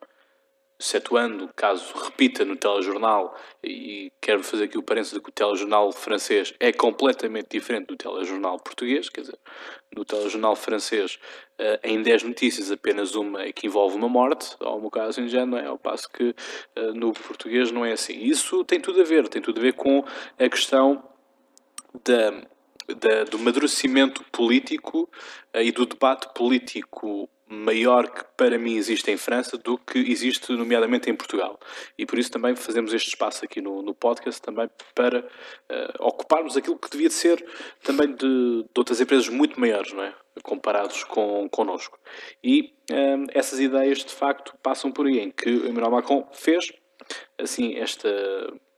Excetuando 0.80 1.50
caso 1.56 1.94
repita 2.04 2.44
no 2.44 2.56
telejornal, 2.56 3.36
e 3.64 4.12
quero 4.22 4.44
fazer 4.44 4.66
aqui 4.66 4.78
o 4.78 4.84
parênteses 4.84 5.14
de 5.14 5.22
que 5.22 5.30
o 5.30 5.34
telejornal 5.34 5.92
francês 5.92 6.54
é 6.60 6.74
completamente 6.74 7.48
diferente 7.52 7.88
do 7.88 7.96
telejornal 7.96 8.60
português, 8.60 9.08
quer 9.10 9.22
dizer, 9.22 9.40
no 9.96 10.04
telejornal 10.04 10.56
francês, 10.56 11.18
uh, 11.60 11.80
em 11.84 12.02
10 12.02 12.24
notícias, 12.24 12.72
apenas 12.72 13.16
uma 13.16 13.44
é 13.44 13.54
que 13.54 13.68
envolve 13.68 13.96
uma 13.96 14.10
morte, 14.10 14.56
ou 14.60 14.86
um 14.86 14.90
caso 14.90 15.22
ingênuo, 15.22 15.58
é 15.58 15.66
ao 15.66 15.78
passo 15.78 16.10
que 16.12 16.36
uh, 16.78 16.94
no 16.94 17.14
português 17.14 17.72
não 17.72 17.86
é 17.86 17.94
assim. 17.94 18.18
Isso 18.20 18.64
tem 18.66 18.80
tudo 18.80 19.00
a 19.00 19.06
ver, 19.06 19.28
tem 19.30 19.42
tudo 19.42 19.60
a 19.60 19.64
ver 19.64 19.74
com 19.74 20.04
a 20.38 20.50
questão 20.50 21.02
da, 22.04 22.32
da 22.98 23.24
do 23.24 23.38
amadurecimento 23.38 24.24
político 24.26 25.10
uh, 25.56 25.62
e 25.62 25.72
do 25.72 25.86
debate 25.86 26.28
político 26.34 27.30
maior 27.48 28.10
que 28.10 28.24
para 28.36 28.58
mim 28.58 28.76
existe 28.76 29.12
em 29.12 29.18
França 29.18 29.58
do 29.58 29.78
que 29.78 30.00
existe 30.00 30.52
nomeadamente 30.54 31.10
em 31.10 31.16
Portugal. 31.16 31.60
E 31.98 32.06
por 32.06 32.18
isso 32.18 32.32
também 32.32 32.56
fazemos 32.56 32.94
este 32.94 33.10
espaço 33.10 33.46
aqui 33.46 33.62
no, 33.62 33.84
no 33.84 33.94
podcast 33.94 34.42
também 34.42 34.70
para 34.96 35.20
uh, 35.20 35.28
ocuparmos 36.00 36.58
aquilo 36.58 36.78
que 36.78 36.90
devia 36.90 37.08
de 37.08 37.14
ser 37.14 37.46
também 37.84 38.08
de, 38.08 38.64
de, 38.64 38.70
outras 38.76 39.00
empresas 39.00 39.30
muito 39.30 39.60
maiores, 39.60 39.94
não 39.94 40.04
é? 40.04 40.16
Comparados 40.44 41.04
com 41.04 41.48
connosco. 41.50 42.00
E 42.44 42.74
um, 42.92 43.24
eh, 43.24 43.26
essas 43.30 43.60
ideias 43.60 44.00
de 44.00 44.12
facto 44.12 44.54
passam 44.62 44.92
por 44.92 45.08
aí, 45.08 45.20
em 45.20 45.32
que 45.32 45.50
o 45.50 45.68
Emmanuel 45.68 45.92
Macron 45.92 46.28
fez 46.34 46.74
assim 47.38 47.76
esta, 47.78 48.10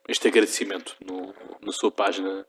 este 0.07 0.28
agradecimento 0.28 0.95
no, 1.03 1.34
na 1.61 1.72
sua 1.72 1.91
página, 1.91 2.45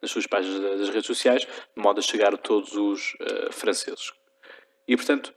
nas 0.00 0.10
suas 0.12 0.28
páginas 0.28 0.78
das 0.78 0.90
redes 0.90 1.06
sociais, 1.06 1.42
de 1.42 1.82
modo 1.82 1.98
a 1.98 2.02
chegar 2.02 2.34
a 2.34 2.36
todos 2.36 2.76
os 2.76 3.14
uh, 3.14 3.52
franceses. 3.52 4.12
E 4.86 4.96
portanto, 4.96 5.34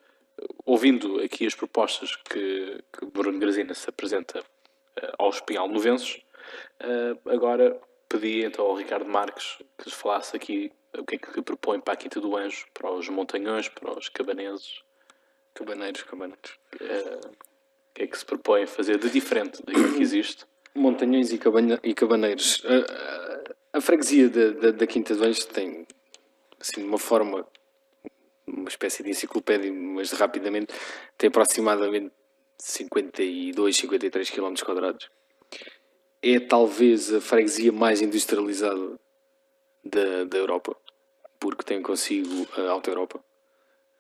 ouvindo 0.66 1.20
aqui 1.22 1.46
as 1.46 1.56
propostas 1.56 2.16
que, 2.16 2.84
que 2.92 3.06
Bruno 3.06 3.40
Grazina 3.40 3.74
se 3.74 3.90
apresenta 3.90 4.40
uh, 4.40 5.14
aos 5.18 5.40
pinhal-novenses, 5.42 6.22
uh, 6.82 7.30
agora 7.30 7.80
pedi 8.10 8.44
então 8.44 8.66
ao 8.66 8.76
Ricardo 8.76 9.08
Marques 9.08 9.58
que 9.78 9.90
falasse 9.90 10.36
aqui 10.36 10.72
o 10.98 11.04
que 11.04 11.16
é 11.16 11.18
que 11.18 11.42
propõe 11.42 11.80
para 11.80 11.94
a 11.94 11.98
Quinta 11.98 12.22
do 12.22 12.36
Anjo, 12.36 12.66
para 12.74 12.90
os 12.92 13.10
montanhões, 13.10 13.68
para 13.68 13.98
os 13.98 14.08
cabaneses. 14.10 14.82
Cabaneiros, 15.54 16.04
cabaneiros. 16.04 16.52
Uh, 16.82 17.28
o 17.28 17.94
que 17.94 18.04
é 18.04 18.08
que 18.08 18.18
se 18.18 18.26
propõe 18.26 18.66
fazer 18.66 18.98
de 18.98 19.10
diferente 19.10 19.64
daquilo 19.64 19.94
que 19.94 20.02
existe? 20.02 20.46
Montanhões 20.76 21.32
e, 21.32 21.38
cabane 21.38 21.80
e 21.82 21.94
cabaneiros. 21.94 22.62
a 23.72 23.80
freguesia 23.80 24.30
da, 24.30 24.72
da 24.72 24.86
Quinta 24.86 25.16
do 25.16 25.24
Anjo 25.24 25.48
tem 25.48 25.88
assim, 26.60 26.84
uma 26.84 26.98
forma 26.98 27.48
uma 28.48 28.70
espécie 28.70 29.04
de 29.04 29.10
enciclopédia, 29.10 29.72
mas 29.72 30.12
rapidamente 30.12 30.74
tem 31.18 31.28
aproximadamente 31.28 32.12
52, 32.58 33.76
53 33.76 34.30
km 34.30 34.54
quadrados. 34.64 35.10
É 36.22 36.40
talvez 36.40 37.14
a 37.14 37.22
freguesia 37.22 37.72
mais 37.72 38.02
industrializada 38.02 39.00
da, 39.84 40.24
da 40.26 40.38
Europa, 40.38 40.76
porque 41.40 41.64
tem 41.64 41.82
consigo 41.82 42.48
a 42.58 42.70
Alta 42.72 42.90
Europa 42.90 43.24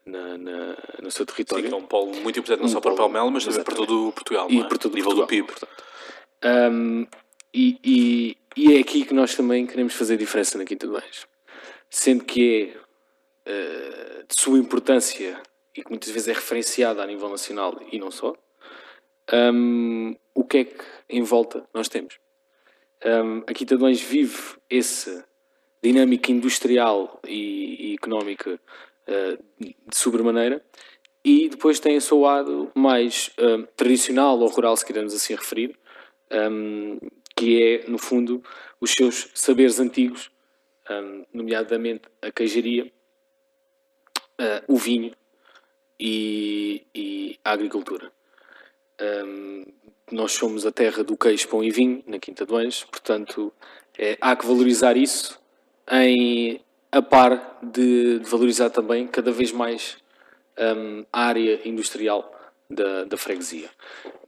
na, 0.05 0.38
na, 0.38 0.77
no 1.01 1.11
seu 1.11 1.26
território. 1.26 1.67
Sim, 1.67 1.73
é 1.73 1.77
um 1.77 1.85
polo 1.85 2.13
muito 2.22 2.39
importante 2.39 2.59
não 2.59 2.67
um 2.67 2.72
só 2.72 2.80
para 2.80 2.95
Palmela, 2.95 3.30
mas 3.30 3.45
também 3.45 3.63
para 3.63 3.76
todo 3.76 4.09
o 4.09 4.11
Portugal, 4.11 4.47
e 4.49 4.59
é? 4.59 4.63
para 4.63 4.77
todo 4.77 4.93
o 4.93 4.95
nível 4.95 5.15
Portugal, 5.15 5.45
do 5.45 5.47
PIB. 5.47 5.53
Um, 6.43 7.07
e, 7.53 7.80
e, 7.84 8.38
e, 8.55 8.76
é 8.76 8.80
aqui 8.80 9.05
que 9.05 9.13
nós 9.13 9.35
também 9.35 9.65
queremos 9.65 9.93
fazer 9.93 10.17
diferença 10.17 10.57
na 10.57 10.65
Quinta 10.65 10.85
do 10.85 10.97
Anjo. 10.97 11.27
Sendo 11.89 12.26
que 12.26 12.73
é 12.76 12.84
uh, 13.47 14.26
de 14.27 14.39
sua 14.39 14.57
importância 14.57 15.41
e 15.76 15.84
que 15.84 15.89
muitas 15.89 16.09
vezes 16.09 16.27
é 16.27 16.34
referenciada 16.34 17.01
a 17.01 17.07
nível 17.07 17.30
nacional 17.30 17.77
e 17.91 17.99
não 17.99 18.11
só, 18.11 18.34
um, 19.34 20.15
o 20.34 20.43
que 20.43 20.57
é 20.59 20.63
que 20.65 20.84
em 21.09 21.22
volta 21.22 21.67
nós 21.73 21.89
temos? 21.89 22.17
Um, 23.05 23.43
a 23.47 23.93
vive 23.93 24.55
essa 24.69 25.26
dinâmica 25.84 26.31
industrial 26.31 27.19
e, 27.27 27.91
e 27.91 27.93
económica 27.95 28.59
uh, 29.07 29.43
de 29.59 29.97
sobremaneira 29.97 30.63
e 31.26 31.49
depois 31.49 31.80
tem 31.80 31.97
a 31.97 32.01
seu 32.01 32.19
lado 32.19 32.72
mais 32.76 33.31
um, 33.39 33.63
tradicional 33.76 34.39
ou 34.39 34.47
rural, 34.47 34.77
se 34.77 34.85
queremos 34.85 35.11
assim 35.11 35.34
referir, 35.34 35.76
um, 36.31 36.99
que 37.35 37.63
é, 37.63 37.89
no 37.89 37.97
fundo, 37.97 38.43
os 38.80 38.91
seus 38.91 39.31
saberes 39.34 39.80
antigos, 39.80 40.30
um, 40.88 41.26
nomeadamente 41.34 42.03
a 42.22 42.31
queijaria, 42.31 42.91
uh, 44.39 44.63
o 44.67 44.77
vinho 44.77 45.11
e, 45.99 46.85
e 46.93 47.39
a 47.43 47.51
agricultura. 47.51 48.11
Um, 49.01 49.65
nós 50.11 50.33
somos 50.33 50.65
a 50.65 50.71
terra 50.71 51.03
do 51.03 51.17
queijo, 51.17 51.47
pão 51.47 51.63
e 51.63 51.71
vinho, 51.71 52.03
na 52.05 52.19
Quinta 52.19 52.45
do 52.45 52.55
Anjo, 52.55 52.87
portanto 52.87 53.51
é, 53.97 54.17
há 54.21 54.35
que 54.35 54.45
valorizar 54.45 54.95
isso 54.95 55.39
em, 55.91 56.61
a 56.91 57.01
par 57.01 57.59
de, 57.61 58.19
de 58.19 58.29
valorizar 58.29 58.69
também 58.69 59.07
cada 59.07 59.31
vez 59.31 59.51
mais 59.51 59.97
um, 60.57 61.05
a 61.11 61.25
área 61.25 61.67
industrial 61.67 62.31
da, 62.69 63.05
da 63.05 63.17
freguesia. 63.17 63.69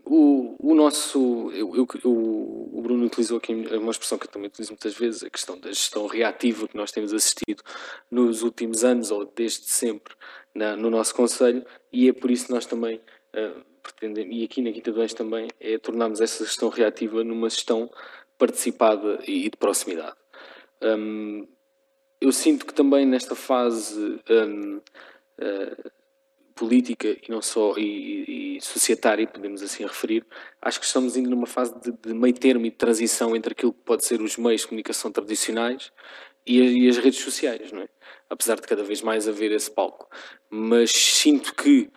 O, 0.10 0.56
o 0.60 0.74
nosso, 0.74 1.52
eu, 1.52 1.76
eu, 1.76 1.88
o 2.06 2.82
Bruno 2.82 3.06
utilizou 3.06 3.38
aqui 3.38 3.54
uma 3.54 3.92
expressão 3.92 4.18
que 4.18 4.26
eu 4.26 4.32
também 4.32 4.48
utilizo 4.48 4.72
muitas 4.72 4.96
vezes, 4.96 5.22
a 5.22 5.30
questão 5.30 5.60
da 5.60 5.68
gestão 5.68 6.08
reativa 6.08 6.66
que 6.66 6.78
nós 6.78 6.94
temos 6.94 7.14
assistido 7.14 7.62
nos 8.10 8.42
últimos 8.42 8.86
anos 8.86 9.12
ou 9.12 9.26
desde 9.26 9.66
sempre 9.66 10.16
na, 10.56 10.78
no 10.78 10.90
nosso 10.90 11.14
Conselho 11.14 11.66
e 11.92 12.08
é 12.08 12.14
por 12.14 12.32
isso 12.32 12.46
que 12.46 12.54
nós 12.54 12.66
também 12.66 13.02
uh, 13.36 13.66
pretendemos, 13.84 14.34
e 14.34 14.44
aqui 14.46 14.62
na 14.62 14.72
Quinta 14.72 14.92
do 14.94 15.02
Anjo 15.02 15.16
também, 15.16 15.50
é 15.60 15.78
tornarmos 15.78 16.22
essa 16.22 16.46
gestão 16.46 16.70
reativa 16.70 17.24
numa 17.24 17.50
gestão 17.50 17.90
participada 18.38 19.20
e 19.28 19.50
de 19.50 19.58
proximidade. 19.58 20.16
Um, 20.82 21.48
eu 22.22 22.32
sinto 22.32 22.66
que 22.66 22.74
também 22.74 23.06
nesta 23.06 23.36
fase 23.36 24.22
um, 24.30 24.78
uh, 24.78 25.92
política 26.58 27.08
e 27.08 27.30
não 27.30 27.42
só 27.42 27.76
e, 27.78 28.58
e, 28.58 28.62
societária, 28.62 29.28
podemos 29.28 29.62
assim 29.62 29.84
referir, 29.84 30.26
acho 30.62 30.80
que 30.80 30.86
estamos 30.86 31.16
indo 31.16 31.30
numa 31.30 31.46
fase 31.46 31.74
de, 31.80 31.92
de 31.92 32.14
meio 32.14 32.34
termo 32.34 32.66
e 32.66 32.70
de 32.70 32.76
transição 32.76 33.36
entre 33.36 33.54
aquilo 33.54 33.72
que 33.72 33.84
pode 33.84 34.04
ser 34.04 34.22
os 34.22 34.36
meios 34.38 34.62
de 34.62 34.68
comunicação 34.68 35.12
tradicionais 35.12 35.92
e, 36.46 36.60
e 36.60 36.90
as 36.90 36.98
redes 36.98 37.20
sociais, 37.20 37.72
não 37.72 37.82
é? 37.82 37.90
Apesar 38.30 38.56
de 38.56 38.64
cada 38.64 38.84
vez 38.84 39.02
mais 39.02 39.28
haver 39.28 39.52
esse 39.52 39.70
palco. 39.70 40.10
Mas 40.50 40.92
sinto 40.92 41.54
que, 41.54 41.90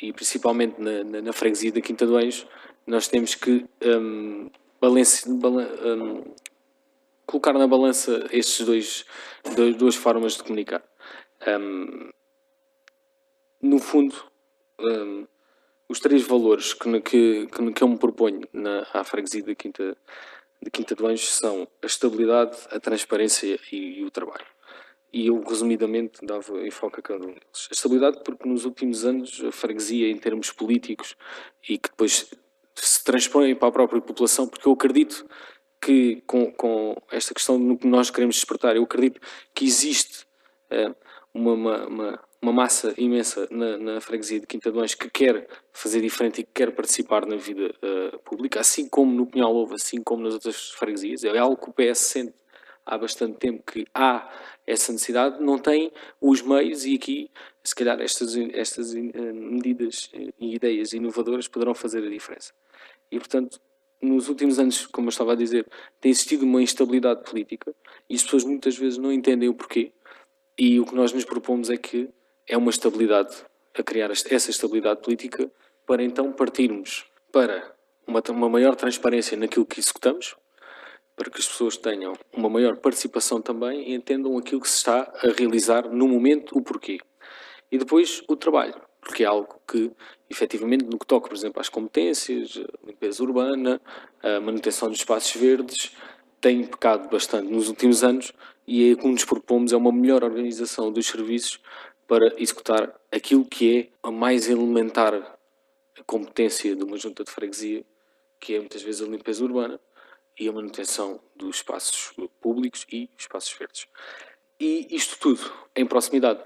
e 0.00 0.12
principalmente 0.12 0.80
na, 0.80 1.04
na, 1.04 1.22
na 1.22 1.32
freguesia 1.32 1.70
da 1.70 1.80
Quinta 1.80 2.06
do 2.06 2.16
Anjo, 2.16 2.46
nós 2.86 3.06
temos 3.06 3.34
que 3.34 3.66
um, 3.84 4.50
balance, 4.80 5.28
balan, 5.28 5.68
um, 5.84 6.34
colocar 7.26 7.52
na 7.52 7.66
balança 7.66 8.26
estes 8.32 8.64
dois, 8.64 9.04
dois 9.54 9.76
duas 9.76 9.94
formas 9.94 10.32
de 10.36 10.42
comunicar. 10.42 10.82
Um, 11.46 12.10
no 13.60 13.78
fundo, 13.78 14.14
um, 14.78 15.26
os 15.88 16.00
três 16.00 16.22
valores 16.22 16.72
que, 16.72 17.00
que, 17.00 17.46
que, 17.46 17.82
eu 17.82 17.88
me 17.88 17.98
proponho 17.98 18.48
na 18.52 18.86
à 18.92 19.04
freguesia 19.04 19.42
da 19.42 19.54
Quinta, 19.54 19.96
de 20.62 20.70
Quinta 20.70 20.94
do 20.94 21.06
Anjo 21.06 21.26
são 21.26 21.66
a 21.82 21.86
estabilidade, 21.86 22.56
a 22.70 22.78
transparência 22.78 23.58
e, 23.72 24.00
e 24.00 24.04
o 24.04 24.10
trabalho. 24.10 24.46
E 25.12 25.26
eu, 25.26 25.42
resumidamente, 25.42 26.24
dava 26.24 26.64
enfoque 26.64 27.00
a 27.00 27.02
cada 27.02 27.24
um 27.24 27.32
deles. 27.32 27.68
A 27.70 27.74
estabilidade, 27.74 28.20
porque 28.24 28.48
nos 28.48 28.64
últimos 28.64 29.04
anos 29.04 29.42
a 29.44 29.50
freguesia, 29.50 30.08
em 30.08 30.16
termos 30.16 30.52
políticos, 30.52 31.16
e 31.68 31.76
que 31.76 31.90
depois 31.90 32.30
se 32.76 33.04
transpõem 33.04 33.56
para 33.56 33.68
a 33.68 33.72
própria 33.72 34.00
população, 34.00 34.46
porque 34.46 34.68
eu 34.68 34.72
acredito 34.72 35.26
que, 35.80 36.22
com, 36.26 36.52
com 36.52 36.96
esta 37.10 37.34
questão 37.34 37.58
no 37.58 37.76
que 37.76 37.88
nós 37.88 38.10
queremos 38.10 38.36
despertar, 38.36 38.76
eu 38.76 38.84
acredito 38.84 39.20
que 39.52 39.64
existe 39.64 40.24
uh, 40.70 40.94
uma, 41.34 41.52
uma, 41.52 41.86
uma 41.86 42.20
uma 42.42 42.52
massa 42.52 42.94
imensa 42.96 43.46
na, 43.50 43.76
na 43.76 44.00
freguesia 44.00 44.40
de 44.40 44.46
Quintadões 44.46 44.94
que 44.94 45.10
quer 45.10 45.46
fazer 45.72 46.00
diferente 46.00 46.40
e 46.40 46.44
que 46.44 46.50
quer 46.54 46.72
participar 46.72 47.26
na 47.26 47.36
vida 47.36 47.74
uh, 47.82 48.18
pública, 48.20 48.60
assim 48.60 48.88
como 48.88 49.12
no 49.12 49.26
Pinhal 49.26 49.54
houve, 49.54 49.74
assim 49.74 50.02
como 50.02 50.22
nas 50.22 50.34
outras 50.34 50.70
freguesias. 50.70 51.24
É 51.24 51.36
algo 51.38 51.56
que 51.56 51.68
o 51.68 51.72
PS 51.72 51.98
sente 51.98 52.34
há 52.86 52.96
bastante 52.96 53.36
tempo 53.36 53.62
que 53.70 53.86
há 53.94 54.30
essa 54.66 54.90
necessidade, 54.90 55.42
não 55.42 55.58
tem 55.58 55.92
os 56.20 56.40
meios 56.40 56.84
e 56.86 56.94
aqui, 56.94 57.30
se 57.62 57.74
calhar, 57.74 58.00
estas, 58.00 58.34
estas 58.54 58.94
uh, 58.94 59.34
medidas 59.34 60.10
e 60.38 60.54
ideias 60.54 60.92
inovadoras 60.94 61.46
poderão 61.46 61.74
fazer 61.74 62.02
a 62.04 62.08
diferença. 62.08 62.52
E, 63.10 63.18
portanto, 63.18 63.60
nos 64.00 64.30
últimos 64.30 64.58
anos, 64.58 64.86
como 64.86 65.08
eu 65.08 65.10
estava 65.10 65.32
a 65.32 65.36
dizer, 65.36 65.66
tem 66.00 66.10
existido 66.10 66.46
uma 66.46 66.62
instabilidade 66.62 67.22
política 67.22 67.74
e 68.08 68.14
as 68.14 68.22
pessoas 68.22 68.44
muitas 68.44 68.78
vezes 68.78 68.98
não 68.98 69.12
entendem 69.12 69.48
o 69.48 69.54
porquê. 69.54 69.92
E 70.58 70.80
o 70.80 70.86
que 70.86 70.94
nós 70.94 71.12
nos 71.12 71.24
propomos 71.24 71.68
é 71.68 71.76
que 71.76 72.08
é 72.50 72.56
uma 72.56 72.70
estabilidade, 72.70 73.36
a 73.78 73.82
criar 73.82 74.10
essa 74.10 74.50
estabilidade 74.50 75.00
política, 75.00 75.48
para 75.86 76.02
então 76.02 76.32
partirmos 76.32 77.06
para 77.32 77.72
uma, 78.04 78.20
uma 78.30 78.48
maior 78.48 78.74
transparência 78.74 79.36
naquilo 79.36 79.64
que 79.64 79.78
executamos, 79.78 80.34
para 81.14 81.30
que 81.30 81.38
as 81.38 81.46
pessoas 81.46 81.76
tenham 81.76 82.12
uma 82.32 82.48
maior 82.48 82.76
participação 82.78 83.40
também 83.40 83.90
e 83.90 83.94
entendam 83.94 84.36
aquilo 84.36 84.60
que 84.60 84.68
se 84.68 84.78
está 84.78 85.12
a 85.22 85.28
realizar 85.28 85.88
no 85.88 86.08
momento, 86.08 86.58
o 86.58 86.62
porquê. 86.62 86.98
E 87.70 87.78
depois 87.78 88.20
o 88.26 88.34
trabalho, 88.34 88.74
porque 89.00 89.22
é 89.22 89.26
algo 89.26 89.60
que, 89.68 89.92
efetivamente, 90.28 90.84
no 90.86 90.98
que 90.98 91.06
toca, 91.06 91.28
por 91.28 91.36
exemplo, 91.36 91.60
às 91.60 91.68
competências, 91.68 92.60
limpeza 92.84 93.22
urbana, 93.22 93.80
a 94.20 94.40
manutenção 94.40 94.88
dos 94.88 94.98
espaços 94.98 95.40
verdes, 95.40 95.92
tem 96.40 96.64
pecado 96.64 97.08
bastante 97.08 97.48
nos 97.52 97.68
últimos 97.68 98.02
anos 98.02 98.32
e 98.66 98.90
é, 98.90 98.96
como 98.96 99.12
nos 99.12 99.24
propomos 99.24 99.72
é 99.72 99.76
uma 99.76 99.92
melhor 99.92 100.24
organização 100.24 100.90
dos 100.90 101.06
serviços 101.06 101.60
para 102.10 102.34
executar 102.42 102.92
aquilo 103.12 103.44
que 103.44 103.78
é 103.78 103.88
a 104.02 104.10
mais 104.10 104.48
elementar 104.48 105.38
competência 106.04 106.74
de 106.74 106.82
uma 106.82 106.96
junta 106.96 107.22
de 107.22 107.30
freguesia, 107.30 107.84
que 108.40 108.56
é 108.56 108.58
muitas 108.58 108.82
vezes 108.82 109.00
a 109.00 109.08
limpeza 109.08 109.44
urbana 109.44 109.78
e 110.36 110.48
a 110.48 110.52
manutenção 110.52 111.20
dos 111.36 111.58
espaços 111.58 112.12
públicos 112.40 112.84
e 112.90 113.08
espaços 113.16 113.52
verdes. 113.56 113.86
E 114.58 114.88
isto 114.90 115.20
tudo 115.20 115.52
em 115.76 115.86
proximidade. 115.86 116.42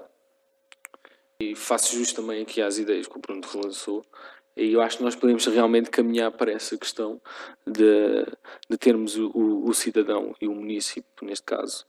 E 1.41 1.57
faço 1.57 1.97
justo 1.97 2.21
também 2.21 2.43
aqui 2.43 2.61
às 2.61 2.77
ideias 2.77 3.07
que 3.07 3.17
o 3.17 3.21
Bruno 3.21 3.41
relançou, 3.51 4.05
e 4.55 4.71
eu 4.71 4.83
acho 4.83 4.99
que 4.99 5.03
nós 5.03 5.17
podemos 5.17 5.47
realmente 5.47 5.89
caminhar 5.89 6.31
para 6.31 6.53
essa 6.53 6.77
questão 6.77 7.19
de, 7.67 8.27
de 8.69 8.77
termos 8.77 9.17
o, 9.17 9.65
o, 9.65 9.73
cidadão 9.73 10.37
e 10.43 10.47
o 10.47 10.55
município, 10.55 11.09
neste 11.23 11.47
caso, 11.47 11.87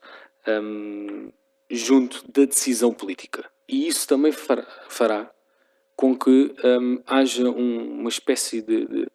um, 0.47 1.29
junto 1.69 2.23
da 2.31 2.45
decisão 2.45 2.93
política. 2.93 3.53
E 3.67 3.87
isso 3.87 4.07
também 4.07 4.31
fará, 4.31 5.31
com 5.95 6.17
que 6.17 6.53
um, 6.63 7.01
haja 7.05 7.49
um, 7.49 7.99
uma 7.99 8.09
espécie 8.09 8.61
de, 8.61 8.85
de, 8.85 9.07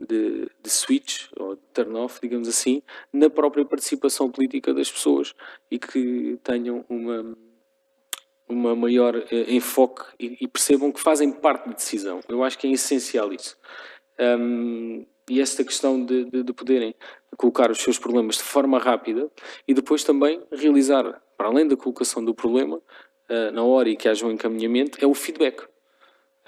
de, 0.00 0.50
de 0.62 0.70
switch, 0.70 1.28
ou 1.36 1.56
de 1.56 1.62
turn-off, 1.74 2.18
digamos 2.20 2.48
assim, 2.48 2.82
na 3.12 3.28
própria 3.28 3.64
participação 3.64 4.30
política 4.30 4.72
das 4.72 4.90
pessoas 4.90 5.34
e 5.70 5.78
que 5.78 6.38
tenham 6.42 6.84
uma, 6.88 7.36
uma 8.48 8.74
maior 8.74 9.16
uh, 9.16 9.26
enfoque 9.48 10.04
e, 10.18 10.38
e, 10.40 10.48
percebam 10.48 10.90
que 10.90 11.00
fazem 11.00 11.30
parte 11.30 11.66
da 11.68 11.74
decisão. 11.74 12.20
Eu 12.28 12.42
acho 12.42 12.58
que 12.58 12.66
é 12.66 12.70
essencial 12.70 13.32
isso. 13.32 13.56
Um, 14.18 15.04
e 15.28 15.40
esta 15.40 15.62
questão 15.62 16.04
de, 16.04 16.24
de, 16.24 16.42
de, 16.42 16.52
poderem 16.52 16.94
colocar 17.36 17.70
os 17.70 17.78
seus 17.78 17.98
problemas 17.98 18.36
de 18.36 18.42
forma 18.42 18.78
rápida 18.78 19.30
e 19.66 19.72
depois 19.72 20.02
também 20.02 20.42
realizar, 20.50 21.22
para 21.36 21.48
além 21.48 21.68
da 21.68 21.76
colocação 21.76 22.24
do 22.24 22.34
problema, 22.34 22.82
uh, 23.30 23.52
na 23.52 23.62
hora 23.62 23.88
e 23.88 23.96
que 23.96 24.08
haja 24.08 24.26
um 24.26 24.32
encaminhamento, 24.32 24.98
é 25.02 25.06
o 25.06 25.14
feedback. 25.14 25.62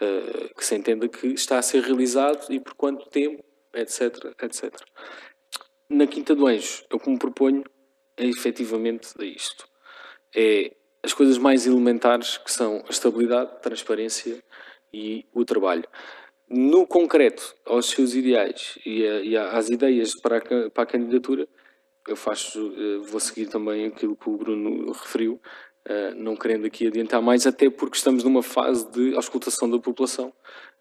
Uh, 0.01 0.53
que 0.57 0.65
se 0.65 0.75
entenda 0.75 1.09
que 1.09 1.29
está 1.29 1.59
a 1.59 1.63
ser 1.63 1.83
realizado 1.83 2.53
e 2.53 2.59
por 2.59 2.75
quanto 2.75 3.09
tempo, 3.09 3.45
etc, 3.73 4.35
etc. 4.43 4.75
Na 5.89 6.07
Quinta 6.07 6.35
do 6.35 6.47
Anjo, 6.47 6.85
eu 6.91 6.99
como 6.99 7.19
proponho 7.19 7.63
é 8.17 8.27
efetivamente 8.27 9.13
isto. 9.21 9.69
É 10.35 10.75
as 11.03 11.13
coisas 11.13 11.39
mais 11.39 11.67
elementares 11.67 12.39
que 12.39 12.51
são 12.51 12.83
a 12.87 12.91
estabilidade, 12.91 13.61
transparência 13.61 14.43
e 14.93 15.27
o 15.33 15.45
trabalho. 15.45 15.85
No 16.49 16.87
concreto, 16.87 17.55
aos 17.65 17.87
seus 17.91 18.15
ideais 18.15 18.79
e, 18.85 19.07
a, 19.07 19.21
e 19.23 19.37
às 19.37 19.69
ideias 19.69 20.15
para 20.15 20.39
a, 20.39 20.71
para 20.71 20.83
a 20.83 20.87
candidatura, 20.87 21.49
eu 22.07 22.17
faço, 22.17 22.75
eh, 22.77 22.99
vou 22.99 23.21
seguir 23.21 23.47
também 23.47 23.87
aquilo 23.87 24.17
que 24.17 24.29
o 24.29 24.37
Bruno 24.37 24.93
referiu, 24.93 25.41
Uh, 25.89 26.15
não 26.15 26.37
querendo 26.37 26.65
aqui 26.65 26.87
adiantar 26.87 27.21
mais, 27.21 27.45
até 27.45 27.69
porque 27.69 27.97
estamos 27.97 28.23
numa 28.23 28.43
fase 28.43 28.89
de 28.93 29.17
auscultação 29.17 29.69
da 29.69 29.79
população. 29.81 30.33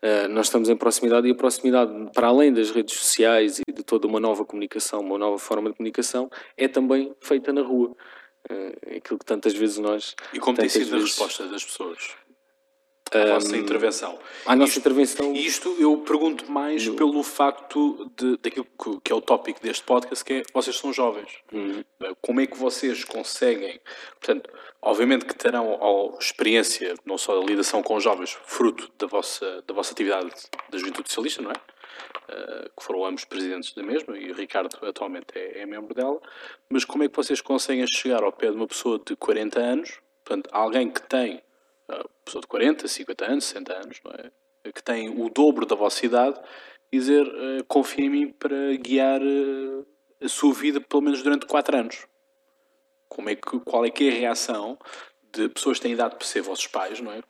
Uh, 0.04 0.28
nós 0.30 0.46
estamos 0.46 0.70
em 0.70 0.76
proximidade 0.76 1.28
e 1.28 1.32
a 1.32 1.36
proximidade, 1.36 1.92
para 2.14 2.28
além 2.28 2.54
das 2.54 2.70
redes 2.70 2.96
sociais 2.96 3.60
e 3.68 3.74
de 3.74 3.84
toda 3.84 4.08
uma 4.08 4.20
nova 4.20 4.46
comunicação, 4.46 5.00
uma 5.00 5.18
nova 5.18 5.40
forma 5.40 5.72
de 5.72 5.76
comunicação, 5.76 6.30
é 6.56 6.68
também 6.68 7.16
feita 7.20 7.52
na 7.52 7.62
rua. 7.62 7.96
Uh, 8.50 8.98
aquilo 8.98 9.20
que 9.20 9.26
tantas 9.26 9.54
vezes 9.54 9.80
nós. 9.80 10.16
E 10.34 10.40
como 10.40 10.58
tem 10.58 10.70
sido 10.70 10.92
vezes... 10.92 10.94
a 10.94 11.00
resposta 11.00 11.48
das 11.48 11.64
pessoas? 11.64 12.16
A 13.14 13.26
nossa 13.26 13.58
intervenção. 13.58 14.18
A 14.46 14.56
nossa 14.56 14.70
isto, 14.70 14.80
intervenção. 14.80 15.34
Isto 15.34 15.76
eu 15.78 15.98
pergunto 15.98 16.50
mais 16.50 16.88
pelo 16.88 17.22
facto 17.24 18.10
de, 18.16 18.38
daquilo 18.38 18.66
que 19.04 19.12
é 19.12 19.16
o 19.16 19.22
tópico 19.22 19.62
deste 19.62 19.84
podcast, 19.84 20.24
que 20.24 20.34
é 20.34 20.44
vocês 20.54 20.78
são 20.78 20.94
jovens. 20.94 21.30
Uhum. 21.52 21.84
Como 22.22 22.40
é 22.40 22.48
que 22.48 22.58
vocês 22.58 23.04
conseguem, 23.04 23.80
portanto, 24.20 24.50
obviamente 24.82 25.26
que 25.26 25.36
terão 25.36 25.78
a 25.82 26.18
experiência 26.20 26.96
não 27.06 27.18
só 27.18 27.38
da 27.38 27.46
lidação 27.46 27.84
com 27.84 28.00
jovens, 28.00 28.38
fruto 28.46 28.90
da 28.98 29.08
vossa, 29.08 29.62
da 29.68 29.74
vossa 29.74 29.92
atividade 29.92 30.32
da 30.70 30.78
Juventude 30.78 31.10
Socialista, 31.10 31.42
não 31.42 31.52
é? 31.52 31.56
Uh, 32.32 32.70
que 32.78 32.84
foram 32.84 33.06
ambos 33.06 33.26
presidentes 33.26 33.74
da 33.74 33.84
mesma 33.84 34.18
e 34.18 34.32
o 34.32 34.34
Ricardo 34.34 34.78
atualmente 34.86 35.28
é, 35.36 35.60
é 35.60 35.66
membro 35.66 35.94
dela, 35.94 36.20
mas 36.70 36.86
como 36.86 37.04
é 37.04 37.10
que 37.10 37.16
vocês 37.16 37.42
conseguem 37.42 37.86
chegar 37.88 38.24
ao 38.24 38.32
pé 38.32 38.50
de 38.50 38.56
uma 38.56 38.68
pessoa 38.68 39.02
de 39.06 39.16
40 39.18 39.60
anos, 39.60 40.00
portanto, 40.24 40.50
alguém 40.54 40.90
que 40.90 41.02
tem 41.02 41.42
pessoa 42.26 42.42
de 42.42 42.48
40, 42.48 42.88
50 42.88 43.26
anos, 43.26 43.46
60 43.46 43.74
anos, 43.74 44.02
é? 44.66 44.72
que 44.72 44.84
tem 44.84 45.10
o 45.10 45.30
dobro 45.30 45.66
da 45.66 45.76
vossa 45.76 46.06
idade, 46.06 46.40
e 46.92 46.98
dizer 46.98 47.26
uh, 47.26 47.64
confia 47.68 48.06
em 48.06 48.10
mim 48.10 48.30
para 48.32 48.76
guiar 48.76 49.22
uh, 49.22 49.88
a 50.22 50.28
sua 50.28 50.54
vida 50.54 50.82
pelo 50.82 51.02
menos 51.02 51.24
durante 51.24 51.46
4 51.46 51.78
anos. 51.78 52.08
Como 53.08 53.30
é 53.30 53.36
que, 53.36 53.60
qual 53.62 53.86
é 53.86 53.90
que 53.90 54.08
é 54.08 54.12
a 54.12 54.20
reação 54.20 54.78
de 55.34 55.50
pessoas 55.50 55.78
que 55.78 55.84
têm 55.84 55.94
idade 55.94 56.16
para 56.16 56.28
ser 56.28 56.42
vossos 56.42 56.68
pais, 56.68 57.00
não 57.00 57.12
é? 57.12 57.22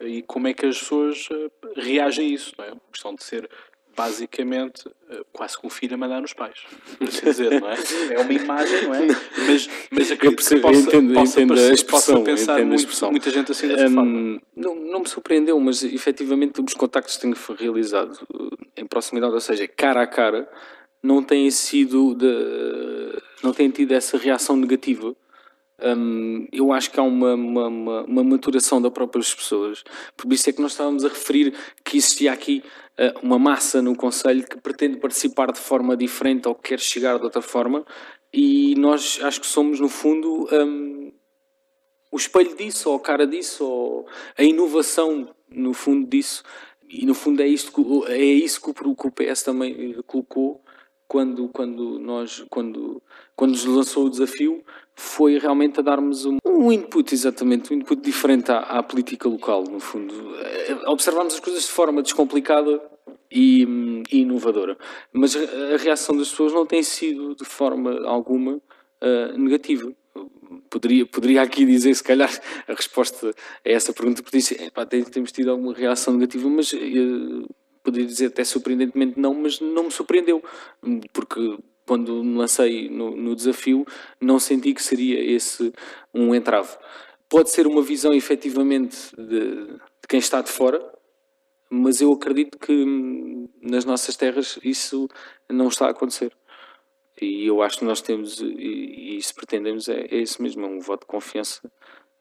E 0.00 0.22
como 0.22 0.48
é 0.48 0.54
que 0.54 0.66
as 0.66 0.78
pessoas 0.78 1.28
uh, 1.30 1.50
reagem 1.76 2.26
a 2.26 2.28
isso, 2.28 2.52
não 2.56 2.64
é? 2.64 2.72
Questão 2.92 3.14
de 3.14 3.24
ser 3.24 3.48
basicamente 3.96 4.86
uh, 4.88 5.24
quase 5.32 5.58
que 5.58 5.66
um 5.66 5.70
filho 5.70 5.94
a 5.94 5.96
mandar 5.98 6.20
nos 6.20 6.32
pais. 6.32 6.58
Quer 6.98 7.30
dizer, 7.30 7.60
não 7.60 7.68
é? 7.68 7.74
É 8.14 8.18
uma 8.20 8.32
imagem, 8.32 8.82
não 8.84 8.94
é? 8.94 9.06
Mas, 9.46 9.68
mas 9.90 10.10
a 10.12 10.16
que, 10.16 10.26
Eu 10.26 10.34
percebo, 10.34 10.62
possa, 10.62 10.80
entendo- 10.80 11.14
possa 11.14 11.40
entendo 11.40 11.52
a 11.52 11.56
parecer- 11.56 11.74
expressão, 11.74 12.14
possa 12.14 12.24
pensar 12.24 12.52
entendo 12.60 12.72
a 12.72 12.76
muito- 12.76 13.10
muita 13.10 13.30
gente 13.30 13.52
assim 13.52 13.68
dessa 13.68 13.88
Hum, 13.88 13.94
forma. 13.94 14.40
não, 14.56 14.74
não 14.74 15.00
me 15.00 15.08
surpreendeu, 15.08 15.58
mas 15.60 15.82
efetivamente 15.84 16.60
os 16.60 16.74
contactos 16.74 17.16
que 17.16 17.22
tenho 17.22 17.36
realizado 17.58 18.18
uh, 18.34 18.50
em 18.76 18.86
proximidade, 18.86 19.32
ou 19.34 19.40
seja, 19.40 19.66
cara 19.68 20.02
a 20.02 20.06
cara, 20.06 20.48
não 21.02 21.22
têm 21.22 21.50
sido 21.50 22.14
de, 22.14 23.22
não 23.42 23.52
têm 23.52 23.68
tido 23.70 23.92
essa 23.92 24.16
reação 24.16 24.56
negativa. 24.56 25.14
Hum, 25.84 26.46
eu 26.52 26.72
acho 26.72 26.90
que 26.90 27.00
há 27.00 27.02
uma, 27.02 27.34
uma, 27.34 27.66
uma, 27.66 28.02
uma 28.04 28.24
maturação 28.24 28.80
das 28.80 28.92
próprias 28.92 29.34
pessoas. 29.34 29.82
Por 30.16 30.32
isso 30.32 30.48
é 30.48 30.52
que 30.52 30.62
nós 30.62 30.72
estávamos 30.72 31.04
a 31.04 31.08
referir 31.08 31.54
que 31.84 31.96
existia 31.96 32.32
aqui 32.32 32.62
uh, 32.98 33.18
uma 33.20 33.38
massa 33.38 33.82
no 33.82 33.96
Conselho 33.96 34.46
que 34.46 34.60
pretende 34.60 34.98
participar 34.98 35.50
de 35.50 35.58
forma 35.58 35.96
diferente 35.96 36.46
ou 36.46 36.54
quer 36.54 36.78
chegar 36.78 37.18
de 37.18 37.24
outra 37.24 37.42
forma, 37.42 37.84
e 38.32 38.74
nós 38.76 39.20
acho 39.22 39.40
que 39.40 39.46
somos, 39.46 39.78
no 39.78 39.88
fundo, 39.88 40.48
hum, 40.52 41.12
o 42.10 42.16
espelho 42.16 42.56
disso, 42.56 42.90
ou 42.90 42.96
a 42.96 43.00
cara 43.00 43.26
disso, 43.26 43.64
ou 43.64 44.06
a 44.38 44.42
inovação 44.42 45.34
no 45.48 45.74
fundo 45.74 46.08
disso. 46.08 46.42
E 46.88 47.04
no 47.06 47.14
fundo 47.14 47.42
é, 47.42 47.48
isto 47.48 48.04
é 48.06 48.22
isso 48.22 48.60
que 48.60 48.70
o, 48.70 48.94
que 48.94 49.06
o 49.06 49.10
PS 49.10 49.42
também 49.42 49.94
eh, 49.98 50.02
colocou 50.06 50.62
quando, 51.08 51.48
quando, 51.48 51.98
nós, 51.98 52.44
quando, 52.50 53.02
quando 53.34 53.52
nos 53.52 53.64
lançou 53.64 54.06
o 54.06 54.10
desafio, 54.10 54.64
foi 54.94 55.38
realmente 55.38 55.80
a 55.80 55.82
darmos 55.82 56.24
um, 56.26 56.36
um 56.46 56.70
input, 56.70 57.12
exatamente, 57.14 57.72
um 57.72 57.76
input 57.78 58.00
diferente 58.02 58.50
à, 58.52 58.58
à 58.58 58.82
política 58.82 59.28
local, 59.28 59.64
no 59.64 59.80
fundo. 59.80 60.14
Eh, 60.36 60.78
Observarmos 60.86 61.34
as 61.34 61.40
coisas 61.40 61.62
de 61.64 61.70
forma 61.70 62.02
descomplicada 62.02 62.80
e, 63.30 63.66
e 64.10 64.20
inovadora. 64.20 64.76
Mas 65.12 65.34
a, 65.34 65.76
reação 65.76 66.16
das 66.16 66.28
pessoas 66.30 66.52
não 66.52 66.66
tem 66.66 66.82
sido 66.82 67.34
de 67.34 67.44
forma 67.44 68.06
alguma 68.06 68.60
eh, 69.00 69.32
negativa. 69.36 69.92
Poderia, 70.68 71.06
poderia 71.06 71.42
aqui 71.42 71.64
dizer, 71.64 71.94
se 71.94 72.04
calhar, 72.04 72.30
a 72.68 72.74
resposta 72.74 73.30
a 73.30 73.34
essa 73.68 73.92
pergunta, 73.92 74.22
porque 74.22 74.36
disse, 74.36 74.54
epá, 74.62 74.84
tem- 74.84 75.02
temos 75.04 75.32
tido 75.32 75.50
alguma 75.50 75.72
reação 75.72 76.12
negativa, 76.14 76.48
mas 76.48 76.72
eh, 76.74 76.78
poderia 77.82 78.06
dizer 78.06 78.26
até 78.26 78.44
surpreendentemente 78.44 79.18
não, 79.18 79.34
mas 79.34 79.58
não 79.60 79.84
me 79.84 79.90
surpreendeu, 79.90 80.42
porque 81.12 81.58
quando 81.86 82.22
me 82.22 82.36
lancei 82.36 82.88
no, 82.88 83.16
no 83.16 83.34
desafio 83.34 83.84
não 84.20 84.38
senti 84.38 84.72
que 84.74 84.82
seria 84.82 85.20
esse 85.20 85.72
um 86.12 86.34
entrave. 86.34 86.76
Pode 87.28 87.50
ser 87.50 87.66
uma 87.66 87.82
visão 87.82 88.12
efetivamente 88.12 88.96
de, 89.16 89.66
de 89.66 90.08
quem 90.08 90.18
está 90.18 90.42
de 90.42 90.50
fora, 90.50 90.82
mas 91.70 92.00
eu 92.00 92.12
acredito 92.12 92.58
que 92.58 92.72
hum, 92.72 93.48
nas 93.60 93.84
nossas 93.84 94.16
terras 94.16 94.58
isso 94.62 95.08
não 95.48 95.68
está 95.68 95.86
a 95.86 95.90
acontecer. 95.90 96.32
E 97.20 97.46
eu 97.46 97.62
acho 97.62 97.78
que 97.78 97.84
nós 97.84 98.00
temos, 98.00 98.40
e, 98.40 98.44
e 98.44 99.16
isso 99.16 99.34
pretendemos, 99.34 99.88
é, 99.88 100.06
é 100.10 100.16
isso 100.16 100.42
mesmo, 100.42 100.64
é 100.64 100.68
um 100.68 100.80
voto 100.80 101.02
de 101.02 101.06
confiança 101.06 101.60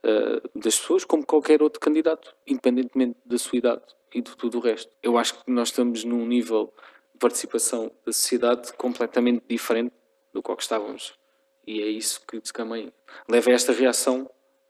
ah, 0.03 0.41
das 0.55 0.79
pessoas, 0.79 1.05
como 1.05 1.25
qualquer 1.25 1.61
outro 1.61 1.79
candidato, 1.79 2.35
independentemente 2.47 3.17
da 3.25 3.37
sua 3.37 3.57
idade 3.57 3.83
e 4.13 4.21
de 4.21 4.35
tudo 4.35 4.57
o 4.57 4.61
resto. 4.61 4.91
Eu 5.01 5.17
acho 5.17 5.35
que 5.35 5.51
nós 5.51 5.69
estamos 5.69 6.03
num 6.03 6.25
nível 6.25 6.73
participação 7.21 7.91
da 8.05 8.11
sociedade 8.11 8.73
completamente 8.73 9.43
diferente 9.47 9.93
do 10.33 10.41
qual 10.41 10.57
estávamos. 10.59 11.13
E 11.65 11.81
é 11.81 11.87
isso 11.87 12.21
que 12.27 12.41
também 12.51 12.91
leva 13.29 13.51
a 13.51 13.53
esta 13.53 13.71
reação 13.71 14.29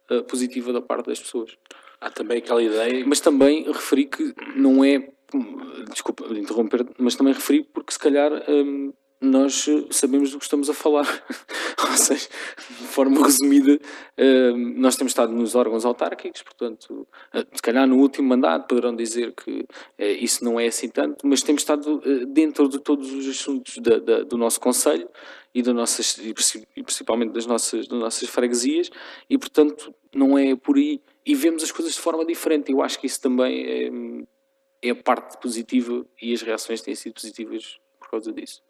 ah, 0.09 0.21
positiva 0.23 0.73
da 0.73 0.81
parte 0.81 1.07
das 1.07 1.19
pessoas. 1.19 1.57
Há 1.99 2.09
também 2.09 2.39
aquela 2.39 2.61
ideia, 2.61 3.05
Mas 3.07 3.19
também 3.19 3.63
referi 3.71 4.05
que 4.05 4.33
não 4.55 4.83
é. 4.83 5.07
Desculpa 5.89 6.25
interromper, 6.33 6.85
mas 6.97 7.15
também 7.15 7.33
referi 7.33 7.63
porque 7.63 7.93
se 7.93 7.99
calhar 7.99 8.31
hum, 8.49 8.91
nós 9.21 9.67
eh, 9.67 9.85
sabemos 9.91 10.31
do 10.31 10.39
que 10.39 10.45
estamos 10.45 10.69
a 10.69 10.73
falar. 10.73 11.05
Ou 11.91 11.97
seja, 11.97 12.27
de 12.69 12.87
forma 12.87 13.23
resumida, 13.23 13.79
hum, 14.17 14.73
nós 14.77 14.95
temos 14.95 15.11
estado 15.11 15.31
nos 15.31 15.53
órgãos 15.55 15.85
autárquicos, 15.85 16.41
portanto, 16.41 17.07
eh, 17.33 17.45
se 17.53 17.61
calhar 17.61 17.87
no 17.87 17.97
último 17.97 18.27
mandato 18.29 18.67
poderão 18.67 18.95
dizer 18.95 19.33
que 19.33 19.65
eh, 19.97 20.13
isso 20.13 20.43
não 20.43 20.59
é 20.59 20.67
assim 20.67 20.89
tanto, 20.89 21.27
mas 21.27 21.41
temos 21.43 21.61
estado 21.61 22.01
eh, 22.05 22.25
dentro 22.25 22.67
de 22.67 22.79
todos 22.79 23.11
os 23.11 23.27
assuntos 23.27 23.77
da- 23.77 23.99
da- 23.99 24.23
do 24.23 24.37
nosso 24.37 24.59
Conselho 24.59 25.07
e, 25.53 25.59
e 26.75 26.83
principalmente 26.83 27.31
das 27.33 27.45
nossas, 27.45 27.87
das 27.87 27.99
nossas 27.99 28.29
freguesias, 28.29 28.89
e 29.29 29.37
portanto 29.37 29.93
não 30.13 30.37
é 30.37 30.55
por 30.55 30.77
aí. 30.77 31.01
E 31.25 31.35
vemos 31.35 31.63
as 31.63 31.71
coisas 31.71 31.93
de 31.93 31.99
forma 32.01 32.25
diferente. 32.25 32.71
Eu 32.71 32.81
acho 32.81 32.99
que 32.99 33.05
isso 33.05 33.21
também 33.21 33.63
é, 34.81 34.87
é 34.87 34.91
a 34.91 34.95
parte 34.95 35.37
positiva 35.39 36.05
e 36.21 36.33
as 36.33 36.41
reações 36.41 36.81
têm 36.81 36.95
sido 36.95 37.13
positivas 37.13 37.77
por 37.99 38.09
causa 38.09 38.31
disso. 38.33 38.61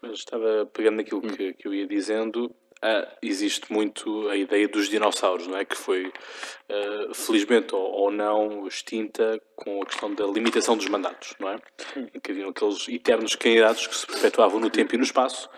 Mas 0.00 0.18
estava 0.18 0.66
pegando 0.72 0.96
naquilo 0.96 1.20
que, 1.20 1.54
que 1.54 1.68
eu 1.68 1.74
ia 1.74 1.86
dizendo, 1.86 2.54
ah, 2.80 3.16
existe 3.20 3.72
muito 3.72 4.28
a 4.28 4.36
ideia 4.36 4.68
dos 4.68 4.88
dinossauros, 4.88 5.46
não 5.46 5.56
é? 5.56 5.64
Que 5.64 5.76
foi, 5.76 6.12
ah, 6.68 7.14
felizmente 7.14 7.74
ou, 7.74 7.80
ou 7.80 8.10
não, 8.10 8.66
extinta 8.66 9.40
com 9.56 9.82
a 9.82 9.86
questão 9.86 10.14
da 10.14 10.26
limitação 10.26 10.76
dos 10.76 10.88
mandatos, 10.88 11.34
não 11.40 11.48
é? 11.48 11.56
Em 12.14 12.20
que 12.20 12.30
haviam 12.30 12.50
aqueles 12.50 12.88
eternos 12.88 13.34
candidatos 13.34 13.86
que 13.86 13.96
se 13.96 14.06
perpetuavam 14.06 14.60
no 14.60 14.70
tempo 14.70 14.94
e 14.94 14.98
no 14.98 15.04
espaço, 15.04 15.50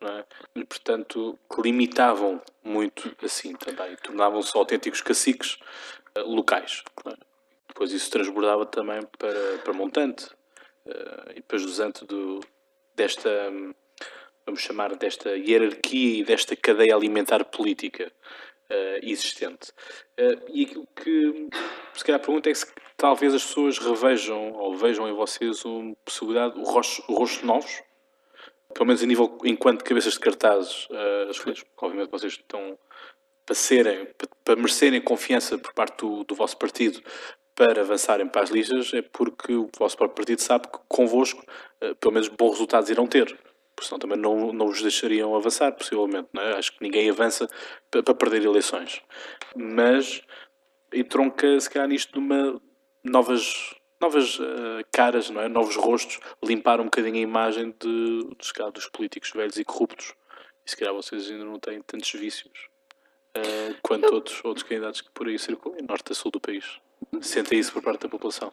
não 0.00 0.08
é? 0.08 0.24
E, 0.56 0.64
portanto, 0.64 1.38
que 1.52 1.62
limitavam 1.62 2.42
muito 2.62 3.14
assim 3.22 3.54
também, 3.54 3.94
tornavam-se 4.02 4.56
autênticos 4.56 5.00
caciques 5.00 5.58
ah, 6.16 6.22
locais, 6.22 6.82
é? 7.06 7.14
Depois 7.68 7.92
isso 7.92 8.08
transbordava 8.10 8.64
também 8.66 9.00
para, 9.18 9.58
para 9.58 9.72
Montante 9.72 10.28
ah, 10.88 11.32
e 11.34 11.40
para 11.40 11.58
Jusante 11.58 12.04
do, 12.04 12.40
desta, 12.96 13.50
hum, 13.50 13.74
vamos 14.46 14.60
chamar 14.60 14.94
desta 14.96 15.30
hierarquia 15.36 16.20
e 16.20 16.24
desta 16.24 16.54
cadeia 16.54 16.94
alimentar 16.94 17.44
política 17.44 18.12
eh, 18.68 19.00
existente. 19.02 19.72
Eh, 20.16 20.38
e 20.52 20.64
aquilo 20.64 20.88
que 20.96 21.48
se 21.94 22.04
calhar 22.04 22.20
a 22.20 22.24
pergunta 22.24 22.50
é 22.50 22.54
se, 22.54 22.66
talvez 22.96 23.34
as 23.34 23.44
pessoas 23.44 23.78
revejam 23.78 24.52
ou 24.52 24.76
vejam 24.76 25.08
em 25.08 25.12
vocês 25.12 25.64
uma 25.64 25.94
possibilidade, 26.04 26.58
o 26.58 26.64
rosto, 26.64 27.04
o 27.08 27.14
rosto 27.14 27.44
novos, 27.46 27.82
pelo 28.72 28.86
menos 28.86 29.02
a 29.02 29.06
nível 29.06 29.38
enquanto 29.44 29.84
cabeças 29.84 30.14
de 30.14 30.20
cartazes, 30.20 30.88
eh, 30.90 31.26
as 31.30 31.38
coisas, 31.38 31.64
obviamente 31.78 32.10
vocês 32.10 32.34
estão 32.34 32.78
para 33.46 33.54
serem, 33.54 34.08
para, 34.44 34.56
merecerem 34.56 35.00
confiança 35.00 35.58
por 35.58 35.72
parte 35.74 35.98
do, 35.98 36.24
do 36.24 36.34
vosso 36.34 36.56
partido 36.56 37.02
para 37.54 37.82
avançarem 37.82 38.26
para 38.26 38.42
as 38.42 38.50
listas, 38.50 38.92
é 38.94 39.02
porque 39.02 39.54
o 39.54 39.70
vosso 39.78 39.96
próprio 39.96 40.16
partido 40.16 40.40
sabe 40.40 40.66
que 40.68 40.78
convosco, 40.88 41.44
pelo 42.00 42.12
menos, 42.12 42.28
bons 42.28 42.52
resultados 42.52 42.90
irão 42.90 43.06
ter. 43.06 43.38
Porque 43.74 43.88
senão 43.88 43.98
também 43.98 44.16
não, 44.18 44.52
não 44.52 44.66
os 44.66 44.80
deixariam 44.82 45.34
avançar, 45.34 45.72
possivelmente. 45.72 46.28
Não 46.32 46.42
é? 46.42 46.56
Acho 46.56 46.72
que 46.72 46.82
ninguém 46.82 47.10
avança 47.10 47.48
pa- 47.90 48.02
para 48.02 48.14
perder 48.14 48.44
eleições. 48.44 49.02
Mas 49.56 50.22
entronca, 50.92 51.58
se 51.58 51.68
calhar, 51.68 51.88
nisto 51.88 52.12
de 52.12 52.18
uma 52.18 52.60
novas, 53.02 53.74
novas 54.00 54.38
eh, 54.40 54.84
caras, 54.92 55.28
não 55.28 55.40
é? 55.40 55.48
novos 55.48 55.76
rostos, 55.76 56.20
limpar 56.42 56.80
um 56.80 56.84
bocadinho 56.84 57.16
a 57.16 57.18
imagem 57.20 57.74
de, 57.80 58.24
de, 58.40 58.52
calhar, 58.52 58.70
dos 58.72 58.86
políticos 58.88 59.30
velhos 59.34 59.56
e 59.58 59.64
corruptos. 59.64 60.14
E 60.64 60.70
se 60.70 60.76
calhar 60.76 60.94
vocês 60.94 61.30
ainda 61.30 61.44
não 61.44 61.58
têm 61.58 61.82
tantos 61.82 62.10
vícios 62.12 62.68
eh, 63.34 63.74
quanto 63.82 64.14
outros, 64.14 64.40
outros 64.44 64.62
candidatos 64.62 65.00
que 65.00 65.10
por 65.10 65.26
aí 65.26 65.38
circulam, 65.38 65.78
norte 65.86 66.12
a 66.12 66.14
sul 66.14 66.30
do 66.30 66.40
país. 66.40 66.78
Sentem 67.20 67.58
isso 67.58 67.72
por 67.72 67.82
parte 67.82 68.02
da 68.02 68.08
população. 68.08 68.52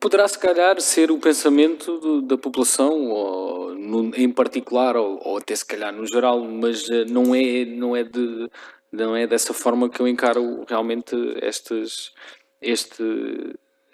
Poderá, 0.00 0.26
se 0.26 0.38
calhar, 0.38 0.80
ser 0.80 1.10
o 1.10 1.18
pensamento 1.18 1.98
do- 2.00 2.22
da 2.22 2.38
população, 2.38 3.10
ou, 3.10 3.74
no- 3.74 4.14
em 4.16 4.30
particular, 4.32 4.96
ou, 4.96 5.20
ou 5.22 5.36
até 5.36 5.54
se 5.54 5.64
calhar 5.66 5.92
no 5.94 6.06
geral, 6.06 6.42
mas 6.44 6.88
eh, 6.88 7.04
não 7.04 7.34
é, 7.34 7.64
não, 7.66 7.94
é 7.94 8.02
de, 8.02 8.48
não 8.90 9.14
é 9.14 9.26
dessa 9.26 9.52
forma 9.52 9.90
que 9.90 10.00
eu 10.00 10.08
encaro 10.08 10.64
realmente 10.66 11.14
estes, 11.42 12.12
este, 12.62 13.02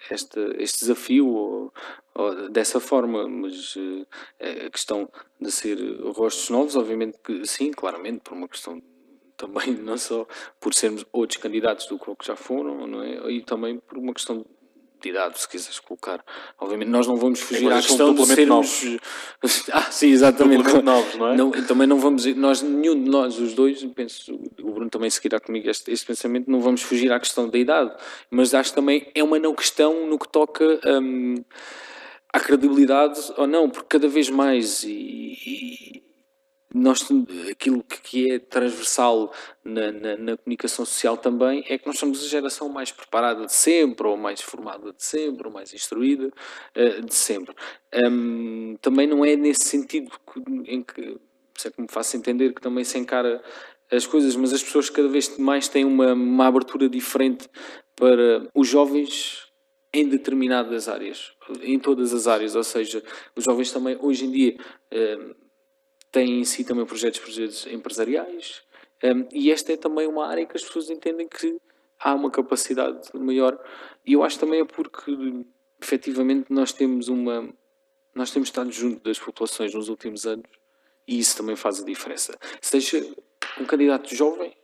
este, 0.09 0.39
este 0.59 0.79
desafio, 0.79 1.27
ou, 1.27 1.73
ou 2.15 2.49
dessa 2.49 2.79
forma. 2.79 3.27
Mas 3.27 3.75
eh, 4.39 4.65
a 4.67 4.69
questão 4.69 5.09
de 5.41 5.51
ser 5.51 5.77
rostos 6.15 6.49
novos, 6.49 6.75
obviamente 6.77 7.17
que 7.23 7.45
sim, 7.45 7.71
claramente, 7.71 8.21
por 8.21 8.33
uma 8.33 8.47
questão 8.47 8.81
também 9.35 9.75
não 9.83 9.97
só 9.97 10.25
por 10.59 10.73
sermos 10.73 11.05
outros 11.11 11.41
candidatos 11.41 11.85
do 11.87 11.99
que 11.99 12.25
já 12.25 12.35
foram, 12.35 12.87
não 12.87 13.03
é? 13.03 13.29
E 13.31 13.41
também 13.43 13.77
por 13.79 13.97
uma 13.97 14.13
questão 14.13 14.45
de 15.01 15.09
idade, 15.09 15.39
se 15.39 15.47
quiseres 15.47 15.79
colocar. 15.79 16.23
Obviamente 16.59 16.89
nós 16.89 17.07
não 17.07 17.15
vamos 17.15 17.39
fugir 17.39 17.71
à 17.71 17.75
questão 17.75 18.13
de 18.13 18.25
sermos... 18.25 18.83
ah, 19.71 19.91
sim, 19.91 20.09
exatamente. 20.09 20.81
Novos, 20.81 21.15
não 21.15 21.27
é? 21.27 21.35
Não, 21.35 21.51
também 21.51 21.87
não 21.87 21.99
vamos, 21.99 22.25
nós, 22.35 22.61
nenhum 22.61 23.03
de 23.03 23.09
nós, 23.09 23.39
os 23.39 23.53
dois, 23.53 23.83
penso, 23.95 24.33
o 24.61 24.71
Bruno 24.71 24.89
também 24.89 25.09
seguirá 25.09 25.39
comigo 25.39 25.69
este, 25.69 25.91
este 25.91 26.05
pensamento, 26.05 26.49
não 26.49 26.61
vamos 26.61 26.81
fugir 26.81 27.11
à 27.11 27.19
questão 27.19 27.49
da 27.49 27.57
idade, 27.57 27.93
mas 28.29 28.53
acho 28.53 28.71
que 28.71 28.75
também 28.75 29.11
é 29.13 29.23
uma 29.23 29.39
não 29.39 29.53
questão 29.53 30.07
no 30.07 30.17
que 30.17 30.27
toca 30.27 30.79
hum, 30.85 31.35
à 32.31 32.39
credibilidade 32.39 33.19
ou 33.37 33.47
não, 33.47 33.69
porque 33.69 33.97
cada 33.97 34.07
vez 34.07 34.29
mais, 34.29 34.83
e, 34.83 34.89
e 34.89 36.06
nós, 36.77 37.07
aquilo 37.51 37.83
que 37.83 38.31
é 38.31 38.39
transversal 38.39 39.33
na, 39.63 39.91
na, 39.91 40.17
na, 40.17 40.37
comunicação 40.37 40.85
social 40.85 41.17
também 41.17 41.63
é 41.67 41.77
que 41.77 41.87
nós 41.87 41.97
somos 41.97 42.23
a 42.23 42.27
geração 42.27 42.69
mais 42.69 42.91
preparada 42.91 43.45
de 43.45 43.53
sempre, 43.53 44.07
ou 44.07 44.15
mais 44.15 44.41
formada 44.41 44.93
de 44.93 45.03
sempre, 45.03 45.47
ou 45.47 45.53
mais 45.53 45.73
instruída 45.73 46.27
uh, 46.27 47.05
de 47.05 47.13
sempre. 47.13 47.55
Um, 47.93 48.75
também 48.81 49.07
não 49.07 49.25
é 49.25 49.35
nesse 49.35 49.65
sentido 49.65 50.11
que, 50.31 50.71
em 50.71 50.83
que, 50.83 51.17
se 51.55 51.67
é 51.67 51.71
que 51.71 51.81
me 51.81 51.87
faço 51.89 52.15
entender, 52.15 52.53
que 52.53 52.61
também 52.61 52.83
se 52.83 52.97
encara 52.97 53.41
as 53.91 54.05
coisas, 54.05 54.35
mas 54.35 54.53
as 54.53 54.63
pessoas 54.63 54.89
cada 54.89 55.07
vez 55.07 55.37
mais 55.37 55.67
têm 55.67 55.85
uma, 55.85 56.13
uma 56.13 56.47
abertura 56.47 56.89
diferente 56.89 57.49
para 57.95 58.47
os 58.53 58.67
jovens 58.67 59.47
em 59.93 60.07
determinadas 60.07 60.87
áreas, 60.87 61.31
em 61.61 61.79
todas 61.79 62.13
as 62.13 62.27
áreas, 62.27 62.55
ou 62.55 62.63
seja, 62.63 63.01
os 63.35 63.43
jovens 63.43 63.71
também 63.71 63.97
hoje 63.99 64.25
em 64.25 64.31
dia 64.31 64.57
têm 66.11 66.39
em 66.39 66.43
si 66.43 66.63
também 66.63 66.85
projetos, 66.85 67.19
projetos 67.19 67.67
empresariais, 67.67 68.61
um, 69.03 69.27
e 69.31 69.51
esta 69.51 69.73
é 69.73 69.77
também 69.77 70.07
uma 70.07 70.27
área 70.27 70.45
que 70.45 70.57
as 70.57 70.63
pessoas 70.63 70.89
entendem 70.89 71.27
que 71.27 71.57
há 71.99 72.13
uma 72.13 72.31
capacidade 72.31 73.09
maior, 73.13 73.59
e 74.05 74.13
eu 74.13 74.23
acho 74.23 74.39
também 74.39 74.61
é 74.61 74.65
porque 74.65 75.11
efetivamente 75.81 76.51
nós 76.51 76.71
temos 76.71 77.07
uma 77.07 77.47
nós 78.15 78.31
temos 78.31 78.49
estado 78.49 78.71
junto 78.71 79.03
das 79.03 79.19
populações 79.19 79.75
nos 79.75 79.89
últimos 79.89 80.25
anos 80.25 80.49
e 81.07 81.19
isso 81.19 81.37
também 81.37 81.55
faz 81.55 81.79
a 81.79 81.85
diferença. 81.85 82.35
Seja 82.59 82.99
um 83.59 83.65
candidato 83.65 84.13
jovem, 84.13 84.57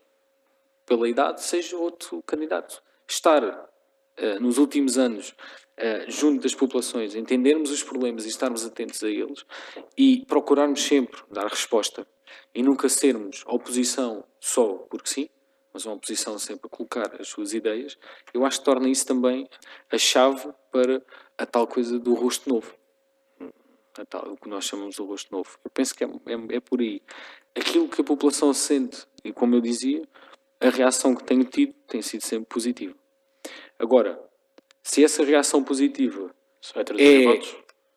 pela 0.86 1.08
idade, 1.08 1.42
seja 1.44 1.78
outro 1.78 2.22
candidato. 2.24 2.82
Estar 3.08 3.44
uh, 3.44 4.40
nos 4.42 4.58
últimos 4.58 4.98
anos 4.98 5.36
uh, 5.84 6.10
junto 6.10 6.42
das 6.42 6.56
populações, 6.56 7.16
entendermos 7.16 7.70
os 7.70 7.84
problemas 7.84 8.26
e 8.26 8.30
estarmos 8.30 8.66
atentos 8.66 9.04
a 9.04 9.10
eles 9.10 9.46
e 9.98 10.26
procurarmos 10.26 10.82
sempre 10.82 11.22
dar 11.30 11.48
resposta 11.48 12.08
e 12.56 12.64
nunca 12.64 12.88
sermos 12.88 13.44
oposição 13.46 14.24
só 14.40 14.74
porque 14.90 15.10
sim, 15.10 15.30
mas 15.74 15.86
uma 15.86 15.96
oposição 15.96 16.38
sempre 16.40 16.68
a 16.68 16.70
colocar 16.70 17.20
as 17.20 17.28
suas 17.28 17.54
ideias, 17.54 17.98
eu 18.34 18.46
acho 18.46 18.60
que 18.60 18.66
torna 18.66 18.88
isso 18.88 19.06
também 19.06 19.50
a 19.92 19.98
chave 19.98 20.48
para 20.72 21.04
a 21.38 21.46
tal 21.46 21.68
coisa 21.68 22.00
do 22.00 22.14
rosto 22.14 22.48
novo. 22.48 22.74
Tal, 24.10 24.32
o 24.32 24.38
que 24.38 24.50
nós 24.50 24.66
chamamos 24.66 24.96
de 24.96 25.02
rosto 25.04 25.32
novo. 25.32 25.50
Eu 25.64 25.70
penso 25.70 25.94
que 25.94 26.04
é, 26.04 26.08
é, 26.08 26.56
é 26.56 26.60
por 26.60 26.80
aí 26.80 27.02
aquilo 27.56 27.88
que 27.88 28.02
a 28.02 28.04
população 28.04 28.52
sente, 28.54 29.06
e 29.24 29.32
como 29.32 29.56
eu 29.56 29.62
dizia, 29.62 30.02
a 30.60 30.70
reação 30.70 31.16
que 31.16 31.24
tenho 31.24 31.44
tido 31.44 31.74
tem 31.88 32.02
sido 32.02 32.24
sempre 32.24 32.48
positiva. 32.48 32.96
Agora, 33.78 34.20
se 34.84 35.04
essa 35.04 35.24
reação 35.24 35.64
positiva 35.64 36.30
é, 36.98 37.26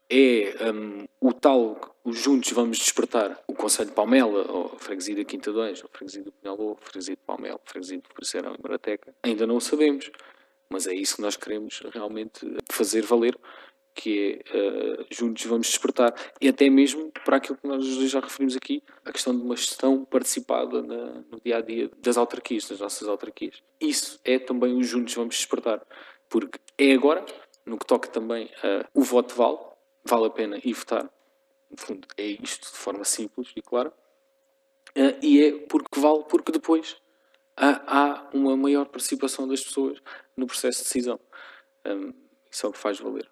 é 0.09 0.73
um, 0.73 1.05
o 1.21 1.33
tal, 1.33 1.97
os 2.05 2.19
juntos 2.19 2.51
vamos 2.53 2.79
despertar 2.79 3.43
o 3.49 3.55
Conselho 3.55 3.89
de 3.89 3.95
Palmela, 3.95 4.51
ou 4.51 4.73
a 4.75 4.79
Freguesia 4.79 5.17
da 5.17 5.25
Quinta 5.25 5.53
2, 5.53 5.83
ou 5.83 5.91
a 5.93 5.97
Freguesia 5.97 6.23
do 6.23 6.33
Pinhalô, 6.33 6.79
a 6.81 6.85
Freguesia 6.87 7.17
de 7.17 7.23
Palmela, 7.23 7.61
a 7.63 7.71
Freguesia 7.71 7.99
do 7.99 8.09
Cruzeirão 8.09 8.55
e 8.55 8.63
Marateca, 8.63 9.13
ainda 9.23 9.47
não 9.47 9.57
o 9.57 9.61
sabemos. 9.61 10.11
Mas 10.71 10.87
é 10.87 10.95
isso 10.95 11.17
que 11.17 11.23
nós 11.23 11.37
queremos 11.37 11.81
realmente 11.93 12.41
fazer 12.71 13.03
valer 13.03 13.37
que 13.97 14.45
é 14.53 15.01
uh, 15.01 15.07
juntos 15.11 15.43
vamos 15.47 15.69
despertar, 15.69 16.15
e 16.39 16.49
até 16.49 16.69
mesmo 16.69 17.11
para 17.25 17.39
aquilo 17.39 17.57
que 17.57 17.67
nós 17.67 17.83
já 17.85 18.21
referimos 18.21 18.55
aqui, 18.55 18.83
a 19.05 19.11
questão 19.11 19.35
de 19.35 19.43
uma 19.43 19.57
gestão 19.57 20.05
participada 20.05 20.83
na, 20.83 21.23
no 21.31 21.41
dia 21.43 21.57
a 21.57 21.61
dia 21.63 21.91
das 21.99 22.19
autarquias, 22.19 22.69
das 22.69 22.79
nossas 22.79 23.09
autarquias. 23.09 23.63
Isso 23.81 24.21
é 24.23 24.39
também 24.39 24.77
o 24.77 24.83
juntos 24.83 25.15
vamos 25.15 25.37
despertar, 25.37 25.81
porque 26.29 26.59
é 26.79 26.93
agora, 26.93 27.25
no 27.65 27.79
que 27.79 27.87
toca 27.87 28.09
também 28.09 28.47
uh, 28.47 28.87
o 28.95 29.03
voto 29.03 29.35
vale, 29.35 29.59
vale 30.05 30.27
a 30.27 30.31
pena 30.31 30.59
ir 30.63 30.73
votar, 30.73 31.05
no 31.71 31.77
fundo 31.77 32.07
é 32.17 32.25
isto 32.25 32.71
de 32.71 32.79
forma 32.79 33.05
simples 33.05 33.53
e 33.57 33.63
clara, 33.63 33.91
uh, 33.91 35.19
e 35.23 35.43
é 35.43 35.53
porque 35.67 36.01
vale, 36.01 36.25
porque 36.25 36.53
depois 36.53 36.97
há, 37.57 38.29
uma 38.33 38.57
maior 38.57 38.87
participação 38.87 39.49
das 39.49 39.63
pessoas 39.63 39.99
no 40.37 40.47
processo 40.47 40.79
de 40.79 40.85
decisão. 40.85 41.21
Um, 41.87 42.13
isso 42.51 42.67
é 42.67 42.69
o 42.69 42.73
que 42.73 42.79
faz 42.79 42.99
valer. 42.99 43.29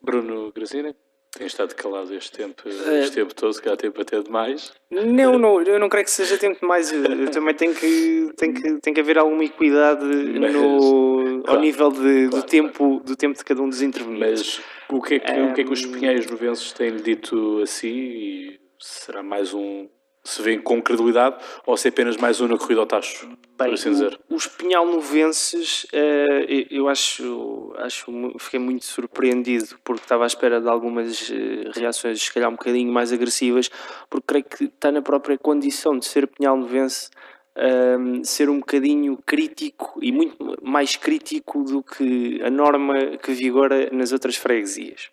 Bruno 0.00 0.52
Grazina, 0.52 0.94
tem 1.36 1.46
estado 1.46 1.74
calado 1.74 2.14
este 2.14 2.30
tempo, 2.30 2.68
este 2.68 3.14
tempo 3.14 3.34
todo, 3.34 3.52
se 3.54 3.62
calhar 3.62 3.76
tempo 3.76 4.00
até 4.00 4.20
demais. 4.22 4.72
Não, 4.90 5.38
não, 5.38 5.62
eu 5.62 5.78
não 5.78 5.88
creio 5.88 6.04
que 6.04 6.10
seja 6.10 6.36
tempo 6.36 6.60
demais. 6.60 6.92
Eu 6.92 7.30
também 7.30 7.54
tenho 7.54 7.74
que, 7.74 8.30
tem 8.36 8.52
que, 8.52 8.80
tem 8.80 8.92
que 8.92 9.00
haver 9.00 9.18
alguma 9.18 9.42
equidade 9.42 10.04
Mas, 10.04 10.52
no, 10.52 11.42
claro, 11.42 11.56
ao 11.56 11.60
nível 11.60 11.90
de, 11.90 12.28
claro, 12.28 12.30
do, 12.30 12.42
tempo, 12.42 12.72
claro. 12.72 13.04
do 13.04 13.16
tempo 13.16 13.38
de 13.38 13.44
cada 13.44 13.62
um 13.62 13.68
dos 13.68 13.80
intervenientes. 13.80 14.58
Mas 14.58 14.96
o 14.98 15.00
que 15.00 15.14
é 15.14 15.18
que, 15.20 15.32
um, 15.32 15.50
o 15.50 15.54
que, 15.54 15.60
é 15.62 15.64
que 15.64 15.72
os 15.72 15.86
pinheiros 15.86 16.26
novenses 16.26 16.70
têm 16.72 16.96
dito 16.96 17.60
assim? 17.62 17.88
E 17.88 18.60
será 18.78 19.22
mais 19.22 19.54
um 19.54 19.88
se 20.24 20.40
vê 20.42 20.58
com 20.58 20.80
credibilidade 20.80 21.36
ou 21.66 21.76
se 21.76 21.88
é 21.88 21.90
apenas 21.90 22.16
mais 22.16 22.40
um 22.40 22.48
na 22.48 22.56
corrida 22.56 22.80
ao 22.80 22.86
tacho, 22.86 23.26
Bem, 23.58 23.68
por 23.68 23.74
assim 23.74 23.90
dizer? 23.90 24.18
Os 24.28 24.46
pinhalnovenses, 24.46 25.84
uh, 25.92 26.66
eu 26.70 26.88
acho, 26.88 27.72
acho, 27.78 28.12
fiquei 28.38 28.58
muito 28.58 28.84
surpreendido 28.84 29.78
porque 29.84 30.02
estava 30.02 30.24
à 30.24 30.26
espera 30.26 30.60
de 30.60 30.68
algumas 30.68 31.30
eh, 31.30 31.70
reações, 31.74 32.22
se 32.22 32.32
calhar 32.32 32.48
um 32.48 32.54
bocadinho 32.54 32.92
mais 32.92 33.12
agressivas, 33.12 33.70
porque 34.08 34.26
creio 34.26 34.44
que 34.44 34.64
está 34.64 34.90
na 34.90 35.02
própria 35.02 35.38
condição 35.38 35.98
de 35.98 36.06
ser 36.06 36.26
pinhalnovense 36.26 37.10
um, 37.56 38.14
ehm, 38.16 38.24
ser 38.24 38.48
um 38.48 38.58
bocadinho 38.58 39.18
crítico 39.24 39.98
e 40.02 40.10
muito 40.10 40.56
mais 40.62 40.96
crítico 40.96 41.62
do 41.62 41.82
que 41.82 42.40
a 42.42 42.50
norma 42.50 43.16
que 43.18 43.32
vigora 43.32 43.90
nas 43.92 44.12
outras 44.12 44.36
freguesias 44.36 45.10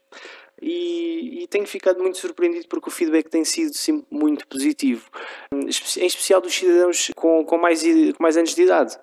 e, 0.62 1.44
e, 1.44 1.48
tenho 1.48 1.66
ficado 1.66 2.02
muito 2.02 2.18
surpreendido 2.18 2.68
porque 2.68 2.90
o 2.90 2.92
feedback 2.92 3.30
tem 3.30 3.46
sido 3.46 3.74
sempre 3.74 4.06
muito 4.12 4.48
positivo, 4.48 5.10
em 5.52 5.68
especial 5.68 6.42
dos 6.42 6.54
cidadãos 6.54 7.12
com, 7.16 7.46
com, 7.46 7.58
mais, 7.58 7.82
com 7.82 8.24
mais 8.24 8.38
anos 8.38 8.54
de 8.54 8.64
idade. 8.64 8.98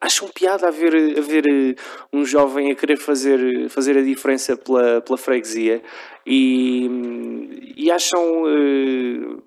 Acham 0.00 0.28
piada 0.28 0.68
a 0.68 0.70
ver, 0.70 1.18
a 1.18 1.20
ver 1.20 1.44
eh, 1.46 1.74
um 2.10 2.24
jovem 2.24 2.72
a 2.72 2.74
querer 2.74 2.96
fazer, 2.96 3.68
fazer 3.68 3.98
a 3.98 4.02
diferença 4.02 4.56
pela, 4.56 5.02
pela 5.02 5.18
freguesia 5.18 5.82
e, 6.26 7.74
e 7.76 7.90
acham 7.90 8.44
uh, 8.44 9.42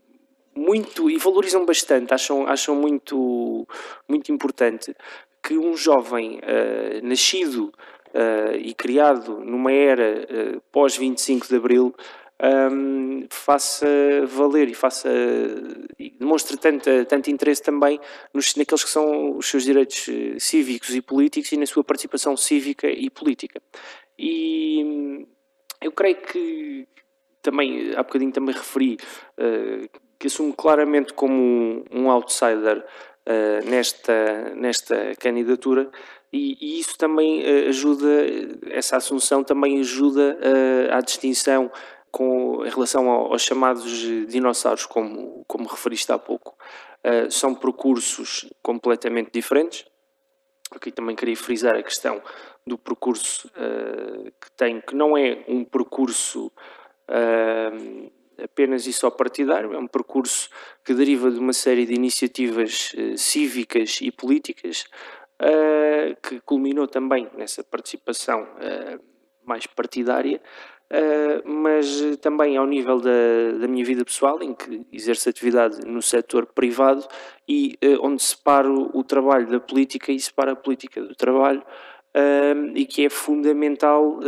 muito 0.56 1.10
e 1.10 1.18
valorizam 1.18 1.66
bastante, 1.66 2.14
acham, 2.14 2.46
acham 2.46 2.76
muito, 2.76 3.68
muito 4.08 4.32
importante 4.32 4.96
que 5.42 5.58
um 5.58 5.76
jovem 5.76 6.40
uh, 6.40 7.06
nascido 7.06 7.74
uh, 8.14 8.56
e 8.56 8.74
criado 8.74 9.40
numa 9.40 9.72
era 9.72 10.26
uh, 10.56 10.62
pós 10.72 10.96
25 10.96 11.48
de 11.48 11.56
Abril 11.56 11.96
um, 12.44 13.26
faça 13.30 13.88
valer 14.26 14.68
e 14.68 14.74
faça 14.74 15.10
e 15.98 16.10
demonstre 16.10 16.58
tanto, 16.58 16.90
tanto 17.06 17.30
interesse 17.30 17.62
também 17.62 18.00
nos, 18.34 18.56
naqueles 18.56 18.84
que 18.84 18.90
são 18.90 19.38
os 19.38 19.48
seus 19.48 19.64
direitos 19.64 20.10
eh, 20.10 20.38
cívicos 20.40 20.94
e 20.94 21.02
políticos 21.02 21.52
e 21.52 21.58
na 21.58 21.66
sua 21.66 21.84
participação 21.84 22.36
cívica 22.36 22.90
e 22.90 23.10
política. 23.10 23.62
E 24.20 25.26
eu 25.82 25.92
creio 25.92 26.18
que 26.18 26.88
também, 27.42 27.94
há 27.96 28.04
bocadinho 28.04 28.32
também 28.32 28.56
referi 28.56 28.98
uh, 29.38 29.90
que 30.20 30.28
assumo 30.28 30.54
claramente 30.54 31.14
como 31.14 31.34
um, 31.34 31.84
um 31.92 32.12
outsider 32.12 32.80
uh, 32.80 33.70
nesta, 33.70 34.54
nesta 34.56 35.14
candidatura 35.20 35.90
e, 36.34 36.58
e, 36.60 36.80
isso 36.80 36.98
também 36.98 37.44
uh, 37.44 37.70
ajuda, 37.70 38.08
essa 38.72 38.98
assunção 38.98 39.44
também 39.44 39.80
ajuda 39.80 40.36
uh, 40.40 40.96
à 40.96 41.00
distinção 41.00 41.72
com, 42.12 42.66
em 42.66 42.70
relação 42.70 43.08
ao, 43.08 43.32
aos 43.32 43.44
chamados 43.44 44.00
dinossauros, 44.28 44.88
como, 44.88 45.46
como 45.48 45.68
referiste 45.68 46.12
há 46.12 46.18
pouco. 46.18 46.58
Uh, 47.06 47.30
são 47.30 47.54
percursos 47.54 48.50
completamente 48.64 49.30
diferentes. 49.32 49.86
Aqui 50.72 50.92
também 50.92 51.16
queria 51.16 51.38
frisar 51.38 51.76
a 51.76 51.84
questão 51.84 52.20
do 52.66 52.80
percurso 52.80 53.48
que 54.42 54.52
tem, 54.58 54.82
que 54.82 54.96
não 54.96 55.16
é 55.16 55.44
um 55.48 55.64
percurso 55.64 56.52
apenas 58.42 58.88
e 58.88 58.94
só 58.94 59.12
partidário, 59.12 59.74
é 59.74 59.78
um 59.78 59.86
percurso 59.86 60.50
que 60.84 60.96
deriva 60.96 61.30
de 61.30 61.38
uma 61.38 61.54
série 61.54 61.86
de 61.86 61.94
iniciativas 61.94 62.92
cívicas 63.18 64.00
e 64.02 64.12
políticas, 64.12 64.86
uh, 65.44 66.16
que 66.22 66.40
culminou 66.42 66.88
também 66.88 67.30
nessa 67.36 67.64
participação 67.64 68.44
uh, 68.44 69.04
mais 69.46 69.68
partidária, 69.68 70.42
uh, 70.92 71.50
mas 71.50 72.18
também 72.22 72.56
ao 72.56 72.66
nível 72.66 73.00
da, 73.00 73.12
da, 73.60 73.68
minha 73.68 73.84
vida 73.84 74.06
pessoal, 74.06 74.42
em 74.42 74.54
que 74.54 74.86
exerço 74.92 75.30
atividade 75.30 75.86
no 75.86 76.02
setor 76.02 76.46
privado 76.46 77.06
e 77.48 77.78
onde 78.02 78.24
separo 78.24 78.90
o 78.94 79.04
trabalho 79.04 79.48
da 79.48 79.60
política 79.60 80.12
e 80.12 80.20
separo 80.20 80.52
a 80.52 80.56
política 80.56 81.02
do 81.02 81.16
trabalho, 81.16 81.64
e 82.76 82.86
que 82.86 83.06
é 83.06 83.10
fundamental 83.10 84.20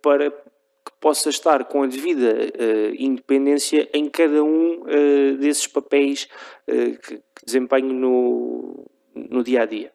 para 0.00 0.30
que 0.30 0.92
possa 1.00 1.28
estar 1.28 1.64
com 1.64 1.82
a 1.82 1.86
devida 1.86 2.34
independência 2.96 3.90
em 3.92 4.08
cada 4.08 4.44
um 4.44 4.84
desses 5.38 5.66
papéis 5.66 6.28
que, 6.66 7.16
que, 7.16 7.44
desempenho 7.44 7.92
no, 7.92 8.86
no 9.14 9.42
dia 9.42 9.62
a 9.62 9.66
dia. 9.66 9.92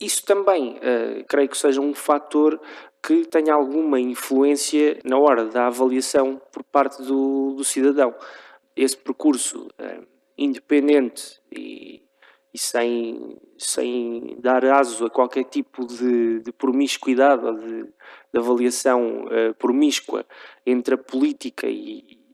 Isso 0.00 0.24
também 0.24 0.74
uh, 0.76 1.24
creio 1.26 1.48
que 1.48 1.56
seja 1.56 1.80
um 1.80 1.94
fator 1.94 2.60
que 3.02 3.24
tenha 3.24 3.54
alguma 3.54 4.00
influência 4.00 4.98
na 5.04 5.16
hora 5.16 5.44
da 5.44 5.68
avaliação 5.68 6.40
por 6.52 6.64
parte 6.64 7.02
do, 7.02 7.54
do 7.54 7.64
cidadão. 7.64 8.14
Esse 8.74 8.96
percurso 8.96 9.68
eh, 9.78 10.00
independente 10.36 11.40
e, 11.50 12.02
e, 12.52 12.58
sem, 12.58 13.38
sem 13.56 14.36
dar 14.40 14.64
aso 14.64 15.06
a 15.06 15.10
qualquer 15.10 15.44
tipo 15.44 15.86
de, 15.86 16.40
de 16.40 16.52
promiscuidade 16.52 17.46
ou 17.46 17.54
de, 17.54 17.84
de 17.84 18.38
avaliação 18.38 19.28
eh, 19.30 19.52
promíscua 19.52 20.26
entre 20.66 20.96
a 20.96 20.98
política 20.98 21.68
e, 21.68 22.26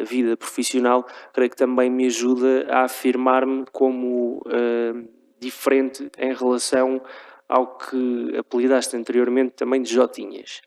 a 0.00 0.02
vida 0.02 0.36
profissional, 0.36 1.06
creio 1.32 1.50
que 1.50 1.56
também 1.56 1.88
me 1.88 2.06
ajuda 2.06 2.66
a 2.68 2.82
afirmar-me 2.82 3.64
como 3.70 4.42
uh, 4.46 5.08
diferente 5.40 6.10
em 6.18 6.34
relação 6.34 7.00
ao 7.48 7.76
que 7.76 8.36
apelidaste 8.38 8.96
anteriormente 8.96 9.54
também 9.56 9.82
de 9.82 9.92
Jotinhas. 9.92 10.60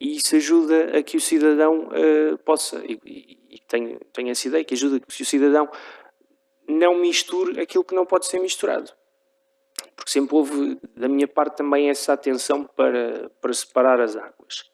E 0.00 0.16
isso 0.16 0.34
ajuda 0.34 0.96
a 0.98 1.02
que 1.02 1.18
o 1.18 1.20
cidadão 1.20 1.88
uh, 1.88 2.38
possa, 2.38 2.82
e, 2.86 2.98
e, 3.50 3.60
tenho, 3.68 4.00
tenho 4.14 4.30
essa 4.30 4.48
ideia, 4.48 4.64
que 4.64 4.72
ajuda 4.72 4.96
a 4.96 5.00
que 5.00 5.22
o 5.22 5.26
cidadão 5.26 5.68
não 6.66 6.94
misture 6.94 7.60
aquilo 7.60 7.84
que 7.84 7.94
não 7.94 8.06
pode 8.06 8.26
ser 8.26 8.40
misturado. 8.40 8.90
Porque 9.94 10.10
sempre 10.10 10.34
houve, 10.34 10.78
da 10.96 11.08
minha 11.08 11.28
parte, 11.28 11.58
também 11.58 11.90
essa 11.90 12.14
atenção 12.14 12.64
para, 12.64 13.30
para 13.40 13.52
separar 13.52 14.00
as 14.00 14.16
águas. 14.16 14.70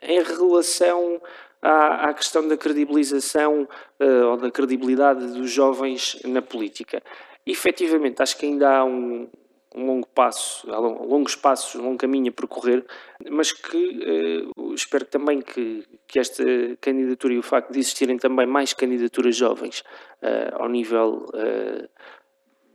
Em 0.00 0.22
relação 0.22 1.20
à, 1.60 2.10
à 2.10 2.14
questão 2.14 2.46
da 2.46 2.56
credibilização 2.56 3.68
uh, 4.00 4.26
ou 4.26 4.36
da 4.36 4.52
credibilidade 4.52 5.26
dos 5.26 5.50
jovens 5.50 6.20
na 6.24 6.40
política, 6.40 7.02
efetivamente, 7.50 8.22
acho 8.22 8.36
que 8.36 8.46
ainda 8.46 8.68
há 8.68 8.84
um, 8.84 9.28
um 9.74 9.86
longo 9.86 10.08
passo, 10.08 10.70
há 10.70 10.78
longos 10.78 11.34
passos, 11.34 11.74
um 11.76 11.84
longo 11.84 11.98
caminho 11.98 12.28
a 12.28 12.32
percorrer, 12.32 12.84
mas 13.30 13.52
que 13.52 14.50
uh, 14.56 14.74
espero 14.74 15.04
também 15.04 15.40
que, 15.40 15.84
que 16.06 16.18
esta 16.18 16.44
candidatura 16.80 17.34
e 17.34 17.38
o 17.38 17.42
facto 17.42 17.72
de 17.72 17.78
existirem 17.78 18.18
também 18.18 18.46
mais 18.46 18.72
candidaturas 18.72 19.36
jovens 19.36 19.80
uh, 20.22 20.62
ao 20.62 20.68
nível 20.68 21.26
uh, 21.28 21.88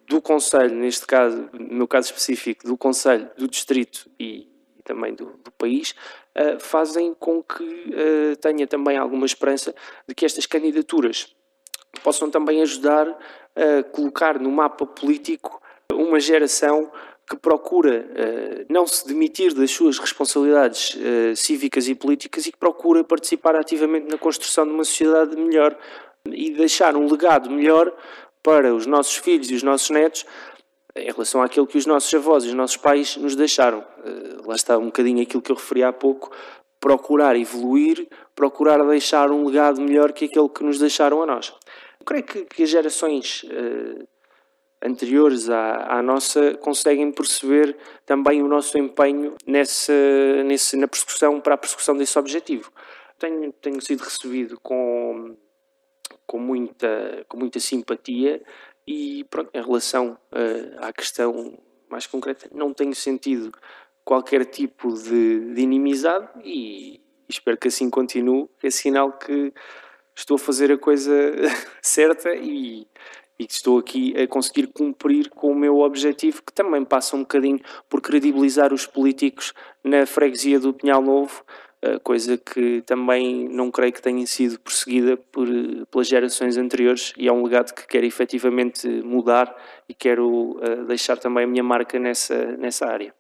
do 0.08 0.22
Conselho, 0.22 0.76
neste 0.76 1.06
caso, 1.06 1.50
no 1.54 1.76
meu 1.76 1.88
caso 1.88 2.08
específico, 2.08 2.66
do 2.66 2.78
Conselho, 2.78 3.30
do 3.38 3.48
Distrito 3.48 4.10
e, 4.20 4.50
e 4.78 4.84
também 4.84 5.14
do, 5.14 5.26
do 5.26 5.52
país, 5.52 5.96
fazem 6.60 7.14
com 7.14 7.42
que 7.42 7.96
tenha 8.42 8.68
também 8.68 8.98
alguma 8.98 9.26
esperança 9.26 9.74
de 10.08 10.14
que 10.14 10.26
estas 10.26 10.46
candidaturas 10.46 11.34
possam 12.02 12.30
também 12.30 12.62
ajudar 12.62 13.08
a 13.56 13.84
colocar 13.84 14.40
no 14.40 14.52
mapa 14.52 14.86
político 14.86 15.62
uma 15.92 16.20
geração 16.20 16.92
que 17.30 17.38
procura 17.38 18.06
uh, 18.10 18.66
não 18.70 18.86
se 18.86 19.08
demitir 19.08 19.54
das 19.54 19.72
suas 19.72 19.98
responsabilidades 19.98 20.96
uh, 20.96 21.36
cívicas 21.36 21.88
e 21.88 21.96
políticas 21.96 22.46
e 22.46 22.52
que 22.52 22.58
procura 22.58 23.04
participar 23.04 23.56
ativamente 23.56 24.10
na 24.10 24.18
construção 24.18 24.66
de 24.66 24.74
uma 24.74 24.84
sociedade 24.84 25.36
melhor 25.36 25.78
e 26.28 26.52
deixar 26.52 26.96
um 26.96 27.10
legado 27.10 27.50
melhor 27.50 27.94
para 28.42 28.74
os 28.74 28.86
nossos 28.86 29.16
filhos 29.16 29.50
e 29.50 29.56
os 29.56 29.64
nossos 29.64 29.90
netos 29.90 30.26
em 30.96 31.06
relação 31.12 31.42
àquilo 31.42 31.66
que 31.66 31.78
os 31.78 31.86
nossos 31.86 32.14
avós 32.14 32.44
e 32.44 32.50
os 32.50 32.54
nossos 32.54 32.78
pais 32.78 33.16
nos 33.18 33.36
deixaram. 33.36 33.80
Uh, 33.80 34.48
lá 34.48 34.56
está 34.56 34.78
um 34.78 34.86
bocadinho 34.86 35.22
aquilo 35.22 35.42
que 35.42 35.52
eu 35.52 35.56
referi 35.56 35.84
há 35.84 35.94
pouco, 35.94 36.30
procurar 36.80 37.38
evoluir, 37.38 38.06
procurar 38.36 38.84
deixar 38.86 39.32
um 39.32 39.46
legado 39.46 39.82
melhor 39.82 40.12
que 40.12 40.26
aquele 40.26 40.50
que 40.50 40.64
nos 40.64 40.78
deixaram 40.78 41.24
a 41.24 41.26
nós. 41.26 41.54
Eu 42.04 42.06
creio 42.06 42.24
que, 42.26 42.44
que 42.44 42.64
as 42.64 42.70
gerações 42.70 43.44
uh, 43.44 44.06
anteriores 44.84 45.50
à, 45.50 46.00
à, 46.00 46.02
nossa 46.02 46.54
conseguem 46.56 47.10
perceber 47.14 47.78
também 48.06 48.44
o 48.44 48.48
nosso 48.50 48.78
empenho 48.78 49.36
nessa, 49.48 49.94
nesse, 50.44 50.76
na 50.76 50.86
persecução, 50.86 51.40
para 51.40 51.54
a 51.54 51.58
persecução 51.58 51.96
desse 51.96 52.20
objetivo. 52.20 52.74
Tenho, 53.18 53.54
tenho 53.54 53.82
sido 53.82 54.02
recebido 54.02 54.60
com, 54.60 55.38
com, 56.28 56.40
muita, 56.40 57.24
com 57.30 57.38
muita 57.38 57.62
simpatia 57.62 58.44
e 58.86 59.24
pronto, 59.30 59.50
em 59.54 59.64
relação 59.64 60.18
uh, 60.34 60.86
à 60.86 60.92
questão 60.92 61.58
mais 61.90 62.06
concreta, 62.06 62.50
não 62.52 62.74
tenho 62.74 62.94
sentido 62.94 63.50
qualquer 64.04 64.44
tipo 64.44 64.94
de, 64.94 65.54
de 65.54 65.62
inimizade 65.62 66.28
e 66.44 67.00
espero 67.30 67.56
que 67.56 67.70
assim 67.70 67.90
continue, 67.90 68.50
é 68.62 68.70
sinal 68.70 69.14
que 69.14 69.54
estou 70.16 70.36
a 70.36 70.40
fazer 70.40 70.72
a 70.72 70.78
coisa 70.78 71.12
certa 71.82 72.34
e 72.36 72.88
e 73.40 73.48
estou 73.50 73.80
aqui 73.80 74.14
a 74.16 74.28
conseguir 74.28 74.68
cumprir 74.68 75.28
com 75.32 75.52
o 75.52 75.56
meu 75.56 75.80
objetivo, 75.80 76.44
que 76.46 76.54
também 76.54 76.86
passa 76.86 77.16
um 77.16 77.22
bocadinho 77.22 77.60
por 77.90 78.00
credibilizar 78.00 78.72
os 78.72 78.86
políticos 78.86 79.54
na 79.84 80.06
freguesia 80.06 80.60
do 80.60 80.72
Pinhal 80.72 81.02
Novo, 81.02 81.44
coisa 82.04 82.38
que 82.38 82.82
também 82.86 83.48
não 83.50 83.70
creio 83.70 83.92
que 83.92 84.02
tenha 84.02 84.26
sido 84.26 84.60
perseguida 84.60 85.18
por, 85.18 85.48
pelas 85.92 86.08
gerações 86.08 86.58
anteriores 86.58 87.14
e 87.18 87.28
é 87.28 87.32
um 87.32 87.44
legado 87.44 87.74
que 87.74 87.86
quero 87.88 88.06
efetivamente 88.06 88.88
mudar 88.88 89.54
e 89.88 89.94
quero 89.94 90.58
uh, 90.58 90.86
deixar 90.88 91.18
também 91.18 91.44
a 91.44 91.48
minha 91.48 91.64
marca 91.64 92.00
nessa, 92.00 92.58
nessa 92.58 92.86
área. 92.86 93.14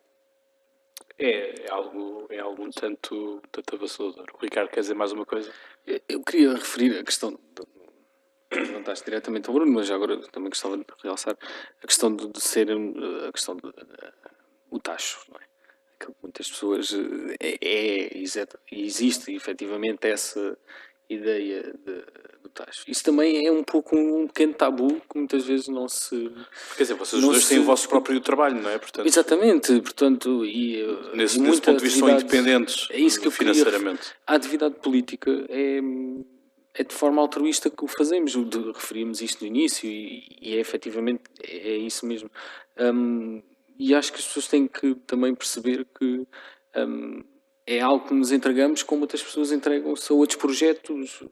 É, 1.25 1.67
é 1.67 1.71
algo, 1.71 2.27
é 2.29 2.39
algo 2.39 2.65
um 2.65 2.69
tanto, 2.69 3.41
tanto 3.49 3.75
avassalador. 3.75 4.25
O 4.33 4.37
Ricardo, 4.39 4.69
quer 4.69 4.81
dizer 4.81 4.93
mais 4.93 5.13
uma 5.13 5.25
coisa? 5.25 5.49
Eu 6.09 6.21
queria 6.21 6.53
referir 6.53 6.99
a 6.99 7.03
questão 7.03 7.39
perguntaste 8.49 9.05
diretamente 9.05 9.47
ao 9.47 9.55
Bruno, 9.55 9.71
mas 9.71 9.89
agora 9.89 10.17
também 10.29 10.49
gostava 10.49 10.77
de 10.77 10.85
realçar 11.01 11.37
a 11.81 11.87
questão 11.87 12.13
de, 12.13 12.27
de 12.27 12.41
ser 12.41 12.67
a 12.69 13.31
questão 13.31 13.55
do 13.55 13.73
o 14.69 14.79
tacho, 14.79 15.23
não 15.31 15.39
é? 15.39 15.43
Que 15.97 16.13
muitas 16.21 16.49
pessoas 16.49 16.93
eh, 17.39 17.57
é, 17.61 18.09
é 18.09 18.49
existe 18.69 19.33
efetivamente 19.33 20.05
essa 20.05 20.57
ideia 21.13 21.63
de, 21.63 21.93
do 22.41 22.49
tacho. 22.49 22.83
Isso 22.87 23.03
também 23.03 23.45
é 23.45 23.51
um 23.51 23.63
pouco 23.63 23.95
um 23.95 24.27
pequeno 24.27 24.53
tabu 24.53 25.01
que 25.09 25.17
muitas 25.17 25.45
vezes 25.45 25.67
não 25.67 25.87
se. 25.87 26.31
Quer 26.75 26.83
dizer, 26.83 26.93
vocês 26.95 27.21
dois 27.21 27.43
se... 27.43 27.49
têm 27.49 27.59
o 27.59 27.63
vosso 27.63 27.87
próprio 27.87 28.19
trabalho, 28.19 28.61
não 28.61 28.69
é? 28.69 28.77
Portanto, 28.77 29.05
Exatamente, 29.05 29.81
portanto, 29.81 30.45
e 30.45 30.81
eh, 30.81 31.15
nesse, 31.15 31.39
nesse 31.39 31.61
ponto 31.61 31.77
de 31.77 31.83
vista 31.83 31.99
são 31.99 32.09
independentes 32.09 32.87
é 32.91 32.99
isso 32.99 33.21
que 33.21 33.31
financeiramente. 33.31 34.01
Queria, 34.01 34.15
a 34.27 34.35
atividade 34.35 34.75
política 34.75 35.45
é 35.49 35.79
é 36.73 36.83
de 36.83 36.93
forma 36.93 37.21
altruísta 37.21 37.69
que 37.69 37.83
o 37.83 37.87
fazemos. 37.87 38.33
Referimos 38.73 39.21
isto 39.21 39.41
no 39.41 39.47
início 39.47 39.87
e, 39.87 40.25
e 40.41 40.55
é 40.55 40.59
efetivamente 40.59 41.21
é, 41.41 41.55
é 41.55 41.77
isso 41.77 42.05
mesmo. 42.05 42.29
Um, 42.79 43.41
e 43.77 43.93
acho 43.93 44.11
que 44.11 44.19
as 44.19 44.25
pessoas 44.25 44.47
têm 44.47 44.67
que 44.67 44.95
também 45.07 45.35
perceber 45.35 45.85
que 45.97 46.27
um, 46.75 47.23
é 47.65 47.79
algo 47.79 48.07
que 48.07 48.13
nos 48.13 48.31
entregamos 48.31 48.83
como 48.83 49.01
outras 49.01 49.23
pessoas 49.23 49.51
entregam-se 49.51 50.11
a 50.11 50.15
outros 50.15 50.39
projetos, 50.39 51.23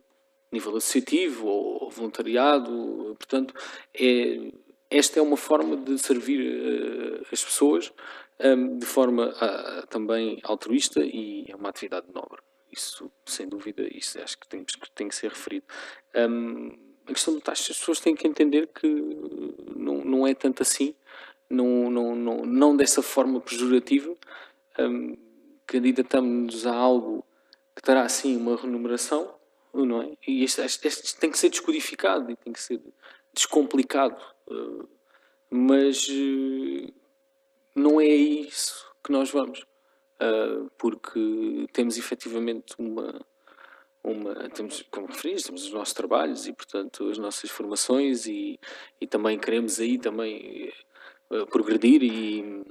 nível 0.52 0.76
associativo 0.76 1.48
ou 1.48 1.90
voluntariado. 1.90 3.16
Portanto, 3.18 3.54
é, 3.94 4.52
esta 4.90 5.20
é 5.20 5.22
uma 5.22 5.38
forma 5.38 5.78
de 5.78 5.98
servir 5.98 6.42
uh, 6.42 7.26
as 7.32 7.44
pessoas 7.44 7.92
um, 8.40 8.78
de 8.78 8.86
forma 8.86 9.30
uh, 9.30 9.88
também 9.88 10.40
altruísta 10.44 11.02
e 11.02 11.46
é 11.48 11.56
uma 11.56 11.70
atividade 11.70 12.08
nobre. 12.14 12.42
Isso, 12.72 13.12
sem 13.26 13.48
dúvida, 13.48 13.86
isso 13.94 14.20
acho 14.22 14.38
que 14.38 14.48
tem, 14.48 14.64
que, 14.64 15.16
ser 15.16 15.30
referido. 15.30 15.66
Um, 16.16 16.72
a 17.06 17.14
questão 17.14 17.34
do 17.34 17.42
taxa, 17.42 17.72
as 17.72 17.80
pessoas 17.80 18.00
têm 18.00 18.16
que 18.16 18.28
entender 18.28 18.68
que 18.68 18.88
não, 19.76 20.04
não 20.04 20.28
é 20.28 20.34
tanto 20.34 20.62
assim, 20.62 20.96
não, 21.50 21.92
não, 21.92 22.16
não, 22.16 22.38
não 22.46 22.76
dessa 22.76 23.02
forma 23.02 23.42
pejorativa. 23.42 24.16
Um, 24.80 25.18
Candidatamos-nos 25.72 26.68
a 26.68 26.76
algo 26.76 27.26
que 27.74 27.82
terá, 27.82 28.08
sim, 28.10 28.36
uma 28.36 28.58
remuneração, 28.58 29.34
não 29.74 30.02
é? 30.02 30.12
E 30.28 30.44
este, 30.44 30.60
este, 30.62 31.18
tem 31.18 31.32
que 31.32 31.40
ser 31.40 31.50
descodificado 31.50 32.30
e 32.30 32.36
tem 32.36 32.52
que 32.52 32.60
ser 32.60 32.82
descomplicado. 33.34 34.22
Uh, 34.50 34.86
mas 35.50 36.10
uh, 36.10 36.94
não 37.74 38.02
é 38.02 38.06
isso 38.06 38.86
que 39.02 39.14
nós 39.14 39.32
vamos. 39.32 39.62
Uh, 40.22 40.70
porque 40.78 41.68
temos 41.72 41.98
efetivamente 41.98 42.76
uma, 42.78 43.26
uma 44.04 44.50
temos, 44.50 44.84
como 44.92 45.08
referiste, 45.08 45.48
temos 45.48 45.64
os 45.64 45.72
nossos 45.72 45.94
trabalhos 45.94 46.48
e, 46.48 46.52
portanto, 46.52 47.10
as 47.10 47.18
nossas 47.18 47.50
formações 47.50 48.26
e, 48.26 48.60
e 49.00 49.08
também 49.08 49.40
queremos 49.40 49.80
aí 49.80 49.98
também 49.98 50.70
progredir 51.50 52.04
e, 52.04 52.62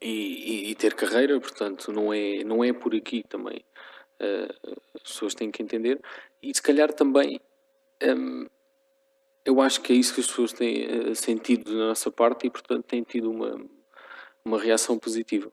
e, 0.00 0.70
e, 0.70 0.74
ter 0.74 0.94
carreira, 0.94 1.38
portanto, 1.40 1.92
não 1.92 2.12
é, 2.12 2.42
não 2.44 2.64
é 2.64 2.72
por 2.72 2.94
aqui 2.94 3.22
também. 3.28 3.64
Uh, 4.20 4.72
as 4.94 5.12
pessoas 5.12 5.34
têm 5.34 5.50
que 5.50 5.62
entender 5.62 6.00
e, 6.42 6.54
se 6.54 6.62
calhar, 6.62 6.92
também 6.92 7.38
um, 8.02 8.46
eu 9.44 9.60
acho 9.60 9.80
que 9.80 9.92
é 9.92 9.96
isso 9.96 10.14
que 10.14 10.20
as 10.20 10.26
pessoas 10.26 10.52
têm 10.52 11.14
sentido 11.14 11.72
da 11.72 11.88
nossa 11.88 12.10
parte 12.10 12.46
e, 12.46 12.50
portanto, 12.50 12.84
têm 12.84 13.02
tido 13.02 13.30
uma, 13.30 13.64
uma 14.44 14.58
reação 14.58 14.98
positiva. 14.98 15.52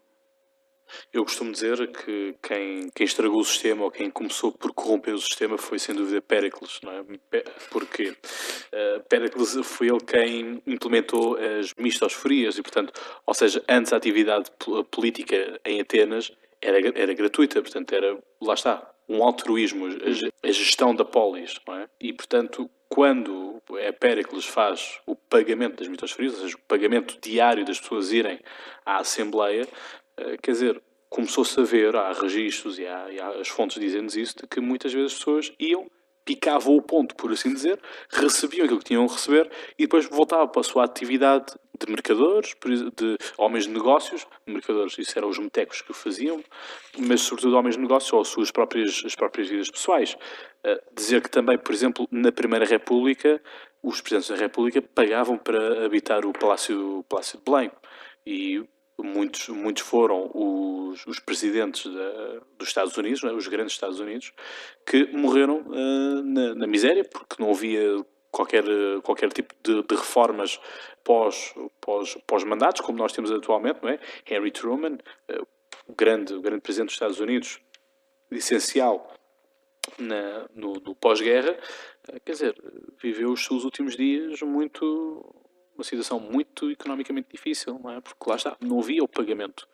Eu 1.12 1.24
costumo 1.24 1.52
dizer 1.52 1.92
que 1.92 2.36
quem, 2.42 2.90
quem 2.94 3.06
estragou 3.06 3.40
o 3.40 3.46
sistema 3.46 3.84
ou 3.84 3.92
quem 3.92 4.10
começou 4.10 4.52
por 4.52 4.74
corromper 4.74 5.14
o 5.14 5.20
sistema 5.20 5.58
foi 5.58 5.80
sem 5.80 5.96
dúvida 5.96 6.22
Péricles, 6.22 6.80
não 6.84 6.92
é? 6.92 7.04
Porque 7.70 8.10
uh, 8.10 9.04
Péricles 9.10 9.58
foi 9.64 9.88
ele 9.88 10.00
quem 10.00 10.62
implementou 10.66 11.38
as 11.38 11.74
mistosferias 11.78 12.58
e, 12.58 12.62
portanto, 12.62 12.94
ou 13.26 13.34
seja, 13.34 13.64
antes 13.70 13.94
a 13.94 13.98
atividade 13.98 14.52
política 14.92 15.60
em 15.66 15.82
Atenas 15.82 16.32
era, 16.62 16.80
era 16.96 17.14
gratuita, 17.14 17.62
portanto, 17.62 17.94
era, 17.94 18.18
lá 18.42 18.54
está, 18.54 18.90
um 19.08 19.24
altruísmo, 19.24 19.88
a, 19.88 20.48
a 20.48 20.52
gestão 20.52 20.96
da 20.96 21.04
polis, 21.04 21.60
não 21.68 21.76
é? 21.76 21.90
E, 22.00 22.14
portanto, 22.14 22.70
quando 22.88 23.62
a 23.88 23.92
Péricles 23.92 24.46
faz 24.46 25.00
o 25.06 25.16
pagamento 25.16 25.78
das 25.78 25.88
mitosferias, 25.88 26.36
ou 26.36 26.42
seja, 26.42 26.56
o 26.56 26.68
pagamento 26.68 27.18
diário 27.20 27.66
das 27.66 27.80
pessoas 27.80 28.12
irem 28.12 28.40
à 28.86 28.98
Assembleia, 28.98 29.64
eh, 29.64 29.68
quer 30.42 30.52
dizer, 30.52 30.82
começou-se 31.10 31.60
a 31.60 31.64
ver, 31.64 31.96
há 31.96 32.12
registros 32.14 32.80
e 32.80 32.88
há, 32.88 33.12
e 33.12 33.20
há 33.20 33.30
as 33.40 33.48
fontes 33.48 33.80
dizendo 33.80 34.08
isso, 34.18 34.36
de 34.38 34.48
que 34.48 34.60
muitas 34.60 34.92
vezes 34.92 35.14
as 35.14 35.18
pessoas 35.20 35.54
iam 35.60 35.88
picavam 36.26 36.76
o 36.76 36.82
ponto, 36.82 37.16
por 37.16 37.32
assim 37.32 37.54
dizer, 37.54 37.80
recebiam 38.10 38.66
aquilo 38.66 38.80
que 38.80 38.86
tinham 38.86 39.06
a 39.06 39.12
receber 39.12 39.50
e 39.78 39.84
depois 39.84 40.06
voltavam 40.06 40.48
para 40.48 40.62
a 40.62 40.64
sua 40.64 40.86
atividade 40.86 41.54
de 41.78 41.92
mercadores, 41.92 42.56
de 42.96 43.18
homens 43.38 43.66
de 43.66 43.72
negócios, 43.72 44.26
mercadores, 44.48 44.98
isso 44.98 45.18
eram 45.18 45.30
os 45.30 45.38
metecos 45.38 45.82
que 45.82 45.92
o 45.92 45.94
faziam, 45.94 46.42
mas 46.98 47.22
sobretudo 47.22 47.58
homens 47.58 47.76
de 47.76 47.82
negócios 47.82 48.14
ou 48.14 48.22
as 48.22 48.28
suas 48.28 48.52
próprias, 48.52 49.04
as 49.06 49.16
próprias 49.16 49.50
vidas 49.50 49.70
pessoais. 49.70 50.16
Uh, 50.66 50.80
dizer 50.96 51.22
que 51.22 51.30
também, 51.30 51.58
por 51.58 51.74
exemplo, 51.74 52.08
na 52.10 52.32
Primeira 52.32 52.66
República, 52.66 53.42
os 53.82 54.00
presidentes 54.00 54.30
da 54.30 54.36
República 54.36 54.82
pagavam 54.82 55.38
para 55.38 55.86
habitar 55.86 56.26
o 56.26 56.32
Palácio, 56.32 57.00
o 57.00 57.04
Palácio 57.04 57.38
de 57.38 57.44
Belém 57.44 57.72
e 58.26 58.64
muitos, 59.02 59.50
muitos 59.50 59.84
foram 59.84 60.30
os, 60.34 61.06
os 61.08 61.20
presidentes 61.20 61.92
da, 61.92 62.42
dos 62.58 62.68
Estados 62.68 62.96
Unidos, 62.98 63.24
é? 63.24 63.32
os 63.32 63.48
grandes 63.48 63.74
Estados 63.74 64.00
Unidos, 64.00 64.32
que 64.86 65.06
morreram 65.08 65.62
uh, 65.62 66.24
na, 66.24 66.56
na, 66.56 66.68
miséria, 66.68 67.04
porque 67.04 67.42
não 67.42 67.52
havia 67.52 68.06
qualquer, 68.32 68.64
qualquer 69.02 69.32
tipo 69.32 69.54
de, 69.64 69.84
de 69.84 69.96
reformas 69.96 70.60
pós, 71.04 71.54
pós, 71.82 72.18
pós-mandatos, 72.28 72.82
como 72.82 72.98
nós 72.98 73.14
temos 73.14 73.32
atualmente, 73.32 73.80
não 73.82 73.90
é? 73.90 74.00
Henry 74.30 74.52
Truman, 74.52 74.98
uh, 75.30 75.48
o, 75.88 75.94
grande, 75.96 76.34
o 76.34 76.42
grande 76.42 76.62
presidente 76.62 76.88
dos 76.88 76.96
Estados 76.96 77.20
Unidos, 77.20 77.60
essencial 78.32 79.12
na, 79.98 80.48
no, 80.54 80.74
no 80.74 80.96
pós-guerra, 80.96 81.58
uh, 82.10 82.20
quer 82.24 82.34
dizer, 82.34 82.56
viveu 83.02 83.32
os 83.32 83.44
seus 83.44 83.64
últimos 83.64 83.96
dias 83.96 84.40
muito 84.42 85.43
uma 85.76 85.84
situação 85.84 86.20
muito 86.20 86.70
economicamente 86.72 87.30
difícil, 87.32 87.80
não 87.84 87.92
é? 87.92 88.02
Porque 88.02 88.30
lá 88.30 88.36
está, 88.36 88.58
não 88.62 88.80
havia 88.80 89.04
o 89.04 89.08
pagamento 89.08 89.68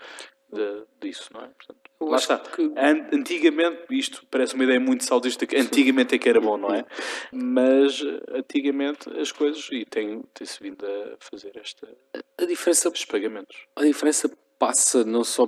de, 0.51 0.83
disso, 0.99 1.29
não 1.33 1.41
é? 1.41 1.47
Portanto, 1.47 1.79
lá 2.01 2.17
está. 2.17 2.39
Que... 2.39 2.71
Antigamente, 3.13 3.83
isto 3.91 4.25
parece 4.29 4.55
uma 4.55 4.63
ideia 4.63 4.79
muito 4.79 5.03
saudista, 5.03 5.45
que 5.45 5.55
antigamente 5.55 6.15
é 6.15 6.17
que 6.17 6.27
era 6.27 6.41
bom, 6.41 6.57
não 6.57 6.73
é? 6.73 6.85
Mas 7.31 8.01
antigamente 8.29 9.09
as 9.19 9.31
coisas, 9.31 9.67
e 9.71 9.85
tem-se 9.85 10.59
tem 10.59 10.69
vindo 10.69 10.85
a 10.85 11.17
fazer 11.19 11.51
esta. 11.55 11.87
A 12.37 12.45
diferença. 12.45 12.89
Os 12.89 13.05
pagamentos. 13.05 13.65
A 13.75 13.83
diferença 13.83 14.29
passa 14.57 15.03
não 15.03 15.23
só 15.23 15.47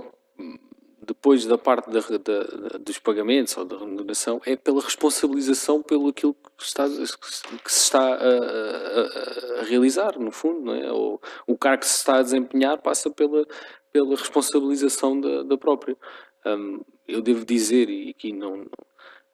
depois 1.04 1.46
da 1.46 1.58
parte 1.58 1.90
da, 1.90 2.00
da, 2.00 2.78
dos 2.78 3.00
pagamentos 3.00 3.58
ou 3.58 3.66
da 3.66 3.78
remuneração, 3.78 4.40
é 4.46 4.56
pela 4.56 4.82
responsabilização 4.82 5.82
pelo 5.82 6.10
aquilo 6.10 6.34
que, 6.34 6.64
está, 6.64 6.88
que 6.88 7.74
se 7.74 7.84
está 7.84 8.02
a, 8.02 8.14
a, 8.14 9.62
a, 9.62 9.64
realizar, 9.64 10.20
no 10.20 10.32
fundo, 10.32 10.62
não 10.62 10.76
é? 10.76 10.92
Ou, 10.92 11.20
o 11.48 11.58
cargo 11.58 11.82
que 11.82 11.88
se 11.88 11.98
está 11.98 12.18
a 12.18 12.22
desempenhar 12.22 12.78
passa 12.82 13.10
pela, 13.10 13.48
pela 13.92 14.16
responsabilização 14.16 15.20
da, 15.20 15.42
da 15.42 15.58
própria. 15.58 15.98
Um, 16.46 16.82
eu 17.08 17.22
devo 17.22 17.44
dizer, 17.46 17.90
e 17.90 18.12
aqui 18.12 18.32
não, 18.32 18.68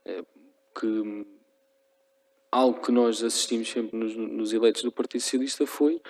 é, 0.05 0.23
que 0.79 1.25
algo 2.49 2.81
que 2.81 2.91
nós 2.91 3.21
assistimos 3.21 3.69
sempre 3.69 3.97
nos, 3.97 4.15
nos 4.15 4.53
eleitos 4.53 4.83
do 4.83 4.91
Partido 4.91 5.21
Socialista 5.21 5.67
foi 5.67 6.01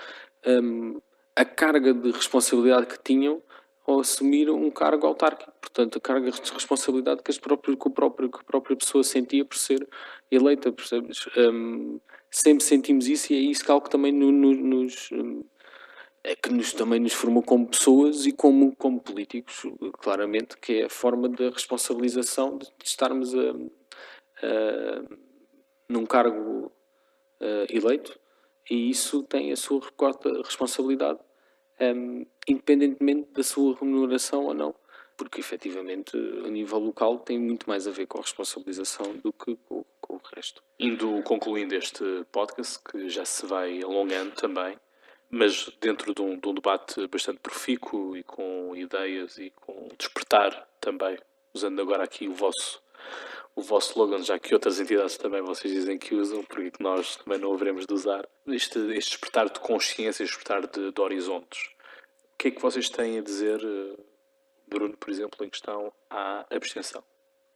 um, 0.45 1.01
a 1.35 1.43
carga 1.43 1.93
de 1.93 2.11
responsabilidade 2.11 2.85
que 2.85 2.99
tinham 3.03 3.41
ou 3.87 4.01
assumir 4.01 4.49
um 4.49 4.69
cargo 4.69 5.07
autárquico. 5.07 5.53
Portanto, 5.61 5.97
a 5.97 6.01
carga 6.01 6.29
de 6.29 6.51
responsabilidade 6.51 7.23
que, 7.23 7.31
as 7.31 7.39
próprias, 7.39 7.77
que, 7.79 7.87
o 7.87 7.89
próprio, 7.91 8.29
que 8.29 8.39
a 8.39 8.43
própria 8.43 8.75
pessoa 8.75 9.01
sentia 9.01 9.45
por 9.45 9.57
ser 9.57 9.87
eleita, 10.29 10.71
percebes? 10.73 11.25
Um, 11.37 11.97
sempre 12.29 12.65
sentimos 12.65 13.07
isso 13.07 13.31
e 13.31 13.37
é 13.37 13.39
isso 13.39 13.63
que 13.63 13.71
algo 13.71 13.89
também 13.89 14.11
no, 14.11 14.29
no, 14.29 14.53
nos... 14.53 15.09
Um, 15.13 15.43
é 16.21 16.35
que 16.35 16.51
nos, 16.51 16.73
também 16.73 16.99
nos 16.99 17.13
formou 17.13 17.41
como 17.41 17.65
pessoas 17.65 18.25
e 18.25 18.33
como, 18.33 18.75
como 18.75 18.99
políticos, 18.99 19.63
claramente, 19.93 20.57
que 20.57 20.81
é 20.81 20.85
a 20.85 20.89
forma 20.89 21.29
da 21.29 21.49
responsabilização 21.49 22.57
de 22.57 22.67
estarmos 22.83 23.33
a, 23.33 23.51
a 24.43 25.03
num 25.87 26.05
cargo 26.05 26.69
uh, 27.39 27.65
eleito 27.69 28.19
e 28.69 28.89
isso 28.89 29.23
tem 29.23 29.53
a 29.53 29.55
sua 29.55 29.79
responsabilidade 30.43 31.19
um, 31.81 32.25
independentemente 32.47 33.29
da 33.31 33.43
sua 33.43 33.75
remuneração 33.75 34.45
ou 34.45 34.53
não, 34.53 34.75
porque 35.15 35.39
efetivamente 35.39 36.15
a 36.45 36.49
nível 36.49 36.79
local 36.79 37.19
tem 37.19 37.39
muito 37.39 37.67
mais 37.67 37.87
a 37.87 37.91
ver 37.91 38.05
com 38.05 38.19
a 38.19 38.21
responsabilização 38.21 39.17
do 39.17 39.33
que 39.33 39.55
com, 39.67 39.83
com 39.99 40.15
o 40.15 40.21
resto. 40.35 40.63
Indo 40.79 41.21
concluindo 41.23 41.75
este 41.75 42.03
podcast, 42.31 42.79
que 42.83 43.09
já 43.09 43.25
se 43.25 43.45
vai 43.45 43.81
alongando 43.81 44.31
também, 44.31 44.77
mas 45.29 45.69
dentro 45.81 46.13
de 46.13 46.21
um, 46.21 46.39
de 46.39 46.47
um, 46.47 46.53
debate 46.53 47.05
bastante 47.07 47.39
profícuo 47.39 48.15
e 48.15 48.23
com 48.23 48.75
ideias 48.75 49.37
e 49.37 49.51
com 49.55 49.89
despertar 49.97 50.67
também, 50.79 51.17
usando 51.53 51.81
agora 51.81 52.03
aqui 52.03 52.27
o 52.27 52.33
vosso, 52.33 52.81
o 53.57 53.61
vosso 53.63 53.89
slogan, 53.89 54.21
já 54.21 54.37
que 54.37 54.53
outras 54.53 54.79
entidades 54.79 55.17
também 55.17 55.41
vocês 55.41 55.73
dizem 55.73 55.97
que 55.97 56.13
usam, 56.13 56.43
porque 56.43 56.71
nós 56.79 57.15
também 57.15 57.39
não 57.39 57.51
haveremos 57.51 57.87
de 57.87 57.93
usar, 57.93 58.23
este, 58.45 58.77
este 58.95 59.09
despertar 59.09 59.49
de 59.49 59.59
consciência, 59.59 60.23
este 60.23 60.35
despertar 60.35 60.67
de, 60.67 60.91
de 60.91 61.01
horizontes. 61.01 61.71
O 62.35 62.37
que 62.37 62.49
é 62.49 62.51
que 62.51 62.61
vocês 62.61 62.87
têm 62.87 63.17
a 63.17 63.21
dizer, 63.21 63.59
eh, 63.59 63.99
Bruno, 64.67 64.95
por 64.95 65.09
exemplo, 65.09 65.43
em 65.43 65.49
questão 65.49 65.91
à 66.07 66.45
abstenção? 66.51 67.03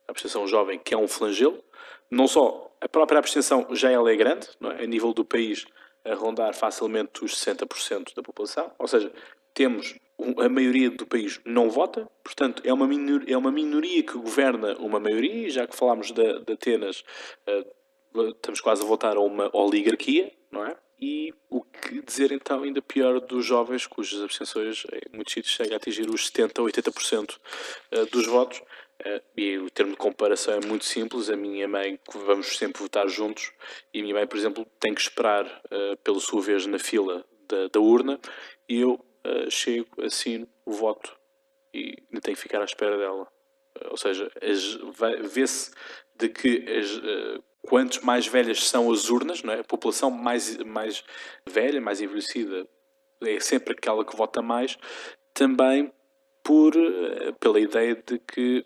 A 0.08 0.12
abstenção 0.12 0.48
jovem, 0.48 0.80
que 0.80 0.96
é 0.96 0.98
um 0.98 1.08
flagelo, 1.08 1.64
não 2.10 2.28
só 2.28 2.76
a 2.82 2.90
própria 2.90 3.20
abstenção 3.20 3.68
já 3.70 3.92
ela 3.92 4.12
é 4.12 4.16
grande, 4.16 4.50
é? 4.60 4.84
a 4.84 4.88
nível 4.88 5.14
do 5.14 5.24
país, 5.24 5.68
a 6.04 6.16
rondar 6.16 6.56
facilmente 6.56 7.24
os 7.24 7.36
60% 7.36 8.16
da 8.16 8.24
população, 8.24 8.72
ou 8.80 8.88
seja, 8.88 9.14
temos 9.54 9.94
a 10.38 10.50
maioria 10.50 10.90
do 10.90 11.06
país 11.06 11.40
não 11.46 11.70
vota, 11.70 12.10
portanto, 12.24 12.62
é 12.66 12.74
uma, 12.74 12.88
minor, 12.88 13.24
é 13.28 13.36
uma 13.36 13.52
minoria 13.52 14.04
que 14.04 14.14
governa 14.14 14.76
uma 14.78 15.00
maioria, 15.00 15.50
já 15.50 15.68
que 15.68 15.76
falámos 15.76 16.12
de, 16.12 16.40
de 16.40 16.54
Atenas, 16.54 17.04
uh, 17.48 18.30
estamos 18.30 18.62
quase 18.62 18.84
a 18.84 18.86
voltar 18.86 19.18
a 19.18 19.22
uma 19.22 19.50
oligarquia, 19.56 20.32
não 20.52 20.66
é? 20.66 20.76
E 21.00 21.34
o 21.50 21.64
que 21.64 22.02
dizer 22.04 22.32
então 22.32 22.62
ainda 22.62 22.80
pior 22.80 23.20
dos 23.20 23.44
jovens, 23.44 23.88
cujas 23.88 24.22
abstenções 24.22 24.86
em 24.94 25.16
muitos 25.16 25.34
sítios 25.34 25.56
chega 25.56 25.74
a 25.74 25.78
atingir 25.78 26.08
os 26.08 26.30
70% 26.30 26.60
ou 26.60 26.68
80% 26.68 27.40
dos 28.12 28.28
votos. 28.28 28.62
Uh, 29.02 29.20
e 29.36 29.58
o 29.58 29.70
termo 29.72 29.94
de 29.94 29.98
comparação 29.98 30.54
é 30.54 30.66
muito 30.66 30.86
simples. 30.86 31.30
A 31.32 31.36
minha 31.36 31.68
mãe, 31.68 32.00
vamos 32.14 32.56
sempre 32.56 32.84
votar 32.84 33.08
juntos, 33.08 33.52
e 33.92 34.00
a 34.00 34.04
minha 34.04 34.14
mãe, 34.14 34.28
por 34.28 34.38
exemplo, 34.38 34.64
tem 34.80 34.94
que 34.94 35.02
esperar 35.02 35.46
uh, 35.46 35.98
pela 36.04 36.20
sua 36.20 36.42
vez 36.42 36.68
na 36.68 36.78
fila 36.78 37.26
da, 37.48 37.68
da 37.68 37.80
urna, 37.80 38.20
e 38.70 38.80
eu 38.80 39.04
uh, 39.26 39.50
chego, 39.50 40.04
assino 40.04 40.48
voto 40.66 41.18
e 41.74 41.96
tenho 42.22 42.36
que 42.36 42.42
ficar 42.42 42.62
à 42.62 42.66
espera 42.66 42.98
dela. 42.98 43.28
Uh, 43.78 43.90
ou 43.92 43.98
seja, 43.98 44.32
vê-se 45.24 45.72
de 46.16 46.30
que 46.30 46.66
as, 46.70 46.98
uh, 46.98 47.44
quantos 47.62 48.00
mais 48.00 48.28
velhas 48.28 48.68
são 48.68 48.92
as 48.92 49.10
urnas, 49.10 49.44
não 49.44 49.54
é? 49.54 49.60
a 49.60 49.64
população 49.64 50.12
mais, 50.12 50.58
mais 50.58 51.04
velha, 51.48 51.82
mais 51.82 52.02
envelhecida, 52.02 52.68
é 53.22 53.40
sempre 53.40 53.74
aquela 53.74 54.04
que 54.04 54.16
vota 54.16 54.42
mais, 54.42 54.78
também 55.34 55.92
por, 56.44 56.74
pela 57.40 57.60
ideia 57.60 57.96
de 57.96 58.18
que 58.18 58.66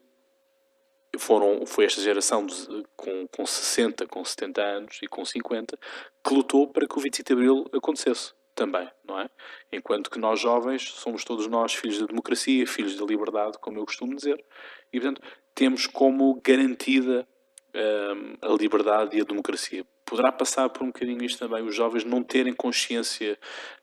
foram, 1.18 1.66
foi 1.66 1.86
esta 1.86 2.02
geração 2.02 2.46
de, 2.46 2.84
com, 2.96 3.28
com 3.28 3.46
60, 3.46 4.08
com 4.08 4.24
70 4.24 4.62
anos 4.62 5.00
e 5.02 5.08
com 5.08 5.24
50 5.26 5.78
que 6.24 6.34
lutou 6.34 6.68
para 6.68 6.88
que 6.88 6.98
o 6.98 7.02
25 7.02 7.28
de 7.28 7.34
Abril 7.34 7.66
acontecesse 7.74 8.34
também, 8.56 8.90
não 9.04 9.20
é? 9.20 9.30
Enquanto 9.72 10.10
que 10.10 10.18
nós 10.18 10.40
jovens 10.40 10.90
somos 10.90 11.24
todos 11.24 11.48
nós 11.48 11.74
filhos 11.74 12.00
da 12.00 12.06
democracia, 12.06 12.66
filhos 12.66 12.96
da 12.96 13.06
liberdade, 13.06 13.58
como 13.60 13.78
eu 13.78 13.86
costumo 13.86 14.16
dizer, 14.16 14.44
e 14.92 15.00
portanto 15.00 15.22
temos 15.54 15.86
como 15.86 16.42
garantida 16.44 17.28
um, 17.76 18.38
a 18.42 18.58
liberdade 18.58 19.18
e 19.18 19.22
a 19.22 19.26
democracia. 19.26 19.86
Poderá 20.06 20.32
passar 20.32 20.70
por 20.70 20.84
um 20.84 20.88
bocadinho 20.88 21.24
isto 21.24 21.40
também, 21.40 21.64
os 21.64 21.76
jovens 21.76 22.06
não 22.06 22.24
terem 22.24 22.54
consciência 22.54 23.38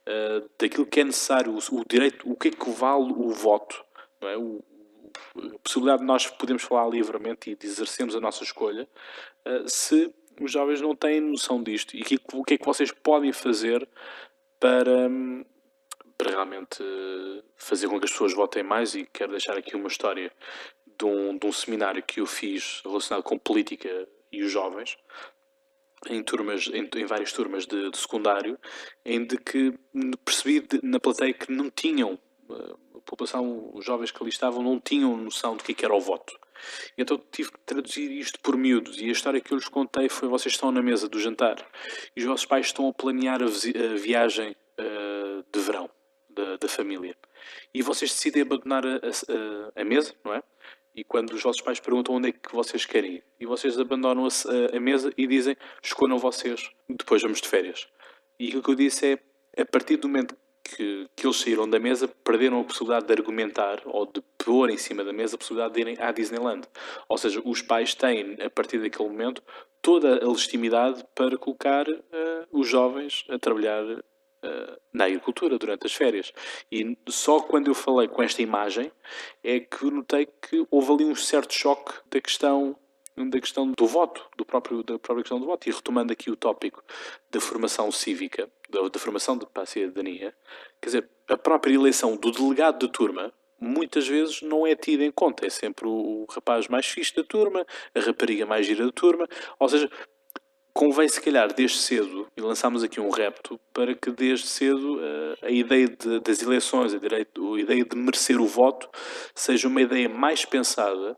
uh, 0.09 0.49
daquilo 0.59 0.87
que 0.87 1.01
é 1.01 1.05
necessário, 1.05 1.53
o, 1.53 1.81
o, 1.81 1.85
direito, 1.85 2.31
o 2.31 2.37
que 2.37 2.49
é 2.49 2.51
que 2.51 2.71
vale 2.71 3.13
o 3.13 3.29
voto, 3.31 3.85
não 4.21 4.29
é? 4.29 4.37
O, 4.37 4.65
a 5.37 5.59
possibilidade 5.63 6.01
de 6.01 6.07
nós 6.07 6.27
podermos 6.27 6.63
falar 6.63 6.89
livremente 6.89 7.51
e 7.51 7.55
de 7.55 7.67
exercermos 7.67 8.17
a 8.17 8.21
nossa 8.21 8.43
escolha, 8.43 8.89
uh, 9.47 9.69
se 9.69 10.13
os 10.41 10.51
jovens 10.51 10.81
não 10.81 10.95
têm 10.95 11.21
noção 11.21 11.63
disto 11.63 11.95
e 11.97 12.03
que, 12.03 12.19
o 12.33 12.43
que 12.43 12.55
é 12.55 12.59
que 12.59 12.65
vocês 12.65 12.91
podem 12.91 13.33
fazer 13.33 13.87
para, 14.63 15.11
para 16.17 16.31
realmente 16.31 16.85
fazer 17.57 17.89
com 17.89 17.99
que 17.99 18.05
as 18.05 18.13
pessoas 18.13 18.33
votem 18.33 18.63
mais 18.63 18.95
e 18.95 19.05
quero 19.13 19.33
deixar 19.33 19.59
aqui 19.59 19.75
uma 19.75 19.89
história 19.89 20.31
de 20.87 21.05
um, 21.05 21.37
de 21.37 21.45
um 21.45 21.53
seminário 21.53 22.01
que 22.01 22.21
eu 22.21 22.27
fiz 22.27 22.81
relacionado 22.85 23.25
com 23.25 23.37
política 23.37 24.09
e 24.31 24.41
os 24.41 24.53
jovens 24.53 24.97
em 26.09 26.23
turmas 26.23 26.69
em, 26.69 26.89
em 26.95 27.07
várias 27.07 27.33
turmas 27.33 27.67
de, 27.67 27.91
de, 27.91 27.99
secundário 27.99 28.57
em 29.05 29.25
de 29.25 29.37
que 29.37 29.77
percebi 30.25 30.61
de, 30.61 30.81
na 30.81 31.01
plateia 31.01 31.35
que 31.35 31.51
não 31.51 31.69
tinham 31.69 32.17
uh, 32.49 32.79
população, 33.05 33.71
os 33.75 33.85
jovens 33.85 34.13
que 34.13 34.23
ali 34.23 34.31
estavam, 34.31 34.63
não 34.63 34.79
tinham 34.79 35.17
noção 35.17 35.57
do 35.57 35.65
que, 35.65 35.73
é 35.73 35.75
que 35.75 35.85
era 35.85 35.95
o 35.95 36.01
voto. 36.01 36.39
Então 36.97 37.21
tive 37.31 37.53
que 37.53 37.59
traduzir 37.61 38.11
isto 38.11 38.39
por 38.41 38.57
miúdos. 38.57 39.01
E 39.01 39.09
a 39.09 39.13
história 39.13 39.41
que 39.41 39.53
eu 39.53 39.57
lhes 39.57 39.69
contei 39.69 40.09
foi: 40.09 40.29
vocês 40.29 40.55
estão 40.55 40.71
na 40.73 40.83
mesa 40.83 41.09
do 41.09 41.19
jantar 41.19 41.57
e 42.17 42.21
os 42.21 42.27
vossos 42.27 42.47
pais 42.47 42.67
estão 42.67 42.89
a 42.89 42.93
planear 42.93 43.43
a, 43.43 43.47
a 43.47 43.97
viagem 43.97 44.57
uh, 44.79 45.45
de 45.53 45.61
verão 45.61 45.91
da, 46.29 46.57
da, 46.57 46.69
família. 46.69 47.17
E 47.75 47.83
vocês 47.83 48.11
decidem 48.11 48.43
abandonar 48.43 48.85
a, 48.87 48.97
a, 48.97 49.81
a, 49.81 49.85
mesa, 49.85 50.15
não 50.25 50.35
é? 50.35 50.43
E 50.95 51.03
quando 51.03 51.33
os 51.33 51.43
vossos 51.43 51.63
pais 51.63 51.81
perguntam 51.81 52.15
onde 52.15 52.29
é 52.29 52.33
que 52.33 52.55
vocês 52.55 52.85
querem 52.85 53.15
ir, 53.15 53.25
e 53.41 53.47
vocês 53.47 53.79
abandonam 53.79 54.27
a, 54.27 54.81
mesa 54.81 55.13
e 55.17 55.27
dizem: 55.27 55.57
escolham 55.83 56.19
vocês, 56.19 56.71
depois 56.89 57.23
vamos 57.23 57.41
de 57.41 57.49
férias. 57.49 57.89
E 58.39 58.49
aquilo 58.49 58.63
que 58.63 58.71
eu 58.71 58.75
disse 58.75 59.13
é: 59.13 59.63
a 59.63 59.65
partir 59.65 59.97
do 59.97 60.09
momento 60.09 60.37
que, 60.75 61.07
que 61.15 61.27
eles 61.27 61.37
saíram 61.37 61.69
da 61.69 61.79
mesa, 61.79 62.09
perderam 62.09 62.61
a 62.61 62.65
possibilidade 62.65 63.07
de 63.07 63.13
argumentar 63.13 63.83
ou 63.87 64.07
de 64.07 64.23
pôr 64.39 64.71
em 64.71 64.77
cima 64.77 65.05
da 65.05 65.13
mesa 65.13 65.37
a 65.37 65.39
possibilidade 65.39 65.75
de 65.75 65.81
irem 65.81 65.97
à 65.99 66.13
Disneyland. 66.13 66.67
Ou 67.09 67.19
seja, 67.19 67.41
os 67.45 67.63
pais 67.63 67.95
têm, 67.95 68.37
a 68.41 68.51
partir 68.51 68.79
daquele 68.79 69.09
momento, 69.09 69.43
toda 69.81 70.25
a 70.25 70.29
legitimidade 70.29 71.05
para 71.15 71.37
colocar 71.37 71.89
uh, 71.89 72.03
os 72.51 72.69
jovens 72.69 73.25
a 73.29 73.39
trabalhar 73.39 73.83
uh, 73.85 74.81
na 74.93 75.05
agricultura 75.07 75.59
durante 75.59 75.87
as 75.87 75.93
férias. 75.93 76.33
E 76.71 76.97
só 77.09 77.41
quando 77.41 77.69
eu 77.69 77.75
falei 77.75 78.09
com 78.09 78.23
esta 78.23 78.41
imagem 78.43 78.91
é 79.43 79.61
que 79.61 79.91
notei 79.91 80.27
que 80.27 80.67
houve 80.71 80.93
ali 80.93 81.05
um 81.05 81.17
certo 81.17 81.53
choque 81.53 81.93
da 82.11 82.21
questão 82.21 82.77
da 83.17 83.41
questão 83.41 83.71
do 83.71 83.87
voto, 83.87 84.27
do 84.37 84.45
próprio, 84.45 84.83
da 84.83 84.99
própria 84.99 85.23
questão 85.23 85.39
do 85.39 85.47
voto. 85.47 85.69
E 85.69 85.73
retomando 85.73 86.13
aqui 86.13 86.31
o 86.31 86.37
tópico 86.37 86.83
da 87.31 87.41
formação 87.41 87.91
cívica, 87.91 88.49
da, 88.69 88.89
da 88.89 88.99
formação 88.99 89.37
de, 89.37 89.47
para 89.47 89.63
a 89.65 89.67
cidadania, 89.67 90.35
quer 90.81 90.89
dizer, 90.89 91.11
a 91.29 91.37
própria 91.37 91.75
eleição 91.75 92.17
do 92.17 92.31
delegado 92.31 92.87
de 92.87 92.93
turma 92.93 93.33
muitas 93.61 94.09
vezes 94.09 94.43
não 94.43 94.67
é 94.67 94.75
tida 94.75 95.05
em 95.05 95.11
conta. 95.11 95.47
É 95.47 95.51
sempre 95.51 95.87
o, 95.87 96.25
o 96.25 96.27
rapaz 96.31 96.67
mais 96.69 96.87
fixe 96.87 97.15
da 97.15 97.23
turma, 97.23 97.65
a 97.95 98.01
rapariga 98.01 98.45
mais 98.45 98.67
gira 98.67 98.85
da 98.85 98.93
turma. 98.93 99.29
Ou 99.59 99.69
seja, 99.69 99.89
convém 100.73 101.09
se 101.09 101.21
calhar 101.21 101.53
desde 101.53 101.79
cedo, 101.79 102.27
e 102.37 102.41
lançamos 102.41 102.83
aqui 102.83 103.01
um 103.01 103.11
repto, 103.11 103.61
para 103.73 103.95
que 103.95 104.11
desde 104.11 104.47
cedo 104.47 104.97
uh, 104.97 105.37
a 105.43 105.51
ideia 105.51 105.87
de, 105.87 106.21
das 106.21 106.43
eleições, 106.43 106.95
a, 106.95 106.99
direito, 106.99 107.55
a 107.55 107.61
ideia 107.61 107.85
de 107.85 107.97
merecer 107.97 108.41
o 108.41 108.47
voto, 108.47 108.89
seja 109.35 109.69
uma 109.69 109.83
ideia 109.83 110.09
mais 110.09 110.45
pensada 110.45 111.17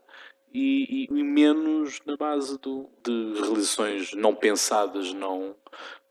e, 0.53 1.07
e, 1.11 1.23
menos 1.23 1.99
na 2.05 2.15
base 2.15 2.57
do, 2.59 2.89
de 3.03 3.33
realizações 3.41 4.13
não 4.13 4.33
pensadas, 4.33 5.11
não, 5.13 5.55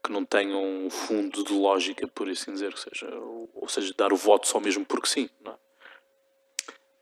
que 0.02 0.12
não 0.12 0.24
tenham 0.24 0.62
um 0.62 0.90
fundo 0.90 1.42
de 1.42 1.52
lógica, 1.52 2.06
por 2.08 2.28
assim 2.28 2.52
dizer, 2.52 2.72
ou 2.72 2.76
seja, 2.76 3.08
ou, 3.54 3.68
seja, 3.68 3.94
dar 3.96 4.12
o 4.12 4.16
voto 4.16 4.46
só 4.46 4.60
mesmo 4.60 4.84
porque 4.84 5.08
sim. 5.08 5.30
É? 5.46 5.50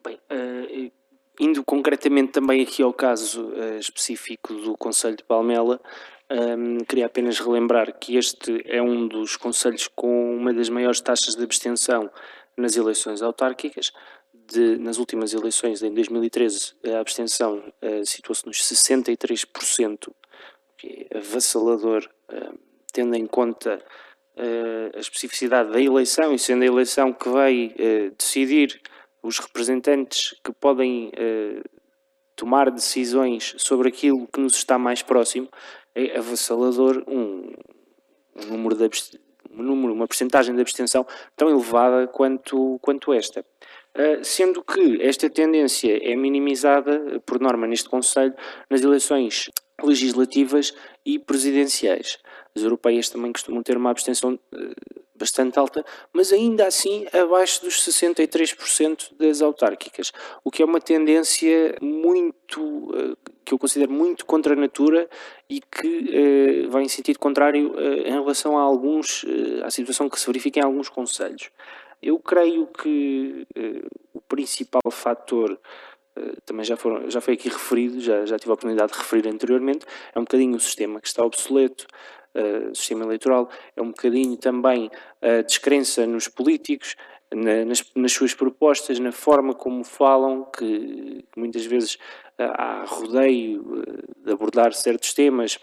Bem, 0.04 0.16
uh, 0.16 0.92
indo 1.40 1.64
concretamente 1.64 2.32
também 2.32 2.62
aqui 2.62 2.82
ao 2.82 2.92
caso 2.92 3.48
uh, 3.48 3.78
específico 3.78 4.54
do 4.54 4.76
Conselho 4.76 5.16
de 5.16 5.24
Palmela, 5.24 5.80
um, 6.30 6.34
ehm, 6.34 6.78
queria 6.88 7.06
apenas 7.06 7.38
relembrar 7.40 7.98
que 7.98 8.16
este 8.16 8.62
é 8.66 8.80
um 8.80 9.06
dos 9.06 9.36
conselhos 9.36 9.88
com 9.88 10.36
uma 10.36 10.52
das 10.54 10.68
maiores 10.68 11.00
taxas 11.00 11.34
de 11.34 11.42
abstenção 11.42 12.10
nas 12.56 12.76
eleições 12.76 13.20
autárquicas, 13.20 13.92
de, 14.52 14.78
nas 14.78 14.98
últimas 14.98 15.32
eleições, 15.32 15.82
em 15.82 15.92
2013, 15.92 16.74
a 16.94 17.00
abstenção 17.00 17.58
uh, 17.82 18.06
situou-se 18.06 18.46
nos 18.46 18.58
63%, 18.58 20.12
que 20.76 21.06
é 21.10 21.18
avassalador, 21.18 22.08
uh, 22.30 22.58
tendo 22.92 23.14
em 23.14 23.26
conta 23.26 23.82
uh, 24.36 24.96
a 24.96 25.00
especificidade 25.00 25.72
da 25.72 25.80
eleição 25.80 26.34
e 26.34 26.38
sendo 26.38 26.62
a 26.62 26.66
eleição 26.66 27.12
que 27.12 27.28
vai 27.28 27.74
decidir 28.16 28.80
os 29.22 29.38
representantes 29.38 30.34
que 30.44 30.52
podem 30.52 31.12
tomar 32.34 32.72
decisões 32.72 33.54
sobre 33.56 33.88
aquilo 33.88 34.26
que 34.26 34.40
nos 34.40 34.56
está 34.56 34.76
mais 34.76 35.00
próximo, 35.00 35.48
é 35.94 36.18
avassalador 36.18 37.04
um, 37.06 37.52
um 38.34 38.46
número 38.46 38.74
de 38.74 38.82
um 39.54 39.62
número, 39.62 39.92
uma 39.92 40.08
percentagem 40.08 40.54
de 40.54 40.60
abstenção 40.60 41.06
tão 41.36 41.48
elevada 41.48 42.06
quanto, 42.08 42.78
quanto 42.80 43.12
esta. 43.12 43.44
Uh, 43.96 44.24
sendo 44.24 44.64
que 44.64 45.02
esta 45.02 45.28
tendência 45.28 45.98
é 46.02 46.16
minimizada, 46.16 47.20
por 47.26 47.38
norma, 47.38 47.66
neste 47.66 47.88
Conselho, 47.90 48.34
nas 48.70 48.80
eleições 48.80 49.50
legislativas 49.82 50.72
e 51.04 51.18
presidenciais. 51.18 52.18
As 52.56 52.62
europeias 52.62 53.10
também 53.10 53.32
costumam 53.32 53.62
ter 53.62 53.76
uma 53.76 53.90
abstenção 53.90 54.32
uh, 54.32 55.02
bastante 55.14 55.58
alta, 55.58 55.84
mas 56.10 56.32
ainda 56.32 56.66
assim 56.66 57.06
abaixo 57.12 57.62
dos 57.62 57.74
63% 57.86 59.14
das 59.18 59.42
autárquicas, 59.42 60.10
o 60.42 60.50
que 60.50 60.62
é 60.62 60.64
uma 60.64 60.80
tendência 60.80 61.76
muito, 61.80 63.16
que 63.44 63.54
eu 63.54 63.58
considero 63.58 63.92
muito 63.92 64.24
contra 64.24 64.54
a 64.54 64.56
natura 64.56 65.08
e 65.48 65.60
que 65.60 66.66
vai 66.68 66.82
em 66.82 66.88
sentido 66.88 67.20
contrário 67.20 67.72
em 68.04 68.10
relação 68.10 68.58
a 68.58 68.62
alguns, 68.62 69.24
à 69.62 69.70
situação 69.70 70.08
que 70.08 70.18
se 70.18 70.26
verifica 70.26 70.58
em 70.58 70.64
alguns 70.64 70.88
conselhos. 70.88 71.50
Eu 72.02 72.18
creio 72.18 72.66
que 72.66 73.46
uh, 73.56 73.88
o 74.12 74.20
principal 74.20 74.90
fator, 74.90 75.52
uh, 76.18 76.40
também 76.44 76.64
já, 76.64 76.76
foram, 76.76 77.08
já 77.08 77.20
foi 77.20 77.34
aqui 77.34 77.48
referido, 77.48 78.00
já, 78.00 78.26
já 78.26 78.36
tive 78.38 78.50
a 78.50 78.54
oportunidade 78.54 78.92
de 78.92 78.98
referir 78.98 79.28
anteriormente, 79.28 79.86
é 80.12 80.18
um 80.18 80.22
bocadinho 80.22 80.56
o 80.56 80.60
sistema 80.60 81.00
que 81.00 81.06
está 81.06 81.24
obsoleto, 81.24 81.86
uh, 82.34 82.70
o 82.70 82.74
sistema 82.74 83.04
eleitoral, 83.04 83.48
é 83.76 83.80
um 83.80 83.88
bocadinho 83.88 84.36
também 84.36 84.90
a 85.20 85.42
descrença 85.42 86.04
nos 86.06 86.26
políticos, 86.26 86.96
na, 87.32 87.64
nas, 87.64 87.84
nas, 87.94 88.12
suas 88.12 88.34
propostas, 88.34 88.98
na 88.98 89.12
forma 89.12 89.54
como 89.54 89.84
falam, 89.84 90.44
que 90.44 91.24
muitas 91.36 91.64
vezes 91.64 91.96
há 92.36 92.84
rodeio 92.84 93.82
de 94.18 94.32
abordar 94.32 94.74
certos 94.74 95.14
temas 95.14 95.58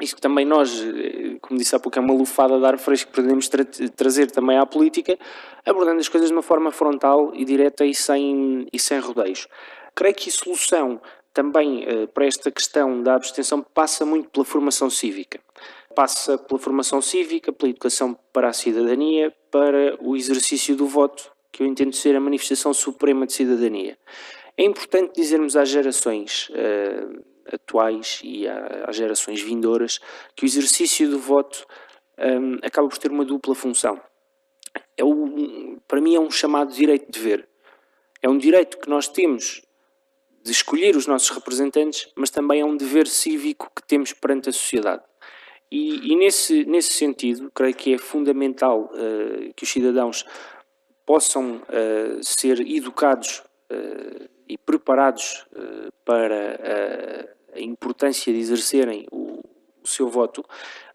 isto 0.00 0.20
também 0.20 0.46
nós, 0.46 0.82
eh, 0.82 1.36
como 1.40 1.58
disse 1.58 1.76
há 1.76 1.78
pouco, 1.78 1.98
é 1.98 2.02
uma 2.02 2.14
lufada 2.14 2.58
de 2.58 2.64
ar 2.64 2.78
fresco 2.78 3.10
que 3.10 3.20
podemos 3.20 3.48
tra 3.48 3.64
trazer 3.94 4.30
também 4.30 4.56
à 4.56 4.64
política, 4.64 5.18
abordando 5.66 6.00
as 6.00 6.08
coisas 6.08 6.30
de 6.30 6.34
uma 6.34 6.42
forma 6.42 6.70
frontal 6.70 7.32
e 7.34 7.44
direta 7.44 7.84
e 7.84 7.94
sem, 7.94 8.66
e 8.72 8.78
sem 8.78 8.98
rodeios. 8.98 9.46
Creio 9.94 10.14
que 10.14 10.30
a 10.30 10.32
solução 10.32 11.00
também 11.34 11.84
uh, 11.84 12.08
para 12.08 12.26
esta 12.26 12.50
questão 12.50 13.02
da 13.02 13.14
abstenção 13.14 13.62
passa 13.62 14.04
muito 14.06 14.30
pela 14.30 14.44
formação 14.44 14.88
cívica. 14.88 15.40
Passa 15.94 16.38
pela 16.38 16.58
formação 16.58 17.02
cívica, 17.02 17.52
pela 17.52 17.70
educação 17.70 18.16
para 18.32 18.48
a 18.48 18.52
cidadania, 18.52 19.32
para 19.50 19.96
o 20.00 20.16
exercício 20.16 20.74
do 20.74 20.86
voto, 20.86 21.30
que 21.50 21.62
eu 21.62 21.66
entendo 21.66 21.94
ser 21.94 22.16
a 22.16 22.20
manifestação 22.20 22.72
suprema 22.72 23.26
de 23.26 23.34
cidadania. 23.34 23.98
É 24.56 24.64
importante 24.64 25.12
dizermos 25.16 25.54
às 25.56 25.68
gerações 25.68 26.48
uh, 26.50 27.31
atuais 27.50 28.20
e 28.22 28.46
às 28.86 28.96
gerações 28.96 29.40
vindouras 29.40 29.98
que 30.36 30.44
o 30.44 30.46
exercício 30.46 31.10
do 31.10 31.18
voto 31.18 31.66
um, 32.18 32.58
acaba 32.62 32.88
por 32.88 32.98
ter 32.98 33.10
uma 33.10 33.24
dupla 33.24 33.54
função. 33.54 34.00
É 34.96 35.04
o, 35.04 35.78
para 35.86 36.00
mim 36.00 36.14
é 36.14 36.20
um 36.20 36.30
chamado 36.30 36.72
direito 36.72 37.10
de 37.10 37.18
ver. 37.18 37.48
É 38.20 38.28
um 38.28 38.38
direito 38.38 38.78
que 38.78 38.88
nós 38.88 39.08
temos 39.08 39.62
de 40.42 40.50
escolher 40.50 40.96
os 40.96 41.06
nossos 41.06 41.30
representantes, 41.30 42.08
mas 42.16 42.30
também 42.30 42.60
é 42.60 42.64
um 42.64 42.76
dever 42.76 43.06
cívico 43.06 43.70
que 43.74 43.82
temos 43.86 44.12
perante 44.12 44.48
a 44.48 44.52
sociedade. 44.52 45.02
E, 45.70 46.12
e 46.12 46.16
nesse, 46.16 46.64
nesse 46.64 46.92
sentido, 46.92 47.50
creio 47.54 47.74
que 47.74 47.94
é 47.94 47.98
fundamental 47.98 48.90
uh, 48.92 49.54
que 49.54 49.64
os 49.64 49.70
cidadãos 49.70 50.24
possam 51.06 51.56
uh, 51.56 52.22
ser 52.22 52.60
educados 52.60 53.42
uh, 53.70 54.28
e 54.48 54.58
preparados 54.58 55.46
para 56.04 57.28
a 57.54 57.60
importância 57.60 58.32
de 58.32 58.38
exercerem 58.38 59.06
o, 59.10 59.40
seu 59.84 60.08
voto, 60.08 60.44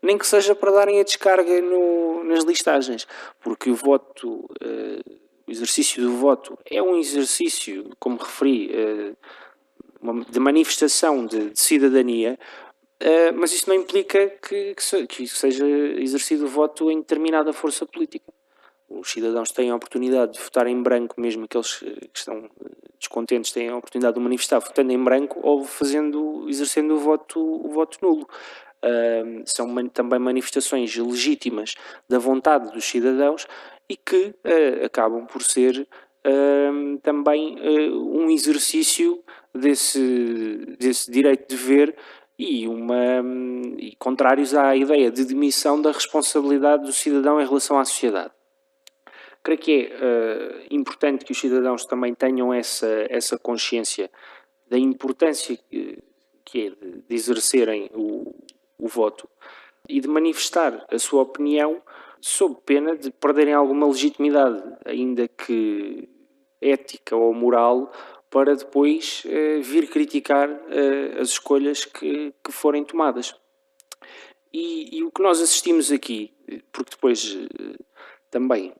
nem 0.02 0.18
que 0.18 0.26
seja 0.26 0.56
para 0.56 0.72
darem 0.72 1.02
a 1.02 1.04
descarga 1.04 1.62
no, 1.62 2.24
nas 2.24 2.46
listagens, 2.46 3.06
porque 3.42 3.70
o 3.70 3.76
voto, 3.76 4.50
uh, 4.64 5.20
o 5.46 5.52
exercício 5.52 6.02
do 6.02 6.14
voto 6.14 6.58
é 6.66 6.82
um 6.82 6.98
exercício, 6.98 7.92
como 8.00 8.16
referi, 8.16 8.72
de 10.30 10.40
manifestação 10.40 11.26
de, 11.26 11.50
de 11.50 11.60
cidadania, 11.60 12.40
mas 13.36 13.52
isso 13.52 13.70
não 13.70 13.76
implica 13.76 14.30
que, 14.30 14.74
que 15.08 15.28
seja 15.28 15.68
exercido 15.68 16.46
o 16.46 16.50
voto 16.50 16.90
em 16.90 17.00
determinada 17.00 17.52
força 17.52 17.86
política 17.86 18.32
os 18.90 19.10
cidadãos 19.12 19.52
têm 19.52 19.70
a 19.70 19.76
oportunidade 19.76 20.34
de 20.34 20.40
votar 20.40 20.68
em 20.68 20.82
branco, 20.82 21.20
mesmo 21.20 21.46
aqueles 21.46 21.80
que 21.80 22.10
estão 22.14 22.50
descontentes 23.00 23.52
têm 23.52 23.70
a 23.70 23.78
oportunidade 23.78 24.16
de 24.16 24.22
manifestar 24.22 24.60
votando 24.60 24.92
em 24.92 25.04
branco 25.04 25.40
ou 25.44 25.64
fazendo, 25.64 26.46
exercendo 26.48 26.96
o 26.96 27.00
voto, 27.00 27.40
o 27.40 27.70
voto 27.70 27.98
nulo. 28.02 28.28
Uh, 28.78 29.42
são 29.46 29.68
man, 29.68 29.88
também 29.88 30.20
manifestações 30.20 30.96
legítimas 30.96 31.74
da 32.08 32.20
vontade 32.20 32.72
dos 32.72 32.86
cidadãos 32.86 33.48
e 33.90 33.98
que 33.98 34.36
uh, 34.46 34.86
acabam 34.86 35.26
por 35.26 35.42
ser 35.42 35.88
uh, 36.26 36.98
também 37.00 37.58
um 37.92 38.30
exercício 38.30 39.24
desse, 39.54 40.76
desse 40.80 41.10
direito 41.10 41.50
de 41.50 41.56
ver 41.56 41.96
e, 42.38 42.68
uma, 42.68 43.24
e 43.80 43.96
contrários 43.98 44.54
à 44.54 44.76
ideia 44.76 45.10
de 45.10 45.26
demissão 45.26 45.82
da 45.82 45.92
responsabilidade 45.92 46.84
do 46.84 46.94
cidadão 46.94 47.42
em 47.42 47.46
relação 47.46 47.80
à 47.80 47.86
sociedade. 47.86 48.37
Creio 49.48 49.62
que 49.62 49.90
é 49.90 49.96
uh, 49.96 50.68
importante 50.70 51.24
que 51.24 51.32
os 51.32 51.40
cidadãos 51.40 51.86
também 51.86 52.14
tenham 52.14 52.54
essa, 52.54 53.08
essa 53.10 53.40
consciência 53.40 54.12
da 54.70 54.78
importância 54.78 55.56
que, 55.56 56.04
que 56.44 56.68
é 56.68 56.70
de, 56.72 57.02
de 57.08 57.16
exercerem 57.16 57.90
o, 57.94 58.36
o 58.78 58.90
voto 58.90 59.26
e 59.88 60.02
de 60.02 60.08
manifestar 60.10 60.86
a 60.92 61.00
sua 61.00 61.22
opinião 61.22 61.82
sob 62.20 62.58
pena 62.66 62.98
de 62.98 63.10
perderem 63.10 63.54
alguma 63.54 63.88
legitimidade, 63.88 64.62
ainda 64.84 65.30
que 65.30 66.10
ética 66.60 67.16
ou 67.16 67.34
moral, 67.34 67.90
para 68.30 68.54
depois 68.54 69.24
uh, 69.24 69.62
vir 69.62 69.88
criticar 69.88 70.50
uh, 70.50 71.22
as 71.22 71.30
escolhas 71.30 71.86
que, 71.86 72.34
que 72.44 72.52
forem 72.52 72.84
tomadas. 72.84 73.34
E, 74.52 74.98
e, 74.98 75.04
o 75.06 75.10
que 75.10 75.22
nós 75.22 75.40
assistimos 75.40 75.90
aqui, 75.90 76.34
porque 76.74 76.92
depois 76.92 77.38
também 78.30 78.74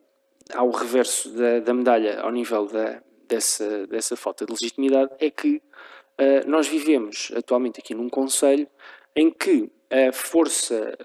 há 0.52 0.62
o 0.62 0.70
reverso 0.70 1.30
da, 1.30 1.60
da 1.60 1.74
medalha 1.74 2.20
ao 2.20 2.30
nível 2.30 2.66
da, 2.66 3.02
dessa, 3.26 3.86
dessa 3.86 4.16
falta 4.16 4.44
de 4.44 4.52
legitimidade, 4.52 5.12
é 5.18 5.30
que 5.30 5.62
nós 6.46 6.66
vivemos 6.66 7.30
atualmente 7.36 7.78
aqui 7.78 7.94
num 7.94 8.08
Conselho 8.08 8.66
em 9.14 9.30
que 9.30 9.70
a 9.88 10.12
força 10.12 10.98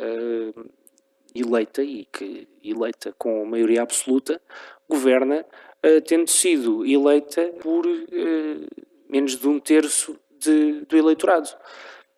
eleita 1.36 1.84
e 1.84 2.06
que 2.06 2.48
eleita 2.64 3.14
com 3.18 3.46
maioria 3.46 3.82
absoluta 3.82 4.42
governa 4.88 5.46
uh, 5.86 6.02
tendo 6.02 6.30
sido 6.30 6.86
eleita 6.86 7.46
por 7.62 7.86
uh, 7.86 8.86
menos 9.10 9.36
de 9.38 9.48
um 9.48 9.60
terço 9.60 10.18
de, 10.40 10.82
do 10.82 10.98
eleitorado. 10.98 11.50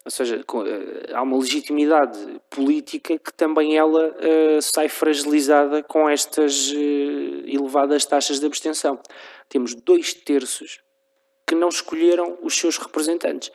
Ou 0.05 0.11
seja, 0.11 0.43
com, 0.45 0.59
uh, 0.59 0.65
há 1.13 1.21
uma 1.21 1.37
legitimidade 1.37 2.39
política 2.49 3.17
que 3.17 3.33
também 3.33 3.75
ela 3.75 4.15
sai 4.61 4.87
fragilizada 4.87 5.81
com 5.81 6.07
estas 6.07 6.71
elevadas 7.47 8.05
taxas 8.05 8.39
de 8.39 8.45
abstenção. 8.45 8.99
Temos 9.49 9.73
dois 9.73 10.13
terços 10.13 10.79
que 11.47 11.55
não 11.55 11.69
escolheram 11.69 12.37
os 12.41 12.55
seus 12.55 12.77
representantes. 12.77 13.51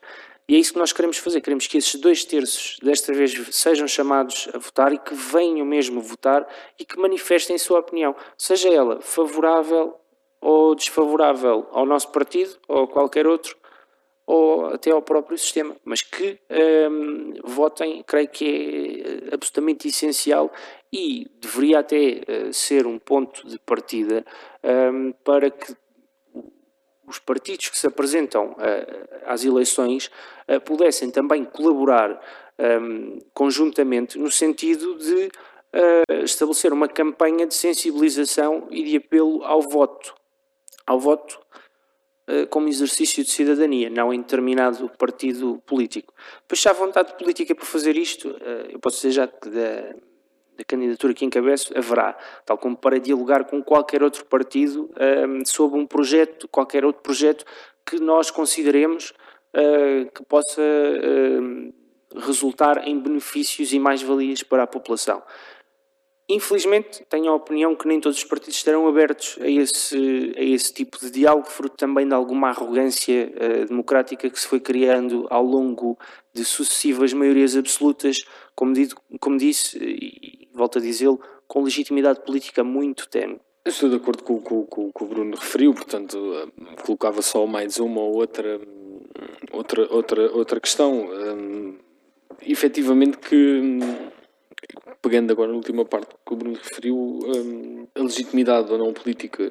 E 0.50 0.56
é 0.56 0.58
isso 0.58 0.72
que 0.72 0.80
nós 0.80 0.92
queremos 0.92 1.16
fazer. 1.16 1.40
Queremos 1.40 1.68
que 1.68 1.78
esses 1.78 1.94
dois 1.94 2.24
terços, 2.24 2.76
desta 2.82 3.12
vez, 3.12 3.32
sejam 3.52 3.86
chamados 3.86 4.48
a 4.52 4.58
votar 4.58 4.92
e 4.92 4.98
que 4.98 5.14
venham 5.14 5.64
mesmo 5.64 6.00
votar 6.00 6.44
e 6.76 6.84
que 6.84 6.98
manifestem 6.98 7.54
a 7.54 7.58
sua 7.58 7.78
opinião, 7.78 8.16
seja 8.36 8.68
ela 8.68 9.00
favorável 9.00 9.94
ou 10.40 10.74
desfavorável 10.74 11.68
ao 11.70 11.86
nosso 11.86 12.10
partido 12.10 12.58
ou 12.66 12.82
a 12.82 12.88
qualquer 12.88 13.28
outro, 13.28 13.56
ou 14.32 14.66
até 14.66 14.92
ao 14.92 15.02
próprio 15.02 15.36
sistema, 15.36 15.74
mas 15.84 16.02
que 16.02 16.38
um, 16.88 17.34
votem, 17.42 18.00
creio 18.06 18.28
que 18.28 19.02
é 19.28 19.34
absolutamente 19.34 19.88
essencial 19.88 20.52
e 20.92 21.28
deveria 21.40 21.80
até 21.80 21.96
uh, 21.98 22.52
ser 22.52 22.86
um 22.86 22.96
ponto 22.96 23.44
de 23.48 23.58
partida 23.58 24.24
um, 24.62 25.10
para 25.24 25.50
que 25.50 25.74
os 27.08 27.18
partidos 27.18 27.70
que 27.70 27.76
se 27.76 27.88
apresentam 27.88 28.52
uh, 28.52 29.08
às 29.26 29.44
eleições 29.44 30.08
uh, 30.48 30.60
pudessem 30.60 31.10
também 31.10 31.44
colaborar 31.44 32.20
um, 32.56 33.18
conjuntamente 33.34 34.16
no 34.16 34.30
sentido 34.30 34.96
de 34.96 35.28
estabelecer 36.24 36.72
uma 36.72 36.88
campanha 36.88 37.46
de 37.46 37.54
sensibilização 37.54 38.66
e 38.72 38.82
de 38.82 38.96
apelo 38.96 39.44
ao 39.44 39.62
voto, 39.62 40.16
ao 40.84 40.98
voto 40.98 41.40
como 42.50 42.68
exercício 42.68 43.24
de 43.24 43.30
cidadania, 43.30 43.90
não 43.90 44.12
em 44.12 44.20
determinado 44.20 44.88
partido 44.98 45.60
político. 45.66 46.12
Pois 46.46 46.60
se 46.60 46.68
há 46.68 46.72
vontade 46.72 47.16
política 47.16 47.54
para 47.54 47.64
fazer 47.64 47.96
isto, 47.96 48.36
eu 48.68 48.78
posso 48.78 48.96
dizer 48.96 49.10
já 49.10 49.26
que 49.26 49.48
da, 49.48 49.94
da 50.56 50.64
candidatura 50.66 51.14
que 51.14 51.24
encabeço 51.24 51.76
haverá, 51.76 52.16
tal 52.44 52.58
como 52.58 52.76
para 52.76 53.00
dialogar 53.00 53.44
com 53.44 53.62
qualquer 53.62 54.02
outro 54.02 54.24
partido 54.26 54.90
um, 55.28 55.44
sobre 55.44 55.78
um 55.78 55.86
projeto, 55.86 56.46
qualquer 56.48 56.84
outro 56.84 57.02
projeto 57.02 57.44
que 57.84 57.98
nós 57.98 58.30
consideremos 58.30 59.12
que 60.14 60.24
possa 60.26 60.62
resultar 62.16 62.86
em 62.86 62.98
benefícios 62.98 63.72
e 63.72 63.78
mais-valias 63.78 64.42
para 64.42 64.64
a 64.64 64.66
população. 64.66 65.22
Infelizmente, 66.30 67.04
tenho 67.08 67.32
a 67.32 67.34
opinião 67.34 67.74
que 67.74 67.88
nem 67.88 68.00
todos 68.00 68.18
os 68.18 68.24
partidos 68.24 68.54
estarão 68.54 68.86
abertos 68.86 69.36
a 69.40 69.48
esse, 69.48 70.32
a 70.36 70.42
esse 70.42 70.72
tipo 70.72 70.96
de 71.00 71.10
diálogo, 71.10 71.48
fruto 71.48 71.76
também 71.76 72.06
de 72.06 72.14
alguma 72.14 72.50
arrogância 72.50 73.32
uh, 73.34 73.66
democrática 73.66 74.30
que 74.30 74.38
se 74.38 74.46
foi 74.46 74.60
criando 74.60 75.26
ao 75.28 75.42
longo 75.42 75.98
de 76.32 76.44
sucessivas 76.44 77.12
maiorias 77.12 77.56
absolutas, 77.56 78.18
como, 78.54 78.72
digo, 78.72 79.02
como 79.18 79.36
disse, 79.38 79.76
e 79.76 80.48
volto 80.54 80.78
a 80.78 80.80
dizê-lo, 80.80 81.20
com 81.48 81.64
legitimidade 81.64 82.20
política 82.24 82.62
muito 82.62 83.08
tenue. 83.08 83.40
Estou 83.66 83.88
de 83.88 83.96
acordo 83.96 84.22
com 84.22 84.34
o 84.36 84.92
que 84.92 85.02
o 85.02 85.06
Bruno 85.06 85.34
referiu, 85.36 85.74
portanto, 85.74 86.16
eh, 86.16 86.76
colocava 86.84 87.22
só 87.22 87.44
mais 87.44 87.80
uma 87.80 88.00
ou 88.00 88.14
outra, 88.14 88.60
outra, 89.50 89.92
outra, 89.92 90.32
outra 90.32 90.60
questão. 90.60 91.08
Um, 91.10 91.76
efetivamente 92.40 93.18
que 93.18 93.80
pegando 95.02 95.32
agora 95.32 95.48
na 95.48 95.56
última 95.56 95.84
parte 95.84 96.14
que 96.26 96.32
o 96.32 96.36
Bruno 96.36 96.56
referiu, 96.56 96.96
um, 96.96 97.86
a 97.94 98.02
legitimidade 98.02 98.70
ou 98.70 98.78
não 98.78 98.92
política, 98.92 99.50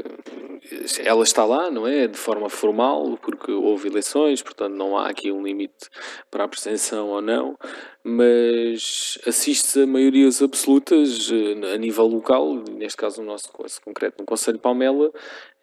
ela 1.04 1.24
está 1.24 1.46
lá, 1.46 1.72
não 1.72 1.88
é? 1.88 2.08
De 2.08 2.18
forma 2.18 2.50
formal, 2.50 3.18
porque 3.22 3.52
houve 3.52 3.88
eleições, 3.88 4.42
portanto 4.42 4.76
não 4.76 4.98
há 4.98 5.10
aqui 5.10 5.32
um 5.32 5.42
limite 5.42 5.90
para 6.30 6.44
a 6.44 6.46
abstenção 6.46 7.10
ou 7.10 7.22
não, 7.22 7.58
mas 8.04 9.18
assiste-se 9.26 9.84
a 9.84 9.88
maiorias 9.88 10.42
absolutas 10.42 11.30
eh, 11.32 11.74
a 11.74 11.78
nível 11.78 12.08
local, 12.08 12.56
neste 12.72 12.98
caso 12.98 13.22
no 13.22 13.28
nosso 13.28 13.52
caso 13.52 13.82
concreto, 13.82 14.18
no 14.20 14.26
Conselho 14.26 14.60
Palmela, 14.60 15.12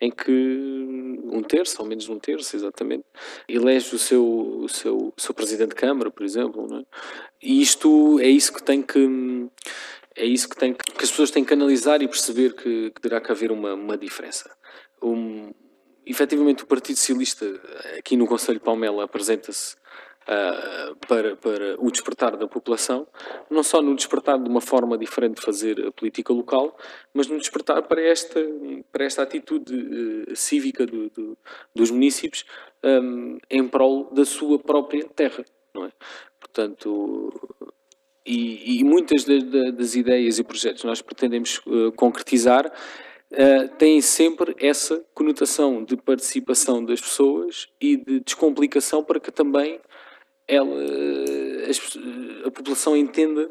em 0.01 0.11
que 0.11 0.31
um 1.25 1.43
terço, 1.43 1.81
ou 1.81 1.89
menos 1.89 2.09
um 2.09 2.19
terço, 2.19 2.55
exatamente, 2.55 3.05
elege 3.49 3.95
o 3.95 3.99
seu, 3.99 4.25
o 4.25 4.69
seu, 4.69 5.13
o 5.17 5.21
seu 5.21 5.35
presidente 5.35 5.71
de 5.71 5.75
Câmara, 5.75 6.11
por 6.11 6.25
exemplo. 6.25 6.67
É? 6.79 6.85
E 7.43 7.63
isto 7.63 8.19
é 8.21 8.29
isso 8.29 8.53
que 8.53 8.63
tem 8.63 8.83
que 8.83 9.49
é 10.17 10.25
isso 10.25 10.49
que, 10.49 10.57
tem 10.57 10.73
que, 10.73 10.93
que 10.93 11.05
as 11.05 11.11
pessoas 11.11 11.31
têm 11.31 11.45
que 11.45 11.53
analisar 11.53 12.01
e 12.01 12.09
perceber 12.09 12.55
que, 12.55 12.91
que 12.91 13.01
terá 13.03 13.21
que 13.21 13.31
haver 13.31 13.53
uma, 13.53 13.75
uma 13.75 13.99
diferença. 13.99 14.51
Um, 15.03 15.53
efetivamente, 16.07 16.65
o 16.65 16.67
Partido 16.67 16.97
Socialista, 16.97 17.45
aqui 17.99 18.17
no 18.17 18.27
Conselho 18.27 18.59
de 18.59 18.65
Palmela, 18.65 19.05
apresenta-se 19.05 19.77
uh, 20.29 20.97
para, 21.07 21.37
para 21.37 21.77
o 21.79 21.91
despertar 21.91 22.37
da 22.37 22.47
população, 22.47 23.07
não 23.49 23.63
só 23.63 23.81
no 23.81 23.95
despertar 23.95 24.39
de 24.39 24.49
uma 24.49 24.61
forma 24.61 24.99
diferente 24.99 25.37
de 25.37 25.43
fazer 25.43 25.87
a 25.87 25.93
política 25.93 26.33
local, 26.33 26.77
mas 27.15 27.27
no 27.27 27.39
despertar 27.39 27.83
para 27.83 28.01
esta, 28.03 28.41
para 28.93 29.05
esta 29.05 29.23
atitude 29.23 29.75
uh, 29.75 30.37
cívica 30.37 30.85
do, 30.85 31.09
do, 31.11 31.39
dos 31.75 31.91
municípios 31.91 32.45
um, 32.83 33.39
em 33.51 33.67
prol 33.67 34.11
da 34.13 34.25
sua 34.25 34.59
própria 34.59 35.05
terra. 35.05 35.45
Não 35.75 35.85
é? 35.85 35.93
Portanto, 36.41 37.33
e, 38.25 38.81
e 38.81 38.85
muitas 38.85 39.25
das, 39.25 39.43
das, 39.75 39.95
ideias 39.95 40.39
e 40.39 40.45
projetos 40.45 40.83
que 40.83 40.87
nós 40.87 41.01
pretendemos 41.01 41.59
uh, 41.67 41.93
concretizar 41.93 42.67
uh, 42.67 43.69
têm 43.77 44.01
sempre 44.01 44.55
essa 44.59 45.05
conotação 45.15 45.85
de 45.85 45.97
participação 45.97 46.85
das 46.85 47.01
pessoas 47.01 47.69
e 47.81 47.97
de 47.97 48.21
descomplicação 48.21 49.05
para 49.05 49.21
que 49.21 49.31
também 49.31 49.81
ela, 50.49 50.75
a, 50.75 52.49
a 52.49 52.51
população 52.51 52.97
entenda 52.97 53.51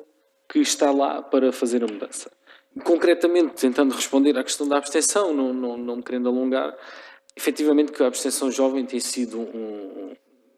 que 0.49 0.59
está 0.59 0.91
lá 0.91 1.21
para 1.21 1.51
fazer 1.51 1.83
a 1.83 1.87
mudança. 1.87 2.31
Concretamente, 2.83 3.55
tentando 3.55 3.93
responder 3.93 4.37
à 4.37 4.43
questão 4.43 4.67
da 4.67 4.77
abstenção, 4.77 5.33
não, 5.33 5.53
não, 5.53 5.77
não 5.77 5.95
me 5.97 6.03
querendo 6.03 6.29
alongar, 6.29 6.75
efetivamente 7.35 7.91
que 7.91 8.03
a 8.03 8.07
abstenção 8.07 8.51
jovem 8.51 8.85
tem 8.85 8.99
sido 8.99 9.39
um, 9.39 10.15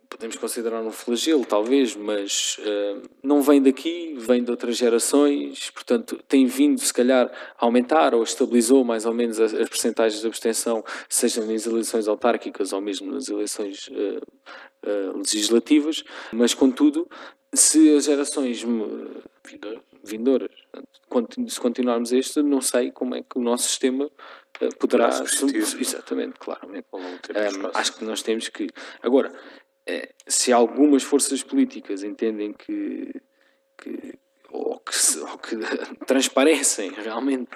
podemos 0.10 0.36
considerar 0.36 0.82
um 0.82 0.92
flagelo, 0.92 1.46
talvez, 1.46 1.96
mas 1.96 2.58
uh, 2.60 3.02
não 3.22 3.42
vem 3.42 3.62
daqui, 3.62 4.16
vem 4.18 4.44
de 4.44 4.52
outras 4.52 4.78
gerações, 4.78 5.70
portanto, 5.72 6.20
tem 6.28 6.46
vindo, 6.46 6.80
se 6.80 6.94
calhar, 6.94 7.32
a 7.58 7.66
aumentar 7.66 8.14
ou 8.14 8.24
estabilizou 8.24 8.84
mais 8.84 9.06
ou 9.06 9.14
menos 9.14 9.40
as, 9.40 9.54
as 9.54 9.70
percentagens 9.70 10.22
de 10.22 10.28
abstenção, 10.28 10.84
seja 11.10 11.46
nas 11.46 11.66
eleições 11.66 12.08
autárquicas 12.08 12.74
ou 12.74 12.82
mesmo 12.82 13.12
nas 13.12 13.28
eleições 13.28 13.88
uh, 13.90 14.22
uh, 14.90 15.18
legislativas, 15.18 16.04
mas, 16.32 16.54
contudo, 16.54 17.08
se 17.54 17.96
as 17.96 18.06
gerações 18.06 18.64
vindouras, 20.04 20.52
se 21.48 21.60
continuarmos 21.60 22.12
este, 22.12 22.42
não 22.42 22.62
sei 22.62 22.92
como 22.92 23.16
é 23.16 23.24
que 23.24 23.38
o 23.38 23.42
nosso 23.42 23.68
sistema 23.68 24.10
poderá 24.80 25.10
exatamente, 25.80 26.40
claramente. 26.40 26.88
Um, 26.94 27.70
acho 27.74 27.94
que 27.94 28.04
nós 28.04 28.22
temos 28.22 28.50
que 28.50 28.70
agora 29.02 29.32
se 30.28 30.52
algumas 30.52 31.04
forças 31.04 31.44
políticas 31.44 32.04
entendem 32.04 32.54
que, 32.54 33.12
que 33.78 34.18
ou 34.52 34.80
que, 34.80 35.20
ou 35.20 35.38
que 35.38 35.56
transparecem 36.06 36.92
realmente, 36.92 37.50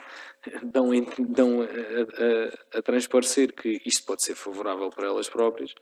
dão, 0.63 0.89
dão 1.19 1.61
a, 1.61 1.65
a, 1.65 2.79
a, 2.79 2.81
transparecer 2.81 3.53
que 3.53 3.81
isto 3.85 4.05
pode 4.05 4.23
ser 4.23 4.35
favorável 4.35 4.89
para 4.89 5.07
elas 5.07 5.29
próprias, 5.29 5.73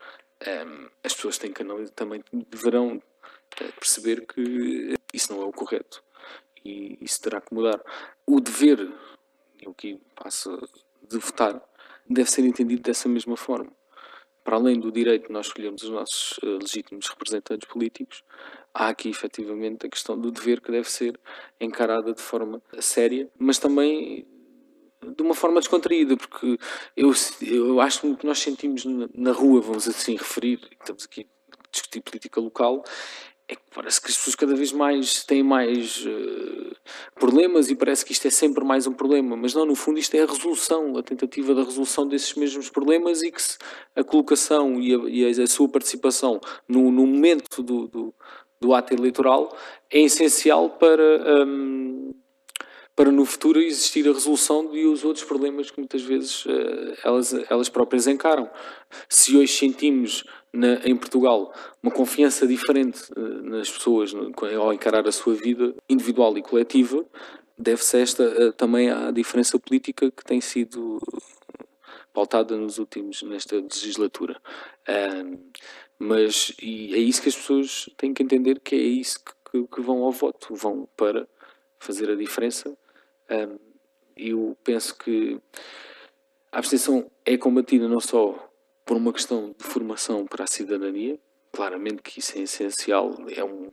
um, 0.46 0.50
ehm, 0.50 0.88
as 1.04 1.14
pessoas 1.14 1.38
têm 1.38 1.52
que 1.52 1.64
também 1.96 2.24
deverão 2.32 3.02
eh, 3.60 3.72
perceber 3.80 4.26
que 4.26 4.96
isso 5.14 5.34
não 5.34 5.42
é 5.42 5.46
o 5.46 5.52
correto 5.52 6.04
e 6.64 6.98
isso 7.02 7.22
terá 7.22 7.42
que 7.42 7.54
mudar. 7.54 7.82
O 8.26 8.40
dever, 8.40 8.92
eu 9.62 9.72
aqui 9.72 10.00
passo 10.16 10.50
de 11.08 11.18
votar 11.18 11.62
deve 12.10 12.30
ser 12.30 12.44
entendido 12.44 12.82
dessa 12.82 13.08
mesma 13.08 13.38
forma. 13.38 13.72
Para 14.44 14.56
além 14.56 14.80
do 14.80 14.92
direito 14.92 15.28
de 15.28 15.34
nós 15.34 15.48
escolhermos 15.48 15.84
os 15.84 15.90
nossos 15.90 16.38
uh, 16.44 16.58
legítimos 16.62 17.08
representantes 17.08 17.68
políticos, 17.68 18.24
há 18.74 18.90
aqui 18.90 19.10
efetivamente 19.10 19.86
a 19.86 19.90
questão 19.90 20.20
do 20.20 20.32
dever 20.32 20.62
que 20.62 20.72
deve 20.72 20.90
ser 20.90 21.20
encarada 21.60 22.14
de 22.14 22.22
forma 22.22 22.62
séria, 22.80 23.30
mas 23.38 23.60
também 23.60 24.26
de 25.16 25.24
uma 25.24 25.34
forma 25.34 25.60
descontraída, 25.60 26.18
porque 26.18 26.58
eu, 26.96 27.12
eu 27.42 27.80
acho 27.80 28.16
que 28.16 28.26
nós 28.26 28.40
sentimos 28.40 28.86
na, 28.86 29.10
na 29.14 29.32
rua, 29.32 29.62
vamos 29.62 29.88
assim 29.88 30.16
referir, 30.16 30.60
estamos 30.80 31.06
aqui 31.06 31.28
a 31.52 31.72
discutir 31.72 32.02
política 32.02 32.42
local, 32.42 32.84
é 33.50 33.56
que 33.56 33.62
parece 33.74 34.00
que 34.00 34.10
as 34.10 34.16
pessoas 34.16 34.36
cada 34.36 34.56
vez 34.56 34.72
mais 34.72 35.24
têm 35.24 35.42
mais 35.42 36.06
uh, 36.06 36.76
problemas 37.16 37.72
e 37.72 37.76
parece 37.76 38.06
que 38.06 38.12
isto 38.12 38.28
é 38.28 38.30
sempre 38.30 38.64
mais 38.64 38.86
um 38.86 38.94
problema, 38.94 39.36
mas 39.36 39.56
não, 39.56 39.66
no 39.66 39.76
fundo 39.76 39.98
isto 39.98 40.14
é 40.16 40.22
a 40.22 40.26
resolução, 40.28 40.96
a 40.96 41.02
tentativa 41.02 41.56
da 41.56 41.64
resolução 41.64 42.08
desses 42.08 42.36
mesmos 42.36 42.70
problemas 42.70 43.24
e 43.24 43.32
que 43.32 43.42
se, 43.42 43.58
a 43.96 44.04
colocação 44.04 44.80
e 44.80 44.94
a, 44.94 45.32
e 45.32 45.42
a, 45.42 45.48
sua 45.48 45.68
participação 45.68 46.40
no, 46.68 46.92
no 46.92 47.08
momento 47.08 47.64
do, 47.64 47.88
do, 47.88 48.14
do, 48.62 48.74
ato 48.76 48.94
eleitoral 48.94 49.58
é 49.90 50.00
essencial 50.00 50.70
para, 50.70 51.48
um, 51.48 52.14
para 52.96 53.12
no 53.12 53.26
futuro 53.26 53.60
existir 53.60 54.08
a 54.08 54.14
resolução 54.14 54.70
de 54.70 54.86
os 54.86 55.04
outros 55.04 55.26
problemas 55.26 55.72
que 55.72 55.80
muitas 55.80 56.04
vezes 56.04 56.46
uh, 56.46 56.98
elas, 57.04 57.34
elas 57.50 57.68
próprias 57.68 58.06
encaram. 58.06 58.48
Se 59.08 59.36
hoje 59.36 59.54
sentimos 59.54 60.24
na, 60.54 60.76
em 60.86 60.96
Portugal 60.96 61.54
uma 61.82 61.92
confiança 61.92 62.48
diferente 62.48 63.12
uh, 63.16 63.44
nas 63.44 63.70
pessoas 63.70 64.14
ao 64.58 64.74
encarar 64.74 65.08
a 65.08 65.12
sua 65.12 65.36
vida 65.36 65.76
individual 65.88 66.38
e 66.38 66.42
coletiva, 66.42 67.06
deve-se 67.58 68.02
esta 68.02 68.24
uh, 68.24 68.54
também 68.54 68.90
à 68.90 69.12
diferença 69.12 69.60
política 69.60 70.12
que 70.12 70.24
tem 70.24 70.42
sido 70.42 71.00
pautada 72.14 72.58
nos 72.58 72.80
últimos 72.80 73.22
nesta 73.22 73.56
legislatura. 73.56 74.42
mas 76.00 76.52
e 76.62 76.94
é 76.96 76.98
isso 76.98 77.22
que 77.22 77.30
as 77.30 77.36
pessoas 77.36 77.90
têm 77.98 78.14
que 78.14 78.24
entender 78.24 78.60
que 78.60 78.76
é 78.76 78.80
isso 78.80 79.20
que, 79.24 79.68
que, 79.68 79.82
vão 79.82 80.04
ao 80.04 80.12
voto, 80.12 80.56
vão 80.56 80.88
para 80.98 81.28
fazer 81.80 82.10
a 82.10 82.16
diferença. 82.16 82.76
eu 84.18 84.58
penso 84.64 84.98
que 84.98 85.40
a 86.52 86.58
abstenção 86.58 87.10
é 87.24 87.38
combatida 87.38 87.88
não 87.88 88.00
só 88.00 88.49
por 88.90 88.98
uma 88.98 89.14
questão 89.14 89.56
de 89.56 89.64
formação 89.64 90.26
para 90.26 90.46
a 90.46 90.48
cidadania, 90.48 91.20
claramente 91.52 92.02
que 92.02 92.18
isso 92.18 92.36
é 92.40 92.42
essencial, 92.42 93.16
é 93.30 93.44
um, 93.44 93.72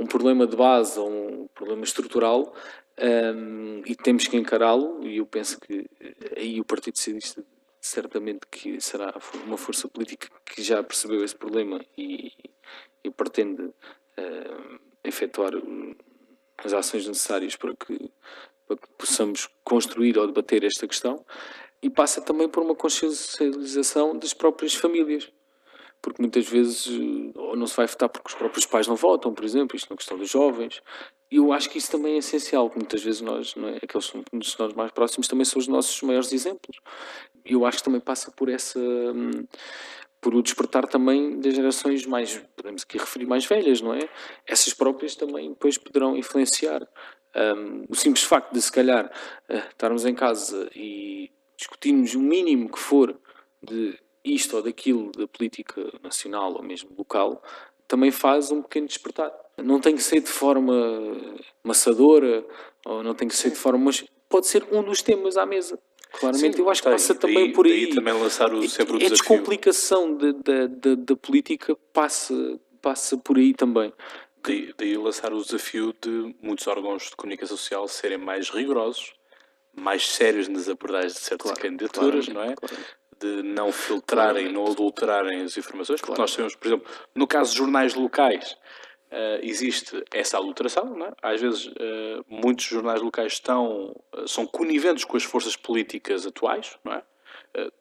um 0.00 0.04
problema 0.04 0.48
de 0.48 0.56
base, 0.56 0.98
um 0.98 1.46
problema 1.54 1.84
estrutural, 1.84 2.52
um, 3.00 3.82
e 3.86 3.94
temos 3.94 4.26
que 4.26 4.36
encará-lo, 4.36 5.06
e 5.06 5.18
eu 5.18 5.26
penso 5.26 5.60
que 5.60 5.88
aí 6.36 6.60
o 6.60 6.64
Partido 6.64 6.98
Socialista 6.98 7.44
certamente 7.80 8.40
que 8.50 8.80
será 8.80 9.14
uma 9.44 9.56
força 9.56 9.86
política 9.86 10.26
que 10.44 10.60
já 10.60 10.82
percebeu 10.82 11.24
esse 11.24 11.36
problema 11.36 11.80
e, 11.96 12.32
e 13.04 13.10
pretende 13.12 13.62
uh, 13.62 14.80
efetuar 15.04 15.52
as 16.58 16.72
ações 16.72 17.06
necessárias 17.06 17.54
para 17.54 17.76
que, 17.76 18.10
para 18.66 18.76
que 18.76 18.88
possamos 18.98 19.48
construir 19.62 20.18
ou 20.18 20.26
debater 20.26 20.64
esta 20.64 20.88
questão 20.88 21.24
e 21.82 21.88
passa 21.88 22.20
também 22.20 22.48
por 22.48 22.62
uma 22.62 22.74
consciencialização 22.74 24.16
das 24.16 24.34
próprias 24.34 24.74
famílias. 24.74 25.30
Porque 26.02 26.22
muitas 26.22 26.48
vezes 26.48 26.86
ou 27.34 27.56
não 27.56 27.66
se 27.66 27.76
vai 27.76 27.86
votar 27.86 28.08
porque 28.08 28.28
os 28.28 28.34
próprios 28.34 28.64
pais 28.64 28.86
não 28.86 28.96
votam, 28.96 29.34
por 29.34 29.44
exemplo, 29.44 29.76
isto 29.76 29.90
uma 29.90 29.96
questão 29.96 30.16
dos 30.16 30.30
jovens. 30.30 30.80
E 31.30 31.36
eu 31.36 31.52
acho 31.52 31.68
que 31.68 31.78
isso 31.78 31.90
também 31.90 32.14
é 32.14 32.18
essencial, 32.18 32.68
porque 32.68 32.80
muitas 32.80 33.02
vezes 33.02 33.20
nós, 33.20 33.54
é, 33.56 33.84
aqueles 33.84 34.10
que 34.10 34.22
nos 34.32 34.56
nós 34.58 34.72
mais 34.72 34.90
próximos, 34.92 35.28
também 35.28 35.44
são 35.44 35.58
os 35.58 35.68
nossos 35.68 36.00
maiores 36.02 36.32
exemplos. 36.32 36.78
E 37.44 37.52
eu 37.52 37.64
acho 37.66 37.78
que 37.78 37.84
também 37.84 38.00
passa 38.00 38.30
por 38.30 38.48
essa. 38.48 38.78
Hum, 38.78 39.46
por 40.20 40.34
o 40.34 40.42
despertar 40.42 40.86
também 40.86 41.40
das 41.40 41.54
gerações 41.54 42.04
mais, 42.04 42.36
podemos 42.54 42.82
aqui 42.82 42.98
referir, 42.98 43.24
mais 43.24 43.46
velhas, 43.46 43.80
não 43.80 43.94
é? 43.94 44.06
Essas 44.46 44.74
próprias 44.74 45.16
também 45.16 45.48
depois 45.48 45.78
poderão 45.78 46.14
influenciar. 46.14 46.86
Um, 47.34 47.86
o 47.88 47.94
simples 47.94 48.24
facto 48.24 48.52
de, 48.52 48.60
se 48.60 48.70
calhar, 48.70 49.06
uh, 49.48 49.68
estarmos 49.70 50.04
em 50.04 50.14
casa 50.14 50.68
e 50.74 51.30
discutirmos 51.60 52.14
o 52.14 52.20
mínimo 52.20 52.70
que 52.70 52.78
for 52.78 53.14
de 53.62 53.98
isto 54.24 54.56
ou 54.56 54.62
daquilo 54.62 55.12
da 55.12 55.28
política 55.28 55.92
nacional 56.02 56.54
ou 56.54 56.62
mesmo 56.62 56.90
local, 56.96 57.42
também 57.86 58.10
faz 58.10 58.50
um 58.50 58.62
pequeno 58.62 58.86
despertar. 58.86 59.30
Não 59.58 59.78
tem 59.80 59.94
que 59.94 60.02
ser 60.02 60.20
de 60.20 60.28
forma 60.28 60.74
maçadora 61.62 62.44
ou 62.86 63.02
não 63.02 63.14
tem 63.14 63.28
que 63.28 63.36
ser 63.36 63.50
de 63.50 63.56
forma. 63.56 63.84
Mas 63.84 64.04
pode 64.28 64.46
ser 64.46 64.66
um 64.72 64.82
dos 64.82 65.02
temas 65.02 65.36
à 65.36 65.44
mesa. 65.44 65.78
Claramente, 66.12 66.56
Sim, 66.56 66.62
eu 66.62 66.70
acho 66.70 66.82
que 66.82 66.90
passa 66.90 67.14
também 67.14 67.46
daí, 67.46 67.52
por 67.52 67.66
aí. 67.66 67.94
também 67.94 68.14
lançar 68.14 68.52
o, 68.52 68.68
sempre 68.68 68.96
o 68.96 68.98
desafio. 68.98 69.06
A 69.06 69.10
descomplicação 69.10 70.16
da 70.16 71.16
política 71.16 71.76
passa, 71.92 72.34
passa 72.80 73.16
por 73.16 73.36
aí 73.36 73.54
também. 73.54 73.92
Daí, 74.42 74.72
daí 74.76 74.96
lançar 74.96 75.32
o 75.32 75.42
desafio 75.42 75.94
de 76.00 76.34
muitos 76.42 76.66
órgãos 76.66 77.10
de 77.10 77.16
comunicação 77.16 77.56
social 77.56 77.86
serem 77.86 78.18
mais 78.18 78.48
rigorosos 78.48 79.12
mais 79.74 80.08
sérios 80.08 80.48
nas 80.48 80.68
abordagens 80.68 81.14
de 81.14 81.20
certas 81.20 81.52
claro, 81.52 81.60
candidaturas, 81.60 82.28
não 82.28 82.42
é? 82.42 82.54
Claro. 82.54 82.76
De 83.18 83.42
não 83.42 83.70
filtrarem, 83.70 84.50
não 84.50 84.66
adulterarem 84.66 85.42
as 85.42 85.56
informações, 85.56 86.00
porque 86.00 86.20
nós 86.20 86.30
sabemos, 86.30 86.54
por 86.54 86.66
exemplo, 86.66 86.90
no 87.14 87.26
caso 87.26 87.52
de 87.52 87.58
jornais 87.58 87.94
locais, 87.94 88.56
uh, 89.10 89.38
existe 89.42 90.02
essa 90.12 90.38
adulteração, 90.38 90.84
não 90.96 91.06
é? 91.06 91.12
Às 91.22 91.40
vezes, 91.40 91.66
uh, 91.66 92.24
muitos 92.26 92.64
jornais 92.64 93.02
locais 93.02 93.34
estão, 93.34 93.94
uh, 94.14 94.26
são 94.26 94.46
coniventes 94.46 95.04
com 95.04 95.16
as 95.16 95.24
forças 95.24 95.56
políticas 95.56 96.26
atuais, 96.26 96.78
não 96.84 96.94
é? 96.94 97.02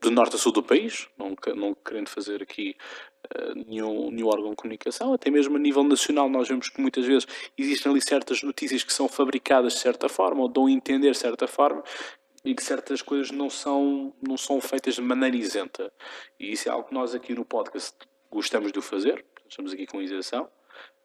De 0.01 0.09
norte 0.09 0.35
a 0.35 0.39
sul 0.39 0.51
do 0.51 0.63
país, 0.63 1.07
não, 1.17 1.35
querendo 1.75 2.09
fazer 2.09 2.41
aqui 2.41 2.75
uh, 3.37 3.53
nenhum, 3.67 4.09
nenhum 4.09 4.27
órgão 4.27 4.49
de 4.51 4.55
comunicação, 4.55 5.13
até 5.13 5.29
mesmo 5.29 5.57
a 5.57 5.59
nível 5.59 5.83
nacional 5.83 6.27
nós 6.27 6.47
vemos 6.47 6.69
que 6.69 6.81
muitas 6.81 7.05
vezes 7.05 7.27
existem 7.57 7.91
ali 7.91 8.01
certas 8.01 8.41
notícias 8.41 8.83
que 8.83 8.91
são 8.91 9.07
fabricadas 9.07 9.73
de 9.73 9.79
certa 9.79 10.09
forma, 10.09 10.41
ou 10.41 10.47
dão 10.47 10.65
a 10.65 10.71
entender 10.71 11.11
de 11.11 11.17
certa 11.17 11.47
forma, 11.47 11.83
e 12.43 12.55
que 12.55 12.63
certas 12.63 13.01
coisas 13.01 13.31
não 13.31 13.49
são, 13.49 14.13
não 14.25 14.37
são 14.37 14.59
feitas 14.59 14.95
de 14.95 15.01
maneira 15.01 15.35
isenta. 15.35 15.91
E 16.39 16.51
isso 16.51 16.67
é 16.67 16.71
algo 16.71 16.87
que 16.87 16.93
nós 16.93 17.13
aqui 17.13 17.35
no 17.35 17.45
podcast 17.45 17.95
gostamos 18.31 18.71
de 18.71 18.81
fazer, 18.81 19.23
estamos 19.47 19.73
aqui 19.73 19.85
com 19.85 20.01
isenção. 20.01 20.49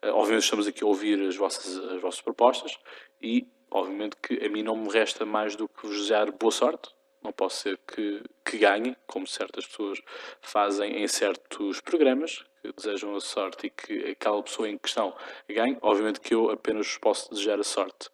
Uh, 0.03 0.09
obviamente 0.13 0.45
estamos 0.45 0.67
aqui 0.67 0.83
a 0.83 0.87
ouvir 0.87 1.21
as 1.21 1.37
vossas, 1.37 1.77
as 1.91 2.01
vossas 2.01 2.21
propostas 2.23 2.79
e 3.21 3.47
obviamente 3.71 4.17
que 4.23 4.43
a 4.45 4.49
mim 4.49 4.63
não 4.63 4.77
me 4.77 4.89
resta 4.89 5.27
mais 5.27 5.55
do 5.55 5.69
que 5.69 5.87
vos 5.87 5.97
desejar 5.97 6.31
boa 6.31 6.53
sorte 6.53 6.95
não 7.25 7.33
posso 7.33 7.63
ser 7.63 7.79
que, 7.79 8.23
que 8.45 8.59
ganhe, 8.59 8.95
como 9.07 9.27
certas 9.27 9.67
pessoas 9.67 10.01
fazem 10.43 11.03
em 11.03 11.09
certos 11.09 11.81
programas, 11.81 12.45
que 12.61 12.73
desejam 12.73 13.17
a 13.17 13.21
sorte 13.21 13.67
e 13.67 13.71
que 13.71 14.11
aquela 14.11 14.43
pessoa 14.43 14.69
em 14.69 14.77
questão 14.77 15.17
ganhe. 15.49 15.79
Obviamente 15.81 16.21
que 16.21 16.35
eu 16.35 16.51
apenas 16.51 16.99
posso 16.99 17.31
desejar 17.31 17.59
a 17.59 17.65
sorte 17.65 18.11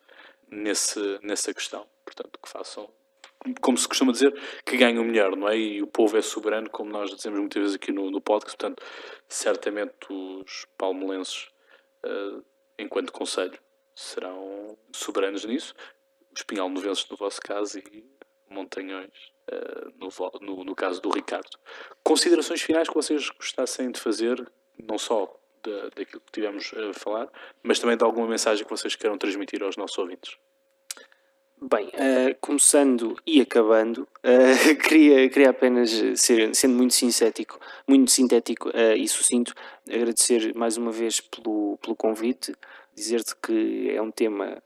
nesse, 0.49 1.19
nessa 1.23 1.53
questão. 1.53 1.87
Portanto, 2.05 2.39
que 2.41 2.49
façam, 2.49 2.89
como 3.61 3.77
se 3.77 3.89
costuma 3.89 4.13
dizer, 4.13 4.33
que 4.65 4.77
ganhem 4.77 4.99
o 4.99 5.05
melhor, 5.05 5.37
não 5.37 5.49
é? 5.49 5.57
E 5.57 5.83
o 5.83 5.87
povo 5.87 6.17
é 6.17 6.23
soberano, 6.23 6.71
como 6.71 6.91
nós 6.91 7.15
dizemos 7.15 7.39
muitas 7.39 7.61
vezes 7.61 7.77
aqui 7.77 7.93
no, 7.93 8.11
no 8.11 8.21
podcast. 8.21 8.57
Portanto, 8.57 8.83
certamente 9.29 10.07
os 10.09 10.67
palmelenses, 10.79 11.49
uh, 12.05 12.45
enquanto 12.79 13.13
conselho, 13.13 13.59
serão 13.95 14.79
soberanos 14.93 15.45
nisso. 15.45 15.75
Os 16.35 16.43
pinhal-novenses, 16.43 17.09
no 17.09 17.17
vosso 17.17 17.41
caso, 17.41 17.79
e 17.79 18.05
Montanhões, 18.51 19.13
uh, 19.51 19.93
no, 19.99 20.11
no, 20.41 20.65
no, 20.65 20.75
caso 20.75 21.01
do 21.01 21.11
Ricardo. 21.11 21.51
Considerações 22.03 22.61
finais 22.61 22.89
que 22.89 22.95
vocês 22.95 23.31
gostassem 23.31 23.91
de 23.91 24.01
fazer, 24.01 24.51
não 24.79 24.99
só 24.99 25.41
daquilo 25.95 26.23
que 26.23 26.33
tivemos 26.33 26.73
a 26.75 26.93
falar, 26.95 27.29
mas 27.63 27.79
também 27.79 27.97
de 27.97 28.05
alguma 28.05 28.27
mensagem 28.27 28.65
que 28.65 28.71
vocês 28.71 28.97
queiram 28.97 29.19
transmitir 29.19 29.63
aos 29.63 29.77
nossos 29.77 29.99
ouvintes. 29.99 30.37
Bem, 31.63 31.89
uh, 31.89 32.35
começando 32.41 33.15
e 33.27 33.39
acabando, 33.43 34.09
uh, 34.25 34.77
queria, 34.83 35.29
queria 35.29 35.51
apenas 35.51 35.91
ser, 36.17 36.55
sendo 36.55 36.75
muito 36.75 36.95
sintético, 36.95 37.61
muito 37.87 38.11
sintético 38.11 38.71
uh, 38.71 38.97
e 38.97 39.07
sucinto, 39.07 39.53
agradecer 39.87 40.55
mais 40.55 40.79
uma 40.79 40.91
vez 40.91 41.21
pelo, 41.21 41.77
pelo 41.83 41.95
convite, 41.95 42.55
dizer-te 42.95 43.37
que 43.37 43.91
é 43.91 44.01
um 44.01 44.11
tema 44.11 44.63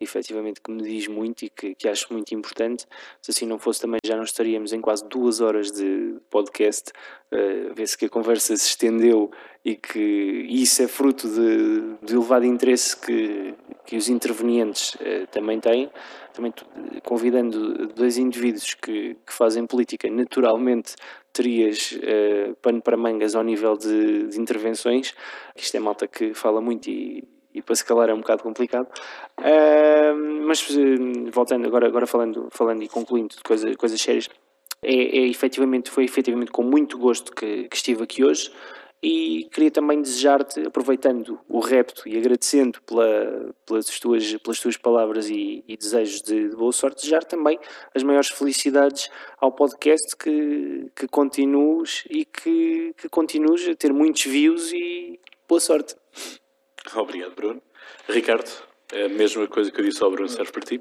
efetivamente 0.00 0.60
que 0.60 0.70
me 0.70 0.82
diz 0.82 1.08
muito 1.08 1.44
e 1.44 1.50
que, 1.50 1.74
que 1.74 1.88
acho 1.88 2.12
muito 2.12 2.34
importante. 2.34 2.86
Se 3.22 3.30
assim 3.30 3.46
não 3.46 3.58
fosse 3.58 3.80
também 3.80 3.98
já 4.04 4.16
não 4.16 4.24
estaríamos 4.24 4.72
em 4.72 4.80
quase 4.80 5.06
duas 5.08 5.40
horas 5.40 5.70
de 5.70 6.16
podcast. 6.30 6.92
Uh, 7.32 7.74
Vê-se 7.74 7.96
que 7.96 8.04
a 8.04 8.08
conversa 8.08 8.56
se 8.56 8.68
estendeu 8.68 9.30
e 9.64 9.74
que 9.74 10.46
isso 10.48 10.82
é 10.82 10.88
fruto 10.88 11.28
de, 11.28 12.06
de 12.06 12.14
elevado 12.14 12.44
interesse 12.44 12.96
que, 12.96 13.54
que 13.84 13.96
os 13.96 14.08
intervenientes 14.08 14.94
uh, 14.94 15.26
também 15.30 15.58
têm. 15.58 15.90
Também 16.32 16.52
convidando 17.02 17.88
dois 17.88 18.18
indivíduos 18.18 18.74
que, 18.74 19.16
que 19.26 19.32
fazem 19.32 19.66
política, 19.66 20.10
naturalmente 20.10 20.94
terias 21.32 21.92
uh, 21.92 22.54
pano 22.60 22.82
para 22.82 22.96
mangas 22.96 23.34
ao 23.34 23.42
nível 23.42 23.76
de, 23.76 24.28
de 24.28 24.38
intervenções. 24.38 25.14
Isto 25.56 25.78
é 25.78 25.80
malta 25.80 26.06
que 26.06 26.34
fala 26.34 26.60
muito 26.60 26.90
e, 26.90 27.26
e 27.56 27.62
para 27.62 27.74
se 27.74 27.84
calar 27.84 28.08
é 28.08 28.14
um 28.14 28.20
bocado 28.20 28.42
complicado. 28.42 28.88
Uh, 29.38 30.46
mas 30.46 30.68
uh, 30.70 31.30
voltando 31.32 31.66
agora, 31.66 31.86
agora 31.86 32.06
falando, 32.06 32.48
falando 32.50 32.82
e 32.82 32.88
concluindo 32.88 33.34
de 33.34 33.42
coisa, 33.42 33.74
coisas 33.76 34.00
sérias, 34.00 34.28
é, 34.82 34.94
é 34.94 35.26
efetivamente, 35.26 35.90
foi 35.90 36.04
efetivamente 36.04 36.52
com 36.52 36.62
muito 36.62 36.98
gosto 36.98 37.32
que, 37.32 37.64
que 37.68 37.76
estive 37.76 38.02
aqui 38.02 38.22
hoje 38.22 38.52
e 39.02 39.48
queria 39.52 39.70
também 39.70 40.00
desejar-te, 40.00 40.66
aproveitando 40.66 41.38
o 41.48 41.60
repto 41.60 42.08
e 42.08 42.16
agradecendo 42.16 42.80
pela, 42.82 43.54
pelas, 43.64 44.00
tuas, 44.00 44.36
pelas 44.36 44.60
tuas 44.60 44.76
palavras 44.76 45.28
e, 45.28 45.62
e 45.68 45.76
desejos 45.76 46.22
de, 46.22 46.48
de, 46.48 46.56
boa 46.56 46.72
sorte, 46.72 47.02
desejar 47.02 47.24
também 47.24 47.58
as 47.94 48.02
maiores 48.02 48.28
felicidades 48.28 49.10
ao 49.38 49.52
podcast, 49.52 50.16
que, 50.16 50.90
que 50.94 51.06
continues 51.08 52.04
e 52.10 52.24
que, 52.24 52.94
que 52.96 53.08
continues 53.08 53.68
a 53.68 53.74
ter 53.74 53.92
muitos 53.92 54.24
views 54.24 54.72
e 54.72 55.20
boa 55.48 55.60
sorte. 55.60 55.94
Obrigado, 56.94 57.34
Bruno. 57.34 57.62
Ricardo, 58.08 58.50
é 58.92 59.04
a 59.06 59.08
mesma 59.08 59.46
coisa 59.46 59.70
que 59.70 59.80
eu 59.80 59.84
disse 59.84 60.02
ao 60.02 60.10
Bruno 60.10 60.28
serve 60.28 60.52
para 60.52 60.62
ti. 60.62 60.80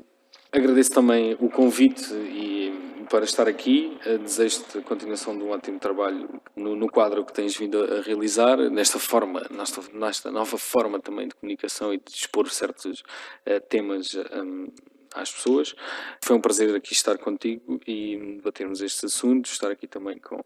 Agradeço 0.51 0.91
também 0.91 1.35
o 1.39 1.49
convite 1.49 2.13
e 2.13 3.05
para 3.09 3.25
estar 3.25 3.47
aqui. 3.47 3.97
Eh, 4.05 4.17
desejo-te 4.17 4.77
a 4.79 4.81
continuação 4.81 5.37
de 5.37 5.43
um 5.43 5.49
ótimo 5.49 5.79
trabalho 5.79 6.41
no, 6.55 6.75
no, 6.75 6.89
quadro 6.89 7.25
que 7.25 7.33
tens 7.33 7.57
vindo 7.57 7.83
a 7.83 8.01
realizar, 8.01 8.57
nesta 8.69 8.99
forma, 8.99 9.45
nesta, 9.51 9.81
nesta 9.93 10.31
nova 10.31 10.57
forma 10.57 10.99
também 10.99 11.27
de 11.27 11.35
comunicação 11.35 11.93
e 11.93 11.97
de 11.97 12.11
expor 12.11 12.49
certos 12.49 13.01
uh, 13.01 13.59
temas 13.69 14.15
um, 14.33 14.67
às 15.13 15.31
pessoas. 15.31 15.75
Foi 16.23 16.35
um 16.35 16.41
prazer 16.41 16.73
aqui 16.75 16.93
estar 16.93 17.17
contigo 17.17 17.79
e 17.87 18.35
debatermos 18.37 18.81
estes 18.81 19.03
assuntos, 19.03 19.51
estar 19.51 19.71
aqui 19.71 19.87
também 19.87 20.19
com, 20.19 20.43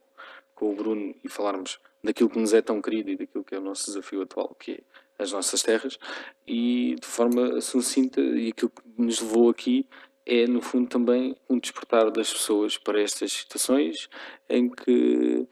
com 0.53 0.71
o 0.71 0.75
Bruno 0.75 1.15
e 1.23 1.29
falarmos 1.29 1.79
daquilo 2.03 2.29
que 2.29 2.39
nos 2.39 2.53
é 2.53 2.61
tão 2.61 2.81
querido 2.81 3.11
e 3.11 3.17
daquilo 3.17 3.43
que 3.43 3.55
é 3.55 3.59
o 3.59 3.61
nosso 3.61 3.87
desafio 3.87 4.21
atual, 4.21 4.55
que 4.59 4.71
é 4.73 4.79
as 5.19 5.31
nossas 5.33 5.61
terras, 5.61 5.99
e 6.47 6.95
de 6.99 7.05
forma 7.05 7.59
sucinta, 7.61 8.21
e 8.21 8.47
aquilo 8.47 8.71
que 8.71 8.81
nos 8.97 9.19
levou 9.19 9.49
aqui 9.49 9.85
é, 10.25 10.45
no 10.45 10.61
fundo, 10.61 10.87
também 10.87 11.35
um 11.49 11.59
despertar 11.59 12.11
das 12.11 12.31
pessoas 12.31 12.77
para 12.77 13.01
estas 13.01 13.31
situações 13.31 14.07
em 14.47 14.69
que, 14.69 15.47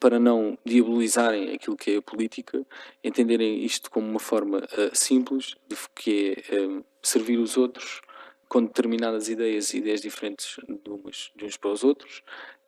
para 0.00 0.18
não 0.18 0.58
diabolizarem 0.64 1.52
aquilo 1.52 1.76
que 1.76 1.92
é 1.92 1.96
a 1.98 2.02
política, 2.02 2.66
entenderem 3.02 3.62
isto 3.62 3.90
como 3.90 4.08
uma 4.08 4.18
forma 4.18 4.58
uh, 4.58 4.94
simples, 4.94 5.54
de 5.68 5.76
que 5.94 6.42
é 6.50 6.58
uh, 6.58 6.84
servir 7.02 7.38
os 7.38 7.58
outros 7.58 8.00
com 8.48 8.62
determinadas 8.62 9.28
ideias 9.28 9.74
e 9.74 9.78
ideias 9.78 10.00
diferentes 10.00 10.56
de, 10.66 10.90
umas, 10.90 11.30
de 11.36 11.44
uns 11.44 11.56
para 11.56 11.70
os 11.70 11.84
outros 11.84 12.22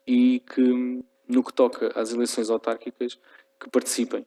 e 0.07 0.41
que, 0.41 1.03
no 1.27 1.43
que 1.43 1.55
toca 1.55 1.91
às 1.99 2.13
eleições 2.13 2.51
autárquicas, 2.51 3.19
que 3.59 3.71
participem, 3.71 4.27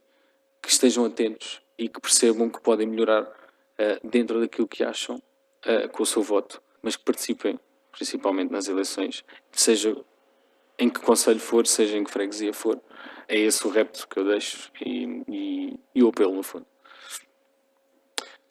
que 0.61 0.69
estejam 0.69 1.05
atentos 1.05 1.61
e 1.79 1.87
que 1.87 2.01
percebam 2.01 2.49
que 2.49 2.59
podem 2.59 2.85
melhorar 2.85 3.23
uh, 3.23 4.07
dentro 4.07 4.41
daquilo 4.41 4.67
que 4.67 4.83
acham 4.83 5.15
uh, 5.15 5.89
com 5.89 6.03
o 6.03 6.05
seu 6.05 6.21
voto, 6.21 6.61
mas 6.81 6.97
que 6.97 7.03
participem 7.05 7.57
principalmente 7.91 8.51
nas 8.51 8.67
eleições, 8.67 9.23
seja 9.51 9.95
em 10.77 10.89
que 10.89 10.99
conselho 10.99 11.39
for, 11.39 11.65
seja 11.65 11.97
em 11.97 12.03
que 12.03 12.11
freguesia 12.11 12.53
for. 12.53 12.79
É 13.27 13.37
esse 13.37 13.65
o 13.65 13.69
repto 13.69 14.07
que 14.07 14.19
eu 14.19 14.25
deixo 14.25 14.71
e, 14.85 15.23
e, 15.27 15.79
e 15.95 16.03
o 16.03 16.09
apelo, 16.09 16.33
no 16.33 16.43
fundo. 16.43 16.65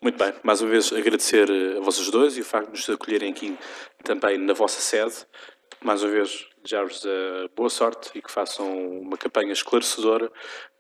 Muito 0.02 0.16
bem, 0.16 0.32
mais 0.42 0.60
uma 0.60 0.70
vez 0.70 0.92
agradecer 0.92 1.50
a 1.76 1.80
vocês 1.80 2.08
dois 2.10 2.36
e 2.36 2.40
o 2.40 2.44
facto 2.44 2.66
de 2.66 2.72
nos 2.72 2.88
acolherem 2.88 3.32
aqui 3.32 3.58
também 4.04 4.38
na 4.38 4.54
vossa 4.54 4.80
sede. 4.80 5.26
Mais 5.82 6.02
uma 6.02 6.12
vez, 6.12 6.48
desejar-vos 6.62 7.02
boa 7.54 7.68
sorte 7.68 8.16
e 8.16 8.22
que 8.22 8.30
façam 8.30 9.00
uma 9.00 9.16
campanha 9.16 9.52
esclarecedora 9.52 10.30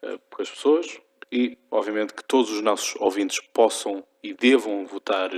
uh, 0.04 0.20
as 0.40 0.50
pessoas, 0.50 1.00
e, 1.30 1.58
obviamente, 1.70 2.14
que 2.14 2.24
todos 2.24 2.50
os 2.50 2.60
nossos 2.62 2.94
ouvintes 3.00 3.40
possam 3.52 4.04
e 4.22 4.32
devam 4.32 4.86
votar 4.86 5.30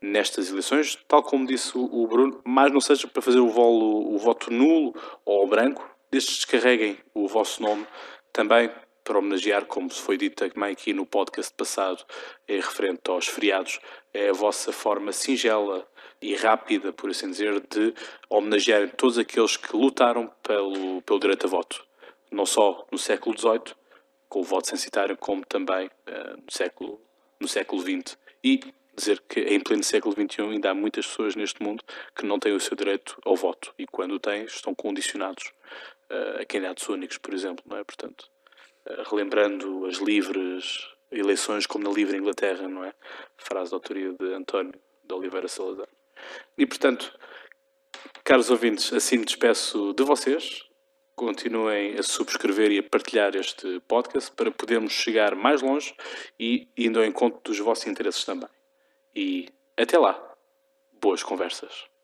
nestas 0.00 0.50
eleições, 0.50 0.98
tal 1.06 1.22
como 1.22 1.46
disse 1.46 1.72
o 1.74 2.06
Bruno, 2.06 2.40
mas 2.44 2.72
não 2.72 2.80
seja 2.80 3.06
para 3.06 3.22
fazer 3.22 3.40
o, 3.40 3.48
volo, 3.48 4.14
o 4.14 4.18
voto 4.18 4.52
nulo 4.52 4.94
ou 5.24 5.46
branco, 5.46 5.88
destes 6.10 6.36
descarreguem 6.36 6.98
o 7.14 7.26
vosso 7.28 7.62
nome 7.62 7.86
também 8.32 8.70
para 9.06 9.18
homenagear, 9.18 9.64
como 9.66 9.88
se 9.88 10.02
foi 10.02 10.16
dito 10.16 10.48
também 10.48 10.72
aqui 10.72 10.92
no 10.92 11.06
podcast 11.06 11.54
passado, 11.54 12.04
é 12.48 12.56
referente 12.56 13.02
aos 13.08 13.28
feriados, 13.28 13.78
é 14.12 14.30
a 14.30 14.32
vossa 14.32 14.72
forma 14.72 15.12
singela 15.12 15.86
e 16.20 16.34
rápida, 16.34 16.92
por 16.92 17.10
assim 17.10 17.30
dizer, 17.30 17.60
de 17.60 17.94
homenagearem 18.28 18.88
todos 18.88 19.16
aqueles 19.16 19.56
que 19.56 19.76
lutaram 19.76 20.30
pelo, 20.42 21.00
pelo 21.02 21.20
direito 21.20 21.46
a 21.46 21.48
voto, 21.48 21.84
não 22.32 22.44
só 22.44 22.84
no 22.90 22.98
século 22.98 23.38
XVIII, 23.38 23.76
com 24.28 24.40
o 24.40 24.44
voto 24.44 24.68
censitário, 24.68 25.16
como 25.16 25.44
também 25.44 25.86
uh, 25.86 26.36
no, 26.36 26.50
século, 26.50 27.00
no 27.40 27.48
século 27.48 27.82
XX. 27.82 28.18
E 28.42 28.60
dizer 28.94 29.22
que 29.28 29.40
em 29.40 29.60
pleno 29.60 29.84
século 29.84 30.14
XXI 30.14 30.42
ainda 30.42 30.70
há 30.70 30.74
muitas 30.74 31.06
pessoas 31.06 31.36
neste 31.36 31.62
mundo 31.62 31.84
que 32.14 32.24
não 32.24 32.38
têm 32.38 32.54
o 32.54 32.60
seu 32.60 32.76
direito 32.76 33.20
ao 33.24 33.36
voto 33.36 33.74
e 33.78 33.86
quando 33.86 34.18
têm 34.18 34.44
estão 34.44 34.74
condicionados 34.74 35.52
uh, 36.10 36.40
a 36.40 36.46
candidatos 36.46 36.88
únicos, 36.88 37.18
por 37.18 37.34
exemplo, 37.34 37.64
não 37.68 37.76
é? 37.76 37.84
Portanto, 37.84 38.28
uh, 38.86 39.08
relembrando 39.08 39.86
as 39.86 39.98
livres 39.98 40.88
eleições 41.10 41.66
como 41.66 41.84
na 41.84 41.90
livre 41.90 42.16
Inglaterra, 42.16 42.68
não 42.68 42.84
é? 42.84 42.92
Frase 43.36 43.70
da 43.70 43.76
autoria 43.76 44.12
de 44.12 44.34
António 44.34 44.74
de 45.04 45.14
Oliveira 45.14 45.48
Salazar. 45.48 45.88
E, 46.58 46.66
portanto, 46.66 47.16
caros 48.24 48.50
ouvintes, 48.50 48.92
assim 48.92 49.18
me 49.18 49.24
despeço 49.24 49.92
de 49.92 50.02
vocês 50.02 50.65
continuem 51.16 51.98
a 51.98 52.02
subscrever 52.02 52.70
e 52.70 52.78
a 52.78 52.82
partilhar 52.82 53.34
este 53.34 53.80
podcast 53.88 54.30
para 54.32 54.50
podermos 54.50 54.92
chegar 54.92 55.34
mais 55.34 55.62
longe 55.62 55.94
e 56.38 56.68
indo 56.76 56.98
ao 56.98 57.06
encontro 57.06 57.40
dos 57.42 57.58
vossos 57.58 57.86
interesses 57.86 58.22
também. 58.24 58.50
E 59.14 59.48
até 59.76 59.98
lá, 59.98 60.22
boas 61.00 61.22
conversas. 61.22 61.95